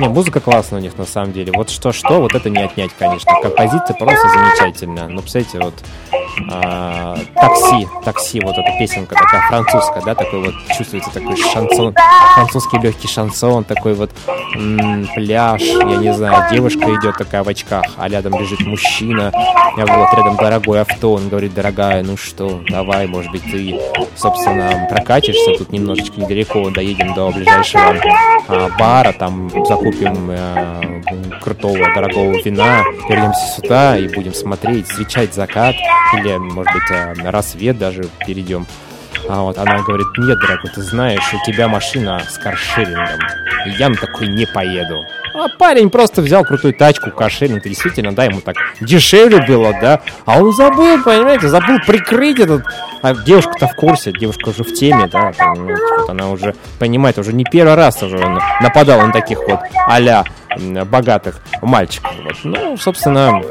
Не, 0.00 0.08
музыка 0.08 0.40
классная 0.40 0.80
у 0.80 0.82
них 0.82 0.98
на 0.98 1.04
самом 1.04 1.32
деле. 1.32 1.52
Вот 1.54 1.70
что-что, 1.70 2.20
вот 2.20 2.34
это 2.34 2.50
не 2.50 2.62
отнять, 2.62 2.90
конечно. 2.98 3.32
Композиция 3.40 3.94
просто 3.94 4.28
замечательная. 4.28 5.08
Ну, 5.08 5.20
представляете, 5.20 5.60
вот 5.60 5.74
а, 6.50 7.16
такси, 7.34 7.86
такси, 8.04 8.40
вот 8.40 8.56
эта 8.56 8.78
песенка 8.78 9.14
такая 9.14 9.48
французская, 9.48 10.02
да, 10.02 10.14
такой 10.14 10.44
вот 10.44 10.54
чувствуется 10.76 11.10
такой 11.12 11.36
шансон, 11.36 11.94
французский 12.34 12.78
легкий 12.78 13.08
шансон, 13.08 13.64
такой 13.64 13.94
вот 13.94 14.10
м, 14.56 15.06
пляж, 15.14 15.62
я 15.62 15.96
не 15.96 16.12
знаю, 16.12 16.50
девушка 16.50 16.86
идет 16.94 17.16
такая 17.16 17.42
в 17.42 17.48
очках, 17.48 17.84
а 17.96 18.08
рядом 18.08 18.38
лежит 18.38 18.60
мужчина, 18.66 19.30
а 19.34 19.86
вот 19.86 20.14
рядом 20.16 20.36
дорогое 20.36 20.82
авто, 20.82 21.14
он 21.14 21.28
говорит, 21.28 21.54
дорогая, 21.54 22.02
ну 22.02 22.16
что, 22.16 22.60
давай, 22.68 23.06
может 23.06 23.30
быть, 23.30 23.42
ты, 23.44 23.80
собственно, 24.16 24.86
прокатишься, 24.90 25.56
тут 25.58 25.72
немножечко 25.72 26.20
недалеко, 26.20 26.70
доедем 26.70 27.14
до 27.14 27.30
ближайшего 27.30 27.94
а, 28.48 28.68
бара, 28.78 29.12
там 29.12 29.50
закупим 29.66 30.30
э, 30.30 31.02
крутого, 31.40 31.78
дорогого 31.94 32.32
вина, 32.44 32.82
вернемся 33.08 33.46
сюда 33.56 33.96
и 33.96 34.08
будем 34.08 34.34
смотреть, 34.34 34.88
встречать 34.88 35.34
закат, 35.34 35.74
или, 36.24 36.36
может 36.36 36.72
быть, 36.72 36.90
э, 36.90 37.14
на 37.22 37.30
рассвет 37.30 37.78
даже 37.78 38.04
перейдем. 38.26 38.66
А 39.28 39.42
вот 39.42 39.56
она 39.58 39.80
говорит, 39.82 40.06
нет, 40.18 40.38
дорогой, 40.38 40.70
ты 40.74 40.82
знаешь, 40.82 41.22
у 41.32 41.46
тебя 41.46 41.68
машина 41.68 42.22
с 42.28 42.36
каршерингом, 42.36 43.20
и 43.66 43.70
я 43.70 43.88
на 43.88 43.96
такой 43.96 44.28
не 44.28 44.44
поеду. 44.46 45.04
А 45.34 45.48
парень 45.48 45.88
просто 45.90 46.20
взял 46.20 46.44
крутую 46.44 46.74
тачку, 46.74 47.10
каршеринг, 47.10 47.64
действительно, 47.64 48.14
да, 48.14 48.24
ему 48.24 48.40
так 48.40 48.56
дешевле 48.80 49.40
было, 49.40 49.72
да, 49.80 50.00
а 50.26 50.38
он 50.38 50.52
забыл, 50.52 51.02
понимаете, 51.02 51.48
забыл 51.48 51.78
прикрыть 51.86 52.38
этот... 52.38 52.64
А 53.02 53.14
девушка-то 53.14 53.68
в 53.68 53.74
курсе, 53.74 54.12
девушка 54.12 54.50
уже 54.50 54.62
в 54.62 54.72
теме, 54.74 55.08
да, 55.10 55.32
понимаете, 55.36 55.82
вот 55.98 56.10
она 56.10 56.30
уже 56.30 56.54
понимает, 56.78 57.18
уже 57.18 57.32
не 57.32 57.44
первый 57.44 57.74
раз 57.74 58.02
уже 58.02 58.18
он 58.18 58.40
нападал 58.60 59.00
на 59.06 59.12
таких 59.12 59.38
вот 59.48 59.60
а 59.86 60.24
богатых 60.84 61.40
мальчиков. 61.62 62.12
Вот. 62.22 62.36
Ну, 62.44 62.76
собственно, 62.76 63.42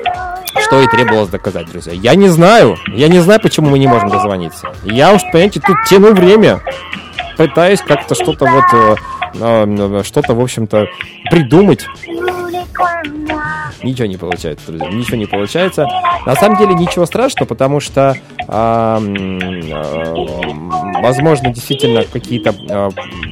что 0.61 0.81
и 0.81 0.87
требовалось 0.87 1.29
доказать, 1.29 1.69
друзья. 1.69 1.93
Я 1.93 2.15
не 2.15 2.29
знаю, 2.29 2.77
я 2.87 3.07
не 3.07 3.19
знаю, 3.19 3.39
почему 3.41 3.69
мы 3.69 3.79
не 3.79 3.87
можем 3.87 4.09
дозвониться. 4.09 4.69
Я 4.83 5.13
уж, 5.13 5.21
понимаете, 5.31 5.59
тут 5.59 5.77
тяну 5.89 6.13
время, 6.13 6.61
пытаюсь 7.37 7.81
как-то 7.81 8.15
что-то 8.15 8.45
вот, 8.45 8.65
э, 8.73 8.95
э, 9.35 9.65
э, 9.99 10.03
что-то, 10.03 10.33
в 10.33 10.41
общем-то, 10.41 10.87
придумать. 11.29 11.85
Ничего 13.83 14.07
не 14.07 14.17
получается, 14.17 14.67
друзья, 14.67 14.89
ничего 14.89 15.17
не 15.17 15.25
получается. 15.25 15.87
На 16.25 16.35
самом 16.35 16.57
деле 16.57 16.73
ничего 16.73 17.05
страшного, 17.05 17.47
потому 17.47 17.81
что, 17.81 18.15
а, 18.47 18.97
м, 18.97 19.39
а, 19.73 21.01
возможно, 21.01 21.53
действительно 21.53 22.03
какие-то 22.05 22.55
а, 22.69 22.89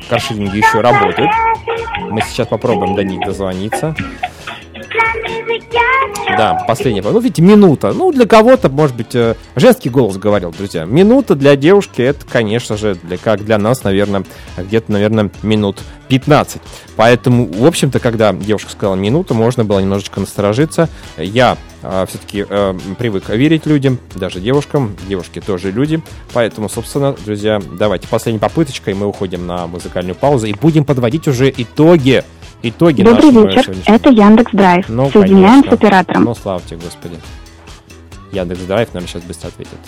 каршеринги 0.10 0.57
еще 0.57 0.81
работают. 0.81 1.31
Мы 2.10 2.22
сейчас 2.22 2.48
попробуем 2.48 2.95
до 2.95 3.03
них 3.03 3.22
дозвониться. 3.22 3.95
Да, 6.38 6.63
последняя. 6.68 7.01
Ну, 7.01 7.19
видите, 7.19 7.41
минута. 7.41 7.93
Ну, 7.93 8.11
для 8.11 8.26
кого-то, 8.26 8.69
может 8.69 8.95
быть, 8.95 9.13
э, 9.15 9.35
женский 9.55 9.89
голос 9.89 10.18
говорил, 10.18 10.51
друзья. 10.51 10.85
Минута 10.85 11.35
для 11.35 11.55
девушки, 11.55 12.01
это, 12.01 12.26
конечно 12.26 12.77
же, 12.77 12.95
для, 12.95 13.18
как 13.18 13.43
для 13.43 13.57
нас, 13.57 13.84
наверное, 13.84 14.23
где-то, 14.57 14.91
наверное, 14.91 15.30
минут 15.43 15.80
15. 16.07 16.61
Поэтому, 16.95 17.47
в 17.47 17.65
общем-то, 17.65 17.99
когда 17.99 18.34
девушка 18.34 18.72
сказала 18.72 18.95
минуту, 18.95 19.34
можно 19.34 19.65
было 19.65 19.80
немножечко 19.80 20.19
насторожиться. 20.19 20.89
Я 21.18 21.57
все-таки 22.07 22.45
привык 22.97 23.30
верить 23.30 23.65
людям, 23.65 23.97
даже 24.13 24.39
девушкам. 24.39 24.95
Девушки 25.07 25.41
тоже 25.41 25.72
люди. 25.72 26.01
Поэтому, 26.34 26.69
собственно, 26.69 27.15
друзья, 27.26 27.61
давайте 27.80 28.07
последняя 28.07 28.39
попыточка, 28.39 28.91
и 28.91 28.93
мы 28.93 29.07
уходим 29.07 29.47
на 29.47 29.68
музыкальную 29.68 30.15
паузу 30.15 30.47
и 30.47 30.53
будем 30.53 30.85
подводить 30.85 31.27
уже 31.27 31.49
итоги. 31.49 32.23
Итоги 32.63 33.01
Добрый 33.01 33.31
вечер, 33.31 33.63
сегодняшнего 33.63 33.95
это 33.95 34.09
Яндекс 34.09 34.51
Драйв. 34.51 34.88
ну, 34.88 35.09
Соединяем 35.09 35.63
конечно. 35.63 35.71
с 35.71 35.73
оператором. 35.73 36.23
Ну, 36.25 36.35
слава 36.35 36.61
тебе, 36.61 36.77
Господи. 36.77 37.17
Яндекс 38.31 38.61
Драйв 38.61 38.93
нам 38.93 39.07
сейчас 39.07 39.23
быстро 39.23 39.47
ответит. 39.47 39.79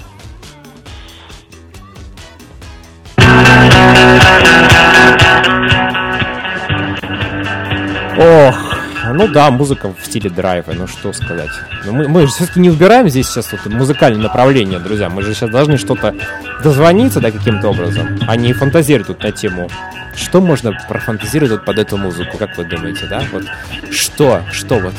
Ох, 8.18 8.73
ну 9.12 9.28
да, 9.28 9.52
музыка 9.52 9.94
в 9.94 10.06
стиле 10.06 10.30
драйва, 10.30 10.72
ну 10.74 10.88
что 10.88 11.12
сказать. 11.14 11.50
Ну, 11.86 11.94
мы, 11.94 12.08
мы 12.08 12.22
же 12.22 12.28
все-таки 12.28 12.60
не 12.60 12.70
выбираем 12.70 13.10
здесь 13.10 13.28
сейчас 13.28 13.52
вот 13.52 13.66
музыкальное 13.66 14.22
направление, 14.22 14.80
друзья. 14.80 15.10
Мы 15.10 15.24
же 15.24 15.34
сейчас 15.34 15.50
должны 15.50 15.78
что-то 15.78 16.16
дозвониться, 16.64 17.20
да, 17.20 17.32
каким-то 17.32 17.70
образом, 17.70 18.20
а 18.28 18.36
не 18.36 18.54
фантазировать 18.54 19.08
тут 19.08 19.24
на 19.24 19.32
тему. 19.32 19.70
Что 20.16 20.42
можно 20.42 20.72
профантазировать 20.88 21.66
под 21.66 21.80
эту 21.80 21.98
музыку, 21.98 22.38
как 22.38 22.56
вы 22.58 22.66
думаете, 22.66 23.08
да? 23.08 23.24
Вот 23.32 23.44
что, 23.92 24.44
что 24.52 24.78
вот? 24.80 24.94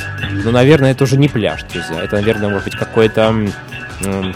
Ну, 0.44 0.50
наверное, 0.50 0.90
это 0.90 1.04
уже 1.04 1.16
не 1.16 1.28
пляж, 1.28 1.62
друзья. 1.72 2.02
Это, 2.02 2.16
наверное, 2.16 2.48
может 2.48 2.64
быть 2.64 2.76
какой-то 2.76 3.32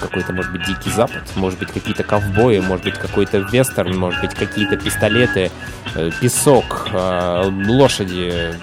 какой-то, 0.00 0.32
может 0.32 0.52
быть, 0.52 0.64
дикий 0.66 0.90
запад, 0.90 1.22
может 1.34 1.58
быть, 1.58 1.70
какие-то 1.70 2.04
ковбои, 2.04 2.60
может 2.60 2.84
быть, 2.84 2.94
какой-то 2.94 3.38
вестерн, 3.38 3.98
может 3.98 4.20
быть, 4.20 4.34
какие-то 4.34 4.76
пистолеты, 4.76 5.50
э, 5.94 6.10
песок, 6.20 6.88
э, 6.92 7.50
лошади, 7.66 8.54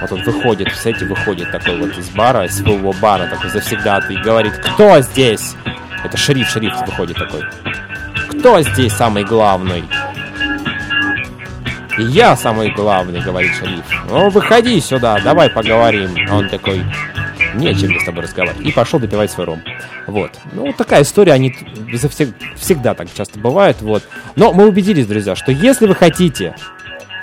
вот 0.00 0.12
он 0.12 0.22
выходит, 0.22 0.70
кстати, 0.70 1.04
выходит 1.04 1.50
такой 1.50 1.76
вот 1.78 1.96
из 1.98 2.08
бара, 2.10 2.44
из 2.44 2.56
своего 2.56 2.92
бара, 2.92 3.26
такой 3.26 3.50
завсегдатый, 3.50 4.16
и 4.16 4.20
говорит, 4.20 4.54
кто 4.56 5.00
здесь? 5.00 5.54
Это 6.04 6.16
шериф, 6.16 6.48
шериф 6.48 6.72
выходит 6.86 7.16
такой. 7.16 7.42
Кто 8.30 8.60
здесь 8.62 8.92
самый 8.92 9.24
главный? 9.24 9.84
Я 11.98 12.36
самый 12.36 12.70
главный, 12.70 13.20
говорит 13.20 13.52
шериф. 13.54 13.84
Ну, 14.08 14.30
выходи 14.30 14.80
сюда, 14.80 15.18
давай 15.20 15.50
поговорим. 15.50 16.14
А 16.30 16.36
он 16.36 16.48
такой, 16.48 16.84
мне 17.54 17.74
с 17.74 18.04
тобой 18.04 18.22
разговаривать. 18.22 18.64
И 18.64 18.70
пошел 18.70 19.00
допивать 19.00 19.32
свой 19.32 19.46
ром. 19.46 19.62
Вот. 20.06 20.38
Ну, 20.52 20.72
такая 20.72 21.02
история, 21.02 21.32
они 21.32 21.56
завсег- 21.92 22.34
всегда 22.56 22.94
так 22.94 23.12
часто 23.12 23.40
бывает, 23.40 23.78
вот. 23.80 24.04
Но 24.36 24.52
мы 24.52 24.68
убедились, 24.68 25.06
друзья, 25.06 25.34
что 25.34 25.50
если 25.50 25.86
вы 25.86 25.96
хотите 25.96 26.54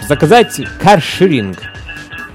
заказать 0.08 0.60
каршеринг, 0.82 1.58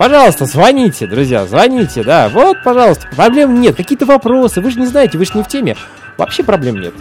Пожалуйста, 0.00 0.46
звоните, 0.46 1.06
друзья, 1.06 1.44
звоните, 1.44 2.02
да. 2.02 2.30
Вот, 2.30 2.56
пожалуйста, 2.64 3.06
проблем 3.14 3.60
нет. 3.60 3.76
Какие-то 3.76 4.06
вопросы, 4.06 4.62
вы 4.62 4.70
же 4.70 4.80
не 4.80 4.86
знаете, 4.86 5.18
вы 5.18 5.26
же 5.26 5.32
не 5.34 5.42
в 5.42 5.46
теме. 5.48 5.76
Вообще 6.16 6.42
проблем 6.42 6.80
нет. 6.80 6.94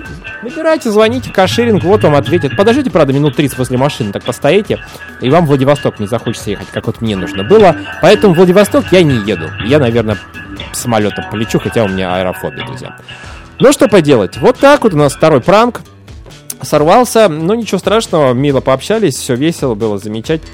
Набирайте, 0.43 0.91
звоните, 0.91 1.31
каширинг, 1.31 1.81
вот 1.85 2.03
вам 2.03 2.15
ответят. 2.15 2.57
Подождите, 2.57 2.91
правда, 2.91 3.13
минут 3.13 3.37
30 3.37 3.57
возле 3.57 3.77
машины, 3.77 4.11
так 4.11 4.25
постоите, 4.25 4.79
и 5.21 5.29
вам 5.29 5.45
в 5.45 5.47
Владивосток 5.47 6.01
не 6.01 6.07
захочется 6.07 6.49
ехать, 6.49 6.67
как 6.73 6.87
вот 6.87 6.99
мне 6.99 7.15
нужно 7.15 7.45
было. 7.45 7.73
Поэтому 8.01 8.33
в 8.33 8.37
Владивосток 8.37 8.91
я 8.91 9.01
не 9.01 9.15
еду. 9.15 9.45
Я, 9.65 9.79
наверное, 9.79 10.17
самолетом 10.73 11.23
полечу, 11.31 11.57
хотя 11.57 11.85
у 11.85 11.87
меня 11.87 12.13
аэрофобия, 12.17 12.65
друзья. 12.65 12.97
Ну, 13.59 13.71
что 13.71 13.87
поделать, 13.87 14.35
вот 14.39 14.57
так 14.57 14.83
вот 14.83 14.93
у 14.93 14.97
нас 14.97 15.13
второй 15.13 15.39
пранк. 15.39 15.83
Сорвался, 16.61 17.29
но 17.29 17.55
ничего 17.55 17.77
страшного, 17.77 18.33
мило 18.33 18.59
пообщались, 18.59 19.15
все 19.15 19.35
весело, 19.35 19.75
было 19.75 19.97
замечательно. 19.97 20.51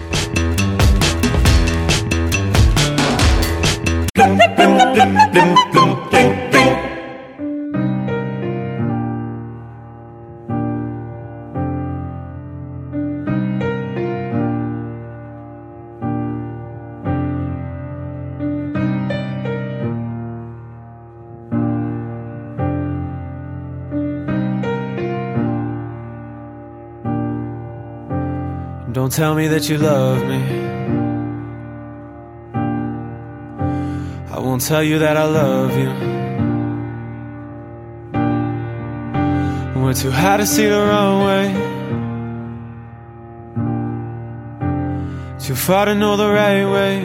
Tell 29.15 29.33
me 29.33 29.47
that 29.47 29.69
you 29.69 29.77
love 29.77 30.19
me. 30.27 30.41
I 34.29 34.39
won't 34.39 34.61
tell 34.61 34.83
you 34.83 34.99
that 34.99 35.15
I 35.15 35.23
love 35.23 35.71
you. 35.83 35.91
We're 39.81 39.93
too 39.93 40.11
high 40.11 40.35
to 40.35 40.45
see 40.45 40.67
the 40.67 40.81
runway. 40.93 41.45
Too 45.39 45.55
far 45.55 45.85
to 45.85 45.95
know 45.95 46.17
the 46.17 46.29
right 46.29 46.65
way. 46.75 46.95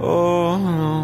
Oh, 0.00 1.02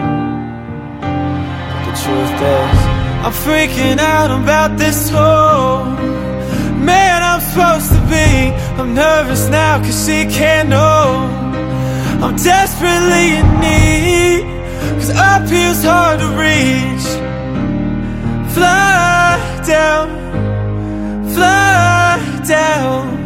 the 1.86 1.92
truth 2.02 2.40
is, 2.56 2.80
I'm 3.24 3.34
freaking 3.44 3.98
out 3.98 4.30
about 4.30 4.78
this 4.78 5.10
whole 5.10 5.84
man 6.88 7.22
I'm 7.22 7.39
supposed 7.50 7.90
to 7.90 8.00
be. 8.06 8.52
I'm 8.78 8.94
nervous 8.94 9.48
now 9.48 9.78
cause 9.78 10.06
she 10.06 10.24
can't 10.26 10.68
know. 10.68 11.28
I'm 12.22 12.36
desperately 12.36 13.26
in 13.40 13.48
need. 13.64 14.42
Cause 14.98 15.10
up 15.10 15.48
here's 15.48 15.82
hard 15.82 16.20
to 16.20 16.28
reach. 16.44 17.08
Fly 18.54 19.62
down, 19.66 20.08
fly 21.34 22.42
down. 22.46 23.19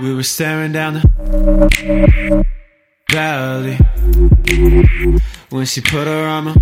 We 0.00 0.14
were 0.14 0.22
staring 0.22 0.70
down 0.70 0.94
the 0.94 2.44
valley 3.10 3.76
when 5.50 5.66
she 5.66 5.80
put 5.80 6.06
her 6.06 6.28
arm 6.28 6.54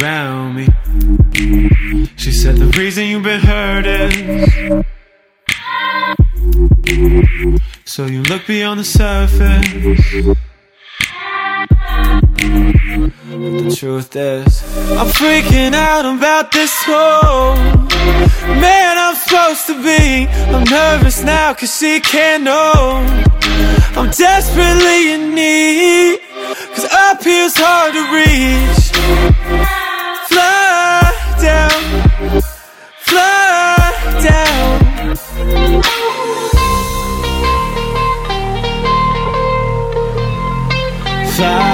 around 0.00 0.54
me. 0.54 0.66
She 2.16 2.30
said, 2.30 2.56
The 2.56 2.72
reason 2.78 3.06
you've 3.06 3.24
been 3.24 3.40
hurting. 3.40 4.84
So 7.84 8.06
you 8.06 8.22
look 8.22 8.46
beyond 8.46 8.78
the 8.80 8.84
surface. 8.84 10.38
But 12.44 13.62
the 13.62 13.74
truth 13.74 14.14
is, 14.14 14.62
I'm 14.98 15.06
freaking 15.06 15.72
out 15.72 16.04
about 16.04 16.52
this 16.52 16.72
whole 16.84 17.56
man 18.60 18.98
I'm 18.98 19.16
supposed 19.16 19.66
to 19.68 19.74
be. 19.82 20.26
I'm 20.52 20.64
nervous 20.64 21.22
now 21.22 21.54
cause 21.54 21.74
she 21.74 22.00
can't 22.00 22.42
know. 22.44 23.02
I'm 23.96 24.10
desperately 24.10 25.12
in 25.12 25.34
need. 25.34 26.20
Cause 26.74 26.84
up 26.92 27.22
here's 27.22 27.54
hard 27.56 27.94
to 27.94 28.02
reach. 28.12 28.92
Fly 30.28 31.12
down, 31.40 31.80
fly 33.00 33.92
down. 34.22 34.84
Fly 41.36 41.73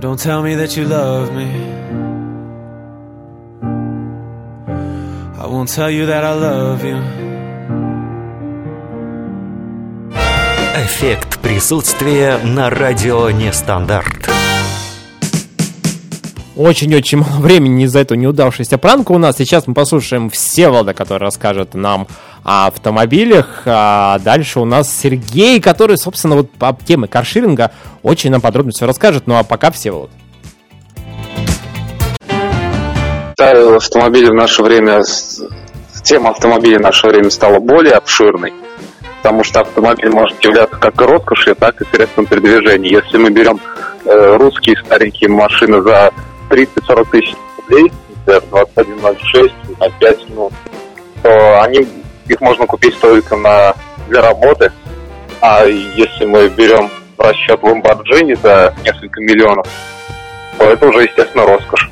Don't 0.00 0.18
tell 0.18 0.42
me 0.42 0.56
that 0.56 0.76
you 0.76 0.86
love 0.86 1.32
me. 1.32 1.46
I 5.38 5.46
won't 5.46 5.68
tell 5.68 5.88
you 5.88 6.06
that 6.06 6.24
I 6.24 6.34
love 6.34 6.84
you. 6.84 6.98
Эффект 10.76 11.38
присутствия 11.38 12.38
на 12.38 12.70
радио 12.70 13.30
Нестандарт. 13.30 14.28
Очень-очень 16.56 17.18
мало 17.18 17.40
времени 17.40 17.84
из-за 17.84 18.00
этого 18.00 18.18
неудавшегося 18.18 18.78
пранка 18.78 19.12
у 19.12 19.18
нас. 19.18 19.36
Сейчас 19.36 19.68
мы 19.68 19.74
послушаем 19.74 20.28
Всеволода, 20.28 20.92
который 20.92 21.22
расскажет 21.22 21.74
нам 21.74 22.08
о 22.44 22.66
автомобилях. 22.66 23.62
А 23.64 24.18
дальше 24.18 24.60
у 24.60 24.64
нас 24.64 24.94
Сергей, 24.94 25.60
который, 25.60 25.96
собственно, 25.96 26.36
вот 26.36 26.50
по 26.52 26.76
теме 26.86 27.08
каршеринга 27.08 27.72
очень 28.02 28.30
нам 28.30 28.40
подробно 28.40 28.72
все 28.72 28.86
расскажет. 28.86 29.26
Ну 29.26 29.36
а 29.36 29.42
пока 29.42 29.70
Всеволод. 29.70 30.10
Да, 33.36 33.76
автомобили 33.76 34.26
в 34.26 34.34
наше 34.34 34.62
время, 34.62 35.02
тема 36.04 36.30
автомобилей 36.30 36.78
в 36.78 36.82
наше 36.82 37.08
время 37.08 37.30
стала 37.30 37.58
более 37.58 37.94
обширной, 37.94 38.52
потому 39.22 39.42
что 39.42 39.60
автомобиль 39.60 40.10
может 40.10 40.40
являться 40.44 40.76
как 40.76 41.00
роскошью, 41.00 41.56
так 41.56 41.80
и 41.80 41.84
средством 41.86 42.26
передвижения. 42.26 42.90
Если 42.90 43.18
мы 43.18 43.30
берем 43.30 43.58
э, 44.04 44.36
русские 44.36 44.76
старенькие 44.84 45.30
машины 45.30 45.82
за 45.82 46.12
30-40 46.50 47.10
тысяч 47.10 47.34
рублей, 47.56 47.90
например, 48.26 48.66
2106 48.76 49.54
на 49.80 49.90
5 49.90 50.28
минут, 50.28 50.52
то 51.22 51.62
они, 51.62 51.88
их 52.28 52.40
можно 52.40 52.66
купить 52.66 52.98
только 53.00 53.36
на, 53.36 53.74
для 54.08 54.22
работы. 54.22 54.72
А 55.40 55.64
если 55.64 56.24
мы 56.24 56.48
берем 56.48 56.90
в 57.16 57.20
расчет 57.20 57.60
Lamborghini 57.60 58.38
за 58.40 58.74
несколько 58.82 59.20
миллионов, 59.20 59.66
то 60.58 60.64
это 60.64 60.86
уже, 60.88 61.02
естественно, 61.04 61.46
роскошь. 61.46 61.90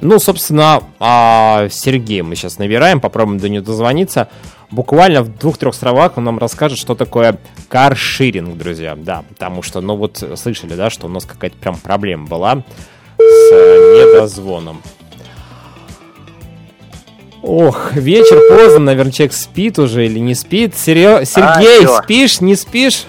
Ну, 0.00 0.18
собственно, 0.20 0.82
а, 1.00 1.68
Сергей 1.70 2.22
мы 2.22 2.36
сейчас 2.36 2.58
набираем, 2.58 3.00
попробуем 3.00 3.38
до 3.38 3.48
него 3.48 3.64
дозвониться. 3.64 4.28
Буквально 4.70 5.22
в 5.22 5.38
двух-трех 5.38 5.74
словах 5.74 6.18
он 6.18 6.24
нам 6.24 6.38
расскажет, 6.38 6.78
что 6.78 6.94
такое 6.94 7.38
каршеринг, 7.68 8.56
друзья. 8.56 8.94
Да, 8.96 9.24
потому 9.28 9.62
что, 9.62 9.80
ну 9.80 9.96
вот, 9.96 10.22
слышали, 10.36 10.74
да, 10.74 10.88
что 10.88 11.06
у 11.06 11.10
нас 11.10 11.24
какая-то 11.24 11.56
прям 11.56 11.76
проблема 11.76 12.26
была 12.26 12.62
с 13.28 13.52
э, 13.52 14.12
недозвоном. 14.12 14.82
Ох, 17.42 17.92
вечер 17.94 18.40
поздно, 18.48 18.80
наверное, 18.80 19.12
человек 19.12 19.32
спит 19.32 19.78
уже 19.78 20.06
или 20.06 20.18
не 20.18 20.34
спит. 20.34 20.74
Серё- 20.74 21.24
Сергей, 21.24 21.84
всё. 21.84 22.02
спишь, 22.02 22.40
не 22.40 22.56
спишь? 22.56 23.04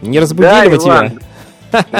Не 0.00 0.20
разбудили 0.20 0.50
Да, 0.50 0.64
мы 0.64 0.78
тебя? 0.78 0.92
Иван. 0.92 1.20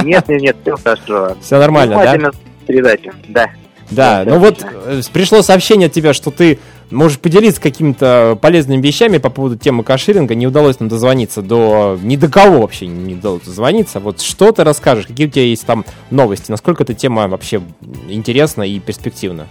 Нет, 0.05 0.28
нет, 0.28 0.42
нет, 0.42 0.56
все 0.62 0.76
хорошо. 0.76 1.36
Всё 1.42 1.59
нормально, 1.59 1.96
да? 1.96 2.30
Передачу, 2.66 3.12
да. 3.28 3.51
Да, 3.90 4.24
ну 4.26 4.38
вот 4.38 4.64
э, 4.64 5.02
пришло 5.12 5.42
сообщение 5.42 5.86
от 5.86 5.92
тебя, 5.92 6.14
что 6.14 6.30
ты 6.30 6.59
можешь 6.95 7.19
поделиться 7.19 7.61
какими-то 7.61 8.39
полезными 8.41 8.81
вещами 8.81 9.19
по 9.19 9.31
поводу 9.31 9.59
темы 9.59 9.85
каширинга. 9.85 10.35
Не 10.35 10.47
удалось 10.47 10.81
нам 10.81 10.89
дозвониться 10.89 11.43
до... 11.43 11.99
Ни 12.03 12.16
до 12.16 12.29
кого 12.29 12.62
вообще 12.62 12.87
не 12.87 13.15
удалось 13.15 13.43
дозвониться. 13.43 14.01
Вот 14.01 14.21
что 14.21 14.53
ты 14.53 14.65
расскажешь? 14.65 15.07
Какие 15.07 15.27
у 15.27 15.31
тебя 15.31 15.45
есть 15.45 15.66
там 15.66 15.85
новости? 16.11 16.51
Насколько 16.51 16.85
эта 16.85 16.95
тема 16.95 17.29
вообще 17.29 17.61
интересна 18.09 18.62
и 18.62 18.79
перспективна? 18.79 19.47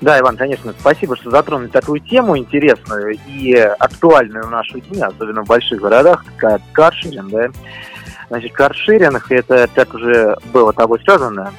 Да, 0.00 0.18
Иван, 0.18 0.36
конечно, 0.36 0.74
спасибо, 0.78 1.16
что 1.16 1.30
затронули 1.30 1.68
такую 1.68 2.00
тему 2.00 2.36
интересную 2.36 3.16
и 3.26 3.54
актуальную 3.54 4.46
в 4.46 4.50
наши 4.50 4.80
дни, 4.80 5.00
особенно 5.00 5.44
в 5.44 5.46
больших 5.46 5.80
городах, 5.80 6.24
как 6.36 6.60
каршеринг, 6.72 7.30
да. 7.30 7.48
Значит, 8.28 8.52
каршеринг, 8.52 9.30
это, 9.30 9.68
как 9.74 9.94
уже 9.94 10.36
было 10.52 10.72
тобой 10.74 11.00
сказано, 11.00 11.52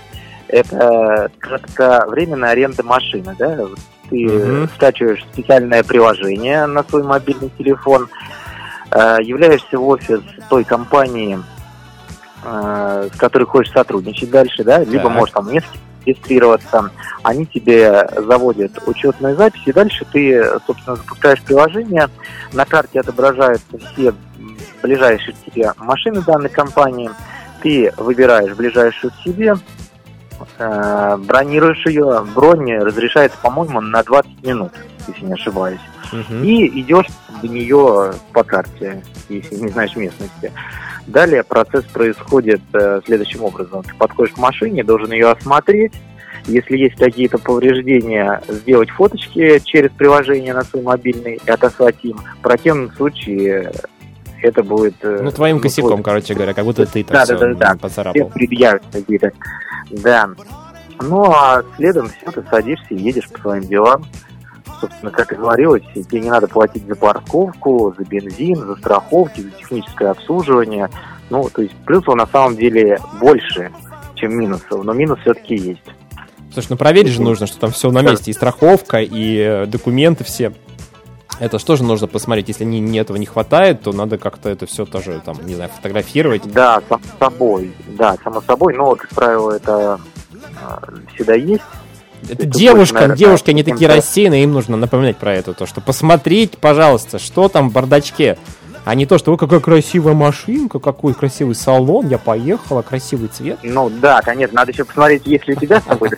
это 0.48 1.32
кратковременная 1.40 2.52
аренда 2.52 2.84
машины, 2.84 3.36
да. 3.40 3.66
Ты 4.10 4.28
Мгм. 4.28 4.70
скачиваешь 4.76 5.24
специальное 5.34 5.84
приложение 5.84 6.66
на 6.66 6.84
свой 6.84 7.04
мобильный 7.04 7.52
телефон, 7.58 8.08
э, 8.92 9.18
являешься 9.22 9.78
в 9.78 9.88
офис 9.88 10.22
той 10.50 10.64
компании, 10.64 11.40
э, 12.44 13.10
с 13.14 13.18
которой 13.18 13.46
хочешь 13.46 13.74
сотрудничать 13.74 14.30
дальше, 14.30 14.64
да, 14.64 14.80
либо 14.84 15.04
Так. 15.06 15.12
можешь 15.12 15.34
там 15.34 15.52
несколько 15.52 15.78
регистрироваться, 16.06 16.92
они 17.24 17.48
тебе 17.48 18.08
заводят 18.16 18.72
учетную 18.86 19.36
запись, 19.36 19.64
и 19.66 19.74
дальше 19.74 20.06
ты, 20.12 20.44
собственно, 20.68 20.98
запускаешь 20.98 21.42
приложение, 21.42 22.10
на 22.54 22.66
карте 22.66 23.00
отображаются 23.00 23.78
все 23.80 24.14
ближайшие 24.84 25.34
к 25.34 25.52
тебе 25.52 25.74
машины 25.78 26.22
данной 26.22 26.50
компании, 26.50 27.10
ты 27.64 27.92
выбираешь 27.98 28.54
ближайшую 28.54 29.12
к 29.12 29.24
себе, 29.24 29.56
э, 30.58 31.18
бронируешь 31.18 31.86
ее, 31.86 32.26
бронь 32.34 32.78
разрешается, 32.78 33.38
по-моему, 33.42 33.82
на 33.82 34.04
20 34.04 34.46
минут, 34.46 34.72
если 35.08 35.26
не 35.26 35.34
ошибаюсь, 35.34 35.80
и 36.42 36.82
идешь 36.82 37.08
до 37.42 37.48
нее 37.48 38.14
по 38.34 38.44
карте, 38.44 39.04
если 39.30 39.56
не 39.56 39.70
знаешь 39.70 39.96
местности. 39.96 40.52
Далее 41.08 41.44
процесс 41.44 41.84
происходит 41.86 42.62
э, 42.74 43.02
следующим 43.06 43.44
образом. 43.44 43.84
Ты 43.84 43.94
подходишь 43.96 44.34
к 44.34 44.38
машине, 44.38 44.84
должен 44.84 45.12
ее 45.12 45.30
осмотреть. 45.30 45.94
Если 46.48 46.78
есть 46.78 46.96
какие-то 46.96 47.38
повреждения, 47.38 48.42
сделать 48.48 48.90
фоточки 48.90 49.60
через 49.64 49.92
приложение 49.92 50.54
на 50.54 50.64
свой 50.64 50.84
мобильный 50.84 51.40
и 51.44 51.50
отослать 51.50 51.98
им. 52.04 52.18
В 52.18 52.42
противном 52.42 52.92
случае 52.94 53.72
это 54.46 54.64
будет... 54.64 54.96
э, 55.02 55.20
Ну, 55.22 55.32
твоим 55.32 55.58
ну, 55.58 55.62
косяком, 55.62 55.92
твой- 55.92 56.04
короче 56.04 56.34
говоря, 56.34 56.54
как 56.54 56.66
будто 56.66 56.86
ты 56.86 57.04
да, 57.04 57.26
так 57.26 57.40
да, 57.40 57.48
да, 57.48 57.54
да. 57.54 57.76
поцарапал. 57.80 58.30
Все 58.30 58.34
предъявят 58.34 58.84
какие-то. 58.92 59.32
Да. 59.92 60.30
Ну, 61.02 61.26
а 61.32 61.64
следом 61.76 62.10
все, 62.10 62.32
ты 62.32 62.44
садишься 62.50 62.88
и 62.90 62.96
едешь 62.98 63.30
по 63.30 63.40
своим 63.40 63.64
делам. 63.64 64.06
Собственно, 64.80 65.12
как 65.12 65.32
и 65.32 65.36
говорилось, 65.36 65.84
тебе 65.94 66.22
не 66.22 66.30
надо 66.30 66.48
платить 66.48 66.86
за 66.86 66.96
парковку, 66.96 67.94
за 67.98 68.04
бензин, 68.04 68.58
за 68.58 68.76
страховки, 68.76 69.42
за 69.42 69.52
техническое 69.52 70.10
обслуживание. 70.10 70.90
Ну, 71.30 71.50
то 71.50 71.62
есть 71.62 71.74
плюсов 71.86 72.16
на 72.16 72.28
самом 72.28 72.56
деле 72.56 73.00
больше, 73.20 73.72
чем 74.16 74.38
минусов, 74.38 74.84
но 74.84 74.94
минус 74.94 75.20
все-таки 75.22 75.56
есть. 75.56 75.82
Слушай, 76.54 76.68
ну 76.72 76.78
проверить 76.78 77.12
же 77.12 77.22
нужно, 77.22 77.48
что 77.48 77.60
там 77.60 77.72
все 77.72 77.92
на 77.92 78.02
месте. 78.02 78.32
И 78.32 78.34
страховка, 78.34 79.02
и 79.02 79.38
э, 79.38 79.66
документы 79.66 80.24
все. 80.24 80.54
Это 81.40 81.60
что 81.60 81.76
же 81.76 81.84
нужно 81.84 82.08
посмотреть? 82.08 82.48
Если 82.48 82.64
не, 82.64 82.80
не 82.80 83.00
этого 83.00 83.18
не 83.18 83.26
хватает, 83.26 83.82
то 83.82 83.92
надо 83.92 84.18
как-то 84.18 84.50
это 84.50 84.66
все 84.66 84.86
тоже, 84.86 85.22
там, 85.24 85.38
не 85.46 85.56
знаю, 85.56 85.70
фотографировать. 85.76 86.44
Да, 86.46 86.82
само 86.88 87.02
собой, 87.20 87.74
да, 87.88 88.16
само 88.24 88.42
собой, 88.42 88.74
но, 88.74 88.96
как 88.96 89.10
правило, 89.10 89.52
это 89.52 90.00
а, 90.62 90.82
всегда 91.14 91.36
есть. 91.36 91.64
Это 92.24 92.44
больше, 92.46 92.60
девушкам, 92.60 92.96
наверное, 92.96 93.18
девушки, 93.18 93.50
они 93.52 93.64
такие 93.64 93.88
рассеянные, 93.88 94.44
им 94.44 94.54
нужно 94.54 94.78
напоминать 94.78 95.18
про 95.18 95.34
это, 95.34 95.54
то, 95.54 95.66
что 95.66 95.82
посмотреть, 95.82 96.58
пожалуйста, 96.58 97.20
что 97.20 97.50
там 97.50 97.70
в 97.70 97.74
бардачке, 97.74 98.38
а 98.86 98.94
не 98.94 99.08
то, 99.08 99.18
что 99.18 99.32
ой, 99.32 99.38
какая 99.38 99.60
красивая 99.60 100.14
машинка, 100.14 100.78
какой 100.78 101.16
красивый 101.16 101.56
салон, 101.56 102.08
я 102.08 102.20
поехала, 102.20 102.84
красивый 102.84 103.30
цвет. 103.30 103.58
Ну 103.64 103.90
да, 103.90 104.22
конечно, 104.22 104.56
надо 104.56 104.72
еще 104.72 104.86
посмотреть, 104.86 105.26
есть 105.26 105.48
ли 105.48 105.56
у 105.56 105.60
тебя 105.60 105.82
с 105.82 105.86
собой. 105.86 106.12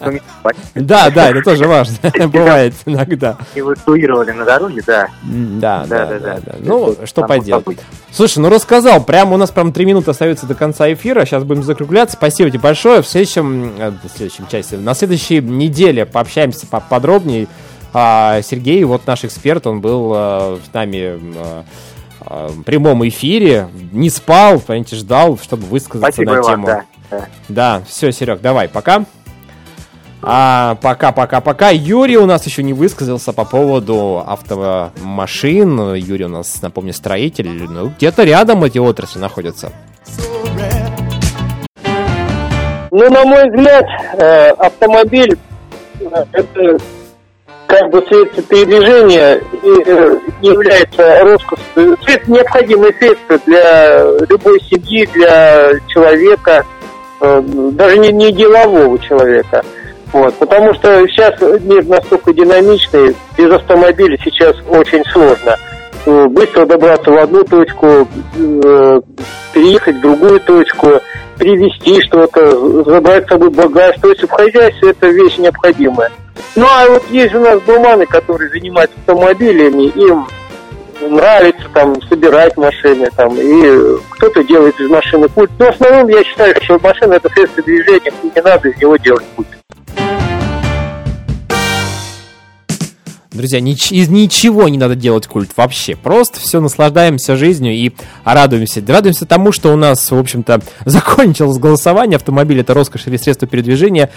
Да, 0.75 1.09
да, 1.09 1.29
это 1.29 1.41
тоже 1.41 1.65
важно, 1.65 1.97
бывает 2.27 2.73
иногда. 2.85 3.37
Эвакуировали 3.55 4.31
на 4.31 4.43
дороге, 4.43 4.83
да. 4.85 5.07
Да, 5.23 5.85
да, 5.87 6.19
да. 6.19 6.39
Ну, 6.59 6.95
что 7.05 7.23
поделать. 7.23 7.79
Слушай, 8.11 8.39
ну 8.39 8.49
рассказал, 8.49 9.03
прям 9.03 9.31
у 9.31 9.37
нас 9.37 9.49
прям 9.51 9.71
три 9.71 9.85
минуты 9.85 10.11
остается 10.11 10.45
до 10.45 10.55
конца 10.55 10.91
эфира, 10.91 11.23
сейчас 11.25 11.43
будем 11.43 11.63
закругляться. 11.63 12.17
Спасибо 12.17 12.49
тебе 12.49 12.59
большое. 12.59 13.01
В 13.01 13.07
следующем, 13.07 13.73
э, 13.77 13.91
в 13.91 14.09
следующем 14.15 14.47
части, 14.47 14.75
на 14.75 14.93
следующей 14.93 15.39
неделе 15.39 16.05
пообщаемся 16.05 16.67
подробнее. 16.67 17.47
А, 17.93 18.41
Сергей, 18.41 18.83
вот 18.83 19.07
наш 19.07 19.23
эксперт, 19.23 19.65
он 19.65 19.81
был 19.81 20.11
э, 20.15 20.57
с 20.69 20.73
нами 20.73 21.19
э, 21.19 21.63
прямом 22.65 23.07
эфире, 23.07 23.67
не 23.91 24.09
спал, 24.09 24.59
понимаете, 24.59 24.95
ждал, 24.95 25.37
чтобы 25.37 25.65
высказаться 25.65 26.11
Спасибо, 26.11 26.35
на 26.35 26.43
тему. 26.43 26.65
да, 26.65 26.83
да. 27.09 27.25
Да, 27.47 27.81
все, 27.87 28.11
Серег, 28.11 28.41
давай, 28.41 28.67
пока. 28.67 29.05
А, 30.21 30.75
пока, 30.81 31.11
пока, 31.11 31.41
пока. 31.41 31.69
Юрий 31.69 32.17
у 32.17 32.25
нас 32.25 32.45
еще 32.45 32.63
не 32.63 32.73
высказался 32.73 33.33
по 33.33 33.45
поводу 33.45 34.23
автомашин. 34.25 35.93
Юрий 35.93 36.25
у 36.25 36.29
нас, 36.29 36.61
напомню, 36.61 36.93
строитель. 36.93 37.49
Ну, 37.69 37.93
где-то 37.97 38.23
рядом 38.23 38.63
эти 38.63 38.77
отрасли 38.77 39.19
находятся. 39.19 39.71
Ну, 42.91 43.09
на 43.11 43.25
мой 43.25 43.47
взгляд, 43.49 43.85
э, 44.13 44.49
автомобиль 44.51 45.37
э, 45.99 46.25
это 46.31 46.77
как 47.67 47.89
бы 47.89 48.01
средство 48.07 48.43
передвижения 48.43 49.41
не, 49.61 49.83
э, 49.85 50.19
является 50.41 51.23
роскошью. 51.23 51.97
Необходимое 52.27 52.93
средство 52.93 53.37
для 53.45 54.01
любой 54.29 54.61
семьи, 54.61 55.07
для 55.13 55.73
человека, 55.87 56.65
э, 57.21 57.41
даже 57.45 57.97
не, 57.97 58.11
не 58.11 58.31
делового 58.31 58.97
человека. 58.99 59.63
Вот, 60.13 60.33
потому 60.35 60.73
что 60.75 61.05
сейчас 61.09 61.39
мир 61.61 61.85
настолько 61.85 62.33
динамичный, 62.33 63.13
без 63.37 63.51
автомобиля 63.51 64.17
сейчас 64.23 64.55
очень 64.69 65.03
сложно. 65.11 65.57
Э, 66.05 66.25
Быстро 66.27 66.65
добраться 66.65 67.11
в 67.11 67.17
одну 67.17 67.43
точку, 67.43 68.07
э, 68.37 69.01
переехать 69.53 69.97
в 69.97 70.01
другую 70.01 70.39
точку, 70.39 71.01
привезти 71.37 72.01
что-то, 72.01 72.83
забрать 72.85 73.25
с 73.25 73.29
собой 73.29 73.49
багаж. 73.49 73.97
То 74.01 74.09
есть 74.09 74.23
в 74.23 74.29
хозяйстве 74.29 74.91
это 74.91 75.07
вещь 75.07 75.37
необходимая. 75.37 76.09
Ну 76.55 76.65
а 76.65 76.89
вот 76.89 77.03
есть 77.09 77.33
у 77.35 77.39
нас 77.39 77.61
гурманы, 77.63 78.05
которые 78.05 78.49
занимаются 78.49 78.97
автомобилями, 78.99 79.87
им 79.89 80.25
нравится 81.01 81.69
там 81.73 82.01
собирать 82.03 82.57
машины, 82.57 83.09
там, 83.15 83.35
и 83.39 83.99
кто-то 84.09 84.43
делает 84.43 84.79
из 84.79 84.89
машины 84.89 85.29
культ. 85.29 85.51
Но 85.59 85.65
в 85.65 85.69
основном 85.69 86.07
я 86.09 86.23
считаю, 86.23 86.55
что 86.63 86.79
машина 86.79 87.13
это 87.13 87.29
средство 87.29 87.63
движения, 87.63 88.11
и 88.23 88.31
не 88.35 88.41
надо 88.41 88.69
из 88.69 88.77
него 88.81 88.97
делать 88.97 89.23
культ. 89.35 89.47
Друзья, 93.37 93.59
нич- 93.59 93.91
из 93.91 94.09
ничего 94.09 94.67
не 94.67 94.79
надо 94.79 94.95
делать 94.95 95.27
культ 95.27 95.51
вообще. 95.55 95.95
Просто 95.95 96.39
все 96.39 96.59
наслаждаемся 96.59 97.35
жизнью 97.35 97.71
и 97.73 97.91
радуемся. 98.23 98.81
Радуемся 98.87 99.27
тому, 99.27 99.51
что 99.51 99.71
у 99.71 99.75
нас, 99.75 100.09
в 100.09 100.17
общем-то, 100.17 100.61
закончилось 100.85 101.59
голосование. 101.59 102.15
Автомобиль 102.15 102.61
это 102.61 102.73
роскошь 102.73 103.05
или 103.05 103.17
средство 103.17 103.47
передвижения. 103.47 104.09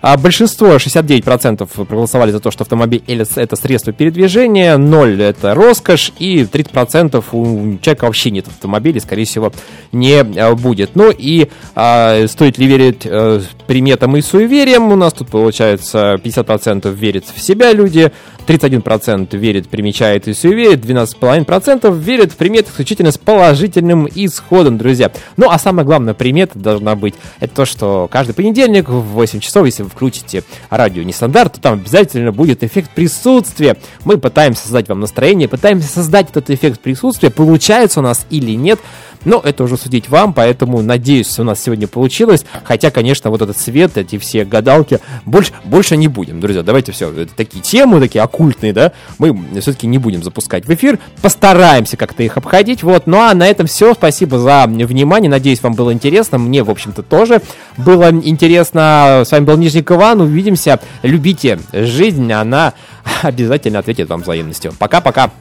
А 0.00 0.16
большинство, 0.16 0.76
69% 0.76 1.66
проголосовали 1.86 2.30
за 2.30 2.40
то, 2.40 2.50
что 2.50 2.62
автомобиль 2.62 3.02
это 3.06 3.56
средство 3.56 3.92
передвижения, 3.92 4.76
0 4.76 5.22
это 5.22 5.54
роскошь, 5.54 6.12
и 6.18 6.42
30% 6.42 7.24
у 7.32 7.78
человека 7.78 8.04
вообще 8.04 8.30
нет 8.30 8.46
автомобиля, 8.48 9.00
скорее 9.00 9.24
всего, 9.24 9.52
не 9.92 10.20
э, 10.20 10.54
будет. 10.54 10.94
Ну 10.94 11.10
и 11.10 11.48
а, 11.74 12.26
стоит 12.28 12.58
ли 12.58 12.66
верить 12.66 13.02
э, 13.04 13.40
приметам 13.66 14.16
и 14.16 14.22
суевериям? 14.22 14.90
У 14.92 14.96
нас 14.96 15.12
тут 15.12 15.28
получается 15.28 16.14
50% 16.22 16.92
верит 16.94 17.24
в 17.32 17.40
себя 17.40 17.72
люди, 17.72 18.12
31% 18.46 19.36
верит, 19.36 19.68
примечает 19.68 20.28
и 20.28 20.34
суеверит, 20.34 20.84
12,5% 20.84 21.98
верит 21.98 22.32
в 22.32 22.36
приметы 22.36 22.70
исключительно 22.70 23.10
с 23.10 23.18
положительным 23.18 24.08
исходом, 24.14 24.78
друзья. 24.78 25.10
Ну, 25.36 25.50
а 25.50 25.58
самая 25.58 25.84
главная 25.84 26.14
примета 26.14 26.58
должна 26.58 26.94
быть, 26.94 27.14
это 27.40 27.54
то, 27.54 27.64
что 27.64 28.08
каждый 28.10 28.34
понедельник 28.34 28.88
в 28.88 29.00
8 29.00 29.40
часов, 29.40 29.66
если 29.66 29.82
вы 29.82 29.90
включите 29.90 30.44
радио 30.70 31.02
нестандарт, 31.02 31.54
то 31.54 31.60
там 31.60 31.74
обязательно 31.74 32.32
будет 32.32 32.62
эффект 32.62 32.90
присутствия. 32.94 33.76
Мы 34.04 34.18
пытаемся 34.18 34.62
создать 34.62 34.88
вам 34.88 35.00
настроение, 35.00 35.48
пытаемся 35.48 35.88
создать 35.88 36.30
этот 36.30 36.50
эффект 36.50 36.80
присутствия, 36.80 37.30
получается 37.30 38.00
у 38.00 38.02
нас 38.02 38.26
или 38.30 38.52
нет, 38.52 38.78
но 39.26 39.40
это 39.44 39.64
уже 39.64 39.76
судить 39.76 40.08
вам, 40.08 40.32
поэтому 40.32 40.80
надеюсь, 40.80 41.38
у 41.38 41.44
нас 41.44 41.62
сегодня 41.62 41.88
получилось. 41.88 42.44
Хотя, 42.62 42.90
конечно, 42.90 43.28
вот 43.30 43.42
этот 43.42 43.58
свет, 43.58 43.98
эти 43.98 44.18
все 44.18 44.44
гадалки, 44.44 45.00
больше, 45.24 45.52
больше 45.64 45.96
не 45.96 46.06
будем, 46.06 46.40
друзья. 46.40 46.62
Давайте 46.62 46.92
все, 46.92 47.10
это 47.10 47.34
такие 47.34 47.60
темы, 47.60 48.00
такие 48.00 48.22
оккультные, 48.22 48.72
да, 48.72 48.92
мы 49.18 49.36
все-таки 49.60 49.88
не 49.88 49.98
будем 49.98 50.22
запускать 50.22 50.64
в 50.64 50.72
эфир. 50.72 51.00
Постараемся 51.22 51.96
как-то 51.96 52.22
их 52.22 52.36
обходить. 52.36 52.84
Вот, 52.84 53.08
ну 53.08 53.18
а 53.18 53.34
на 53.34 53.48
этом 53.48 53.66
все. 53.66 53.94
Спасибо 53.94 54.38
за 54.38 54.64
внимание. 54.66 55.28
Надеюсь, 55.28 55.60
вам 55.60 55.74
было 55.74 55.92
интересно. 55.92 56.38
Мне, 56.38 56.62
в 56.62 56.70
общем-то, 56.70 57.02
тоже 57.02 57.42
было 57.76 58.10
интересно. 58.10 59.24
С 59.26 59.32
вами 59.32 59.44
был 59.44 59.56
Нижник 59.56 59.90
Иван. 59.90 60.20
Увидимся. 60.20 60.78
Любите 61.02 61.58
жизнь, 61.72 62.32
она 62.32 62.74
обязательно 63.22 63.80
ответит 63.80 64.08
вам 64.08 64.22
взаимностью. 64.22 64.72
Пока-пока. 64.78 65.32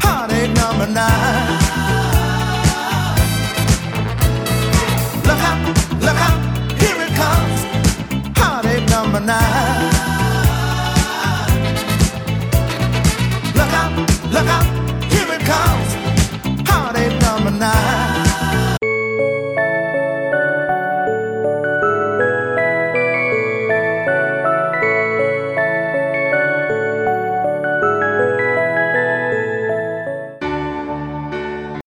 Heartache 0.00 0.54
number 0.54 0.86
nine. 0.86 1.57